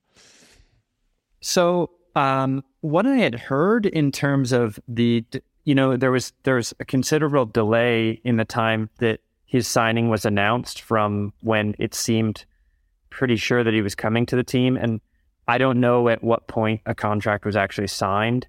So 1.41 1.89
um, 2.15 2.63
what 2.81 3.05
I 3.05 3.17
had 3.17 3.35
heard 3.35 3.85
in 3.85 4.11
terms 4.11 4.51
of 4.51 4.79
the, 4.87 5.25
you 5.63 5.75
know, 5.75 5.95
there 5.97 6.11
was 6.11 6.33
there 6.43 6.55
was 6.55 6.73
a 6.79 6.85
considerable 6.85 7.45
delay 7.45 8.19
in 8.23 8.37
the 8.37 8.45
time 8.45 8.89
that 8.99 9.21
his 9.45 9.67
signing 9.67 10.09
was 10.09 10.25
announced 10.25 10.81
from 10.81 11.33
when 11.41 11.75
it 11.77 11.93
seemed 11.93 12.45
pretty 13.09 13.35
sure 13.35 13.63
that 13.63 13.73
he 13.73 13.81
was 13.81 13.95
coming 13.95 14.25
to 14.25 14.35
the 14.35 14.43
team, 14.43 14.77
and 14.77 15.01
I 15.47 15.57
don't 15.57 15.79
know 15.79 16.07
at 16.09 16.23
what 16.23 16.47
point 16.47 16.81
a 16.85 16.95
contract 16.95 17.45
was 17.45 17.55
actually 17.55 17.87
signed. 17.87 18.47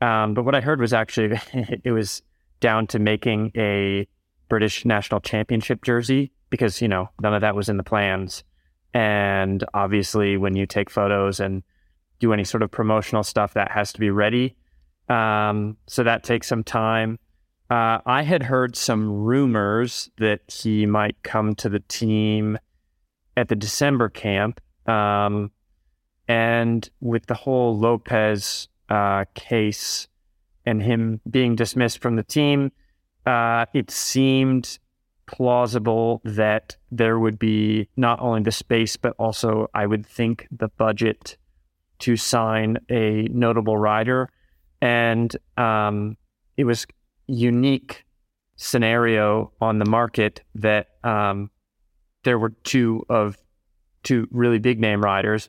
Um, 0.00 0.34
but 0.34 0.44
what 0.44 0.56
I 0.56 0.60
heard 0.60 0.80
was 0.80 0.92
actually 0.92 1.38
it 1.84 1.92
was 1.92 2.22
down 2.60 2.86
to 2.88 2.98
making 2.98 3.52
a 3.56 4.06
British 4.48 4.84
national 4.84 5.20
championship 5.20 5.82
jersey 5.82 6.32
because 6.50 6.82
you 6.82 6.88
know 6.88 7.08
none 7.20 7.34
of 7.34 7.40
that 7.40 7.56
was 7.56 7.68
in 7.68 7.76
the 7.76 7.82
plans, 7.84 8.44
and 8.92 9.64
obviously 9.74 10.36
when 10.36 10.54
you 10.54 10.66
take 10.66 10.90
photos 10.90 11.40
and 11.40 11.62
do 12.22 12.32
any 12.32 12.44
sort 12.44 12.62
of 12.62 12.70
promotional 12.70 13.22
stuff, 13.22 13.52
that 13.54 13.70
has 13.70 13.92
to 13.92 14.00
be 14.00 14.10
ready. 14.10 14.56
Um, 15.08 15.76
so 15.86 16.02
that 16.04 16.22
takes 16.22 16.46
some 16.46 16.64
time. 16.64 17.18
Uh, 17.68 17.98
I 18.06 18.22
had 18.22 18.44
heard 18.44 18.76
some 18.76 19.10
rumors 19.10 20.10
that 20.18 20.40
he 20.62 20.86
might 20.86 21.16
come 21.22 21.54
to 21.56 21.68
the 21.68 21.80
team 21.80 22.58
at 23.36 23.48
the 23.48 23.56
December 23.56 24.08
camp. 24.08 24.60
Um, 24.86 25.50
and 26.28 26.88
with 27.00 27.26
the 27.26 27.34
whole 27.34 27.76
Lopez 27.76 28.68
uh, 28.88 29.24
case 29.34 30.08
and 30.64 30.82
him 30.82 31.20
being 31.28 31.56
dismissed 31.56 32.00
from 32.00 32.16
the 32.16 32.22
team, 32.22 32.72
uh, 33.26 33.66
it 33.74 33.90
seemed 33.90 34.78
plausible 35.26 36.20
that 36.24 36.76
there 36.90 37.18
would 37.18 37.38
be 37.38 37.88
not 37.96 38.20
only 38.20 38.42
the 38.42 38.52
space, 38.52 38.96
but 38.96 39.14
also, 39.18 39.68
I 39.74 39.86
would 39.86 40.06
think, 40.06 40.46
the 40.50 40.68
budget 40.68 41.36
to 42.02 42.16
sign 42.16 42.78
a 42.90 43.28
notable 43.30 43.76
rider, 43.76 44.28
and 44.80 45.34
um, 45.56 46.16
it 46.56 46.64
was 46.64 46.84
unique 47.28 48.04
scenario 48.56 49.52
on 49.60 49.78
the 49.78 49.84
market 49.84 50.42
that 50.56 50.88
um, 51.04 51.48
there 52.24 52.38
were 52.38 52.50
two 52.64 53.04
of 53.08 53.38
two 54.02 54.26
really 54.32 54.58
big 54.58 54.80
name 54.80 55.00
riders, 55.00 55.48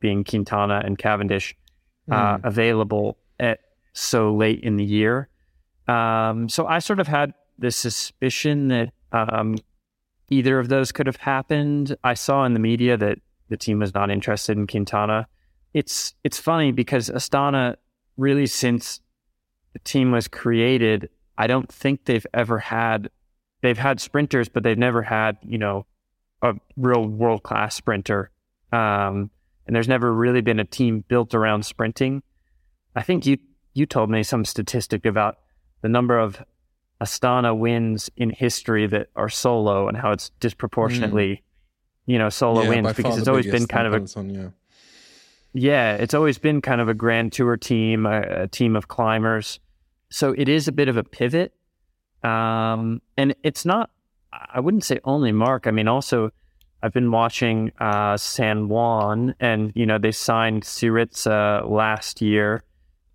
being 0.00 0.24
Quintana 0.24 0.82
and 0.84 0.98
Cavendish, 0.98 1.56
mm. 2.08 2.14
uh, 2.14 2.36
hmm. 2.36 2.46
available 2.46 3.16
at 3.40 3.60
so 3.94 4.34
late 4.34 4.60
in 4.60 4.76
the 4.76 4.84
year. 4.84 5.28
Um, 5.88 6.50
so 6.50 6.66
I 6.66 6.80
sort 6.80 7.00
of 7.00 7.08
had 7.08 7.32
the 7.58 7.70
suspicion 7.70 8.68
that 8.68 8.92
um, 9.12 9.56
either 10.28 10.58
of 10.58 10.68
those 10.68 10.92
could 10.92 11.06
have 11.06 11.16
happened. 11.16 11.96
I 12.04 12.12
saw 12.12 12.44
in 12.44 12.52
the 12.52 12.60
media 12.60 12.98
that 12.98 13.18
the 13.48 13.56
team 13.56 13.78
was 13.78 13.94
not 13.94 14.10
interested 14.10 14.58
in 14.58 14.66
Quintana 14.66 15.28
it's 15.74 16.14
it's 16.24 16.38
funny 16.38 16.72
because 16.72 17.10
Astana 17.10 17.76
really 18.16 18.46
since 18.46 19.00
the 19.72 19.80
team 19.80 20.12
was 20.12 20.28
created, 20.28 21.10
I 21.36 21.46
don't 21.46 21.70
think 21.70 22.04
they've 22.04 22.26
ever 22.32 22.58
had 22.60 23.10
they've 23.60 23.76
had 23.76 24.00
sprinters, 24.00 24.48
but 24.48 24.62
they've 24.62 24.78
never 24.78 25.02
had 25.02 25.36
you 25.42 25.58
know 25.58 25.86
a 26.40 26.54
real 26.76 27.04
world 27.04 27.42
class 27.42 27.74
sprinter. 27.74 28.30
Um, 28.72 29.30
and 29.66 29.74
there's 29.74 29.88
never 29.88 30.12
really 30.12 30.40
been 30.40 30.60
a 30.60 30.64
team 30.64 31.04
built 31.08 31.34
around 31.34 31.66
sprinting. 31.66 32.22
I 32.94 33.02
think 33.02 33.26
you 33.26 33.38
you 33.74 33.86
told 33.86 34.08
me 34.10 34.22
some 34.22 34.44
statistic 34.44 35.04
about 35.04 35.38
the 35.82 35.88
number 35.88 36.18
of 36.18 36.42
Astana 37.00 37.56
wins 37.56 38.08
in 38.16 38.30
history 38.30 38.86
that 38.86 39.08
are 39.16 39.28
solo 39.28 39.88
and 39.88 39.96
how 39.96 40.12
it's 40.12 40.30
disproportionately 40.40 41.28
mm. 41.28 41.42
you 42.06 42.18
know, 42.18 42.28
solo 42.28 42.62
yeah, 42.62 42.68
wins 42.68 42.92
because 42.94 43.18
it's 43.18 43.28
always 43.28 43.46
been 43.46 43.66
kind 43.66 43.86
of 43.86 43.94
a 43.94 44.18
on, 44.18 44.30
yeah. 44.30 44.48
Yeah, 45.54 45.94
it's 45.94 46.14
always 46.14 46.36
been 46.36 46.60
kind 46.60 46.80
of 46.80 46.88
a 46.88 46.94
grand 46.94 47.32
tour 47.32 47.56
team, 47.56 48.06
a, 48.06 48.42
a 48.42 48.48
team 48.48 48.74
of 48.74 48.88
climbers. 48.88 49.60
So 50.10 50.34
it 50.36 50.48
is 50.48 50.66
a 50.66 50.72
bit 50.72 50.88
of 50.88 50.96
a 50.96 51.04
pivot. 51.04 51.54
Um, 52.24 53.00
and 53.16 53.36
it's 53.44 53.64
not, 53.64 53.90
I 54.32 54.58
wouldn't 54.58 54.84
say 54.84 54.98
only 55.04 55.30
Mark. 55.30 55.66
I 55.68 55.70
mean, 55.70 55.86
also, 55.86 56.30
I've 56.82 56.92
been 56.92 57.10
watching 57.10 57.70
uh, 57.78 58.16
San 58.16 58.68
Juan, 58.68 59.34
and, 59.38 59.72
you 59.74 59.86
know, 59.86 59.98
they 59.98 60.10
signed 60.10 60.64
Syritsa 60.64 61.70
last 61.70 62.20
year, 62.20 62.64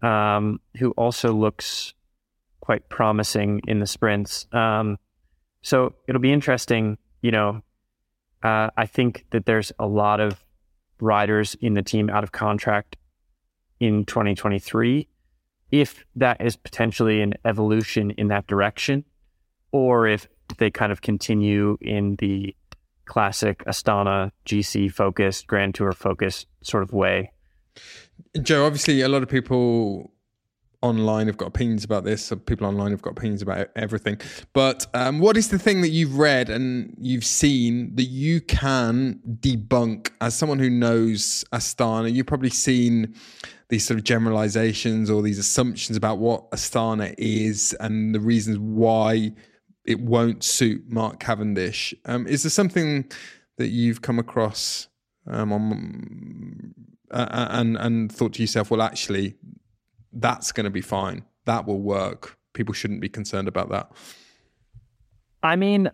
um, 0.01 0.59
who 0.77 0.91
also 0.91 1.33
looks 1.33 1.93
quite 2.61 2.87
promising 2.87 3.61
in 3.67 3.79
the 3.79 3.85
sprints. 3.85 4.47
Um, 4.53 4.97
so 5.61 5.93
it'll 6.07 6.21
be 6.21 6.31
interesting, 6.31 6.97
you 7.21 7.31
know. 7.31 7.61
Uh, 8.41 8.69
I 8.77 8.85
think 8.85 9.25
that 9.31 9.45
there's 9.45 9.73
a 9.77 9.85
lot 9.85 10.19
of 10.19 10.43
riders 11.01 11.55
in 11.61 11.73
the 11.73 11.83
team 11.83 12.09
out 12.09 12.23
of 12.23 12.31
contract 12.31 12.95
in 13.79 14.05
2023 14.05 15.07
if 15.71 16.03
that 16.15 16.41
is 16.41 16.55
potentially 16.55 17.21
an 17.21 17.33
evolution 17.45 18.11
in 18.11 18.29
that 18.29 18.47
direction, 18.47 19.03
or 19.71 20.07
if 20.07 20.27
they 20.57 20.71
kind 20.71 20.91
of 20.91 21.01
continue 21.01 21.77
in 21.81 22.15
the 22.17 22.55
classic 23.05 23.63
Astana 23.65 24.31
GC 24.45 24.91
focused, 24.91 25.47
Grand 25.47 25.75
Tour 25.75 25.91
focused 25.91 26.47
sort 26.61 26.83
of 26.83 26.91
way. 26.91 27.31
Joe, 28.41 28.65
obviously, 28.65 29.01
a 29.01 29.09
lot 29.09 29.23
of 29.23 29.29
people 29.29 30.11
online 30.81 31.27
have 31.27 31.37
got 31.37 31.47
opinions 31.47 31.83
about 31.83 32.03
this. 32.03 32.31
People 32.45 32.67
online 32.67 32.91
have 32.91 33.01
got 33.01 33.11
opinions 33.11 33.41
about 33.41 33.67
everything. 33.75 34.19
But 34.53 34.87
um, 34.93 35.19
what 35.19 35.37
is 35.37 35.49
the 35.49 35.59
thing 35.59 35.81
that 35.81 35.89
you've 35.89 36.17
read 36.17 36.49
and 36.49 36.95
you've 36.99 37.25
seen 37.25 37.95
that 37.95 38.05
you 38.05 38.41
can 38.41 39.19
debunk 39.41 40.11
as 40.21 40.35
someone 40.35 40.59
who 40.59 40.69
knows 40.69 41.43
Astana? 41.51 42.13
You've 42.13 42.27
probably 42.27 42.49
seen 42.49 43.15
these 43.69 43.85
sort 43.85 43.99
of 43.99 44.03
generalizations 44.03 45.09
or 45.09 45.21
these 45.21 45.37
assumptions 45.37 45.97
about 45.97 46.17
what 46.17 46.49
Astana 46.51 47.13
is 47.17 47.75
and 47.79 48.15
the 48.15 48.19
reasons 48.19 48.57
why 48.57 49.33
it 49.85 49.99
won't 49.99 50.43
suit 50.43 50.83
Mark 50.87 51.19
Cavendish. 51.19 51.93
Um, 52.05 52.25
is 52.27 52.43
there 52.43 52.49
something 52.49 53.11
that 53.57 53.67
you've 53.67 54.01
come 54.01 54.17
across 54.17 54.87
um, 55.27 55.51
on 55.51 56.73
uh, 57.11 57.47
and 57.51 57.77
and 57.77 58.11
thought 58.11 58.33
to 58.33 58.41
yourself, 58.41 58.71
well, 58.71 58.81
actually, 58.81 59.35
that's 60.13 60.51
going 60.51 60.65
to 60.65 60.69
be 60.69 60.81
fine. 60.81 61.23
That 61.45 61.65
will 61.65 61.81
work. 61.81 62.37
People 62.53 62.73
shouldn't 62.73 63.01
be 63.01 63.09
concerned 63.09 63.47
about 63.47 63.69
that. 63.69 63.91
I 65.41 65.55
mean, 65.55 65.89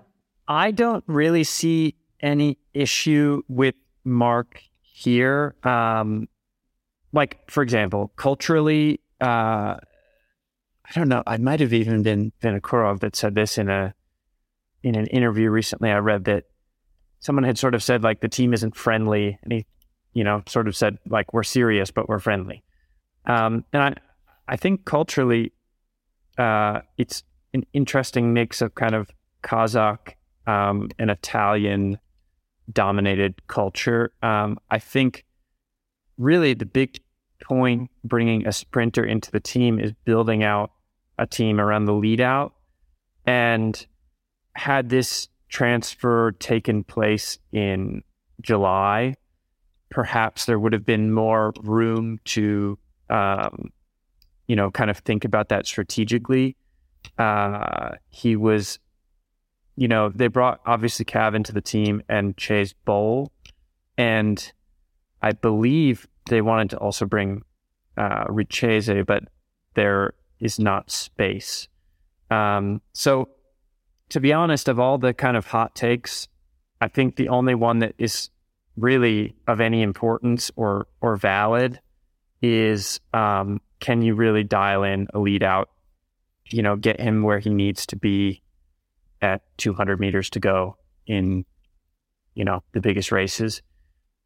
I 0.48 0.72
don't 0.72 1.04
really 1.08 1.44
see 1.44 1.96
any 2.22 2.58
issue 2.74 3.42
with 3.48 3.76
Mark 4.04 4.62
here. 4.82 5.56
Um, 5.64 6.28
like 7.14 7.40
for 7.50 7.64
example, 7.64 8.12
culturally, 8.16 9.00
uh, 9.22 9.78
I 10.86 10.92
don't 10.94 11.10
know. 11.10 11.24
I 11.26 11.38
might 11.38 11.60
have 11.60 11.74
even 11.74 12.04
been 12.04 12.32
Vinokurov 12.42 13.00
that 13.00 13.16
said 13.16 13.36
this 13.36 13.58
in 13.58 13.70
a 13.70 13.94
in 14.84 14.96
an 14.96 15.08
interview 15.08 15.50
recently. 15.50 15.90
I 15.90 15.98
read 15.98 16.26
that 16.26 16.44
someone 17.20 17.44
had 17.44 17.58
sort 17.58 17.74
of 17.74 17.82
said 17.82 18.04
like 18.04 18.22
the 18.22 18.30
team 18.30 18.54
isn't 18.54 18.76
friendly, 18.76 19.40
and 19.44 19.54
he, 19.54 19.66
you 20.14 20.24
know, 20.24 20.44
sort 20.48 20.68
of 20.68 20.76
said 20.76 20.98
like 21.08 21.34
we're 21.34 21.44
serious 21.44 21.90
but 21.92 22.10
we're 22.10 22.20
friendly. 22.20 22.65
Um, 23.28 23.66
and 23.74 23.82
I 23.82 23.96
I 24.48 24.58
think 24.58 24.86
culturally, 24.86 25.52
uh, 26.38 26.82
it's 26.98 27.24
an 27.54 27.66
interesting 27.74 28.34
mix 28.34 28.62
of 28.62 28.76
kind 28.76 28.94
of 28.94 29.10
Kazakh 29.44 30.14
um, 30.46 30.90
and 31.00 31.10
Italian 31.10 32.00
dominated 32.72 33.36
culture. 33.48 34.12
Um, 34.22 34.60
I 34.70 34.80
think 34.80 35.26
really 36.18 36.54
the 36.54 36.66
big 36.66 37.00
point 37.44 37.90
bringing 38.04 38.48
a 38.48 38.52
sprinter 38.52 39.04
into 39.04 39.32
the 39.32 39.40
team 39.40 39.80
is 39.80 39.92
building 40.04 40.44
out 40.44 40.72
a 41.18 41.26
team 41.26 41.60
around 41.60 41.86
the 41.86 41.94
lead 41.94 42.22
out. 42.22 42.54
And 43.26 43.86
had 44.56 44.90
this 44.90 45.28
transfer 45.50 46.32
taken 46.34 46.84
place 46.84 47.40
in 47.52 48.04
July, 48.42 49.16
perhaps 49.90 50.46
there 50.46 50.60
would 50.60 50.74
have 50.74 50.86
been 50.86 51.12
more 51.12 51.54
room 51.62 52.20
to, 52.26 52.78
um, 53.10 53.72
you 54.48 54.56
know, 54.56 54.72
kind 54.72 54.90
of 54.90 55.00
think 55.00 55.26
about 55.26 55.50
that 55.50 55.66
strategically. 55.66 56.56
Uh, 57.18 57.92
he 58.10 58.36
was, 58.36 58.80
you 59.76 59.88
know, 59.88 60.10
they 60.10 60.28
brought 60.28 60.62
obviously 60.66 61.06
Cav 61.06 61.36
into 61.36 61.52
the 61.52 61.62
team 61.62 62.02
and 62.10 62.36
Cees 62.40 62.74
Bol, 62.86 63.32
And 63.98 64.52
I 65.22 65.32
believe 65.32 66.08
they 66.30 66.42
wanted 66.42 66.72
to 66.72 66.78
also 66.78 67.06
bring 67.06 67.44
uh, 67.98 68.26
Richeze, 68.26 69.06
but 69.06 69.24
there 69.76 70.14
is 70.40 70.60
not 70.60 70.92
space. 70.92 71.68
Um, 72.30 72.82
so, 72.94 73.30
to 74.10 74.20
be 74.20 74.34
honest, 74.34 74.68
of 74.68 74.80
all 74.80 74.98
the 74.98 75.14
kind 75.14 75.38
of 75.38 75.48
hot 75.48 75.76
takes, 75.76 76.28
I 76.82 76.88
think 76.88 77.16
the 77.16 77.30
only 77.30 77.56
one 77.56 77.80
that 77.80 77.96
is 77.98 78.30
really 78.76 79.36
of 79.48 79.62
any 79.62 79.82
importance 79.82 80.52
or 80.56 80.88
or 81.02 81.16
valid 81.16 81.80
is 82.54 83.00
um, 83.14 83.62
can 83.80 84.02
you 84.02 84.16
really 84.16 84.44
dial 84.44 84.84
in 84.84 85.08
a 85.14 85.20
lead 85.20 85.44
out? 85.44 85.70
You 86.50 86.62
know, 86.62 86.76
get 86.76 87.00
him 87.00 87.24
where 87.24 87.40
he 87.40 87.50
needs 87.50 87.86
to 87.88 87.96
be 87.96 88.42
at 89.22 89.42
200 89.58 90.00
meters 90.00 90.30
to 90.32 90.40
go 90.40 90.78
in, 91.08 91.46
you 92.36 92.46
know, 92.46 92.64
the 92.74 92.82
biggest 92.82 93.12
races 93.12 93.62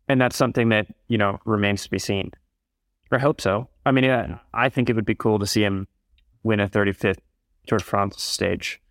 and 0.09 0.19
that's 0.19 0.35
something 0.35 0.69
that 0.69 0.87
you 1.07 1.17
know 1.17 1.39
remains 1.45 1.83
to 1.83 1.89
be 1.89 1.99
seen. 1.99 2.31
I 3.11 3.19
hope 3.19 3.39
so. 3.39 3.69
I 3.85 3.91
mean, 3.91 4.03
yeah, 4.03 4.39
I 4.53 4.69
think 4.69 4.89
it 4.89 4.95
would 4.95 5.05
be 5.05 5.15
cool 5.15 5.39
to 5.39 5.47
see 5.47 5.63
him 5.63 5.87
win 6.43 6.59
a 6.59 6.67
35th 6.67 7.19
Tour 7.67 7.77
de 7.77 7.83
France 7.83 8.21
stage. 8.21 8.81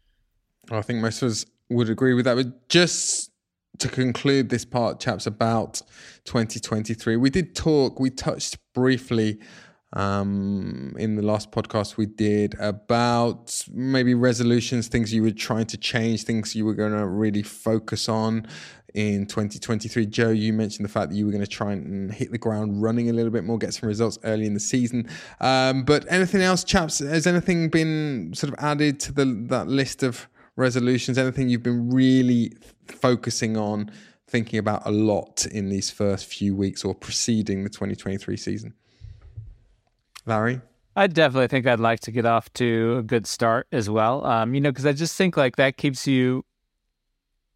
I 0.70 0.80
think 0.82 1.00
most 1.00 1.22
of 1.22 1.30
us 1.30 1.44
would 1.68 1.90
agree 1.90 2.14
with 2.14 2.24
that. 2.24 2.36
But 2.36 2.68
just 2.68 3.30
to 3.78 3.88
conclude 3.88 4.48
this 4.48 4.64
part, 4.64 5.00
chaps, 5.00 5.26
about 5.26 5.82
2023, 6.24 7.16
we 7.16 7.30
did 7.30 7.54
talk, 7.54 8.00
we 8.00 8.10
touched 8.10 8.58
briefly 8.74 9.38
um, 9.94 10.94
in 10.98 11.16
the 11.16 11.22
last 11.22 11.50
podcast 11.50 11.96
we 11.96 12.06
did 12.06 12.54
about 12.58 13.62
maybe 13.72 14.14
resolutions, 14.14 14.88
things 14.88 15.14
you 15.14 15.22
were 15.22 15.30
trying 15.30 15.66
to 15.66 15.76
change, 15.76 16.24
things 16.24 16.54
you 16.54 16.64
were 16.64 16.74
going 16.74 16.92
to 16.92 17.06
really 17.06 17.42
focus 17.42 18.08
on 18.08 18.46
in 18.94 19.26
2023. 19.26 20.06
Joe, 20.06 20.30
you 20.30 20.52
mentioned 20.52 20.84
the 20.84 20.90
fact 20.90 21.10
that 21.10 21.16
you 21.16 21.24
were 21.24 21.32
going 21.32 21.44
to 21.44 21.50
try 21.50 21.72
and 21.72 22.12
hit 22.12 22.32
the 22.32 22.38
ground 22.38 22.82
running 22.82 23.08
a 23.08 23.12
little 23.12 23.30
bit 23.30 23.44
more, 23.44 23.58
get 23.58 23.72
some 23.74 23.88
results 23.88 24.18
early 24.24 24.46
in 24.46 24.54
the 24.54 24.60
season. 24.60 25.08
Um, 25.40 25.84
but 25.84 26.04
anything 26.10 26.42
else, 26.42 26.64
chaps? 26.64 26.98
Has 26.98 27.26
anything 27.26 27.68
been 27.68 28.32
sort 28.34 28.52
of 28.52 28.58
added 28.62 29.00
to 29.00 29.12
the 29.12 29.24
that 29.48 29.68
list 29.68 30.02
of 30.02 30.28
resolutions? 30.58 31.16
Anything 31.16 31.48
you've 31.48 31.62
been 31.62 31.90
really 31.90 32.52
focusing 32.86 33.56
on, 33.56 33.90
thinking 34.26 34.58
about 34.58 34.82
a 34.84 34.90
lot 34.90 35.46
in 35.46 35.70
these 35.70 35.90
first 35.90 36.26
few 36.26 36.54
weeks 36.54 36.84
or 36.84 36.94
preceding 36.94 37.64
the 37.64 37.70
2023 37.70 38.36
season? 38.36 38.74
Larry? 40.26 40.60
I 40.96 41.06
definitely 41.06 41.46
think 41.46 41.66
I'd 41.66 41.80
like 41.80 42.00
to 42.00 42.10
get 42.10 42.26
off 42.26 42.52
to 42.54 42.96
a 42.98 43.02
good 43.02 43.26
start 43.26 43.68
as 43.70 43.88
well. 43.88 44.26
Um, 44.26 44.52
you 44.54 44.60
know, 44.60 44.70
because 44.70 44.84
I 44.84 44.92
just 44.92 45.16
think 45.16 45.36
like 45.36 45.56
that 45.56 45.76
keeps 45.76 46.06
you 46.06 46.44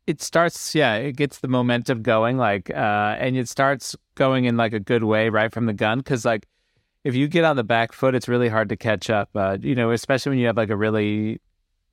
it 0.06 0.20
starts 0.20 0.74
yeah 0.74 0.94
it 0.94 1.16
gets 1.16 1.38
the 1.38 1.48
momentum 1.48 2.02
going 2.02 2.36
like 2.36 2.70
uh 2.70 3.16
and 3.18 3.36
it 3.36 3.48
starts 3.48 3.94
going 4.14 4.46
in 4.46 4.56
like 4.56 4.72
a 4.72 4.80
good 4.80 5.04
way 5.04 5.28
right 5.28 5.52
from 5.52 5.66
the 5.66 5.72
gun 5.72 5.98
because 5.98 6.24
like 6.24 6.46
if 7.04 7.14
you 7.14 7.28
get 7.28 7.44
on 7.44 7.56
the 7.56 7.64
back 7.64 7.92
foot 7.92 8.14
it's 8.14 8.28
really 8.28 8.48
hard 8.48 8.68
to 8.68 8.76
catch 8.76 9.10
up 9.10 9.30
uh 9.36 9.56
you 9.60 9.74
know 9.74 9.92
especially 9.92 10.30
when 10.30 10.38
you 10.38 10.46
have 10.46 10.56
like 10.56 10.70
a 10.70 10.76
really 10.76 11.40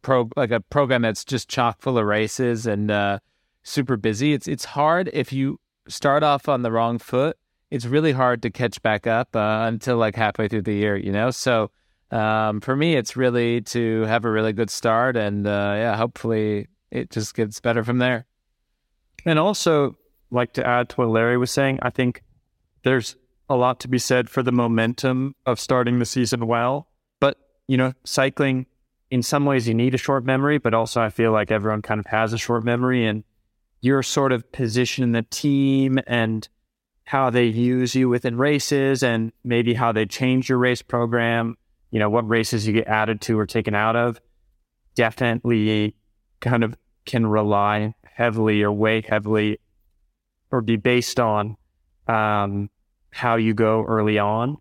pro 0.02 0.30
like 0.36 0.52
a 0.52 0.60
program 0.60 1.02
that's 1.02 1.26
just 1.26 1.50
chock 1.50 1.82
full 1.82 1.98
of 1.98 2.06
races 2.06 2.66
and 2.66 2.90
uh 2.90 3.20
super 3.64 3.98
busy 3.98 4.34
it's 4.34 4.48
it's 4.48 4.66
hard 4.66 5.10
if 5.14 5.34
you 5.34 5.60
start 5.88 6.24
off 6.24 6.48
on 6.48 6.62
the 6.62 6.72
wrong 6.72 6.98
foot 6.98 7.38
it's 7.72 7.86
really 7.86 8.12
hard 8.12 8.42
to 8.42 8.50
catch 8.50 8.82
back 8.82 9.06
up 9.06 9.36
uh, 9.36 9.66
until 9.68 9.98
like 9.98 10.16
halfway 10.16 10.48
through 10.48 10.62
the 10.62 10.74
year 10.74 10.96
you 10.96 11.12
know 11.12 11.30
so 11.30 11.70
um, 12.12 12.60
for 12.62 12.76
me 12.76 12.96
it's 12.96 13.16
really 13.16 13.62
to 13.62 14.02
have 14.04 14.26
a 14.26 14.32
really 14.32 14.54
good 14.54 14.70
start 14.70 15.16
and 15.16 15.46
uh, 15.46 15.74
yeah 15.76 15.96
hopefully 15.96 16.68
it 16.92 17.12
just 17.12 17.36
gets 17.36 17.60
better 17.60 17.84
from 17.84 18.00
there. 18.00 18.26
And 19.26 19.38
also, 19.38 19.98
like 20.32 20.54
to 20.54 20.66
add 20.66 20.90
to 20.90 20.96
what 20.98 21.10
Larry 21.10 21.38
was 21.38 21.52
saying, 21.52 21.80
I 21.82 21.90
think 21.90 22.24
there's 22.84 23.16
a 23.50 23.56
lot 23.56 23.80
to 23.82 23.88
be 23.88 24.00
said 24.00 24.30
for 24.30 24.44
the 24.44 24.52
momentum 24.52 25.36
of 25.46 25.60
starting 25.60 26.00
the 26.00 26.06
season 26.06 26.48
well. 26.48 26.88
But, 27.20 27.38
you 27.68 27.78
know, 27.78 27.94
cycling, 28.06 28.68
in 29.12 29.24
some 29.24 29.46
ways, 29.46 29.68
you 29.68 29.74
need 29.74 29.96
a 29.96 29.98
short 29.98 30.24
memory, 30.24 30.58
but 30.58 30.74
also 30.74 31.02
I 31.02 31.10
feel 31.10 31.32
like 31.32 31.52
everyone 31.52 31.82
kind 31.82 32.00
of 32.00 32.06
has 32.08 32.34
a 32.34 32.38
short 32.38 32.64
memory 32.64 33.06
and 33.06 33.24
your 33.82 34.04
sort 34.04 34.32
of 34.32 34.52
position 34.52 35.04
in 35.04 35.12
the 35.14 35.24
team 35.24 36.00
and 36.06 36.48
how 37.06 37.30
they 37.30 37.46
use 37.46 37.96
you 37.96 38.08
within 38.08 38.38
races 38.38 39.02
and 39.02 39.32
maybe 39.44 39.74
how 39.74 39.92
they 39.92 40.06
change 40.06 40.48
your 40.48 40.60
race 40.60 40.84
program, 40.84 41.58
you 41.90 41.98
know, 41.98 42.10
what 42.10 42.28
races 42.28 42.68
you 42.68 42.74
get 42.74 42.88
added 42.88 43.20
to 43.22 43.40
or 43.40 43.48
taken 43.48 43.74
out 43.74 43.96
of, 43.96 44.22
definitely 44.94 45.96
kind 46.40 46.64
of 46.64 46.78
can 47.06 47.26
rely 47.26 47.96
heavily 48.04 48.62
or 48.62 48.72
weigh 48.72 49.02
heavily 49.02 49.60
or 50.52 50.62
be 50.62 50.76
based 50.76 51.20
on 51.20 51.58
um, 52.08 52.70
how 53.12 53.38
you 53.38 53.56
go 53.56 53.84
early 53.86 54.20
on. 54.20 54.58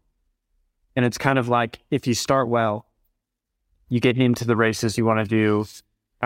And 0.97 1.05
it's 1.05 1.19
kind 1.19 1.39
of 1.39 1.49
like 1.49 1.81
if 1.91 2.07
you 2.07 2.15
start 2.15 2.49
well, 2.49 2.88
you 3.89 4.01
get 4.01 4.19
into 4.19 4.45
the 4.45 4.57
races 4.57 4.99
you 4.99 5.05
want 5.05 5.21
to 5.21 5.25
do. 5.25 5.67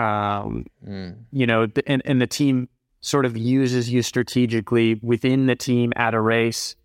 Um, 0.01 0.65
mm. 0.85 1.15
You 1.31 1.45
know, 1.45 1.67
and, 1.85 2.01
and 2.05 2.21
the 2.21 2.27
team 2.27 2.69
sort 3.01 3.25
of 3.25 3.37
uses 3.37 3.91
you 3.91 4.01
strategically 4.01 4.99
within 5.01 5.45
the 5.45 5.55
team 5.55 5.91
at 5.95 6.13
a 6.13 6.21
race 6.21 6.75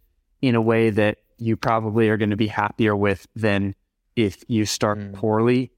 in 0.42 0.54
a 0.54 0.60
way 0.60 0.90
that 0.90 1.18
you 1.38 1.56
probably 1.56 2.08
are 2.08 2.16
going 2.16 2.30
to 2.30 2.36
be 2.36 2.48
happier 2.48 2.94
with 2.94 3.26
than 3.36 3.74
if 4.16 4.42
you 4.48 4.66
start 4.66 4.98
mm. 4.98 5.14
poorly. 5.14 5.70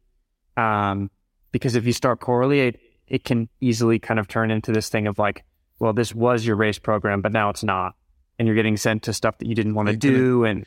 Um, 0.57 1.11
because 1.53 1.75
if 1.77 1.85
you 1.85 1.93
start 1.93 2.21
poorly, 2.21 2.61
it, 2.61 2.81
it 3.07 3.25
can 3.25 3.49
easily 3.61 3.99
kind 3.99 4.19
of 4.19 4.29
turn 4.29 4.51
into 4.51 4.73
this 4.73 4.89
thing 4.89 5.07
of 5.07 5.19
like, 5.19 5.45
well, 5.79 5.93
this 5.93 6.15
was 6.15 6.47
your 6.47 6.57
race 6.57 6.79
program, 6.79 7.21
but 7.21 7.33
now 7.33 7.51
it's 7.51 7.65
not. 7.65 7.95
And 8.39 8.47
you're 8.47 8.57
getting 8.57 8.77
sent 8.77 9.03
to 9.05 9.13
stuff 9.13 9.39
that 9.39 9.47
you 9.47 9.55
didn't 9.55 9.75
want 9.75 9.89
to 9.89 9.97
do. 9.97 10.45
And 10.45 10.65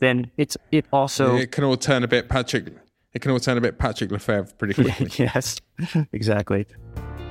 then 0.00 0.30
it's, 0.36 0.56
it 0.72 0.86
also. 0.92 1.36
It 1.36 1.52
can 1.52 1.62
all 1.62 1.76
turn 1.76 2.02
a 2.02 2.08
bit 2.08 2.28
Patrick. 2.28 2.72
It 3.14 3.20
can 3.20 3.30
all 3.30 3.40
turn 3.40 3.58
a 3.58 3.60
bit 3.60 3.78
Patrick 3.78 4.10
Lefevere 4.10 4.56
pretty 4.58 4.74
quickly. 4.82 5.10
yes, 5.24 5.60
exactly. 6.12 6.66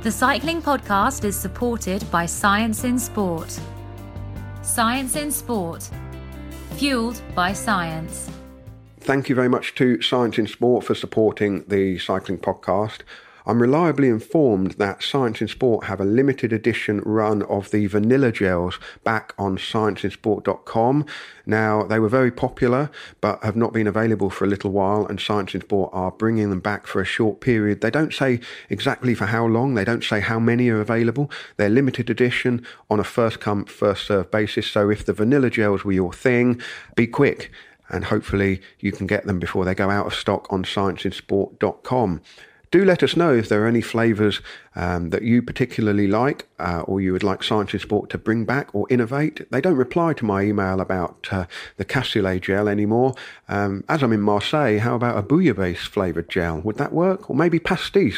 The 0.04 0.12
Cycling 0.12 0.62
Podcast 0.62 1.24
is 1.26 1.36
supported 1.40 2.10
by 2.12 2.26
Science 2.26 2.84
in 2.84 2.98
Sport. 3.00 3.60
Science 4.62 5.16
in 5.16 5.32
Sport, 5.32 5.90
fueled 6.72 7.22
by 7.36 7.54
science. 7.54 8.30
Thank 9.00 9.30
you 9.30 9.36
very 9.36 9.50
much 9.50 9.74
to 9.76 10.00
Science 10.02 10.38
in 10.38 10.46
Sport 10.48 10.86
for 10.86 10.94
supporting 10.94 11.64
the 11.68 11.98
Cycling 11.98 12.38
Podcast. 12.38 13.00
I'm 13.46 13.62
reliably 13.62 14.08
informed 14.08 14.72
that 14.74 15.02
Science 15.02 15.42
in 15.42 15.48
Sport 15.48 15.86
have 15.86 16.00
a 16.00 16.06
limited 16.06 16.54
edition 16.54 17.02
run 17.06 17.42
of 17.44 17.72
the 17.72 17.88
vanilla 17.88 18.32
gels 18.32 18.80
back 19.04 19.34
on 19.38 19.58
scienceinsport.com. 19.58 21.06
Now, 21.46 21.84
they 21.84 22.00
were 22.00 22.10
very 22.10 22.32
popular, 22.32 22.92
but 23.20 23.44
have 23.44 23.56
not 23.56 23.74
been 23.74 23.88
available 23.88 24.30
for 24.30 24.46
a 24.46 24.48
little 24.48 24.72
while, 24.72 25.06
and 25.06 25.20
Science 25.20 25.56
in 25.56 25.62
Sport 25.62 25.90
are 25.94 26.12
bringing 26.12 26.50
them 26.50 26.60
back 26.60 26.86
for 26.86 27.02
a 27.02 27.06
short 27.06 27.42
period. 27.42 27.82
They 27.82 27.92
don't 27.92 28.14
say 28.14 28.40
exactly 28.70 29.16
for 29.16 29.26
how 29.26 29.46
long, 29.46 29.74
they 29.74 29.86
don't 29.86 30.04
say 30.04 30.20
how 30.20 30.40
many 30.40 30.70
are 30.70 30.82
available. 30.82 31.32
They're 31.58 31.70
limited 31.70 32.10
edition 32.10 32.66
on 32.90 33.00
a 33.00 33.04
first 33.04 33.40
come, 33.40 33.66
first 33.66 34.06
served 34.06 34.32
basis. 34.32 34.68
So 34.68 34.90
if 34.90 35.06
the 35.06 35.14
vanilla 35.14 35.50
gels 35.50 35.84
were 35.84 35.92
your 35.92 36.14
thing, 36.14 36.62
be 36.96 37.08
quick 37.08 37.52
and 37.92 38.06
hopefully 38.06 38.62
you 38.80 38.92
can 38.92 39.06
get 39.06 39.26
them 39.26 39.38
before 39.38 39.66
they 39.66 39.76
go 39.76 39.90
out 39.90 40.08
of 40.08 40.16
stock 40.16 40.48
on 40.50 40.64
scienceinsport.com. 40.64 42.22
Do 42.72 42.86
let 42.86 43.04
us 43.04 43.18
know 43.18 43.34
if 43.34 43.50
there 43.50 43.66
are 43.66 43.68
any 43.68 43.82
flavours 43.82 44.40
um, 44.78 45.10
that 45.10 45.24
you 45.24 45.42
particularly 45.42 46.08
like 46.08 46.48
uh, 46.58 46.84
or 46.88 47.02
you 47.02 47.12
would 47.12 47.22
like 47.22 47.44
Science 47.44 47.74
in 47.74 47.82
Sport 47.82 48.10
to 48.12 48.18
bring 48.18 48.46
back 48.46 48.74
or 48.74 48.88
innovate. 48.90 49.52
They 49.52 49.60
don't 49.60 49.76
reply 49.76 50.14
to 50.14 50.24
my 50.24 50.44
email 50.44 50.80
about 50.80 51.28
uh, 51.32 51.48
the 51.76 51.84
cassoulet 51.84 52.40
gel 52.40 52.70
anymore. 52.70 53.14
Um, 53.50 53.84
as 53.90 54.02
I'm 54.02 54.14
in 54.14 54.22
Marseille, 54.22 54.80
how 54.80 54.96
about 54.96 55.18
a 55.18 55.22
bouillabaisse 55.22 55.80
flavoured 55.80 56.30
gel? 56.30 56.62
Would 56.62 56.78
that 56.78 56.94
work? 56.94 57.30
Or 57.30 57.36
maybe 57.36 57.60
pastis? 57.60 58.16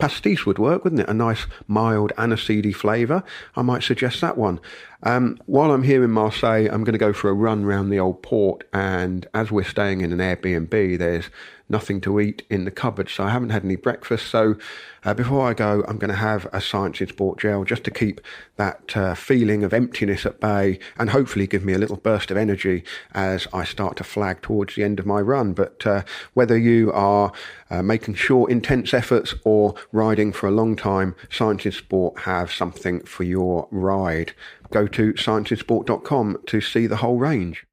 pastis 0.00 0.46
would 0.46 0.58
work, 0.58 0.82
wouldn't 0.84 1.02
it? 1.02 1.08
A 1.08 1.14
nice 1.14 1.46
mild 1.66 2.12
aniseedy 2.16 2.74
flavour. 2.74 3.22
I 3.56 3.62
might 3.62 3.82
suggest 3.82 4.20
that 4.20 4.38
one. 4.38 4.60
Um, 5.02 5.38
while 5.46 5.70
I'm 5.70 5.84
here 5.84 6.02
in 6.02 6.10
Marseille, 6.10 6.68
I'm 6.70 6.82
going 6.82 6.92
to 6.92 6.98
go 6.98 7.12
for 7.12 7.30
a 7.30 7.34
run 7.34 7.64
around 7.64 7.90
the 7.90 8.00
old 8.00 8.22
port. 8.22 8.64
And 8.72 9.26
as 9.32 9.50
we're 9.50 9.64
staying 9.64 10.00
in 10.00 10.12
an 10.12 10.18
Airbnb, 10.18 10.98
there's 10.98 11.30
nothing 11.68 12.00
to 12.00 12.18
eat 12.20 12.42
in 12.48 12.64
the 12.64 12.70
cupboard, 12.70 13.08
so 13.08 13.24
I 13.24 13.30
haven't 13.30 13.50
had 13.50 13.64
any 13.64 13.76
breakfast. 13.76 14.28
So 14.28 14.56
uh, 15.04 15.14
before 15.14 15.46
I 15.46 15.54
go, 15.54 15.84
I'm 15.86 15.98
going 15.98 16.10
to 16.10 16.16
have 16.16 16.46
a 16.52 16.60
Science 16.60 17.00
in 17.00 17.08
Sport 17.08 17.38
gel 17.38 17.64
just 17.64 17.84
to 17.84 17.90
keep 17.90 18.20
that 18.56 18.96
uh, 18.96 19.14
feeling 19.14 19.64
of 19.64 19.72
emptiness 19.72 20.24
at 20.26 20.40
bay 20.40 20.78
and 20.98 21.10
hopefully 21.10 21.46
give 21.46 21.64
me 21.64 21.74
a 21.74 21.78
little 21.78 21.96
burst 21.96 22.30
of 22.30 22.36
energy 22.36 22.84
as 23.12 23.46
I 23.52 23.64
start 23.64 23.96
to 23.98 24.04
flag 24.04 24.42
towards 24.42 24.74
the 24.74 24.84
end 24.84 24.98
of 24.98 25.06
my 25.06 25.20
run. 25.20 25.52
But 25.52 25.86
uh, 25.86 26.02
whether 26.34 26.56
you 26.56 26.90
are 26.92 27.32
uh, 27.70 27.82
making 27.82 28.14
short, 28.14 28.50
intense 28.50 28.94
efforts 28.94 29.34
or 29.44 29.74
riding 29.92 30.32
for 30.32 30.46
a 30.46 30.52
long 30.52 30.74
time, 30.74 31.14
Science 31.30 31.66
in 31.66 31.72
Sport 31.72 32.20
have 32.20 32.50
something 32.52 33.00
for 33.00 33.24
your 33.24 33.68
ride. 33.70 34.32
Go 34.70 34.86
to 34.86 35.12
scienceinsport.com 35.14 36.38
to 36.46 36.60
see 36.60 36.86
the 36.86 36.96
whole 36.96 37.18
range. 37.18 37.66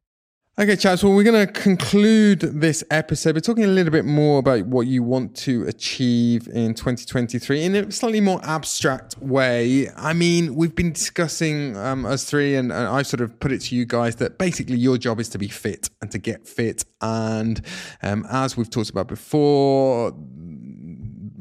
Okay, 0.57 0.77
chaps. 0.77 1.03
Well, 1.03 1.13
we're 1.13 1.25
going 1.25 1.45
to 1.45 1.51
conclude 1.51 2.39
this 2.39 2.81
episode 2.89 3.33
by 3.33 3.41
talking 3.41 3.65
a 3.65 3.67
little 3.67 3.91
bit 3.91 4.05
more 4.05 4.39
about 4.39 4.65
what 4.67 4.87
you 4.87 5.03
want 5.03 5.35
to 5.39 5.67
achieve 5.67 6.47
in 6.47 6.73
2023 6.73 7.61
in 7.61 7.75
a 7.75 7.91
slightly 7.91 8.21
more 8.21 8.39
abstract 8.41 9.17
way. 9.17 9.89
I 9.97 10.13
mean, 10.13 10.55
we've 10.55 10.73
been 10.73 10.93
discussing 10.93 11.75
um, 11.75 12.05
us 12.05 12.23
three, 12.23 12.55
and, 12.55 12.71
and 12.71 12.87
I've 12.87 13.05
sort 13.05 13.19
of 13.19 13.37
put 13.41 13.51
it 13.51 13.63
to 13.63 13.75
you 13.75 13.85
guys 13.85 14.15
that 14.15 14.37
basically 14.37 14.77
your 14.77 14.97
job 14.97 15.19
is 15.19 15.27
to 15.31 15.37
be 15.37 15.49
fit 15.49 15.89
and 16.01 16.09
to 16.11 16.19
get 16.19 16.47
fit. 16.47 16.85
And 17.01 17.61
um, 18.01 18.25
as 18.31 18.55
we've 18.55 18.69
talked 18.69 18.89
about 18.89 19.09
before, 19.09 20.13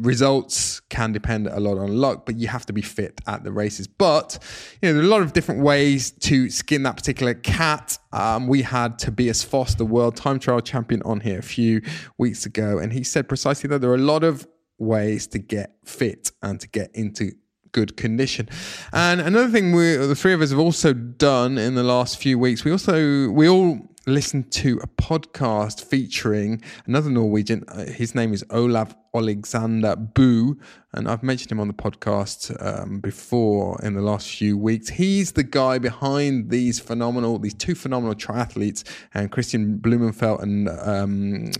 results 0.05 0.81
can 0.91 1.13
depend 1.13 1.47
a 1.47 1.59
lot 1.59 1.79
on 1.79 1.97
luck, 1.97 2.27
but 2.27 2.37
you 2.37 2.49
have 2.49 2.67
to 2.67 2.73
be 2.73 2.83
fit 2.83 3.21
at 3.27 3.45
the 3.45 3.53
races. 3.53 3.87
But 3.87 4.39
you 4.81 4.89
know, 4.89 4.95
there 4.95 5.03
are 5.03 5.07
a 5.07 5.09
lot 5.09 5.23
of 5.23 5.33
different 5.33 5.63
ways 5.63 6.11
to 6.11 6.51
skin 6.51 6.83
that 6.85 6.97
particular 6.97 7.35
cat. 7.35 7.99
Um, 8.13 8.47
we 8.47 8.63
had 8.63 8.99
Tobias 8.99 9.43
Foss, 9.43 9.75
the 9.75 9.85
world 9.85 10.17
time 10.17 10.39
trial 10.39 10.61
champion, 10.61 11.03
on 11.05 11.21
here 11.21 11.39
a 11.39 11.43
few 11.43 11.83
weeks 12.19 12.47
ago, 12.47 12.79
and 12.79 12.93
he 12.93 13.03
said 13.03 13.29
precisely 13.29 13.69
that 13.69 13.81
there 13.81 13.91
are 13.91 13.97
a 13.97 13.99
lot 13.99 14.25
of 14.25 14.47
ways 14.79 15.27
to 15.29 15.39
get 15.39 15.77
fit 15.85 16.33
and 16.43 16.61
to 16.61 16.69
get 16.69 16.91
into 16.95 17.33
good 17.73 17.97
condition. 17.97 18.49
And 18.93 19.21
another 19.21 19.49
thing 19.49 19.73
we 19.73 19.97
the 19.97 20.15
three 20.15 20.33
of 20.33 20.41
us 20.41 20.51
have 20.51 20.59
also 20.59 20.93
done 20.93 21.59
in 21.59 21.75
the 21.75 21.83
last 21.83 22.19
few 22.19 22.39
weeks, 22.39 22.65
we 22.65 22.71
also 22.71 23.29
we 23.31 23.49
all 23.49 23.79
listened 24.07 24.53
to 24.53 24.79
a 24.83 24.87
podcast 24.87 25.83
featuring 25.83 26.63
another 26.87 27.11
Norwegian. 27.11 27.65
Uh, 27.69 27.85
his 27.87 28.15
name 28.15 28.33
is 28.33 28.45
Olav 28.51 28.95
Aleksander 29.15 29.97
Bu, 29.97 30.57
and 30.93 31.09
I've 31.09 31.23
mentioned 31.23 31.53
him 31.53 31.61
on 31.61 31.69
the 31.69 31.75
podcast 31.75 32.55
um, 32.65 33.01
before 33.01 33.81
in 33.83 33.95
the 33.95 34.03
last 34.03 34.29
few 34.29 34.59
weeks. 34.59 34.89
He's 34.89 35.33
the 35.33 35.45
guy 35.45 35.79
behind 35.79 36.51
these 36.51 36.81
phenomenal, 36.81 37.39
these 37.39 37.55
two 37.55 37.75
phenomenal 37.75 38.15
triathletes, 38.15 38.85
and 39.13 39.31
Kristian 39.31 39.81
Blummenfelt 39.81 40.43
and 40.43 40.69
um, 40.69 41.51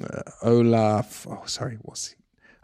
Olaf. 0.43 1.27
Oh, 1.29 1.43
sorry, 1.47 1.79
what's 1.83 2.09
he? 2.09 2.17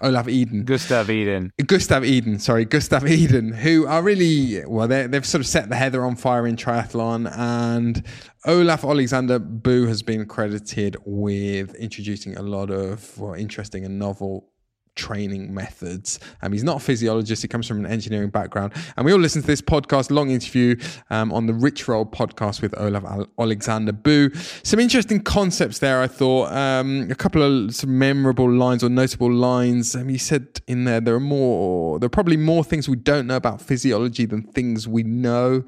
Olaf 0.03 0.29
Eden. 0.29 0.65
Gustav 0.65 1.11
Iden. 1.11 1.53
Gustav 1.67 2.05
Iden, 2.05 2.39
sorry, 2.39 2.65
Gustav 2.65 3.05
Iden, 3.05 3.53
who 3.53 3.87
are 3.87 4.03
really, 4.03 4.65
well, 4.67 4.89
they've 4.89 5.27
sort 5.27 5.41
of 5.41 5.47
set 5.47 5.69
the 5.69 5.77
heather 5.77 6.05
on 6.05 6.17
fire 6.17 6.47
in 6.47 6.57
triathlon. 6.57 7.31
And 7.37 8.03
Olav 8.47 8.83
Aleksander 8.83 9.39
Bu 9.39 9.87
has 9.87 10.03
been 10.03 10.25
credited 10.25 10.97
with 11.05 11.75
introducing 11.75 12.37
a 12.37 12.43
lot 12.43 12.71
of 12.71 13.19
well, 13.19 13.35
interesting 13.35 13.85
and 13.85 13.99
novel 13.99 14.50
training 14.97 15.53
methods. 15.55 16.21
Um, 16.43 16.53
he's 16.53 16.65
not 16.65 16.77
a 16.77 16.81
physiologist, 16.81 17.43
he 17.43 17.49
comes 17.49 17.67
from 17.67 17.85
an 17.85 17.91
engineering 17.91 18.31
background. 18.31 18.73
And 18.97 19.07
we 19.07 19.13
all 19.13 19.19
listen 19.19 19.41
to 19.43 19.47
this 19.47 19.63
podcast, 19.63 20.11
long 20.11 20.31
interview 20.31 20.77
um, 21.11 21.33
on 21.33 21.47
the 21.47 21.55
Rich 21.55 21.89
Roll 21.89 22.07
podcast 22.07 22.63
with 22.63 22.79
Olav 22.79 23.29
Aleksander 23.39 23.93
Bu. 23.93 24.31
Some 24.63 24.81
interesting 24.81 25.21
concepts 25.21 25.79
there, 25.79 26.01
I 26.01 26.07
thought. 26.07 26.53
Um, 26.53 27.09
a 27.11 27.15
couple 27.15 27.43
of 27.43 27.75
some 27.75 27.99
memorable 27.99 28.51
lines 28.51 28.85
or 28.85 28.89
notable 28.89 29.33
lines. 29.33 29.95
Um, 29.95 30.09
he 30.09 30.19
said 30.19 30.61
in 30.67 30.85
there, 30.85 31.01
there 31.01 31.15
are 31.15 31.21
more, 31.21 31.99
there 31.99 32.07
are 32.07 32.11
probably 32.11 32.37
more 32.37 32.65
things 32.65 32.89
we 32.89 32.97
don't 32.97 33.27
know 33.27 33.37
about 33.37 33.61
physiology 33.61 34.27
than 34.27 34.43
things 34.43 34.87
we 34.87 35.03
know. 35.03 35.65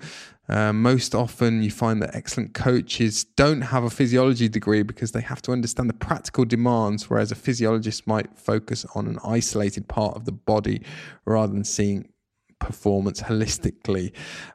Uh, 0.53 0.70
most 0.70 1.15
often, 1.15 1.62
you 1.62 1.70
find 1.70 2.03
that 2.03 2.15
excellent 2.15 2.53
coaches 2.53 3.24
don't 3.24 3.62
have 3.62 3.85
a 3.85 3.91
physiology 3.91 4.51
degree 4.51 4.83
because 4.83 5.12
they 5.12 5.23
have 5.23 5.41
to 5.41 5.51
understand 5.51 5.89
the 5.89 5.95
practical 5.95 6.45
demands, 6.45 7.09
whereas 7.09 7.33
a 7.33 7.35
physiologist 7.35 8.07
might 8.07 8.37
focus 8.39 8.85
on 8.95 9.07
an 9.07 9.19
isolated 9.24 9.89
part 9.89 10.15
of 10.15 10.27
the 10.27 10.33
body 10.33 10.83
rather 11.24 11.51
than 11.51 11.65
seeing 11.65 12.07
performance 12.59 13.23
holistically. 13.23 14.12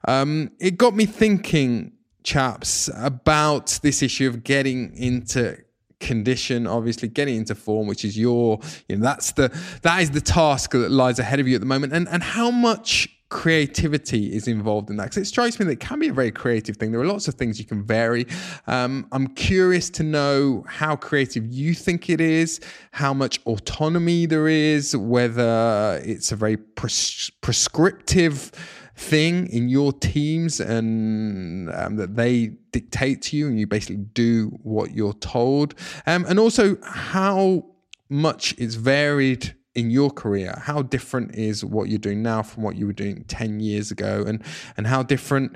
Um, 0.07 0.52
it 0.60 0.78
got 0.78 0.95
me 0.95 1.07
thinking, 1.07 1.94
chaps, 2.24 2.91
about 2.95 3.80
this 3.82 4.03
issue 4.03 4.28
of 4.28 4.44
getting 4.44 4.95
into 4.95 5.57
condition 5.99 6.68
obviously 6.68 7.07
getting 7.07 7.38
into 7.38 7.56
form 7.56 7.88
which 7.88 8.06
is 8.06 8.15
your 8.15 8.60
you 8.88 8.95
know 8.95 9.03
that's 9.03 9.32
the 9.32 9.49
that 9.82 9.99
is 9.99 10.11
the 10.11 10.22
task 10.22 10.69
that 10.69 10.91
lies 10.91 11.18
ahead 11.18 11.40
of 11.40 11.48
you 11.48 11.56
at 11.56 11.60
the 11.60 11.65
moment 11.65 11.91
and 11.91 12.07
and 12.10 12.22
how 12.22 12.52
much 12.52 13.16
creativity 13.29 14.33
is 14.33 14.47
involved 14.47 14.89
in 14.89 14.97
that 14.97 15.05
because 15.05 15.17
it 15.17 15.25
strikes 15.25 15.59
me 15.59 15.65
that 15.65 15.73
it 15.73 15.79
can 15.79 15.99
be 15.99 16.07
a 16.07 16.13
very 16.13 16.31
creative 16.31 16.77
thing. 16.77 16.91
There 16.91 17.01
are 17.01 17.05
lots 17.05 17.27
of 17.27 17.33
things 17.35 17.59
you 17.59 17.65
can 17.65 17.83
vary. 17.83 18.25
Um, 18.67 19.07
i'm 19.11 19.27
curious 19.27 19.89
to 19.91 20.03
know 20.03 20.63
how 20.67 20.95
creative 20.95 21.45
you 21.45 21.73
think 21.73 22.09
it 22.09 22.21
is 22.21 22.59
how 22.91 23.13
much 23.13 23.39
autonomy 23.45 24.25
there 24.25 24.47
is 24.47 24.95
whether 24.95 26.01
it's 26.03 26.31
a 26.31 26.35
very 26.35 26.57
pres- 26.57 27.31
prescriptive 27.41 28.51
thing 28.97 29.47
in 29.47 29.69
your 29.69 29.93
teams 29.93 30.59
and 30.59 31.71
um, 31.73 31.95
that 31.97 32.15
they 32.15 32.47
dictate 32.71 33.21
to 33.21 33.37
you 33.37 33.47
and 33.47 33.59
you 33.59 33.67
basically 33.67 33.97
do 33.97 34.47
what 34.63 34.91
you're 34.91 35.13
told. 35.13 35.75
Um, 36.07 36.25
and 36.27 36.39
also 36.39 36.77
how 36.83 37.63
much 38.09 38.55
it's 38.57 38.75
varied 38.75 39.53
in 39.77 39.91
your 39.91 40.09
career? 40.09 40.53
How 40.63 40.81
different 40.81 41.35
is 41.35 41.63
what 41.63 41.87
you're 41.87 41.99
doing 41.99 42.23
now 42.23 42.41
from 42.41 42.63
what 42.63 42.75
you 42.75 42.87
were 42.87 42.93
doing 42.93 43.23
10 43.27 43.59
years 43.59 43.91
ago? 43.91 44.23
And, 44.27 44.43
and 44.75 44.87
how 44.87 45.03
different 45.03 45.55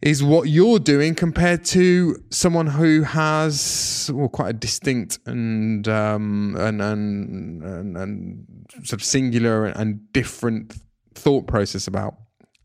is 0.00 0.22
what 0.22 0.48
you're 0.48 0.80
doing 0.80 1.14
compared 1.14 1.64
to 1.64 2.16
someone 2.30 2.66
who 2.66 3.02
has 3.02 4.10
well 4.12 4.28
quite 4.28 4.48
a 4.48 4.52
distinct 4.54 5.18
and 5.26 5.86
um, 5.86 6.56
and, 6.58 6.82
and, 6.82 7.62
and, 7.62 7.96
and 7.96 8.66
sort 8.82 8.94
of 8.94 9.04
singular 9.04 9.66
and 9.66 10.12
different 10.12 10.74
thought 11.14 11.46
process 11.46 11.86
about 11.86 12.16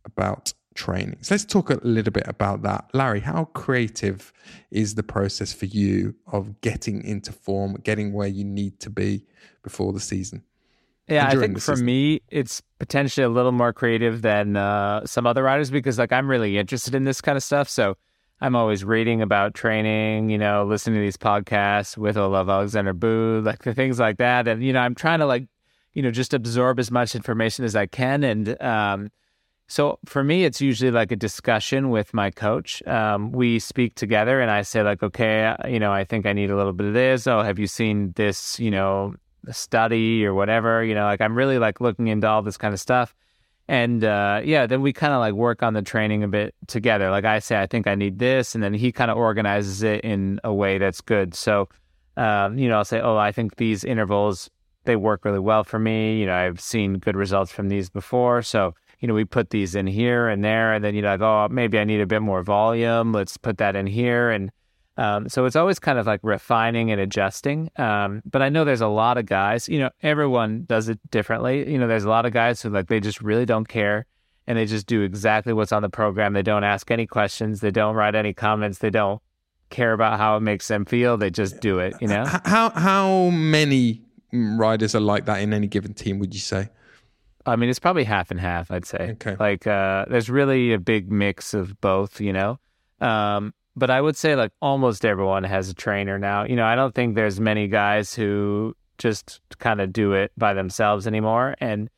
about 0.05 0.53
training. 0.73 1.17
So 1.21 1.35
let's 1.35 1.45
talk 1.45 1.69
a 1.69 1.79
little 1.83 2.13
bit 2.13 2.27
about 2.27 2.61
that. 2.63 2.85
Larry, 2.93 3.19
how 3.19 3.45
creative 3.45 4.31
is 4.71 4.95
the 4.95 5.03
process 5.03 5.51
for 5.53 5.65
you 5.65 6.15
of 6.31 6.61
getting 6.61 7.03
into 7.03 7.31
form, 7.31 7.75
getting 7.83 8.13
where 8.13 8.27
you 8.27 8.45
need 8.45 8.79
to 8.79 8.89
be 8.89 9.25
before 9.63 9.91
the 9.93 9.99
season? 9.99 10.43
Yeah, 11.07 11.27
I 11.27 11.35
think 11.35 11.59
for 11.59 11.75
me, 11.77 12.21
it's 12.29 12.61
potentially 12.79 13.23
a 13.23 13.29
little 13.29 13.53
more 13.53 13.71
creative 13.71 14.21
than 14.21 14.57
uh, 14.57 15.05
some 15.05 15.25
other 15.25 15.43
riders 15.43 15.71
because, 15.71 15.97
like, 15.97 16.11
I'm 16.11 16.29
really 16.29 16.57
interested 16.57 16.93
in 16.95 17.05
this 17.05 17.21
kind 17.21 17.37
of 17.37 17.43
stuff. 17.43 17.69
So 17.69 17.95
I'm 18.41 18.55
always 18.55 18.83
reading 18.83 19.21
about 19.21 19.53
training, 19.53 20.29
you 20.29 20.37
know, 20.37 20.65
listening 20.65 20.99
to 20.99 21.01
these 21.01 21.17
podcasts 21.17 21.97
with 21.97 22.17
Olav 22.17 22.49
Aleksander 22.49 22.93
Bu, 22.93 23.41
like 23.41 23.63
the 23.63 23.73
things 23.73 23.99
like 23.99 24.17
that. 24.17 24.47
And, 24.47 24.61
you 24.61 24.73
know, 24.73 24.79
I'm 24.79 24.95
trying 24.95 25.19
to, 25.19 25.25
like, 25.25 25.47
you 25.93 26.01
know, 26.01 26.11
just 26.11 26.33
absorb 26.33 26.77
as 26.77 26.91
much 26.91 27.15
information 27.15 27.63
as 27.63 27.75
I 27.75 27.85
can. 27.85 28.23
And 28.23 28.61
um, 28.61 29.09
so 29.67 29.99
for 30.05 30.23
me, 30.23 30.43
it's 30.43 30.61
usually 30.61 30.91
like 30.91 31.11
a 31.11 31.15
discussion 31.15 31.89
with 31.89 32.13
my 32.13 32.31
coach. 32.31 32.85
Um, 32.85 33.31
we 33.31 33.59
speak 33.59 33.95
together 33.95 34.39
and 34.41 34.51
I 34.51 34.61
say, 34.61 34.83
like, 34.83 35.01
okay, 35.01 35.55
you 35.67 35.79
know, 35.79 35.91
I 35.91 36.03
think 36.03 36.25
I 36.25 36.33
need 36.33 36.51
a 36.51 36.55
little 36.55 36.73
bit 36.73 36.87
of 36.87 36.93
this. 36.93 37.27
Oh, 37.27 37.41
have 37.41 37.57
you 37.57 37.65
seen 37.65 38.11
this, 38.17 38.59
you 38.59 38.71
know, 38.71 39.15
study 39.53 40.25
or 40.25 40.33
whatever. 40.33 40.83
You 40.83 40.95
know, 40.95 41.05
like 41.05 41.21
I'm 41.21 41.35
really 41.35 41.59
like 41.59 41.81
looking 41.81 42.07
into 42.07 42.27
all 42.27 42.41
this 42.41 42.57
kind 42.57 42.73
of 42.73 42.79
stuff. 42.79 43.15
And 43.67 44.03
uh, 44.03 44.41
yeah, 44.43 44.65
then 44.65 44.81
we 44.81 44.93
kind 44.93 45.13
of 45.13 45.19
like 45.19 45.33
work 45.33 45.61
on 45.61 45.73
the 45.73 45.81
training 45.81 46.23
a 46.23 46.27
bit 46.27 46.55
together. 46.67 47.09
Like 47.09 47.25
I 47.25 47.39
say, 47.39 47.59
I 47.59 47.67
think 47.67 47.85
I 47.85 47.95
need 47.95 48.17
this, 48.19 48.55
and 48.55 48.63
then 48.63 48.73
he 48.73 48.91
kind 48.91 49.11
of 49.11 49.17
organizes 49.17 49.83
it 49.83 50.01
in 50.01 50.39
a 50.43 50.53
way 50.53 50.77
that's 50.77 51.01
good. 51.01 51.35
So, 51.35 51.67
um, 52.15 52.57
you 52.57 52.69
know, 52.69 52.77
I'll 52.77 52.85
say, 52.85 53.01
oh, 53.01 53.17
I 53.17 53.31
think 53.31 53.57
these 53.57 53.83
intervals 53.83 54.49
they 54.85 54.95
work 54.95 55.25
really 55.25 55.39
well 55.39 55.65
for 55.65 55.79
me. 55.79 56.17
You 56.17 56.27
know, 56.27 56.35
I've 56.35 56.61
seen 56.61 56.99
good 56.99 57.17
results 57.17 57.51
from 57.51 57.67
these 57.67 57.89
before, 57.89 58.41
so 58.41 58.73
you 58.99 59.07
know, 59.07 59.13
we 59.13 59.25
put 59.25 59.51
these 59.51 59.75
in 59.75 59.85
here 59.85 60.27
and 60.27 60.43
there, 60.43 60.73
and 60.73 60.83
then 60.83 60.95
you 60.95 61.01
know, 61.01 61.09
like, 61.09 61.21
oh, 61.21 61.47
maybe 61.51 61.77
I 61.77 61.83
need 61.83 62.01
a 62.01 62.07
bit 62.07 62.21
more 62.21 62.41
volume. 62.41 63.11
Let's 63.11 63.37
put 63.37 63.57
that 63.57 63.75
in 63.75 63.85
here, 63.85 64.31
and 64.31 64.49
um, 64.97 65.29
so 65.29 65.45
it's 65.45 65.55
always 65.55 65.79
kind 65.79 65.99
of 65.99 66.07
like 66.07 66.19
refining 66.23 66.91
and 66.91 66.99
adjusting. 66.99 67.69
Um, 67.77 68.23
but 68.25 68.41
I 68.41 68.49
know 68.49 68.65
there's 68.65 68.81
a 68.81 68.87
lot 68.87 69.17
of 69.17 69.25
guys, 69.25 69.69
you 69.69 69.79
know, 69.79 69.91
everyone 70.01 70.65
does 70.67 70.89
it 70.89 70.99
differently. 71.11 71.71
You 71.71 71.77
know, 71.77 71.87
there's 71.87 72.03
a 72.03 72.09
lot 72.09 72.25
of 72.25 72.33
guys 72.33 72.61
who 72.61 72.69
like 72.69 72.87
they 72.87 72.99
just 72.99 73.21
really 73.21 73.45
don't 73.45 73.67
care 73.67 74.05
and 74.47 74.57
they 74.57 74.65
just 74.65 74.87
do 74.87 75.01
exactly 75.01 75.53
what's 75.53 75.71
on 75.71 75.83
the 75.83 75.89
program. 75.89 76.33
They 76.33 76.41
don't 76.41 76.63
ask 76.63 76.89
any 76.89 77.05
questions, 77.05 77.61
they 77.61 77.71
don't 77.71 77.95
write 77.95 78.15
any 78.15 78.33
comments, 78.33 78.79
they 78.79 78.89
don't 78.89 79.21
care 79.69 79.93
about 79.93 80.17
how 80.17 80.37
it 80.37 80.39
makes 80.39 80.67
them 80.67 80.85
feel. 80.85 81.17
They 81.17 81.29
just 81.29 81.59
do 81.59 81.79
it, 81.79 81.93
you 82.01 82.07
know? 82.07 82.25
How, 82.45 82.69
how 82.71 83.29
many 83.29 84.01
riders 84.31 84.95
are 84.95 85.01
like 85.01 85.25
that 85.25 85.41
in 85.41 85.53
any 85.53 85.67
given 85.67 85.93
team, 85.93 86.19
would 86.19 86.33
you 86.33 86.39
say? 86.39 86.69
I 87.45 87.55
mean, 87.55 87.69
it's 87.69 87.79
probably 87.79 88.03
half 88.03 88.31
and 88.31 88.39
half, 88.39 88.71
I'd 88.71 88.85
say. 88.85 89.11
Okay. 89.11 89.35
Like, 89.39 89.67
uh, 89.67 90.05
there's 90.09 90.29
really 90.29 90.73
a 90.73 90.79
big 90.79 91.11
mix 91.11 91.53
of 91.53 91.79
both, 91.81 92.19
you 92.19 92.33
know? 92.33 92.59
Um, 92.99 93.53
but 93.77 93.91
I 93.91 94.01
would 94.01 94.17
say 94.17 94.35
like 94.35 94.51
almost 94.59 95.05
everyone 95.05 95.43
has 95.43 95.69
a 95.69 95.73
trainer 95.73 96.17
now. 96.17 96.43
You 96.43 96.55
know, 96.55 96.65
I 96.65 96.75
don't 96.75 96.95
think 96.95 97.13
there's 97.13 97.39
many 97.39 97.67
guys 97.67 98.13
who 98.13 98.75
just 98.97 99.39
kind 99.59 99.79
of 99.79 99.93
do 99.93 100.13
it 100.13 100.31
by 100.35 100.55
themselves 100.55 101.05
anymore. 101.05 101.55
And 101.61 101.89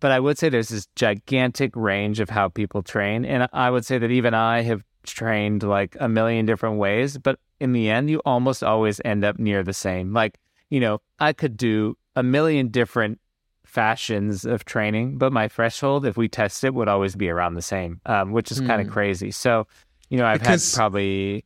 but 0.00 0.10
I 0.10 0.18
would 0.18 0.36
say 0.36 0.48
there's 0.48 0.68
this 0.68 0.88
gigantic 0.96 1.74
range 1.76 2.18
of 2.18 2.28
how 2.28 2.48
people 2.48 2.82
train, 2.82 3.24
and 3.24 3.48
I 3.52 3.70
would 3.70 3.86
say 3.86 3.96
that 3.96 4.10
even 4.10 4.34
I 4.34 4.62
have 4.62 4.82
trained 5.04 5.62
like 5.62 5.96
a 6.00 6.08
million 6.08 6.46
different 6.46 6.78
ways. 6.78 7.16
But 7.16 7.38
in 7.60 7.72
the 7.72 7.88
end, 7.88 8.10
you 8.10 8.20
almost 8.26 8.64
always 8.64 9.00
end 9.04 9.24
up 9.24 9.38
near 9.38 9.62
the 9.62 9.72
same. 9.72 10.12
Like 10.12 10.40
you 10.68 10.80
know, 10.80 11.00
I 11.20 11.32
could 11.32 11.56
do 11.56 11.96
a 12.16 12.24
million 12.24 12.68
different 12.68 13.20
fashions 13.64 14.44
of 14.44 14.64
training, 14.64 15.18
but 15.18 15.32
my 15.32 15.48
threshold, 15.48 16.06
if 16.06 16.16
we 16.16 16.28
test 16.28 16.64
it, 16.64 16.74
would 16.74 16.88
always 16.88 17.16
be 17.16 17.28
around 17.28 17.54
the 17.54 17.62
same, 17.62 18.00
um, 18.06 18.32
which 18.32 18.50
is 18.50 18.60
mm. 18.60 18.66
kind 18.66 18.80
of 18.80 18.88
crazy. 18.88 19.30
So 19.30 19.66
you 20.14 20.20
know, 20.20 20.26
I've 20.26 20.38
because, 20.38 20.72
had 20.72 20.78
probably. 20.78 21.44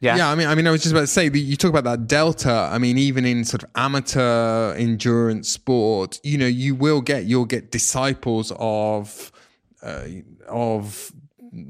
Yeah. 0.00 0.16
yeah, 0.16 0.30
I 0.30 0.34
mean, 0.34 0.46
I 0.46 0.54
mean, 0.54 0.66
I 0.66 0.70
was 0.70 0.82
just 0.82 0.92
about 0.92 1.00
to 1.00 1.06
say, 1.06 1.30
you 1.30 1.56
talk 1.56 1.70
about 1.70 1.84
that 1.84 2.06
delta. 2.06 2.68
I 2.70 2.76
mean, 2.76 2.98
even 2.98 3.24
in 3.24 3.46
sort 3.46 3.62
of 3.62 3.70
amateur 3.74 4.74
endurance 4.74 5.48
sport, 5.48 6.20
you 6.22 6.36
know, 6.36 6.46
you 6.46 6.74
will 6.74 7.00
get 7.00 7.24
you'll 7.24 7.46
get 7.46 7.70
disciples 7.70 8.52
of 8.58 9.32
uh, 9.82 10.04
of 10.46 11.10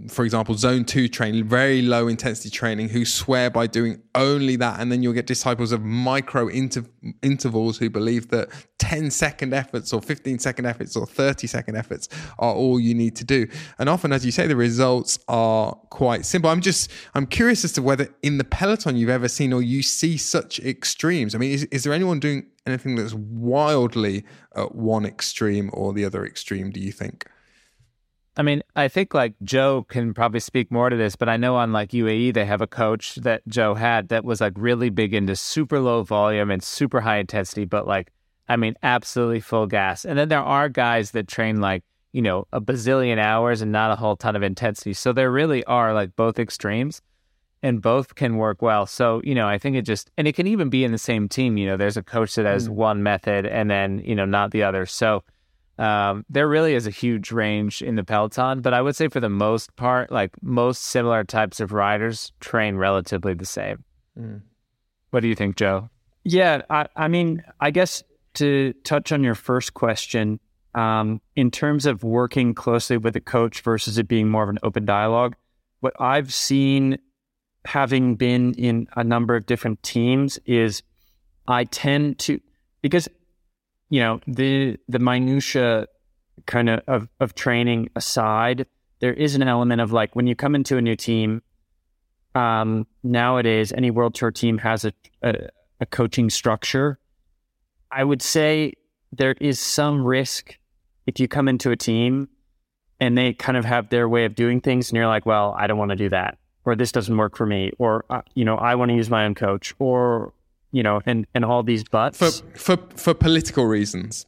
for 0.08 0.24
example, 0.24 0.54
zone 0.54 0.84
two 0.84 1.08
training, 1.08 1.44
very 1.44 1.82
low 1.82 2.08
intensity 2.08 2.50
training, 2.50 2.88
who 2.88 3.04
swear 3.04 3.50
by 3.50 3.66
doing 3.66 4.02
only 4.14 4.56
that. 4.56 4.80
And 4.80 4.90
then 4.90 5.02
you'll 5.02 5.12
get 5.12 5.26
disciples 5.26 5.72
of 5.72 5.82
micro 5.82 6.48
inter- 6.48 6.84
intervals 7.22 7.78
who 7.78 7.88
believe 7.88 8.28
that 8.28 8.48
10 8.78 9.10
second 9.10 9.54
efforts 9.54 9.92
or 9.92 10.00
15 10.00 10.38
second 10.38 10.66
efforts 10.66 10.96
or 10.96 11.06
30 11.06 11.46
second 11.46 11.76
efforts 11.76 12.08
are 12.38 12.54
all 12.54 12.80
you 12.80 12.94
need 12.94 13.14
to 13.16 13.24
do. 13.24 13.46
And 13.78 13.88
often, 13.88 14.12
as 14.12 14.24
you 14.24 14.32
say, 14.32 14.46
the 14.46 14.56
results 14.56 15.18
are 15.28 15.74
quite 15.90 16.24
simple. 16.24 16.50
I'm 16.50 16.60
just, 16.60 16.90
I'm 17.14 17.26
curious 17.26 17.64
as 17.64 17.72
to 17.72 17.82
whether 17.82 18.08
in 18.22 18.38
the 18.38 18.44
peloton 18.44 18.96
you've 18.96 19.08
ever 19.10 19.28
seen 19.28 19.52
or 19.52 19.62
you 19.62 19.82
see 19.82 20.16
such 20.16 20.58
extremes. 20.60 21.34
I 21.34 21.38
mean, 21.38 21.52
is, 21.52 21.64
is 21.64 21.84
there 21.84 21.92
anyone 21.92 22.20
doing 22.20 22.46
anything 22.66 22.96
that's 22.96 23.14
wildly 23.14 24.24
at 24.56 24.74
one 24.74 25.06
extreme 25.06 25.70
or 25.72 25.92
the 25.92 26.04
other 26.04 26.24
extreme, 26.24 26.70
do 26.70 26.80
you 26.80 26.92
think? 26.92 27.26
I 28.38 28.42
mean, 28.42 28.62
I 28.76 28.86
think 28.86 29.14
like 29.14 29.34
Joe 29.42 29.84
can 29.88 30.14
probably 30.14 30.38
speak 30.38 30.70
more 30.70 30.88
to 30.88 30.96
this, 30.96 31.16
but 31.16 31.28
I 31.28 31.36
know 31.36 31.56
on 31.56 31.72
like 31.72 31.90
UAE 31.90 32.34
they 32.34 32.44
have 32.44 32.60
a 32.60 32.68
coach 32.68 33.16
that 33.16 33.42
Joe 33.48 33.74
had 33.74 34.08
that 34.10 34.24
was 34.24 34.40
like 34.40 34.52
really 34.56 34.90
big 34.90 35.12
into 35.12 35.34
super 35.34 35.80
low 35.80 36.04
volume 36.04 36.52
and 36.52 36.62
super 36.62 37.00
high 37.00 37.18
intensity, 37.18 37.64
but 37.64 37.88
like 37.88 38.12
I 38.48 38.56
mean, 38.56 38.76
absolutely 38.82 39.40
full 39.40 39.66
gas. 39.66 40.04
And 40.04 40.16
then 40.16 40.28
there 40.28 40.40
are 40.40 40.68
guys 40.68 41.10
that 41.10 41.26
train 41.26 41.60
like 41.60 41.82
you 42.12 42.22
know 42.22 42.46
a 42.52 42.60
bazillion 42.60 43.18
hours 43.18 43.60
and 43.60 43.72
not 43.72 43.90
a 43.90 43.96
whole 43.96 44.16
ton 44.16 44.36
of 44.36 44.44
intensity. 44.44 44.92
So 44.92 45.12
there 45.12 45.32
really 45.32 45.64
are 45.64 45.92
like 45.92 46.14
both 46.14 46.38
extremes, 46.38 47.02
and 47.60 47.82
both 47.82 48.14
can 48.14 48.36
work 48.36 48.62
well. 48.62 48.86
So 48.86 49.20
you 49.24 49.34
know, 49.34 49.48
I 49.48 49.58
think 49.58 49.74
it 49.74 49.82
just 49.82 50.12
and 50.16 50.28
it 50.28 50.36
can 50.36 50.46
even 50.46 50.68
be 50.70 50.84
in 50.84 50.92
the 50.92 50.98
same 50.98 51.28
team. 51.28 51.56
You 51.56 51.66
know, 51.66 51.76
there's 51.76 51.96
a 51.96 52.04
coach 52.04 52.36
that 52.36 52.46
has 52.46 52.68
mm. 52.68 52.74
one 52.74 53.02
method 53.02 53.46
and 53.46 53.68
then 53.68 53.98
you 54.04 54.14
know 54.14 54.26
not 54.26 54.52
the 54.52 54.62
other. 54.62 54.86
So 54.86 55.24
um, 55.78 56.24
there 56.28 56.48
really 56.48 56.74
is 56.74 56.86
a 56.86 56.90
huge 56.90 57.30
range 57.30 57.82
in 57.82 57.94
the 57.94 58.04
peloton, 58.04 58.60
but 58.60 58.74
I 58.74 58.82
would 58.82 58.96
say 58.96 59.08
for 59.08 59.20
the 59.20 59.28
most 59.28 59.74
part, 59.76 60.10
like 60.10 60.30
most 60.42 60.82
similar 60.82 61.24
types 61.24 61.60
of 61.60 61.72
riders 61.72 62.32
train 62.40 62.76
relatively 62.76 63.34
the 63.34 63.46
same. 63.46 63.84
Mm. 64.18 64.42
What 65.10 65.20
do 65.20 65.28
you 65.28 65.34
think, 65.34 65.56
Joe? 65.56 65.88
Yeah, 66.24 66.62
I, 66.68 66.86
I, 66.96 67.08
mean, 67.08 67.42
I 67.60 67.70
guess 67.70 68.02
to 68.34 68.74
touch 68.84 69.12
on 69.12 69.22
your 69.22 69.36
first 69.36 69.74
question, 69.74 70.40
um, 70.74 71.20
in 71.36 71.50
terms 71.50 71.86
of 71.86 72.02
working 72.02 72.54
closely 72.54 72.96
with 72.96 73.16
a 73.16 73.20
coach 73.20 73.62
versus 73.62 73.98
it 73.98 74.08
being 74.08 74.28
more 74.28 74.42
of 74.42 74.48
an 74.48 74.58
open 74.62 74.84
dialogue, 74.84 75.36
what 75.80 75.94
I've 75.98 76.34
seen 76.34 76.98
having 77.64 78.16
been 78.16 78.54
in 78.54 78.88
a 78.96 79.04
number 79.04 79.36
of 79.36 79.46
different 79.46 79.82
teams 79.82 80.38
is 80.44 80.82
I 81.46 81.64
tend 81.64 82.18
to 82.20 82.40
because 82.82 83.08
you 83.90 84.00
know 84.00 84.20
the 84.26 84.78
the 84.88 84.98
minutia 84.98 85.86
kind 86.46 86.68
of, 86.68 86.80
of 86.86 87.08
of 87.20 87.34
training 87.34 87.90
aside, 87.96 88.66
there 89.00 89.14
is 89.14 89.34
an 89.34 89.42
element 89.42 89.80
of 89.80 89.92
like 89.92 90.14
when 90.14 90.26
you 90.26 90.34
come 90.34 90.54
into 90.54 90.76
a 90.76 90.82
new 90.82 90.96
team. 90.96 91.42
Um, 92.34 92.86
nowadays, 93.02 93.72
any 93.72 93.90
world 93.90 94.14
tour 94.14 94.30
team 94.30 94.58
has 94.58 94.84
a, 94.84 94.92
a, 95.22 95.48
a 95.80 95.86
coaching 95.86 96.30
structure. 96.30 96.98
I 97.90 98.04
would 98.04 98.22
say 98.22 98.74
there 99.10 99.34
is 99.40 99.58
some 99.58 100.04
risk 100.04 100.56
if 101.06 101.18
you 101.18 101.26
come 101.26 101.48
into 101.48 101.70
a 101.70 101.76
team 101.76 102.28
and 103.00 103.16
they 103.16 103.32
kind 103.32 103.56
of 103.56 103.64
have 103.64 103.88
their 103.88 104.08
way 104.08 104.24
of 104.24 104.34
doing 104.34 104.60
things, 104.60 104.90
and 104.90 104.96
you're 104.96 105.06
like, 105.06 105.24
well, 105.24 105.54
I 105.58 105.66
don't 105.66 105.78
want 105.78 105.90
to 105.90 105.96
do 105.96 106.10
that, 106.10 106.38
or 106.64 106.76
this 106.76 106.92
doesn't 106.92 107.16
work 107.16 107.36
for 107.36 107.46
me, 107.46 107.72
or 107.78 108.04
uh, 108.10 108.22
you 108.34 108.44
know, 108.44 108.56
I 108.56 108.74
want 108.74 108.90
to 108.90 108.94
use 108.94 109.08
my 109.08 109.24
own 109.24 109.34
coach, 109.34 109.74
or 109.78 110.32
you 110.72 110.82
know, 110.82 111.00
and 111.06 111.26
and 111.34 111.44
all 111.44 111.62
these 111.62 111.84
buts 111.84 112.18
for 112.18 112.30
for 112.58 112.76
for 112.96 113.14
political 113.14 113.66
reasons. 113.66 114.26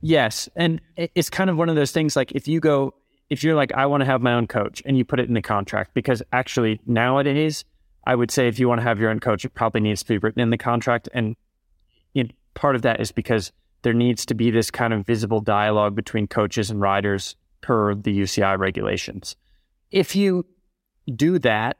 Yes, 0.00 0.48
and 0.54 0.80
it's 0.96 1.30
kind 1.30 1.48
of 1.48 1.56
one 1.56 1.68
of 1.68 1.76
those 1.76 1.90
things. 1.90 2.14
Like 2.14 2.32
if 2.32 2.46
you 2.46 2.60
go, 2.60 2.94
if 3.30 3.42
you're 3.42 3.54
like, 3.54 3.72
I 3.72 3.86
want 3.86 4.02
to 4.02 4.04
have 4.04 4.20
my 4.20 4.34
own 4.34 4.46
coach, 4.46 4.82
and 4.84 4.98
you 4.98 5.04
put 5.04 5.18
it 5.18 5.28
in 5.28 5.34
the 5.34 5.42
contract, 5.42 5.94
because 5.94 6.22
actually 6.32 6.80
nowadays, 6.86 7.64
I 8.06 8.14
would 8.14 8.30
say 8.30 8.46
if 8.46 8.58
you 8.58 8.68
want 8.68 8.80
to 8.80 8.82
have 8.82 9.00
your 9.00 9.10
own 9.10 9.20
coach, 9.20 9.44
it 9.44 9.54
probably 9.54 9.80
needs 9.80 10.02
to 10.02 10.08
be 10.08 10.18
written 10.18 10.40
in 10.40 10.50
the 10.50 10.58
contract, 10.58 11.08
and 11.14 11.36
you 12.12 12.24
know, 12.24 12.30
part 12.52 12.76
of 12.76 12.82
that 12.82 13.00
is 13.00 13.12
because 13.12 13.50
there 13.82 13.94
needs 13.94 14.24
to 14.26 14.34
be 14.34 14.50
this 14.50 14.70
kind 14.70 14.92
of 14.92 15.06
visible 15.06 15.40
dialogue 15.40 15.94
between 15.94 16.26
coaches 16.26 16.70
and 16.70 16.80
riders 16.80 17.36
per 17.60 17.94
the 17.94 18.16
UCI 18.18 18.58
regulations. 18.58 19.36
If 19.90 20.14
you 20.14 20.46
do 21.14 21.38
that, 21.40 21.78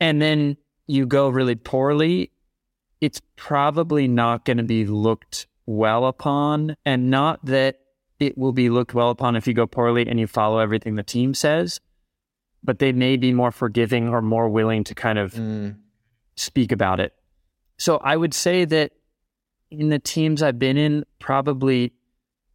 and 0.00 0.20
then 0.20 0.56
you 0.86 1.06
go 1.06 1.28
really 1.28 1.54
poorly 1.54 2.31
it's 3.02 3.20
probably 3.34 4.06
not 4.06 4.44
going 4.44 4.58
to 4.58 4.62
be 4.62 4.86
looked 4.86 5.48
well 5.66 6.06
upon, 6.06 6.76
and 6.86 7.10
not 7.10 7.44
that 7.44 7.80
it 8.20 8.38
will 8.38 8.52
be 8.52 8.70
looked 8.70 8.94
well 8.94 9.10
upon 9.10 9.34
if 9.34 9.48
you 9.48 9.54
go 9.54 9.66
poorly 9.66 10.06
and 10.06 10.20
you 10.20 10.28
follow 10.28 10.60
everything 10.60 10.94
the 10.94 11.02
team 11.02 11.34
says, 11.34 11.80
but 12.62 12.78
they 12.78 12.92
may 12.92 13.16
be 13.16 13.32
more 13.32 13.50
forgiving 13.50 14.08
or 14.08 14.22
more 14.22 14.48
willing 14.48 14.84
to 14.84 14.94
kind 14.94 15.18
of 15.18 15.34
mm. 15.34 15.74
speak 16.36 16.70
about 16.70 17.00
it. 17.00 17.12
So 17.76 17.96
I 17.98 18.16
would 18.16 18.32
say 18.32 18.64
that 18.66 18.92
in 19.68 19.88
the 19.88 19.98
teams 19.98 20.40
I've 20.40 20.60
been 20.60 20.76
in, 20.76 21.04
probably, 21.18 21.92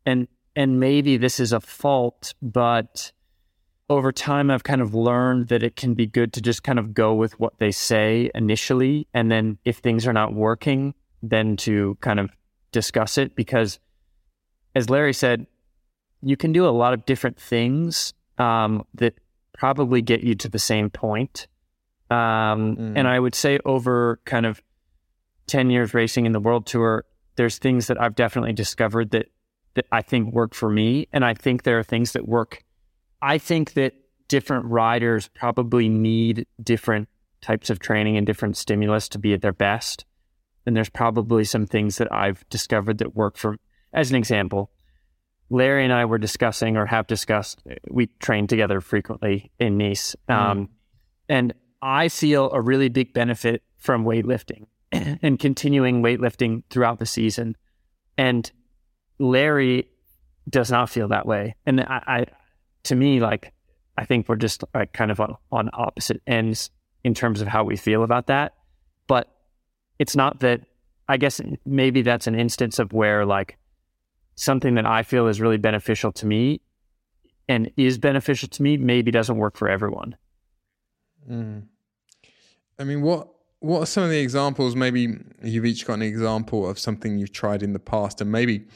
and 0.06 0.30
and 0.56 0.80
maybe 0.80 1.18
this 1.18 1.42
is 1.42 1.52
a 1.52 1.60
fault, 1.60 2.34
but 2.42 3.12
over 3.90 4.12
time 4.12 4.52
I've 4.52 4.64
kind 4.64 4.82
of 4.82 4.94
learned 4.94 5.48
that 5.48 5.64
it 5.64 5.76
can 5.76 5.94
be 5.94 6.06
good 6.06 6.34
to 6.34 6.42
just 6.42 6.64
kind 6.64 6.80
of 6.80 6.94
go 6.94 7.14
with 7.14 7.40
what 7.40 7.58
they 7.60 7.72
say 7.72 8.30
initially, 8.36 9.08
and 9.14 9.32
then 9.32 9.58
if 9.66 9.78
things 9.78 10.06
are 10.06 10.14
not 10.14 10.34
working, 10.34 10.94
then 11.22 11.56
to 11.58 11.98
kind 12.02 12.20
of 12.20 12.30
discuss 12.72 13.18
it 13.18 13.36
because, 13.36 13.80
as 14.76 14.90
Larry 14.90 15.14
said, 15.14 15.48
you 16.22 16.36
can 16.36 16.52
do 16.52 16.68
a 16.68 16.70
lot 16.70 16.94
of 16.94 17.06
different 17.06 17.40
things 17.40 18.14
um, 18.38 18.86
that 18.94 19.16
probably 19.58 20.02
get 20.02 20.22
you 20.22 20.36
to 20.36 20.50
the 20.50 20.60
same 20.60 20.90
point. 20.90 21.48
Um, 22.10 22.76
mm. 22.78 22.94
And 22.96 23.08
I 23.08 23.20
would 23.20 23.36
say 23.36 23.60
over 23.66 24.20
kind 24.26 24.46
of 24.46 24.62
10 25.48 25.70
years 25.70 25.94
racing 25.94 26.26
in 26.26 26.32
the 26.32 26.40
world 26.40 26.66
tour, 26.66 27.06
there's 27.36 27.58
things 27.58 27.88
that 27.88 28.02
I've 28.02 28.16
definitely 28.16 28.54
discovered 28.54 29.12
that, 29.12 29.28
that 29.76 29.86
I 29.92 30.02
think 30.02 30.34
work 30.34 30.54
for 30.54 30.70
me. 30.70 31.08
And 31.12 31.26
I 31.26 31.34
think 31.34 31.64
there 31.64 31.80
are 31.80 31.84
things 31.84 32.14
that 32.14 32.28
work. 32.28 32.64
I 33.22 33.38
think 33.38 33.74
that 33.74 33.94
different 34.28 34.66
riders 34.66 35.30
probably 35.34 35.90
need 35.90 36.46
different 36.62 37.08
types 37.42 37.70
of 37.70 37.80
training 37.80 38.18
and 38.18 38.26
different 38.26 38.58
stimulus 38.58 39.08
to 39.10 39.20
be 39.20 39.34
at 39.34 39.42
their 39.42 39.54
best. 39.54 40.06
And 40.66 40.76
there's 40.76 40.90
probably 40.90 41.46
some 41.46 41.66
things 41.66 41.98
that 41.98 42.12
I've 42.12 42.48
discovered 42.50 42.98
that 42.98 43.16
work 43.16 43.38
for, 43.38 43.58
as 43.94 44.10
an 44.10 44.18
example, 44.18 44.72
Larry 45.50 45.84
and 45.84 45.94
I 45.94 46.06
were 46.06 46.18
discussing 46.18 46.76
or 46.76 46.86
have 46.86 47.08
discussed, 47.08 47.64
we 47.90 48.08
train 48.20 48.48
together 48.48 48.82
frequently 48.82 49.52
in 49.60 49.78
Nice. 49.78 50.16
Mm. 50.30 50.36
Um, 50.36 50.70
and 51.30 51.54
I 51.82 52.10
feel 52.10 52.52
a 52.52 52.62
really 52.62 52.90
big 52.90 53.14
benefit 53.14 53.64
from 53.78 54.04
weightlifting 54.04 54.66
and 54.92 55.40
continuing 55.40 56.02
weightlifting 56.02 56.64
throughout 56.70 57.00
the 57.00 57.06
season. 57.06 57.56
And 58.18 58.52
Larry 59.20 59.88
does 60.50 60.72
not 60.72 60.90
feel 60.90 61.10
that 61.10 61.26
way. 61.26 61.56
And 61.66 61.82
I, 61.82 62.04
I 62.08 62.26
to 62.88 62.96
me, 62.96 63.20
like, 63.20 63.54
I 63.98 64.06
think 64.06 64.28
we're 64.28 64.36
just 64.36 64.64
like 64.74 64.94
kind 64.94 65.12
of 65.12 65.20
on, 65.20 65.36
on 65.52 65.70
opposite 65.74 66.22
ends 66.28 66.70
in 67.04 67.14
terms 67.14 67.42
of 67.42 67.48
how 67.48 67.64
we 67.64 67.76
feel 67.76 68.04
about 68.04 68.28
that. 68.28 68.54
But 69.08 69.28
it's 70.00 70.16
not 70.16 70.40
that, 70.42 70.62
I 71.08 71.18
guess 71.18 71.42
maybe 71.66 72.02
that's 72.02 72.28
an 72.28 72.36
instance 72.36 72.80
of 72.80 72.94
where 72.94 73.26
like 73.26 73.58
something 74.36 74.76
that 74.76 74.86
I 74.86 75.04
feel 75.04 75.28
is 75.28 75.42
really 75.42 75.58
beneficial 75.58 76.12
to 76.14 76.26
me 76.26 76.62
and 77.48 77.72
is 77.78 77.98
beneficial 77.98 78.50
to 78.50 78.64
me 78.64 78.78
maybe 78.78 79.12
doesn't 79.12 79.38
work 79.38 79.58
for 79.58 79.70
everyone. 79.70 80.16
Mm. 81.30 81.64
I 82.80 82.84
mean, 82.84 83.02
what 83.02 83.30
what 83.60 83.80
are 83.82 83.86
some 83.88 84.04
of 84.04 84.10
the 84.10 84.20
examples? 84.20 84.76
Maybe 84.76 85.18
you've 85.44 85.66
each 85.66 85.86
got 85.86 85.94
an 85.94 86.04
example 86.04 86.70
of 86.70 86.78
something 86.78 87.18
you've 87.18 87.32
tried 87.32 87.64
in 87.64 87.74
the 87.74 87.80
past, 87.80 88.22
and 88.22 88.32
maybe 88.32 88.68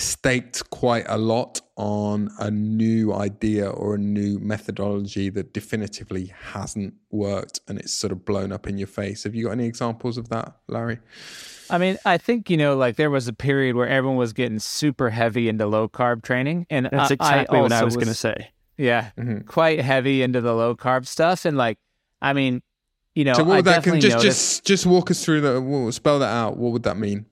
staked 0.00 0.70
quite 0.70 1.04
a 1.08 1.18
lot 1.18 1.60
on 1.76 2.30
a 2.38 2.50
new 2.50 3.12
idea 3.12 3.68
or 3.68 3.94
a 3.94 3.98
new 3.98 4.38
methodology 4.38 5.30
that 5.30 5.52
definitively 5.52 6.32
hasn't 6.52 6.94
worked, 7.10 7.60
and 7.68 7.78
it's 7.78 7.92
sort 7.92 8.12
of 8.12 8.24
blown 8.24 8.52
up 8.52 8.66
in 8.66 8.78
your 8.78 8.88
face. 8.88 9.24
Have 9.24 9.34
you 9.34 9.46
got 9.46 9.52
any 9.52 9.66
examples 9.66 10.18
of 10.18 10.28
that, 10.30 10.56
Larry? 10.68 10.98
I 11.70 11.78
mean, 11.78 11.98
I 12.04 12.18
think 12.18 12.50
you 12.50 12.56
know, 12.56 12.76
like 12.76 12.96
there 12.96 13.10
was 13.10 13.28
a 13.28 13.32
period 13.32 13.76
where 13.76 13.88
everyone 13.88 14.16
was 14.16 14.32
getting 14.32 14.58
super 14.58 15.10
heavy 15.10 15.48
into 15.48 15.66
low 15.66 15.88
carb 15.88 16.22
training, 16.22 16.66
and 16.68 16.88
that's 16.90 17.10
exactly 17.10 17.58
I 17.58 17.62
what 17.62 17.72
I 17.72 17.84
was, 17.84 17.96
was 17.96 18.04
going 18.04 18.08
to 18.08 18.14
say. 18.14 18.50
Yeah, 18.76 19.10
mm-hmm. 19.16 19.40
quite 19.40 19.80
heavy 19.80 20.22
into 20.22 20.40
the 20.40 20.54
low 20.54 20.74
carb 20.74 21.06
stuff, 21.06 21.44
and 21.44 21.56
like, 21.56 21.78
I 22.20 22.32
mean, 22.32 22.62
you 23.14 23.24
know, 23.24 23.34
so 23.34 23.44
what 23.44 23.56
would 23.56 23.64
that 23.66 23.84
can 23.84 24.00
just 24.00 24.16
noticed, 24.16 24.64
just 24.64 24.66
just 24.66 24.86
walk 24.86 25.10
us 25.10 25.24
through 25.24 25.42
that? 25.42 25.92
Spell 25.92 26.18
that 26.18 26.32
out. 26.32 26.56
What 26.56 26.72
would 26.72 26.82
that 26.84 26.96
mean? 26.96 27.26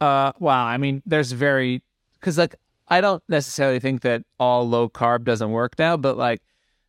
Uh, 0.00 0.32
wow. 0.38 0.64
I 0.64 0.76
mean, 0.76 1.02
there's 1.06 1.32
very 1.32 1.82
because 2.20 2.38
like 2.38 2.56
I 2.88 3.00
don't 3.00 3.22
necessarily 3.28 3.80
think 3.80 4.02
that 4.02 4.22
all 4.38 4.68
low 4.68 4.88
carb 4.88 5.24
doesn't 5.24 5.50
work 5.50 5.78
now, 5.78 5.96
but 5.96 6.16
like, 6.16 6.42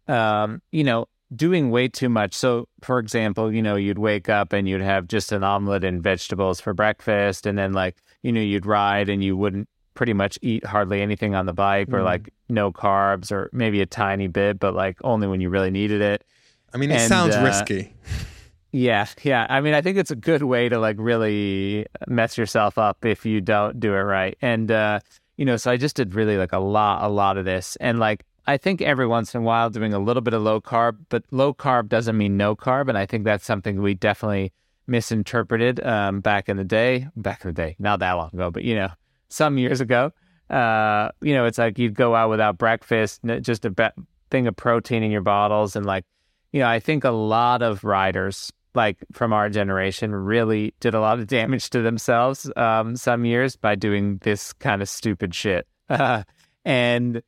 um, 0.07 0.61
you 0.71 0.83
know, 0.83 1.07
doing 1.35 1.71
way 1.71 1.87
too 1.87 2.09
much. 2.09 2.33
So, 2.33 2.67
for 2.81 2.99
example, 2.99 3.51
you 3.51 3.61
know, 3.61 3.75
you'd 3.75 3.97
wake 3.97 4.29
up 4.29 4.53
and 4.53 4.67
you'd 4.67 4.81
have 4.81 5.07
just 5.07 5.31
an 5.31 5.43
omelet 5.43 5.83
and 5.83 6.01
vegetables 6.01 6.61
for 6.61 6.73
breakfast, 6.73 7.45
and 7.45 7.57
then 7.57 7.73
like, 7.73 7.97
you 8.21 8.31
know, 8.31 8.41
you'd 8.41 8.65
ride 8.65 9.09
and 9.09 9.23
you 9.23 9.35
wouldn't 9.35 9.67
pretty 9.95 10.13
much 10.13 10.37
eat 10.43 10.63
hardly 10.63 11.01
anything 11.01 11.33
on 11.33 11.47
the 11.47 11.53
bike, 11.53 11.87
mm. 11.87 11.93
or 11.93 12.03
like 12.03 12.29
no 12.49 12.71
carbs, 12.71 13.31
or 13.31 13.49
maybe 13.51 13.81
a 13.81 13.85
tiny 13.85 14.27
bit, 14.27 14.59
but 14.59 14.75
like 14.75 14.97
only 15.03 15.27
when 15.27 15.41
you 15.41 15.49
really 15.49 15.71
needed 15.71 16.01
it. 16.01 16.23
I 16.73 16.77
mean, 16.77 16.91
it 16.91 16.99
and, 16.99 17.09
sounds 17.09 17.35
uh, 17.35 17.41
risky. 17.41 17.93
Yeah, 18.71 19.07
yeah. 19.23 19.47
I 19.49 19.61
mean, 19.61 19.73
I 19.73 19.81
think 19.81 19.97
it's 19.97 20.11
a 20.11 20.15
good 20.15 20.43
way 20.43 20.69
to 20.69 20.77
like 20.77 20.97
really 20.99 21.85
mess 22.07 22.37
yourself 22.37 22.77
up 22.77 23.05
if 23.05 23.25
you 23.25 23.41
don't 23.41 23.79
do 23.79 23.93
it 23.93 24.01
right. 24.01 24.37
And 24.41 24.69
uh, 24.71 24.99
you 25.37 25.45
know, 25.45 25.57
so 25.57 25.71
I 25.71 25.77
just 25.77 25.95
did 25.95 26.13
really 26.13 26.37
like 26.37 26.51
a 26.53 26.59
lot, 26.59 27.03
a 27.03 27.07
lot 27.07 27.37
of 27.37 27.45
this, 27.45 27.77
and 27.77 27.99
like 27.99 28.25
I 28.45 28.57
think 28.57 28.81
every 28.81 29.05
once 29.05 29.35
in 29.35 29.41
a 29.41 29.43
while 29.43 29.69
doing 29.69 29.93
a 29.93 29.99
little 29.99 30.21
bit 30.21 30.33
of 30.33 30.41
low 30.41 30.61
carb, 30.61 30.97
but 31.09 31.23
low 31.31 31.53
carb 31.53 31.89
doesn't 31.89 32.17
mean 32.17 32.37
no 32.37 32.55
carb. 32.55 32.87
And 32.87 32.97
I 32.97 33.05
think 33.05 33.25
that's 33.25 33.45
something 33.45 33.81
we 33.81 33.93
definitely 33.93 34.53
misinterpreted 34.87 35.85
um, 35.85 36.21
back 36.21 36.47
in 36.47 36.55
the 36.55 36.63
day. 36.63 37.07
Back 37.17 37.43
in 37.43 37.49
the 37.49 37.53
day, 37.53 37.75
not 37.77 37.99
that 37.99 38.13
long 38.13 38.29
ago, 38.33 38.49
but 38.49 38.63
you 38.63 38.73
know, 38.75 38.89
some 39.29 39.57
years 39.57 39.81
ago. 39.81 40.11
Uh, 40.49 41.09
you 41.21 41.33
know, 41.33 41.45
it's 41.45 41.57
like 41.57 41.77
you'd 41.77 41.93
go 41.93 42.15
out 42.15 42.29
without 42.29 42.57
breakfast, 42.57 43.19
just 43.41 43.65
a 43.65 43.69
be- 43.69 43.89
thing 44.31 44.47
of 44.47 44.55
protein 44.55 45.03
in 45.03 45.11
your 45.11 45.21
bottles. 45.21 45.75
And 45.75 45.85
like, 45.85 46.05
you 46.53 46.61
know, 46.61 46.67
I 46.67 46.79
think 46.79 47.03
a 47.03 47.11
lot 47.11 47.61
of 47.61 47.83
riders, 47.83 48.53
like 48.77 48.97
from 49.11 49.33
our 49.33 49.49
generation, 49.49 50.15
really 50.15 50.73
did 50.79 50.93
a 50.93 51.01
lot 51.01 51.19
of 51.19 51.27
damage 51.27 51.69
to 51.71 51.81
themselves 51.81 52.49
um, 52.55 52.95
some 52.95 53.25
years 53.25 53.57
by 53.57 53.75
doing 53.75 54.19
this 54.19 54.53
kind 54.53 54.81
of 54.81 54.87
stupid 54.87 55.35
shit. 55.35 55.67
And 56.65 57.21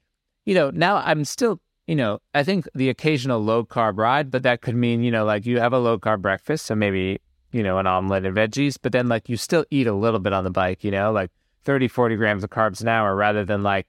you 0.46 0.54
know, 0.54 0.70
now 0.70 0.98
I'm 0.98 1.24
still, 1.24 1.62
you 1.88 1.96
know, 1.96 2.20
I 2.34 2.44
think 2.44 2.68
the 2.76 2.90
occasional 2.90 3.40
low 3.40 3.64
carb 3.64 3.98
ride, 3.98 4.32
but 4.32 4.44
that 4.44 4.62
could 4.62 4.76
mean, 4.76 5.02
you 5.02 5.12
know, 5.12 5.24
like 5.24 5.46
you 5.46 5.60
have 5.60 5.72
a 5.72 5.80
low 5.80 5.98
carb 5.98 6.22
breakfast, 6.22 6.66
so 6.66 6.76
maybe, 6.76 7.22
you 7.54 7.64
know, 7.64 7.78
an 7.78 7.88
omelet 7.88 8.26
and 8.26 8.36
veggies, 8.36 8.78
but 8.82 8.92
then 8.92 9.08
like 9.08 9.30
you 9.30 9.38
still 9.38 9.64
eat 9.70 9.88
a 9.88 9.94
little 9.94 10.20
bit 10.20 10.34
on 10.34 10.44
the 10.44 10.50
bike, 10.50 10.84
you 10.84 10.92
know, 10.92 11.12
like 11.14 11.32
30, 11.64 11.88
40 11.88 12.16
grams 12.18 12.44
of 12.44 12.50
carbs 12.50 12.82
an 12.82 12.90
hour 12.90 13.16
rather 13.16 13.46
than 13.46 13.64
like 13.64 13.88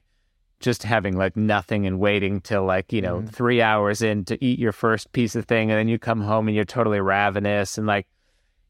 just 0.61 0.83
having 0.83 1.17
like 1.17 1.37
nothing 1.37 1.87
and 1.87 1.99
waiting 1.99 2.41
till 2.41 2.65
like, 2.65 2.93
you 2.93 3.01
know, 3.01 3.21
mm. 3.21 3.29
three 3.29 3.61
hours 3.63 4.03
in 4.03 4.25
to 4.27 4.43
eat 4.45 4.59
your 4.59 4.73
first 4.73 5.11
piece 5.13 5.35
of 5.35 5.47
thing. 5.47 5.71
And 5.71 5.79
then 5.79 5.89
you 5.89 5.99
come 5.99 6.21
home 6.21 6.47
and 6.49 6.55
you're 6.55 6.65
totally 6.65 7.01
ravenous 7.01 7.79
and 7.79 7.87
like, 7.87 8.07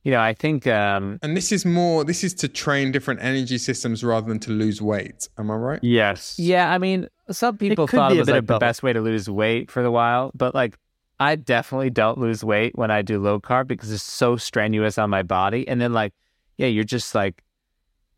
you 0.05 0.13
know, 0.13 0.21
I 0.21 0.33
think. 0.33 0.67
Um, 0.67 1.19
and 1.23 1.37
this 1.37 1.53
is 1.53 1.67
more, 1.67 2.05
this 2.05 2.25
is 2.25 2.33
to 2.35 2.49
train 2.49 2.93
different 2.93 3.21
energy 3.23 3.59
systems 3.59 4.03
rather 4.03 4.29
than 4.29 4.39
to 4.41 4.51
lose 4.51 4.81
weight. 4.81 5.29
Am 5.37 5.51
I 5.51 5.55
right? 5.57 5.81
Yes. 5.83 6.39
Yeah. 6.39 6.73
I 6.73 6.79
mean, 6.79 7.09
some 7.31 7.59
people 7.59 7.85
it 7.85 7.91
thought 7.91 8.13
it 8.13 8.19
was 8.19 8.29
like 8.29 8.47
the 8.47 8.59
best 8.59 8.83
way 8.83 8.93
to 8.93 9.01
lose 9.01 9.29
weight 9.29 9.71
for 9.71 9.83
the 9.83 9.91
while, 9.91 10.31
but 10.35 10.55
like, 10.55 10.79
I 11.19 11.37
definitely 11.37 11.91
don't 11.91 12.17
lose 12.17 12.43
weight 12.43 12.79
when 12.79 12.91
I 12.91 13.03
do 13.03 13.19
low 13.19 13.41
carb 13.41 13.67
because 13.67 13.93
it's 13.93 14.03
so 14.03 14.37
strenuous 14.37 14.97
on 14.97 15.11
my 15.11 15.23
body. 15.23 15.69
And 15.69 15.79
then, 15.79 15.93
like, 15.93 16.15
yeah, 16.57 16.69
you're 16.69 16.83
just 16.83 17.15
like, 17.15 17.45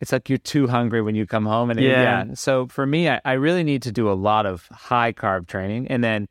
it's 0.03 0.11
like 0.11 0.29
you're 0.29 0.37
too 0.37 0.67
hungry 0.67 1.01
when 1.01 1.15
you 1.15 1.27
come 1.27 1.47
home. 1.47 1.71
And 1.71 1.79
yeah. 1.79 2.03
yeah. 2.03 2.35
So 2.35 2.67
for 2.67 2.85
me, 2.85 3.09
I, 3.09 3.21
I 3.25 3.33
really 3.35 3.63
need 3.63 3.83
to 3.83 3.93
do 3.93 4.11
a 4.11 4.15
lot 4.15 4.47
of 4.47 4.67
high 4.73 5.13
carb 5.13 5.47
training. 5.47 5.87
And 5.87 6.03
then, 6.03 6.27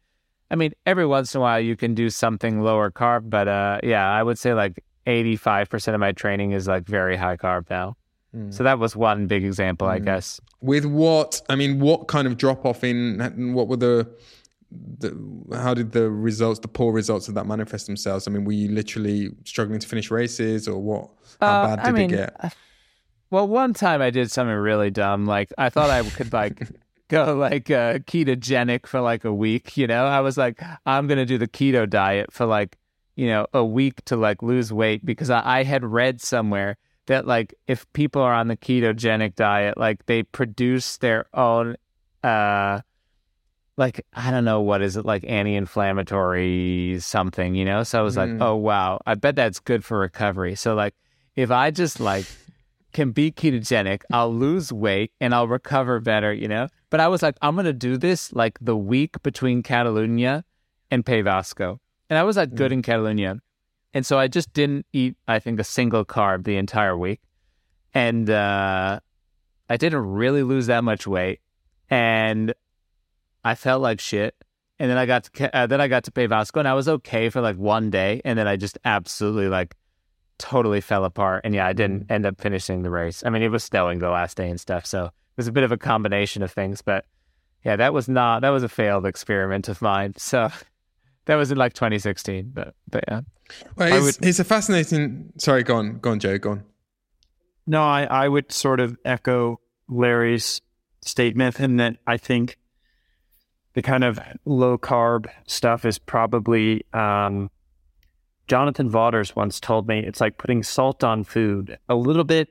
I 0.52 0.56
mean, 0.57 0.73
every 0.85 1.06
once 1.06 1.34
in 1.34 1.39
a 1.39 1.41
while 1.41 1.60
you 1.61 1.77
can 1.77 1.95
do 1.95 2.10
something 2.10 2.61
lower 2.61 2.91
carb, 2.91 3.30
but 3.30 3.48
uh, 3.48 3.80
yeah, 3.81 4.06
I 4.06 4.23
would 4.23 4.38
say 4.38 4.53
like 4.53 4.84
85% 5.07 5.93
of 5.93 6.02
my 6.02 6.11
training 6.11 6.52
is 6.52 6.68
like 6.68 6.84
very 6.84 7.15
high 7.15 7.38
carb 7.38 7.69
now. 7.69 7.95
Mm. 8.35 8.53
So 8.53 8.64
that 8.65 8.77
was 8.77 8.93
one 8.93 9.27
big 9.27 9.45
example, 9.45 9.88
mm. 9.88 9.91
I 9.91 9.99
guess. 9.99 10.41
With 10.60 10.84
what, 10.84 11.41
I 11.48 11.56
mean, 11.56 11.80
what 11.80 12.10
kind 12.10 12.27
of 12.27 12.35
drop 12.35 12.65
off 12.65 12.84
in, 12.84 13.53
what 13.53 13.69
were 13.69 13.77
the, 13.77 14.14
the, 14.69 15.18
how 15.56 15.73
did 15.73 15.93
the 15.93 16.11
results, 16.11 16.60
the 16.60 16.68
poor 16.68 16.91
results 16.91 17.30
of 17.30 17.35
that 17.35 17.48
manifest 17.48 17.88
themselves? 17.88 18.27
I 18.27 18.31
mean, 18.31 18.43
were 18.43 18.52
you 18.52 18.69
literally 18.69 19.30
struggling 19.45 19.80
to 19.80 19.88
finish 19.88 20.11
races 20.11 20.68
or 20.68 20.77
what? 20.77 21.10
How 21.39 21.48
uh, 21.48 21.68
bad 21.68 21.85
did 21.85 21.88
I 21.88 21.91
mean, 21.93 22.14
it 22.14 22.18
get? 22.18 22.53
Well, 23.31 23.47
one 23.47 23.73
time 23.73 24.01
I 24.01 24.09
did 24.09 24.29
something 24.29 24.55
really 24.55 24.91
dumb. 24.91 25.25
Like 25.25 25.51
I 25.57 25.69
thought 25.69 25.89
I 25.89 26.07
could 26.07 26.33
like 26.33 26.67
go 27.07 27.33
like 27.35 27.71
uh, 27.71 27.99
ketogenic 27.99 28.85
for 28.85 29.01
like 29.01 29.25
a 29.25 29.33
week. 29.33 29.77
You 29.77 29.87
know, 29.87 30.05
I 30.05 30.19
was 30.19 30.37
like, 30.37 30.61
I'm 30.85 31.07
gonna 31.07 31.25
do 31.25 31.37
the 31.37 31.47
keto 31.47 31.89
diet 31.89 32.31
for 32.31 32.45
like 32.45 32.77
you 33.15 33.27
know, 33.27 33.45
a 33.53 33.63
week 33.63 34.03
to 34.05 34.15
like 34.15 34.41
lose 34.41 34.71
weight 34.71 35.05
because 35.05 35.29
I, 35.29 35.59
I 35.59 35.63
had 35.63 35.83
read 35.83 36.21
somewhere 36.21 36.77
that 37.07 37.27
like 37.27 37.53
if 37.67 37.91
people 37.93 38.21
are 38.21 38.33
on 38.33 38.47
the 38.47 38.57
ketogenic 38.57 39.35
diet, 39.35 39.77
like 39.77 40.05
they 40.05 40.23
produce 40.23 40.97
their 40.97 41.25
own 41.33 41.75
uh 42.23 42.81
like 43.77 44.05
I 44.13 44.31
don't 44.31 44.45
know 44.45 44.61
what 44.61 44.81
is 44.81 44.97
it 44.97 45.05
like 45.05 45.23
anti-inflammatory 45.27 46.97
something, 46.99 47.55
you 47.55 47.65
know? 47.65 47.83
So 47.83 47.99
I 47.99 48.01
was 48.01 48.15
mm. 48.15 48.17
like, 48.17 48.41
"Oh 48.41 48.55
wow, 48.55 48.99
I 49.05 49.15
bet 49.15 49.35
that's 49.35 49.59
good 49.59 49.83
for 49.83 49.99
recovery." 49.99 50.55
So 50.55 50.75
like 50.75 50.95
if 51.35 51.51
I 51.51 51.71
just 51.71 51.99
like 51.99 52.25
can 52.91 53.11
be 53.11 53.31
ketogenic, 53.31 54.03
I'll 54.11 54.34
lose 54.34 54.72
weight 54.72 55.11
and 55.19 55.34
I'll 55.34 55.47
recover 55.47 55.99
better, 55.99 56.34
you 56.34 56.47
know? 56.47 56.68
But 56.89 56.99
I 56.99 57.07
was 57.07 57.22
like, 57.22 57.35
I'm 57.41 57.55
going 57.55 57.65
to 57.65 57.73
do 57.73 57.97
this 57.97 58.34
like 58.34 58.57
the 58.59 58.76
week 58.76 59.22
between 59.23 59.63
Catalunya 59.63 60.43
and 60.89 61.05
País 61.05 61.23
Vasco. 61.23 61.80
And 62.09 62.19
I 62.19 62.23
was 62.23 62.38
like 62.38 62.53
good 62.53 62.72
mm. 62.72 62.76
in 62.76 62.81
Catalunya. 62.81 63.39
And 63.93 64.05
so 64.05 64.19
I 64.19 64.27
just 64.27 64.53
didn't 64.53 64.85
eat, 64.93 65.15
I 65.27 65.39
think, 65.39 65.59
a 65.59 65.63
single 65.63 66.05
carb 66.05 66.43
the 66.43 66.57
entire 66.57 66.97
week. 66.97 67.22
And 67.93 68.30
uh, 68.30 68.99
I 69.69 69.77
didn't 69.77 70.05
really 70.05 70.43
lose 70.43 70.68
that 70.68 70.84
much 70.84 71.07
weight. 71.07 71.39
And 71.89 72.53
I 73.43 73.55
felt 73.55 73.81
like 73.81 73.99
shit. 73.99 74.35
And 74.80 74.89
then 74.89 74.97
I 74.97 75.05
got 75.05 75.26
to, 75.26 75.55
uh, 75.55 75.68
then 75.68 75.81
I 75.81 75.88
got 75.88 76.05
to 76.05 76.11
País 76.11 76.30
Vasco 76.30 76.59
and 76.59 76.68
I 76.68 76.73
was 76.73 76.88
okay 76.88 77.30
for 77.30 77.41
like 77.41 77.57
one 77.57 77.89
day. 77.89 78.22
And 78.26 78.39
then 78.39 78.47
I 78.47 78.55
just 78.55 78.77
absolutely 78.84 79.47
like 79.47 79.76
totally 80.41 80.81
fell 80.81 81.05
apart. 81.05 81.41
And 81.45 81.53
yeah, 81.53 81.68
I 81.68 81.73
didn't 81.73 82.07
mm. 82.07 82.11
end 82.11 82.26
up 82.26 82.41
finishing 82.41 82.81
the 82.81 82.89
race. 82.89 83.23
I 83.26 83.30
mean, 83.30 83.43
it 83.43 83.49
was 83.49 83.63
snowing 83.63 83.99
the 83.99 84.09
last 84.09 84.35
day 84.35 84.49
and 84.49 84.59
stuff. 84.59 84.85
So 84.85 85.05
it 85.05 85.11
was 85.38 85.47
a 85.47 85.51
bit 85.51 85.63
of 85.63 85.72
a 85.72 85.77
combination 85.77 86.43
of 86.43 86.51
things. 86.51 86.81
But 86.81 87.05
yeah, 87.63 87.76
that 87.76 87.93
was 87.93 88.09
not, 88.09 88.41
that 88.41 88.49
was 88.49 88.63
a 88.63 88.69
failed 88.69 89.05
experiment 89.05 89.69
of 89.69 89.81
mine. 89.81 90.13
So 90.18 90.49
that 91.26 91.35
was 91.35 91.51
in 91.51 91.57
like 91.57 91.73
2016. 91.73 92.51
But, 92.53 92.73
but 92.89 93.03
yeah. 93.07 93.22
Well, 93.76 93.93
it's, 93.93 94.18
would, 94.18 94.27
it's 94.27 94.39
a 94.39 94.43
fascinating. 94.43 95.31
Sorry, 95.38 95.63
go 95.63 95.77
on, 95.77 95.99
go 95.99 96.11
on, 96.11 96.19
Joe, 96.19 96.38
go 96.38 96.51
on. 96.51 96.63
No, 97.68 97.84
I, 97.84 98.03
I 98.03 98.27
would 98.27 98.51
sort 98.51 98.80
of 98.80 98.97
echo 99.05 99.59
Larry's 99.88 100.61
statement 101.03 101.59
in 101.59 101.77
that 101.77 101.97
I 102.07 102.18
think 102.18 102.57
the 103.73 103.81
kind 103.81 104.03
of 104.03 104.19
low 104.45 104.77
carb 104.77 105.27
stuff 105.47 105.85
is 105.85 105.97
probably 105.99 106.85
um, 106.93 107.49
Jonathan 108.51 108.89
Vaughters 108.89 109.33
once 109.33 109.61
told 109.61 109.87
me 109.87 109.99
it's 109.99 110.19
like 110.19 110.37
putting 110.37 110.61
salt 110.61 111.05
on 111.05 111.23
food. 111.23 111.77
A 111.87 111.95
little 111.95 112.25
bit 112.25 112.49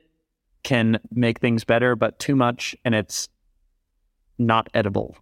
can 0.63 0.99
make 1.11 1.39
things 1.39 1.63
better, 1.63 1.95
but 1.95 2.17
too 2.17 2.35
much 2.35 2.75
and 2.83 2.95
it's 2.95 3.29
not 4.39 4.67
edible, 4.73 5.15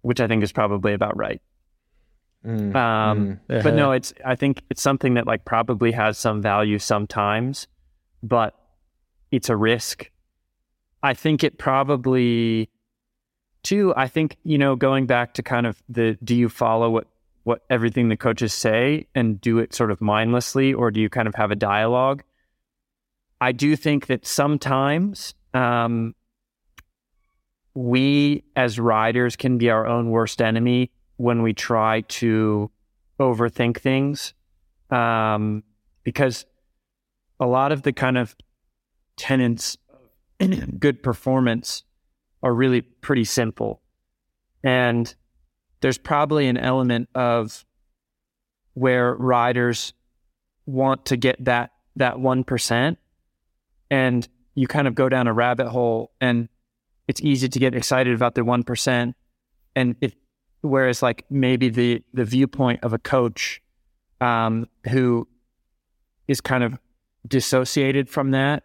which 0.00 0.18
I 0.18 0.26
think 0.26 0.42
is 0.42 0.50
probably 0.50 0.92
about 0.92 1.16
right. 1.16 1.40
Mm, 2.44 2.74
um, 2.74 3.38
mm, 3.48 3.62
But 3.62 3.74
no, 3.74 3.92
it's 3.92 4.12
I 4.24 4.34
think 4.34 4.62
it's 4.70 4.82
something 4.82 5.14
that 5.14 5.28
like 5.28 5.44
probably 5.44 5.92
has 5.92 6.18
some 6.18 6.42
value 6.42 6.80
sometimes, 6.80 7.68
but 8.24 8.58
it's 9.30 9.50
a 9.50 9.56
risk. 9.56 10.10
I 11.04 11.14
think 11.14 11.44
it 11.44 11.58
probably 11.58 12.70
too. 13.62 13.94
I 13.96 14.08
think 14.08 14.36
you 14.42 14.58
know 14.58 14.74
going 14.74 15.06
back 15.06 15.34
to 15.34 15.44
kind 15.44 15.64
of 15.64 15.80
the 15.88 16.18
do 16.24 16.34
you 16.34 16.48
follow 16.48 16.90
what 16.90 17.06
what 17.44 17.62
everything 17.68 18.08
the 18.08 18.16
coaches 18.16 18.52
say 18.52 19.06
and 19.14 19.40
do 19.40 19.58
it 19.58 19.74
sort 19.74 19.90
of 19.90 20.00
mindlessly, 20.00 20.72
or 20.72 20.90
do 20.90 21.00
you 21.00 21.08
kind 21.08 21.26
of 21.26 21.34
have 21.34 21.50
a 21.50 21.56
dialogue? 21.56 22.22
I 23.40 23.52
do 23.52 23.74
think 23.74 24.06
that 24.06 24.26
sometimes 24.26 25.34
um, 25.52 26.14
we 27.74 28.44
as 28.54 28.78
riders 28.78 29.34
can 29.36 29.58
be 29.58 29.70
our 29.70 29.86
own 29.86 30.10
worst 30.10 30.40
enemy 30.40 30.92
when 31.16 31.42
we 31.42 31.52
try 31.52 32.02
to 32.02 32.70
overthink 33.18 33.78
things. 33.78 34.34
Um, 34.90 35.64
because 36.04 36.44
a 37.40 37.46
lot 37.46 37.72
of 37.72 37.82
the 37.82 37.92
kind 37.92 38.18
of 38.18 38.36
tenets 39.16 39.76
in 40.38 40.76
good 40.78 41.02
performance 41.02 41.84
are 42.42 42.52
really 42.52 42.80
pretty 42.80 43.24
simple. 43.24 43.82
And 44.64 45.12
there's 45.82 45.98
probably 45.98 46.48
an 46.48 46.56
element 46.56 47.08
of 47.14 47.64
where 48.74 49.14
riders 49.14 49.92
want 50.64 51.04
to 51.06 51.16
get 51.16 51.44
that 51.44 51.72
that 51.96 52.14
1% 52.14 52.96
and 53.90 54.28
you 54.54 54.66
kind 54.66 54.88
of 54.88 54.94
go 54.94 55.10
down 55.10 55.26
a 55.26 55.32
rabbit 55.32 55.68
hole 55.68 56.10
and 56.22 56.48
it's 57.06 57.20
easy 57.20 57.50
to 57.50 57.58
get 57.58 57.74
excited 57.74 58.14
about 58.14 58.34
the 58.34 58.40
1% 58.40 59.14
and 59.76 59.96
it 60.00 60.14
Whereas 60.62 61.02
like 61.02 61.24
maybe 61.28 61.68
the 61.68 62.02
the 62.14 62.24
viewpoint 62.24 62.84
of 62.84 62.92
a 62.92 62.98
coach 62.98 63.60
um, 64.20 64.68
who 64.88 65.28
is 66.28 66.40
kind 66.40 66.62
of 66.62 66.78
dissociated 67.26 68.08
from 68.08 68.30
that 68.30 68.62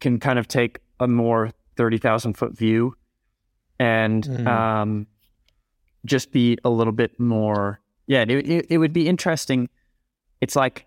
can 0.00 0.20
kind 0.20 0.38
of 0.38 0.46
take 0.46 0.78
a 1.00 1.08
more 1.08 1.50
thirty 1.76 1.98
thousand 1.98 2.34
foot 2.34 2.56
view. 2.56 2.94
And 3.80 4.22
mm. 4.22 4.46
um, 4.46 5.08
just 6.06 6.32
be 6.32 6.58
a 6.64 6.70
little 6.70 6.92
bit 6.92 7.18
more. 7.20 7.80
Yeah, 8.06 8.22
it, 8.22 8.30
it, 8.30 8.66
it 8.70 8.78
would 8.78 8.92
be 8.92 9.08
interesting. 9.08 9.68
It's 10.40 10.56
like 10.56 10.86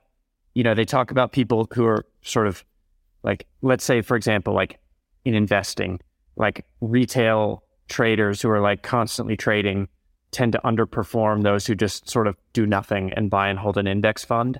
you 0.54 0.64
know 0.64 0.74
they 0.74 0.86
talk 0.86 1.12
about 1.12 1.32
people 1.32 1.68
who 1.74 1.86
are 1.86 2.06
sort 2.22 2.48
of 2.48 2.64
like 3.24 3.46
let's 3.62 3.84
say 3.84 4.02
for 4.02 4.16
example 4.16 4.54
like 4.54 4.80
in 5.26 5.36
investing 5.36 6.00
like 6.40 6.66
retail 6.82 7.64
traders 7.90 8.42
who 8.42 8.50
are 8.50 8.62
like 8.62 8.82
constantly 8.82 9.38
trading 9.38 9.88
tend 10.32 10.54
to 10.54 10.60
underperform 10.64 11.44
those 11.44 11.68
who 11.68 11.76
just 11.76 12.10
sort 12.10 12.28
of 12.28 12.36
do 12.54 12.66
nothing 12.66 13.12
and 13.14 13.30
buy 13.30 13.50
and 13.50 13.60
hold 13.60 13.78
an 13.78 13.88
index 13.88 14.24
fund. 14.24 14.60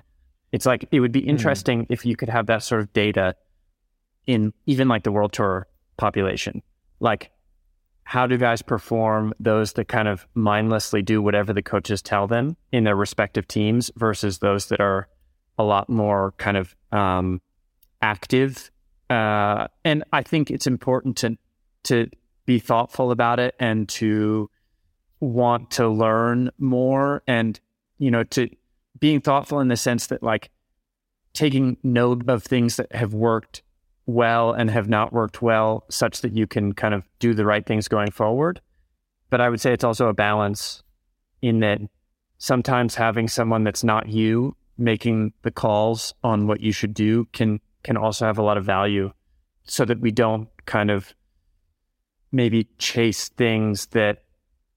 It's 0.52 0.66
like 0.66 0.84
it 0.90 1.00
would 1.00 1.12
be 1.12 1.22
hmm. 1.22 1.30
interesting 1.30 1.82
mm. 1.82 1.86
if 1.88 2.04
you 2.04 2.16
could 2.16 2.28
have 2.28 2.46
that 2.46 2.62
sort 2.62 2.82
of 2.82 2.92
data 2.92 3.36
in 4.26 4.52
even 4.66 4.88
like 4.88 5.04
the 5.04 5.12
world 5.12 5.32
tour 5.32 5.66
population. 5.96 6.62
Like 6.98 7.30
how 8.04 8.26
do 8.26 8.36
guys 8.36 8.62
perform 8.62 9.32
those 9.38 9.74
that 9.74 9.86
kind 9.86 10.08
of 10.08 10.26
mindlessly 10.34 11.02
do 11.02 11.22
whatever 11.22 11.52
the 11.52 11.62
coaches 11.62 12.02
tell 12.02 12.26
them 12.26 12.56
in 12.72 12.84
their 12.84 12.96
respective 12.96 13.46
teams 13.46 13.90
versus 13.96 14.38
those 14.38 14.66
that 14.66 14.80
are 14.80 15.08
a 15.58 15.62
lot 15.62 15.88
more 15.88 16.32
kind 16.38 16.56
of 16.56 16.74
um, 16.90 17.40
active. 18.02 18.70
Uh, 19.08 19.68
and 19.84 20.04
I 20.12 20.22
think 20.22 20.50
it's 20.50 20.66
important 20.66 21.18
to 21.18 21.36
to 21.84 22.08
be 22.46 22.58
thoughtful 22.58 23.10
about 23.10 23.38
it 23.38 23.54
and 23.58 23.88
to 23.88 24.50
want 25.20 25.70
to 25.72 25.88
learn 25.88 26.50
more 26.58 27.22
and 27.26 27.60
you 27.98 28.10
know 28.10 28.24
to 28.24 28.48
being 28.98 29.20
thoughtful 29.20 29.60
in 29.60 29.68
the 29.68 29.76
sense 29.76 30.06
that 30.08 30.22
like 30.22 30.50
taking 31.32 31.76
note 31.82 32.28
of 32.28 32.42
things 32.42 32.76
that 32.76 32.92
have 32.94 33.14
worked 33.14 33.62
well 34.10 34.52
and 34.52 34.70
have 34.70 34.88
not 34.88 35.12
worked 35.12 35.42
well 35.42 35.84
such 35.88 36.20
that 36.20 36.36
you 36.36 36.46
can 36.46 36.72
kind 36.72 36.94
of 36.94 37.04
do 37.18 37.34
the 37.34 37.44
right 37.44 37.66
things 37.66 37.88
going 37.88 38.10
forward 38.10 38.60
but 39.28 39.40
i 39.40 39.48
would 39.48 39.60
say 39.60 39.72
it's 39.72 39.84
also 39.84 40.08
a 40.08 40.14
balance 40.14 40.82
in 41.42 41.60
that 41.60 41.80
sometimes 42.38 42.94
having 42.94 43.28
someone 43.28 43.64
that's 43.64 43.84
not 43.84 44.08
you 44.08 44.54
making 44.78 45.32
the 45.42 45.50
calls 45.50 46.14
on 46.24 46.46
what 46.46 46.60
you 46.60 46.72
should 46.72 46.94
do 46.94 47.24
can 47.32 47.60
can 47.82 47.96
also 47.96 48.26
have 48.26 48.38
a 48.38 48.42
lot 48.42 48.56
of 48.56 48.64
value 48.64 49.12
so 49.64 49.84
that 49.84 50.00
we 50.00 50.10
don't 50.10 50.48
kind 50.66 50.90
of 50.90 51.14
maybe 52.32 52.68
chase 52.78 53.28
things 53.28 53.86
that 53.86 54.24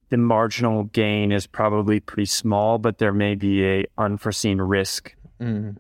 the 0.09 0.17
marginal 0.17 0.83
gain 0.85 1.31
is 1.31 1.47
probably 1.47 1.99
pretty 1.99 2.25
small, 2.25 2.77
but 2.77 2.99
there 2.99 3.13
may 3.13 3.35
be 3.35 3.65
a 3.65 3.85
unforeseen 3.97 4.61
risk. 4.61 5.15
Mm. 5.41 5.77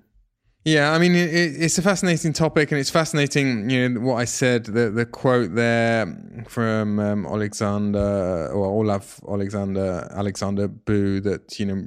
Yeah, 0.65 0.93
I 0.93 0.97
mean, 0.97 1.13
it, 1.13 1.29
it's 1.29 1.77
a 1.77 1.81
fascinating 1.81 2.31
topic, 2.31 2.71
and 2.71 2.79
it's 2.79 2.89
fascinating. 2.89 3.69
You 3.69 3.89
know 3.89 3.99
what 3.99 4.15
I 4.15 4.23
said, 4.23 4.63
the 4.65 4.89
the 4.89 5.05
quote 5.05 5.55
there 5.55 6.05
from 6.47 6.99
um, 6.99 7.25
Aleksander 7.25 8.49
or 8.53 8.67
Olav 8.67 9.19
Aleksander 9.27 10.07
Aleksander 10.15 10.69
Bu 10.69 11.19
that 11.19 11.59
you 11.59 11.65
know 11.65 11.83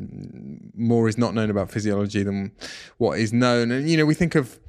more 0.74 1.08
is 1.08 1.16
not 1.16 1.32
known 1.32 1.48
about 1.48 1.70
physiology 1.70 2.22
than 2.22 2.52
what 2.98 3.18
is 3.18 3.32
known, 3.32 3.70
and 3.70 3.88
you 3.88 3.96
know 3.96 4.04
we 4.04 4.12
think 4.14 4.34
of 4.34 4.60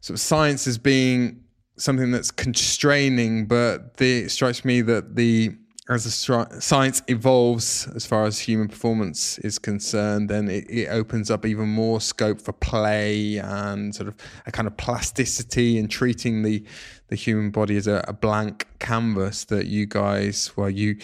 sort 0.00 0.16
of 0.16 0.20
science 0.20 0.66
as 0.66 0.76
being 0.76 1.40
something 1.76 2.10
that's 2.10 2.32
constraining, 2.32 3.46
but 3.46 3.98
the, 3.98 4.22
it 4.24 4.30
strikes 4.30 4.64
me 4.64 4.80
that 4.80 5.14
the 5.14 5.56
as 5.88 6.04
the 6.04 6.60
science 6.60 7.02
evolves 7.08 7.86
as 7.94 8.06
far 8.06 8.24
as 8.24 8.38
human 8.38 8.68
performance 8.68 9.38
is 9.40 9.58
concerned, 9.58 10.30
then 10.30 10.48
it, 10.48 10.64
it, 10.70 10.88
opens 10.88 11.30
up 11.30 11.44
even 11.44 11.68
more 11.68 12.00
scope 12.00 12.40
for 12.40 12.54
play 12.54 13.36
and 13.36 13.94
sort 13.94 14.08
of 14.08 14.14
a 14.46 14.52
kind 14.52 14.66
of 14.66 14.74
plasticity 14.78 15.78
and 15.78 15.90
treating 15.90 16.42
the 16.42 16.64
the 17.08 17.16
human 17.16 17.50
body 17.50 17.76
as 17.76 17.86
a, 17.86 18.02
a, 18.08 18.14
blank 18.14 18.66
canvas 18.78 19.44
that 19.44 19.66
you 19.66 19.84
guys, 19.84 20.50
well, 20.56 20.70
you 20.70 20.96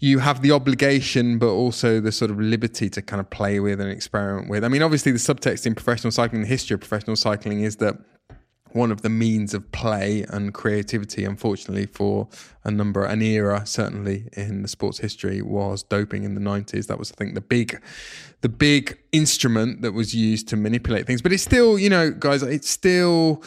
you 0.00 0.18
have 0.18 0.42
the 0.42 0.50
obligation, 0.50 1.38
but 1.38 1.50
also 1.50 2.00
the 2.00 2.10
sort 2.10 2.32
of 2.32 2.40
liberty 2.40 2.90
to 2.90 3.00
kind 3.00 3.20
of 3.20 3.30
play 3.30 3.60
with 3.60 3.80
and 3.80 3.88
experiment 3.88 4.50
with. 4.50 4.64
I 4.64 4.68
mean, 4.68 4.82
obviously, 4.82 5.12
the 5.12 5.18
subtext 5.18 5.64
in 5.64 5.76
professional 5.76 6.10
cycling, 6.10 6.42
the 6.42 6.48
history 6.48 6.74
of 6.74 6.80
professional 6.80 7.14
cycling, 7.14 7.60
is 7.60 7.76
that 7.76 7.96
one 8.72 8.92
of 8.92 9.02
the 9.02 9.08
means 9.08 9.54
of 9.54 9.70
play 9.72 10.24
and 10.28 10.52
creativity, 10.52 11.24
unfortunately, 11.24 11.86
for 11.86 12.28
a 12.64 12.70
number, 12.70 13.04
an 13.04 13.22
era, 13.22 13.62
certainly 13.64 14.28
in 14.32 14.62
the 14.62 14.68
sports 14.68 14.98
history, 14.98 15.40
was 15.42 15.82
doping 15.82 16.24
in 16.24 16.34
the 16.34 16.40
90s. 16.40 16.86
That 16.86 16.98
was, 16.98 17.12
I 17.12 17.14
think, 17.14 17.34
the 17.34 17.40
big, 17.40 17.80
the 18.40 18.48
big 18.48 18.98
instrument 19.12 19.82
that 19.82 19.92
was 19.92 20.14
used 20.14 20.48
to 20.48 20.56
manipulate 20.56 21.06
things. 21.06 21.22
But 21.22 21.32
it's 21.32 21.42
still, 21.42 21.78
you 21.78 21.88
know, 21.88 22.10
guys, 22.10 22.42
it 22.42 22.64
still 22.64 23.42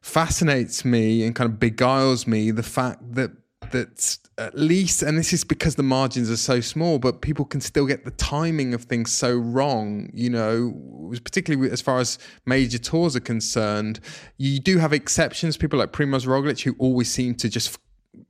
fascinates 0.00 0.84
me 0.84 1.24
and 1.24 1.34
kind 1.34 1.50
of 1.50 1.60
beguiles 1.60 2.26
me 2.26 2.50
the 2.50 2.62
fact 2.62 3.14
that 3.14 3.32
that 3.70 4.18
at 4.38 4.58
least, 4.58 5.02
and 5.02 5.18
this 5.18 5.32
is 5.32 5.44
because 5.44 5.74
the 5.74 5.82
margins 5.82 6.30
are 6.30 6.36
so 6.36 6.60
small, 6.60 6.98
but 6.98 7.20
people 7.20 7.44
can 7.44 7.60
still 7.60 7.86
get 7.86 8.04
the 8.04 8.10
timing 8.12 8.72
of 8.74 8.84
things 8.84 9.12
so 9.12 9.36
wrong. 9.36 10.10
You 10.14 10.30
know, 10.30 11.12
particularly 11.24 11.70
as 11.70 11.80
far 11.80 11.98
as 11.98 12.18
major 12.46 12.78
tours 12.78 13.14
are 13.16 13.20
concerned, 13.20 14.00
you 14.38 14.60
do 14.60 14.78
have 14.78 14.92
exceptions. 14.92 15.56
People 15.56 15.78
like 15.78 15.92
Primoz 15.92 16.26
Roglic, 16.26 16.62
who 16.62 16.74
always 16.78 17.10
seem 17.10 17.34
to 17.36 17.48
just 17.48 17.78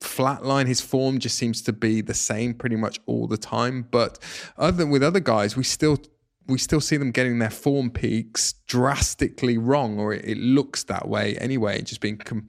flatline. 0.01 0.67
His 0.67 0.81
form 0.81 1.19
just 1.19 1.37
seems 1.37 1.63
to 1.63 1.73
be 1.73 2.01
the 2.01 2.15
same 2.15 2.55
pretty 2.55 2.77
much 2.77 2.99
all 3.07 3.27
the 3.27 3.39
time. 3.39 3.87
But 3.91 4.19
other 4.57 4.77
than 4.77 4.91
with 4.91 5.03
other 5.03 5.21
guys, 5.21 5.57
we 5.57 5.65
still 5.65 5.99
we 6.47 6.59
still 6.59 6.81
see 6.81 6.97
them 6.97 7.13
getting 7.13 7.39
their 7.39 7.51
form 7.51 7.91
peaks 7.91 8.55
drastically 8.67 9.57
wrong, 9.57 9.99
or 9.99 10.13
it, 10.13 10.25
it 10.25 10.39
looks 10.39 10.85
that 10.85 11.09
way 11.09 11.37
anyway, 11.39 11.81
just 11.83 12.01
being 12.01 12.17
com- 12.17 12.49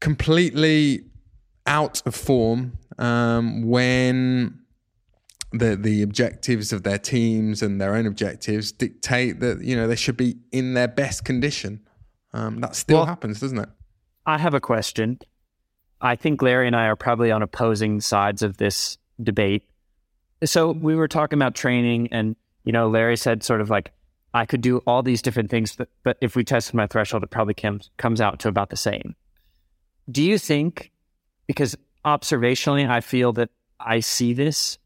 completely 0.00 1.04
out 1.70 2.02
of 2.04 2.16
form 2.16 2.76
um, 2.98 3.62
when 3.62 4.58
the 5.52 5.76
the 5.76 6.02
objectives 6.02 6.72
of 6.72 6.82
their 6.82 6.98
teams 6.98 7.62
and 7.62 7.80
their 7.80 7.94
own 7.94 8.06
objectives 8.06 8.72
dictate 8.72 9.40
that 9.40 9.62
you 9.62 9.76
know 9.76 9.86
they 9.86 9.96
should 9.96 10.16
be 10.16 10.36
in 10.52 10.74
their 10.74 10.88
best 10.88 11.24
condition. 11.24 11.80
Um, 12.32 12.60
that 12.60 12.76
still 12.76 12.98
well, 12.98 13.06
happens, 13.06 13.40
doesn't 13.40 13.58
it? 13.58 13.68
I 14.26 14.38
have 14.38 14.54
a 14.54 14.60
question. 14.60 15.18
I 16.00 16.16
think 16.16 16.42
Larry 16.42 16.66
and 16.66 16.76
I 16.76 16.86
are 16.86 16.96
probably 16.96 17.30
on 17.30 17.42
opposing 17.42 18.00
sides 18.00 18.42
of 18.42 18.56
this 18.56 18.98
debate. 19.22 19.64
So 20.44 20.70
we 20.72 20.94
were 20.94 21.08
talking 21.08 21.38
about 21.38 21.54
training, 21.54 22.08
and 22.12 22.36
you 22.64 22.72
know, 22.72 22.88
Larry 22.88 23.16
said 23.16 23.42
sort 23.42 23.60
of 23.60 23.70
like 23.70 23.92
I 24.34 24.44
could 24.44 24.60
do 24.60 24.78
all 24.86 25.02
these 25.02 25.22
different 25.22 25.50
things, 25.50 25.74
but, 25.76 25.88
but 26.02 26.16
if 26.20 26.36
we 26.36 26.44
tested 26.44 26.74
my 26.74 26.86
threshold, 26.86 27.22
it 27.22 27.30
probably 27.30 27.54
comes 27.54 27.90
comes 27.96 28.20
out 28.20 28.40
to 28.40 28.48
about 28.48 28.70
the 28.70 28.76
same. 28.76 29.14
Do 30.10 30.22
you 30.22 30.38
think, 30.38 30.90
because 31.50 31.74
observationally, 32.04 32.88
I 32.88 33.00
feel 33.00 33.32
that 33.32 33.50
I 33.80 33.98
see 34.00 34.34
this. 34.34 34.78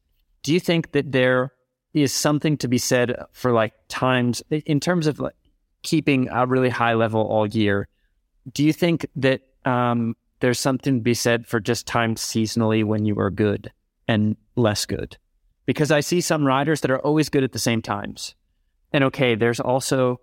Do 0.43 0.55
you 0.55 0.61
think 0.61 0.93
that 0.93 1.13
there 1.13 1.53
is 1.93 2.11
something 2.13 2.57
to 2.59 2.69
be 2.69 2.79
said 2.79 3.15
for 3.33 3.53
like 3.53 3.75
times 3.89 4.43
in 4.51 4.81
terms 4.81 5.07
of 5.07 5.21
like 5.21 5.35
keeping 5.83 6.29
a 6.31 6.47
really 6.47 6.71
high 6.71 6.95
level 6.95 7.21
all 7.21 7.47
year? 7.47 7.87
Do 8.51 8.65
you 8.65 8.73
think 8.73 9.07
that 9.17 9.43
um, 9.67 10.17
there's 10.41 10.61
something 10.61 10.97
to 10.97 11.03
be 11.03 11.15
said 11.15 11.47
for 11.47 11.61
just 11.61 11.87
times 11.87 12.21
seasonally 12.21 12.83
when 12.85 13.05
you 13.05 13.19
are 13.19 13.31
good 13.31 13.73
and 14.09 14.37
less 14.57 14.87
good. 14.87 15.17
Because 15.67 15.91
I 15.91 16.01
see 16.01 16.21
some 16.21 16.47
riders 16.47 16.83
that 16.83 16.91
are 16.91 16.99
always 16.99 17.29
good 17.29 17.45
at 17.45 17.53
the 17.53 17.59
same 17.59 17.81
times. 17.81 18.35
And 18.93 19.05
okay, 19.05 19.35
there's 19.35 19.61
also, 19.61 20.21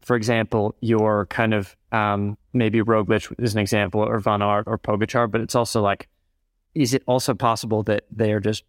for 0.00 0.16
example, 0.16 0.74
your 0.80 1.26
kind 1.26 1.54
of 1.54 1.76
um, 1.92 2.36
maybe 2.52 2.80
Roglic 2.80 3.32
is 3.38 3.54
an 3.54 3.60
example, 3.60 4.00
or 4.00 4.18
Van 4.18 4.42
Aert 4.42 4.64
or 4.66 4.78
Pogacar, 4.78 5.30
but 5.30 5.40
it's 5.40 5.54
also 5.54 5.80
like, 5.80 6.08
is 6.74 6.94
it 6.94 7.02
also 7.06 7.34
possible 7.34 7.82
that 7.84 8.04
they 8.10 8.32
are 8.32 8.40
just 8.40 8.64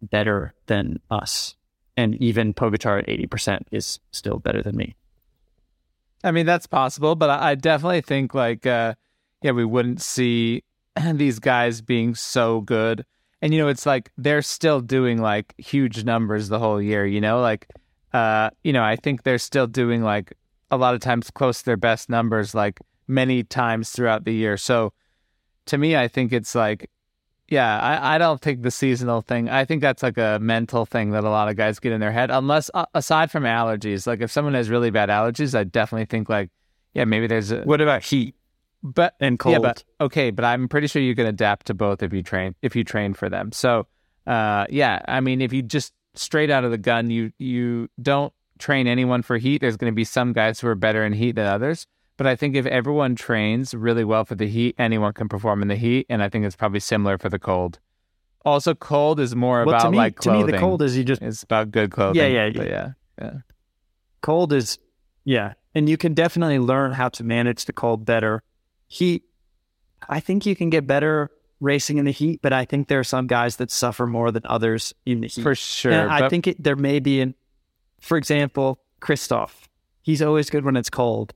better 0.00 0.54
than 0.66 1.00
us? 1.10 1.56
And 1.96 2.14
even 2.16 2.54
Pogacar 2.54 3.00
at 3.00 3.06
80% 3.06 3.62
is 3.70 4.00
still 4.12 4.38
better 4.38 4.62
than 4.62 4.76
me. 4.76 4.94
I 6.24 6.30
mean, 6.30 6.46
that's 6.46 6.66
possible, 6.66 7.16
but 7.16 7.30
I, 7.30 7.54
definitely 7.56 8.00
think 8.00 8.32
like, 8.32 8.64
uh, 8.64 8.94
yeah, 9.42 9.50
we 9.50 9.64
wouldn't 9.64 10.00
see 10.00 10.62
these 11.14 11.38
guys 11.38 11.80
being 11.80 12.14
so 12.14 12.60
good. 12.60 13.04
And 13.40 13.52
you 13.52 13.60
know, 13.60 13.68
it's 13.68 13.86
like 13.86 14.12
they're 14.16 14.40
still 14.40 14.80
doing 14.80 15.20
like 15.20 15.52
huge 15.58 16.04
numbers 16.04 16.48
the 16.48 16.60
whole 16.60 16.80
year, 16.80 17.04
you 17.04 17.20
know, 17.20 17.40
like 17.40 17.66
uh, 18.12 18.50
you 18.62 18.72
know, 18.72 18.84
I 18.84 18.96
think 18.96 19.22
they're 19.22 19.38
still 19.38 19.66
doing 19.66 20.02
like 20.02 20.32
a 20.72 20.76
lot 20.76 20.94
of 20.94 21.00
times 21.00 21.30
close 21.30 21.60
to 21.60 21.64
their 21.64 21.76
best 21.76 22.10
numbers 22.10 22.54
like 22.54 22.80
many 23.06 23.44
times 23.44 23.90
throughout 23.90 24.24
the 24.24 24.34
year. 24.34 24.56
So 24.56 24.92
to 25.66 25.78
me, 25.78 25.96
I 25.96 26.08
think 26.08 26.32
it's 26.32 26.54
like 26.54 26.90
yeah, 27.48 27.78
I, 27.78 28.14
I 28.14 28.18
don't 28.18 28.40
think 28.40 28.62
the 28.62 28.70
seasonal 28.70 29.20
thing. 29.20 29.50
I 29.50 29.66
think 29.66 29.82
that's 29.82 30.02
like 30.02 30.16
a 30.16 30.38
mental 30.40 30.86
thing 30.86 31.10
that 31.10 31.22
a 31.22 31.28
lot 31.28 31.48
of 31.48 31.56
guys 31.56 31.78
get 31.78 31.92
in 31.92 32.00
their 32.00 32.10
head. 32.10 32.30
Unless 32.30 32.70
uh, 32.72 32.86
aside 32.94 33.30
from 33.30 33.44
allergies, 33.44 34.06
like 34.06 34.22
if 34.22 34.32
someone 34.32 34.54
has 34.54 34.70
really 34.70 34.90
bad 34.90 35.10
allergies, 35.10 35.54
I 35.54 35.64
definitely 35.64 36.06
think 36.06 36.30
like, 36.30 36.50
yeah, 36.94 37.04
maybe 37.04 37.26
there's 37.26 37.52
a. 37.52 37.62
What 37.62 37.80
about 37.82 38.02
heat? 38.02 38.34
but 38.82 39.14
and 39.20 39.38
cold. 39.38 39.52
Yeah, 39.52 39.58
but 39.58 39.84
okay, 40.00 40.30
but 40.30 40.44
I'm 40.44 40.68
pretty 40.68 40.86
sure 40.86 41.00
you 41.00 41.14
can 41.14 41.26
adapt 41.26 41.66
to 41.66 41.74
both 41.74 42.02
if 42.02 42.12
you 42.12 42.22
train 42.22 42.54
if 42.62 42.74
you 42.74 42.84
train 42.84 43.14
for 43.14 43.28
them. 43.28 43.52
So, 43.52 43.86
uh, 44.26 44.66
yeah, 44.70 45.00
I 45.06 45.20
mean, 45.20 45.40
if 45.40 45.52
you 45.52 45.62
just 45.62 45.92
straight 46.14 46.50
out 46.50 46.64
of 46.64 46.70
the 46.70 46.78
gun, 46.78 47.10
you 47.10 47.32
you 47.38 47.88
don't 48.00 48.32
train 48.62 48.86
anyone 48.86 49.22
for 49.22 49.38
heat. 49.38 49.60
There's 49.60 49.76
going 49.76 49.92
to 49.92 49.94
be 49.94 50.04
some 50.04 50.32
guys 50.32 50.60
who 50.60 50.68
are 50.68 50.74
better 50.74 51.04
in 51.04 51.12
heat 51.12 51.36
than 51.36 51.46
others. 51.46 51.86
But 52.16 52.26
I 52.26 52.36
think 52.36 52.56
if 52.56 52.66
everyone 52.66 53.14
trains 53.14 53.74
really 53.74 54.04
well 54.04 54.24
for 54.24 54.34
the 54.34 54.46
heat, 54.46 54.74
anyone 54.78 55.12
can 55.12 55.28
perform 55.28 55.62
in 55.62 55.68
the 55.68 55.76
heat, 55.76 56.06
and 56.08 56.22
I 56.22 56.28
think 56.28 56.44
it's 56.44 56.56
probably 56.56 56.80
similar 56.80 57.18
for 57.18 57.28
the 57.28 57.38
cold. 57.38 57.80
Also, 58.44 58.74
cold 58.74 59.18
is 59.18 59.34
more 59.34 59.64
well, 59.64 59.76
about 59.76 59.90
me, 59.92 59.96
like 59.96 60.16
clothing. 60.16 60.46
To 60.46 60.46
me, 60.46 60.52
the 60.52 60.58
cold 60.58 60.82
is 60.82 60.96
you 60.96 61.04
just 61.04 61.22
it's 61.22 61.42
about 61.42 61.70
good 61.70 61.90
clothing. 61.90 62.20
Yeah, 62.20 62.26
yeah, 62.26 62.46
yeah, 62.46 62.62
yeah, 62.62 62.90
yeah. 63.20 63.32
Cold 64.20 64.52
is 64.52 64.78
yeah, 65.24 65.54
and 65.74 65.88
you 65.88 65.96
can 65.96 66.12
definitely 66.12 66.58
learn 66.58 66.92
how 66.92 67.08
to 67.10 67.24
manage 67.24 67.64
the 67.64 67.72
cold 67.72 68.04
better 68.04 68.42
heat, 68.92 69.24
I 70.08 70.20
think 70.20 70.44
you 70.44 70.54
can 70.54 70.68
get 70.68 70.86
better 70.86 71.30
racing 71.60 71.96
in 71.96 72.04
the 72.04 72.12
heat, 72.12 72.40
but 72.42 72.52
I 72.52 72.64
think 72.66 72.88
there 72.88 72.98
are 72.98 73.04
some 73.04 73.26
guys 73.26 73.56
that 73.56 73.70
suffer 73.70 74.06
more 74.06 74.30
than 74.30 74.42
others 74.44 74.92
in 75.06 75.22
the 75.22 75.28
heat. 75.28 75.42
For 75.42 75.54
sure. 75.54 75.92
And 75.92 76.10
I 76.10 76.28
think 76.28 76.46
it, 76.46 76.62
there 76.62 76.76
may 76.76 76.98
be, 76.98 77.20
an, 77.22 77.34
for 78.02 78.16
example, 78.18 78.80
Kristoff. 79.00 79.68
He's 80.02 80.20
always 80.20 80.50
good 80.50 80.64
when 80.64 80.76
it's 80.76 80.90
cold. 80.90 81.32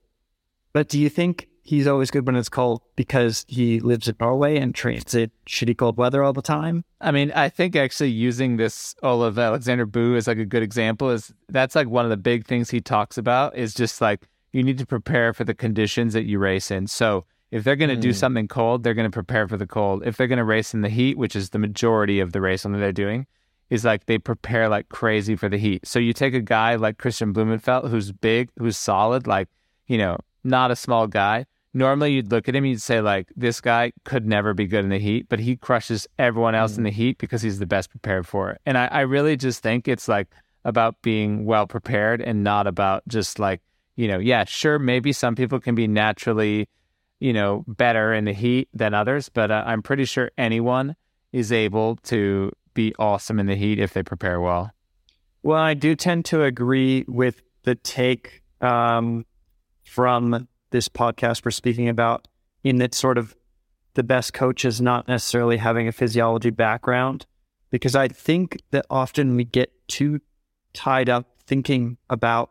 But 0.73 0.89
do 0.89 0.99
you 0.99 1.09
think 1.09 1.49
he's 1.63 1.87
always 1.87 2.11
good 2.11 2.27
when 2.27 2.37
it's 2.37 2.49
cold 2.49 2.83
because 2.97 3.45
he 3.49 3.81
lives 3.81 4.09
in 4.09 4.17
Norway 4.21 4.59
and 4.59 4.75
trains 4.75 5.15
in 5.15 5.31
shitty 5.47 5.79
cold 5.79 5.97
weather 5.97 6.23
all 6.23 6.33
the 6.33 6.43
time? 6.43 6.85
I 7.01 7.13
mean, 7.13 7.31
I 7.33 7.49
think 7.49 7.77
actually 7.77 8.11
using 8.11 8.57
this 8.57 8.97
Olav 9.03 9.39
Aleksander 9.39 9.87
Bu 9.87 10.17
as 10.17 10.27
like 10.27 10.39
a 10.39 10.45
good 10.45 10.63
example 10.63 11.11
is 11.11 11.33
that's 11.49 11.77
like 11.77 11.89
one 11.89 12.05
of 12.05 12.11
the 12.11 12.17
big 12.17 12.47
things 12.47 12.69
he 12.69 12.81
talks 12.81 13.17
about 13.17 13.57
is 13.57 13.73
just 13.73 14.01
like 14.01 14.29
you 14.53 14.63
need 14.63 14.79
to 14.79 14.87
prepare 14.87 15.33
for 15.33 15.45
the 15.45 15.55
conditions 15.55 16.15
that 16.15 16.25
you 16.25 16.41
race 16.41 16.71
in. 16.73 16.89
So 16.89 17.25
if 17.53 17.63
they're 17.63 17.77
going 17.77 17.91
to 17.91 17.97
mm. 17.97 18.01
do 18.01 18.13
something 18.13 18.49
cold, 18.49 18.83
they're 18.83 18.93
going 18.93 19.11
to 19.11 19.15
prepare 19.15 19.47
for 19.47 19.57
the 19.57 19.67
cold. 19.69 20.05
If 20.05 20.17
they're 20.17 20.27
going 20.27 20.39
to 20.39 20.45
race 20.45 20.75
in 20.75 20.81
the 20.81 20.89
heat, 20.89 21.17
which 21.17 21.37
is 21.37 21.51
the 21.51 21.61
majority 21.61 22.19
of 22.19 22.33
the 22.33 22.41
race 22.41 22.65
that 22.65 22.71
they're 22.71 22.93
doing, 22.93 23.27
is 23.71 23.85
like 23.85 24.07
they 24.07 24.19
prepare 24.19 24.69
like 24.69 24.89
crazy 24.89 25.37
for 25.37 25.49
the 25.49 25.59
heat. 25.59 25.87
So 25.87 25.99
you 25.99 26.13
take 26.13 26.35
a 26.35 26.41
guy 26.41 26.77
like 26.77 26.99
Kristian 26.99 27.33
Blummenfelt, 27.33 27.91
who's 27.91 28.13
big, 28.13 28.51
who's 28.59 28.77
solid, 28.77 29.27
like, 29.27 29.49
you 29.87 29.99
know, 29.99 30.19
not 30.45 30.71
a 30.71 30.77
small 30.77 31.07
guy. 31.07 31.47
Normally 31.75 32.13
you'd 32.13 32.31
look 32.31 32.49
at 32.49 32.57
him, 32.57 32.65
you'd 32.65 32.81
say, 32.81 33.01
like, 33.01 33.29
this 33.37 33.61
guy 33.61 33.93
could 34.05 34.27
never 34.27 34.55
be 34.55 34.67
good 34.67 34.85
in 34.85 34.91
the 34.91 34.99
heat, 34.99 35.29
but 35.29 35.39
he 35.39 35.57
crushes 35.57 36.07
everyone 36.19 36.55
else 36.55 36.75
mm. 36.75 36.79
in 36.79 36.85
the 36.85 36.91
heat 36.91 37.19
because 37.19 37.43
he's 37.43 37.59
the 37.59 37.67
best 37.67 37.91
prepared 37.91 38.27
for 38.27 38.51
it. 38.51 38.61
And 38.65 38.79
I, 38.79 38.87
I 38.87 39.01
really 39.03 39.37
just 39.37 39.63
think 39.63 39.87
it's 39.87 40.09
like 40.09 40.29
about 40.65 41.03
being 41.03 41.45
well 41.45 41.67
prepared 41.67 42.23
and 42.23 42.43
not 42.43 42.67
about 42.67 43.03
just 43.09 43.39
like, 43.39 43.61
you 43.97 44.09
know, 44.09 44.19
yeah, 44.19 44.45
sure, 44.45 44.79
maybe 44.79 45.13
some 45.13 45.35
people 45.35 45.61
can 45.61 45.75
be 45.75 45.87
naturally 45.87 46.69
you 47.21 47.33
know, 47.33 47.65
better 47.67 48.13
in 48.13 48.25
the 48.25 48.33
heat 48.33 48.69
than 48.75 48.95
others, 48.95 49.29
but 49.29 49.51
uh, 49.51 49.65
I'm 49.67 49.83
pretty 49.83 50.05
sure 50.05 50.31
anyone 50.37 50.97
is 51.33 51.51
able 51.51 51.97
to 52.05 52.53
be 52.77 52.95
awesome 53.01 53.41
in 53.41 53.47
the 53.47 53.57
heat 53.57 53.81
if 53.81 53.93
they 53.93 54.05
prepare 54.05 54.41
well. 54.41 54.71
Well, 55.43 55.59
I 55.59 55.75
do 55.75 55.97
tend 55.97 56.25
to 56.27 56.45
agree 56.45 57.05
with 57.09 57.43
the 57.65 57.75
take 57.75 58.43
um, 58.61 59.27
from 59.85 60.47
this 60.71 60.89
podcast 60.89 61.45
we're 61.45 61.51
speaking 61.51 61.89
about, 61.89 62.29
in 62.63 62.77
that 62.77 62.95
sort 62.95 63.19
of 63.19 63.35
the 63.95 64.03
best 64.03 64.33
coaches 64.35 64.81
not 64.81 65.09
necessarily 65.09 65.57
having 65.57 65.89
a 65.89 65.93
physiology 65.93 66.51
background, 66.51 67.27
because 67.71 67.97
I 67.97 68.09
think 68.09 68.61
that 68.71 68.87
often 68.91 69.37
we 69.37 69.45
get 69.45 69.73
too 69.89 70.21
tied 70.73 71.09
up 71.09 71.27
thinking 71.47 71.97
about, 72.11 72.51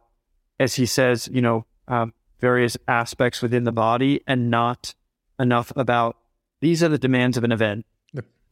as 0.60 0.76
he 0.76 0.86
says, 0.86 1.30
you 1.32 1.42
know, 1.42 1.66
um, 1.88 2.14
various 2.40 2.78
aspects 2.88 3.42
within 3.42 3.64
the 3.64 3.72
body 3.72 4.22
and 4.26 4.50
not 4.50 4.96
enough 5.40 5.72
about 5.76 6.18
these 6.62 6.82
are 6.82 6.90
the 6.90 6.98
demands 6.98 7.38
of 7.38 7.44
an 7.44 7.52
event. 7.52 7.86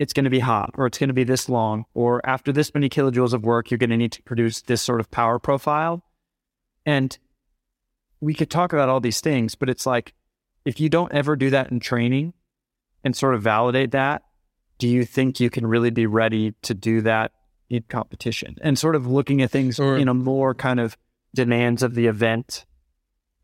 It's 0.04 0.12
going 0.12 0.26
to 0.26 0.30
be 0.30 0.40
hot 0.40 0.72
or 0.74 0.86
it's 0.86 0.98
going 0.98 1.08
to 1.08 1.14
be 1.14 1.24
this 1.24 1.48
long 1.48 1.86
or 1.94 2.20
after 2.26 2.52
this 2.52 2.74
many 2.74 2.90
kilojoules 2.90 3.32
of 3.32 3.46
work, 3.46 3.72
you're 3.72 3.78
going 3.78 3.90
to 3.90 3.96
need 3.96 4.12
to 4.12 4.22
produce 4.24 4.60
this 4.60 4.82
sort 4.82 5.00
of 5.00 5.10
power 5.10 5.40
profile. 5.40 6.04
And 6.86 7.18
we 8.20 8.34
could 8.34 8.52
talk 8.52 8.74
about 8.74 8.90
all 8.90 9.00
these 9.00 9.22
things, 9.22 9.56
but 9.56 9.70
it's 9.70 9.86
like 9.86 10.14
if 10.66 10.82
you 10.82 10.90
don't 10.90 11.14
ever 11.14 11.38
do 11.38 11.50
that 11.52 11.72
in 11.72 11.80
training 11.80 12.34
and 13.06 13.16
sort 13.16 13.34
of 13.34 13.44
validate 13.44 13.92
that, 13.92 14.24
do 14.78 14.90
you 14.90 15.06
think 15.06 15.40
you 15.40 15.50
can 15.50 15.66
really 15.66 15.90
be 15.90 16.06
ready 16.06 16.54
to 16.64 16.74
do 16.74 17.00
that 17.00 17.32
in 17.70 17.84
competition? 17.88 18.58
And 18.60 18.78
sort 18.78 18.98
of 18.98 19.08
looking 19.08 19.42
at 19.42 19.52
things 19.52 19.80
or, 19.80 19.96
in 19.96 20.10
a 20.10 20.14
more 20.14 20.54
kind 20.54 20.82
of 20.82 20.98
demands 21.34 21.82
of 21.82 21.96
the 21.96 22.08
event 22.08 22.66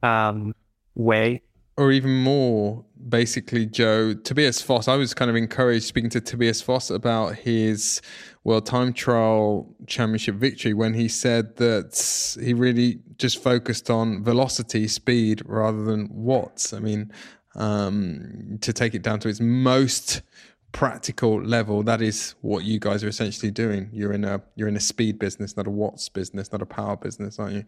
um, 0.03 0.53
way. 0.93 1.41
Or 1.79 1.93
even 1.93 2.13
more, 2.23 2.83
basically, 3.07 3.65
Joe, 3.65 4.13
Tobias 4.13 4.61
Foss. 4.61 4.89
I 4.89 4.97
was 4.97 5.13
kind 5.13 5.31
of 5.31 5.37
encouraged 5.37 5.85
speaking 5.85 6.09
to 6.09 6.19
Tobias 6.19 6.61
Foss 6.61 6.89
about 6.89 7.35
his 7.35 8.01
World 8.43 8.65
Time 8.65 8.91
Trial 8.91 9.73
Championship 9.87 10.35
victory 10.35 10.73
when 10.73 10.93
he 10.93 11.07
said 11.07 11.55
that 11.55 12.37
he 12.43 12.53
really 12.53 12.99
just 13.17 13.41
focused 13.41 13.89
on 13.89 14.25
velocity, 14.25 14.89
speed, 14.89 15.41
rather 15.45 15.81
than 15.85 16.09
watts. 16.11 16.73
I 16.73 16.79
mean, 16.79 17.13
um, 17.55 18.57
to 18.59 18.73
take 18.73 18.93
it 18.93 19.01
down 19.01 19.21
to 19.21 19.29
its 19.29 19.39
most 19.39 20.21
practical 20.73 21.41
level, 21.41 21.81
that 21.83 22.01
is 22.01 22.35
what 22.41 22.65
you 22.65 22.77
guys 22.77 23.05
are 23.05 23.07
essentially 23.07 23.51
doing. 23.51 23.89
You're 23.93 24.11
in 24.11 24.25
a 24.25 24.41
you're 24.55 24.67
in 24.67 24.75
a 24.75 24.81
speed 24.81 25.17
business, 25.17 25.55
not 25.55 25.65
a 25.65 25.71
watts 25.71 26.09
business, 26.09 26.51
not 26.51 26.61
a 26.61 26.65
power 26.65 26.97
business, 26.97 27.39
aren't 27.39 27.53
you? 27.53 27.63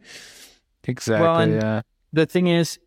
Exactly. 0.83 1.25
Well, 1.25 1.49
yeah. 1.49 1.81
The 2.11 2.25
thing 2.25 2.47
is, 2.47 2.77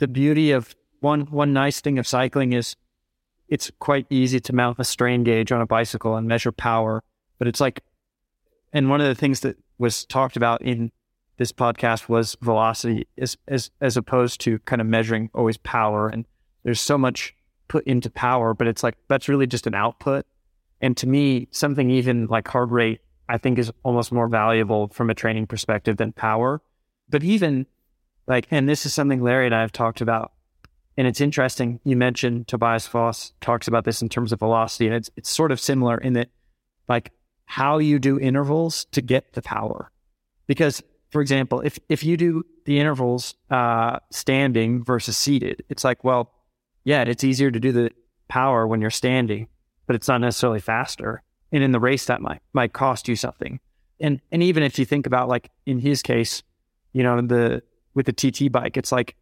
the 0.00 0.08
beauty 0.08 0.50
of 0.50 0.74
one 1.00 1.22
one 1.26 1.52
nice 1.52 1.80
thing 1.80 1.98
of 1.98 2.06
cycling 2.06 2.52
is 2.52 2.74
it's 3.48 3.70
quite 3.78 4.06
easy 4.10 4.40
to 4.40 4.52
mount 4.52 4.78
a 4.78 4.84
strain 4.84 5.24
gauge 5.24 5.52
on 5.52 5.60
a 5.60 5.66
bicycle 5.66 6.16
and 6.16 6.26
measure 6.26 6.52
power. 6.52 7.02
But 7.38 7.48
it's 7.48 7.60
like, 7.60 7.82
and 8.72 8.88
one 8.88 9.00
of 9.00 9.06
the 9.06 9.14
things 9.14 9.40
that 9.40 9.56
was 9.78 10.04
talked 10.04 10.36
about 10.36 10.62
in 10.62 10.90
this 11.36 11.52
podcast 11.52 12.08
was 12.08 12.36
velocity 12.40 13.06
as, 13.18 13.36
as, 13.48 13.70
as 13.80 13.96
opposed 13.96 14.40
to 14.42 14.58
kind 14.60 14.80
of 14.80 14.86
measuring 14.86 15.30
always 15.34 15.56
power. 15.56 16.08
And 16.08 16.26
there's 16.62 16.80
so 16.80 16.96
much 16.96 17.34
put 17.66 17.84
into 17.86 18.10
power, 18.10 18.54
but 18.54 18.68
it's 18.68 18.82
like, 18.82 18.96
that's 19.08 19.28
really 19.28 19.46
just 19.46 19.66
an 19.66 19.74
output. 19.74 20.26
And 20.80 20.96
to 20.98 21.08
me, 21.08 21.48
something 21.50 21.90
even 21.90 22.26
like 22.26 22.46
heart 22.46 22.70
rate, 22.70 23.00
I 23.28 23.38
think 23.38 23.58
is 23.58 23.72
almost 23.82 24.12
more 24.12 24.28
valuable 24.28 24.88
from 24.88 25.10
a 25.10 25.14
training 25.14 25.46
perspective 25.46 25.96
than 25.96 26.12
power. 26.12 26.62
But 27.08 27.24
even 27.24 27.66
like, 28.26 28.46
and 28.50 28.68
this 28.68 28.86
is 28.86 28.94
something 28.94 29.22
Larry 29.22 29.46
and 29.46 29.54
I 29.54 29.60
have 29.60 29.72
talked 29.72 30.00
about. 30.00 30.32
And 30.96 31.06
it's 31.06 31.20
interesting. 31.20 31.80
You 31.84 31.96
mentioned 31.96 32.48
Tobias 32.48 32.86
Foss 32.86 33.32
talks 33.40 33.68
about 33.68 33.84
this 33.84 34.02
in 34.02 34.08
terms 34.08 34.32
of 34.32 34.38
velocity. 34.38 34.86
And 34.86 34.94
it's, 34.94 35.10
it's 35.16 35.30
sort 35.30 35.52
of 35.52 35.60
similar 35.60 35.96
in 35.96 36.12
that 36.14 36.28
like 36.88 37.12
how 37.46 37.78
you 37.78 37.98
do 37.98 38.18
intervals 38.18 38.84
to 38.92 39.00
get 39.00 39.32
the 39.32 39.42
power. 39.42 39.90
Because 40.46 40.82
for 41.10 41.20
example, 41.20 41.60
if 41.60 41.78
if 41.88 42.04
you 42.04 42.16
do 42.16 42.44
the 42.64 42.78
intervals 42.78 43.34
uh, 43.50 43.98
standing 44.10 44.84
versus 44.84 45.18
seated, 45.18 45.64
it's 45.68 45.84
like, 45.84 46.04
well, 46.04 46.32
yeah, 46.84 47.02
it's 47.02 47.24
easier 47.24 47.50
to 47.50 47.60
do 47.60 47.72
the 47.72 47.90
power 48.28 48.66
when 48.66 48.80
you're 48.80 48.90
standing, 48.90 49.48
but 49.86 49.96
it's 49.96 50.08
not 50.08 50.20
necessarily 50.20 50.60
faster. 50.60 51.22
And 51.52 51.64
in 51.64 51.72
the 51.72 51.80
race, 51.80 52.06
that 52.06 52.20
might 52.20 52.40
might 52.52 52.72
cost 52.72 53.08
you 53.08 53.16
something. 53.16 53.58
And 54.00 54.20
and 54.30 54.42
even 54.42 54.62
if 54.62 54.78
you 54.78 54.84
think 54.84 55.06
about 55.06 55.28
like 55.28 55.50
in 55.66 55.80
his 55.80 56.02
case, 56.02 56.42
you 56.92 57.02
know, 57.02 57.20
the 57.20 57.62
with 57.94 58.06
the 58.06 58.12
TT 58.12 58.50
bike, 58.50 58.76
it's 58.76 58.92
like 58.92 59.16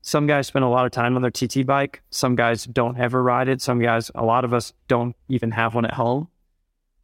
some 0.00 0.26
guys 0.26 0.46
spend 0.46 0.64
a 0.64 0.68
lot 0.68 0.86
of 0.86 0.92
time 0.92 1.16
on 1.16 1.22
their 1.22 1.30
TT 1.30 1.66
bike. 1.66 2.02
Some 2.10 2.36
guys 2.36 2.64
don't 2.64 2.98
ever 2.98 3.22
ride 3.22 3.48
it. 3.48 3.60
Some 3.60 3.80
guys, 3.80 4.10
a 4.14 4.24
lot 4.24 4.44
of 4.44 4.54
us 4.54 4.72
don't 4.86 5.14
even 5.28 5.50
have 5.50 5.74
one 5.74 5.84
at 5.84 5.94
home. 5.94 6.28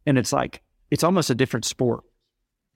And 0.05 0.17
it's 0.17 0.33
like 0.33 0.61
it's 0.91 1.03
almost 1.03 1.29
a 1.29 1.35
different 1.35 1.65
sport 1.65 2.03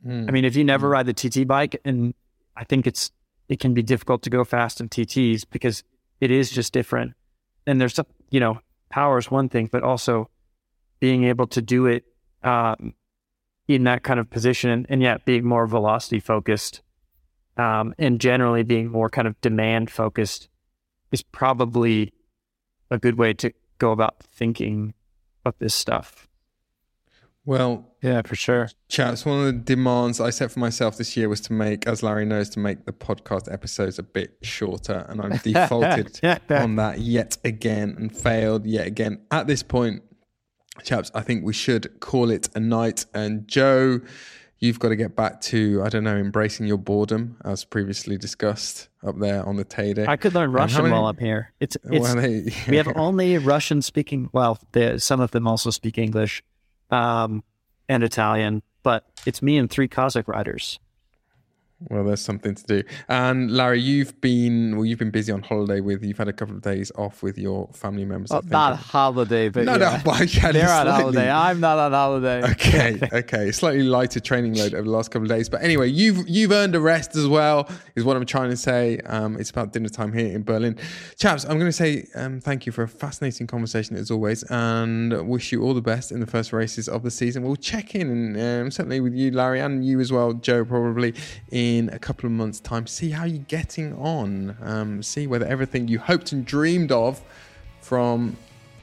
Mm. 0.05 0.27
I 0.27 0.31
mean, 0.31 0.45
if 0.45 0.55
you 0.55 0.63
never 0.63 0.87
mm. 0.87 0.91
ride 0.91 1.05
the 1.05 1.13
TT 1.13 1.47
bike, 1.47 1.79
and 1.83 2.13
I 2.55 2.63
think 2.63 2.87
it's 2.87 3.11
it 3.47 3.59
can 3.59 3.73
be 3.73 3.81
difficult 3.81 4.21
to 4.23 4.29
go 4.29 4.43
fast 4.43 4.79
in 4.79 4.89
TTs 4.89 5.45
because 5.49 5.83
it 6.21 6.31
is 6.31 6.51
just 6.51 6.71
different. 6.73 7.13
And 7.65 7.81
there's 7.81 7.99
you 8.29 8.39
know, 8.39 8.59
power 8.89 9.17
is 9.17 9.31
one 9.31 9.49
thing, 9.49 9.69
but 9.71 9.83
also 9.83 10.29
being 10.99 11.23
able 11.23 11.47
to 11.47 11.61
do 11.61 11.85
it 11.85 12.05
um, 12.43 12.93
in 13.67 13.83
that 13.85 14.03
kind 14.03 14.19
of 14.19 14.29
position, 14.29 14.69
and, 14.69 14.85
and 14.89 15.01
yet 15.01 15.25
being 15.25 15.45
more 15.45 15.67
velocity 15.67 16.19
focused, 16.19 16.81
um, 17.59 17.93
and 17.99 18.21
generally 18.21 18.63
being 18.63 18.89
more 18.89 19.09
kind 19.09 19.27
of 19.27 19.39
demand 19.41 19.91
focused, 19.91 20.47
is 21.11 21.21
probably 21.21 22.13
a 22.89 22.97
good 22.97 23.17
way 23.17 23.33
to 23.33 23.51
go 23.79 23.91
about 23.91 24.19
thinking 24.23 24.93
of 25.45 25.53
this 25.59 25.75
stuff. 25.75 26.27
Well, 27.45 27.95
yeah, 28.01 28.21
for 28.21 28.35
sure. 28.35 28.69
Chaps, 28.87 29.25
one 29.25 29.39
of 29.39 29.45
the 29.45 29.53
demands 29.53 30.21
I 30.21 30.29
set 30.29 30.51
for 30.51 30.59
myself 30.59 30.97
this 30.97 31.17
year 31.17 31.27
was 31.27 31.41
to 31.41 31.53
make, 31.53 31.87
as 31.87 32.03
Larry 32.03 32.25
knows, 32.25 32.49
to 32.51 32.59
make 32.59 32.85
the 32.85 32.93
podcast 32.93 33.51
episodes 33.51 33.97
a 33.97 34.03
bit 34.03 34.37
shorter. 34.41 35.05
And 35.09 35.21
I've 35.21 35.43
defaulted 35.43 36.19
on 36.49 36.75
that 36.75 36.99
yet 36.99 37.37
again 37.43 37.95
and 37.97 38.15
failed 38.15 38.65
yet 38.65 38.87
again. 38.87 39.21
At 39.31 39.47
this 39.47 39.63
point, 39.63 40.03
chaps, 40.83 41.11
I 41.15 41.21
think 41.21 41.43
we 41.43 41.53
should 41.53 41.99
call 41.99 42.29
it 42.29 42.49
a 42.55 42.59
night. 42.59 43.05
And 43.13 43.47
Joe, 43.47 44.01
you've 44.59 44.79
got 44.79 44.89
to 44.89 44.95
get 44.95 45.15
back 45.15 45.39
to, 45.41 45.81
I 45.83 45.89
don't 45.89 46.03
know, 46.03 46.17
embracing 46.17 46.67
your 46.67 46.77
boredom 46.77 47.37
as 47.45 47.63
previously 47.63 48.17
discussed 48.17 48.89
up 49.05 49.17
there 49.19 49.45
on 49.45 49.55
the 49.55 49.65
Teide. 49.65 50.07
I 50.07 50.17
could 50.17 50.33
learn 50.33 50.51
Russian 50.51 50.83
many, 50.83 50.93
while 50.93 51.05
I'm 51.07 51.17
here. 51.17 51.53
It's, 51.59 51.77
it's 51.89 51.99
well, 51.99 52.15
they, 52.15 52.37
yeah. 52.39 52.53
we 52.69 52.77
have 52.77 52.89
only 52.95 53.37
Russian 53.37 53.81
speaking, 53.81 54.29
well, 54.33 54.59
some 54.97 55.21
of 55.21 55.31
them 55.31 55.47
also 55.47 55.69
speak 55.69 55.97
English 55.97 56.43
um, 56.91 57.43
and 57.87 58.03
Italian, 58.03 58.61
but 58.83 59.05
it's 59.25 59.41
me 59.41 59.57
and 59.57 59.69
three 59.69 59.87
Kazakh 59.87 60.27
riders. 60.27 60.79
Well, 61.87 62.03
there's 62.03 62.19
something 62.19 62.55
to 62.55 62.63
do. 62.63 62.83
And 63.07 63.51
Larry, 63.51 63.79
you've 63.79 64.19
been 64.19 64.75
well, 64.75 64.85
you've 64.85 64.99
been 64.99 65.11
busy 65.11 65.31
on 65.31 65.41
holiday 65.41 65.79
with. 65.79 66.03
You've 66.03 66.17
had 66.17 66.27
a 66.27 66.33
couple 66.33 66.55
of 66.55 66.61
days 66.61 66.91
off 66.97 67.23
with 67.23 67.37
your 67.37 67.69
family 67.73 68.03
members. 68.03 68.31
Not 68.49 68.77
holiday, 68.77 69.47
but 69.47 69.63
no, 69.63 69.77
yeah. 69.77 70.01
no, 70.03 70.11
well, 70.11 70.23
yeah, 70.25 70.51
they're 70.51 70.69
on 70.69 70.87
holiday. 70.87 71.31
I'm 71.31 71.61
not 71.61 71.77
on 71.79 71.91
holiday. 71.93 72.49
Okay, 72.59 72.99
okay, 73.13 73.51
slightly 73.51 73.83
lighter 73.83 74.19
training 74.19 74.55
load 74.55 74.73
over 74.73 74.83
the 74.83 74.89
last 74.89 75.11
couple 75.11 75.23
of 75.23 75.29
days, 75.29 75.47
but 75.47 75.63
anyway, 75.63 75.87
you've 75.87 76.27
you've 76.27 76.51
earned 76.51 76.75
a 76.75 76.79
rest 76.79 77.15
as 77.15 77.27
well. 77.27 77.69
Is 77.95 78.03
what 78.03 78.17
I'm 78.17 78.25
trying 78.25 78.49
to 78.49 78.57
say. 78.57 78.99
Um, 79.05 79.37
it's 79.37 79.49
about 79.49 79.71
dinner 79.71 79.87
time 79.87 80.11
here 80.11 80.27
in 80.27 80.43
Berlin, 80.43 80.77
chaps. 81.17 81.45
I'm 81.45 81.57
going 81.57 81.71
to 81.71 81.71
say 81.71 82.07
um, 82.15 82.41
thank 82.41 82.65
you 82.65 82.71
for 82.71 82.83
a 82.83 82.87
fascinating 82.87 83.47
conversation 83.47 83.95
as 83.95 84.11
always, 84.11 84.43
and 84.43 85.29
wish 85.29 85.51
you 85.51 85.63
all 85.63 85.73
the 85.73 85.81
best 85.81 86.11
in 86.11 86.19
the 86.19 86.27
first 86.27 86.51
races 86.51 86.89
of 86.89 87.03
the 87.03 87.11
season. 87.11 87.43
We'll 87.43 87.55
check 87.55 87.95
in 87.95 88.09
and 88.09 88.65
um, 88.65 88.71
certainly 88.71 88.99
with 88.99 89.13
you, 89.13 89.31
Larry, 89.31 89.61
and 89.61 89.85
you 89.85 89.99
as 89.99 90.11
well, 90.11 90.33
Joe, 90.33 90.65
probably 90.65 91.13
in 91.51 91.68
in 91.77 91.89
a 91.89 91.99
couple 91.99 92.25
of 92.25 92.31
months' 92.31 92.59
time. 92.59 92.87
See 92.87 93.09
how 93.09 93.25
you're 93.25 93.45
getting 93.47 93.93
on. 93.95 94.57
Um, 94.61 95.03
see 95.03 95.27
whether 95.27 95.45
everything 95.45 95.87
you 95.87 95.99
hoped 95.99 96.31
and 96.31 96.45
dreamed 96.45 96.91
of 96.91 97.21
from 97.81 98.35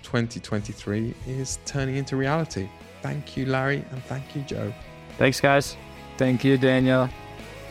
2023 0.03 1.15
is 1.27 1.59
turning 1.67 1.97
into 1.97 2.17
reality. 2.17 2.69
Thank 3.03 3.37
you, 3.37 3.47
Larry, 3.47 3.85
and 3.91 4.03
thank 4.05 4.35
you, 4.35 4.43
Joe. 4.43 4.73
Thanks, 5.19 5.41
guys. 5.41 5.77
Thank 6.17 6.45
you, 6.45 6.57
Daniel. 6.57 7.09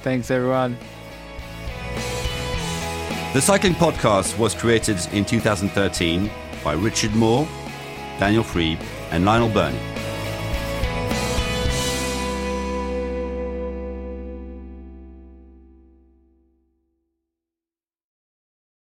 Thanks, 0.02 0.30
everyone. 0.32 0.78
The 3.34 3.42
Cycling 3.42 3.74
Podcast 3.74 4.38
was 4.38 4.56
created 4.56 4.98
in 5.12 5.26
2013 5.26 6.30
by 6.64 6.74
Richard 6.74 7.14
Moore, 7.16 7.48
Daniel 8.18 8.44
Friebe, 8.44 8.82
and 9.12 9.26
Lionel 9.26 9.50
Birnie. 9.50 9.95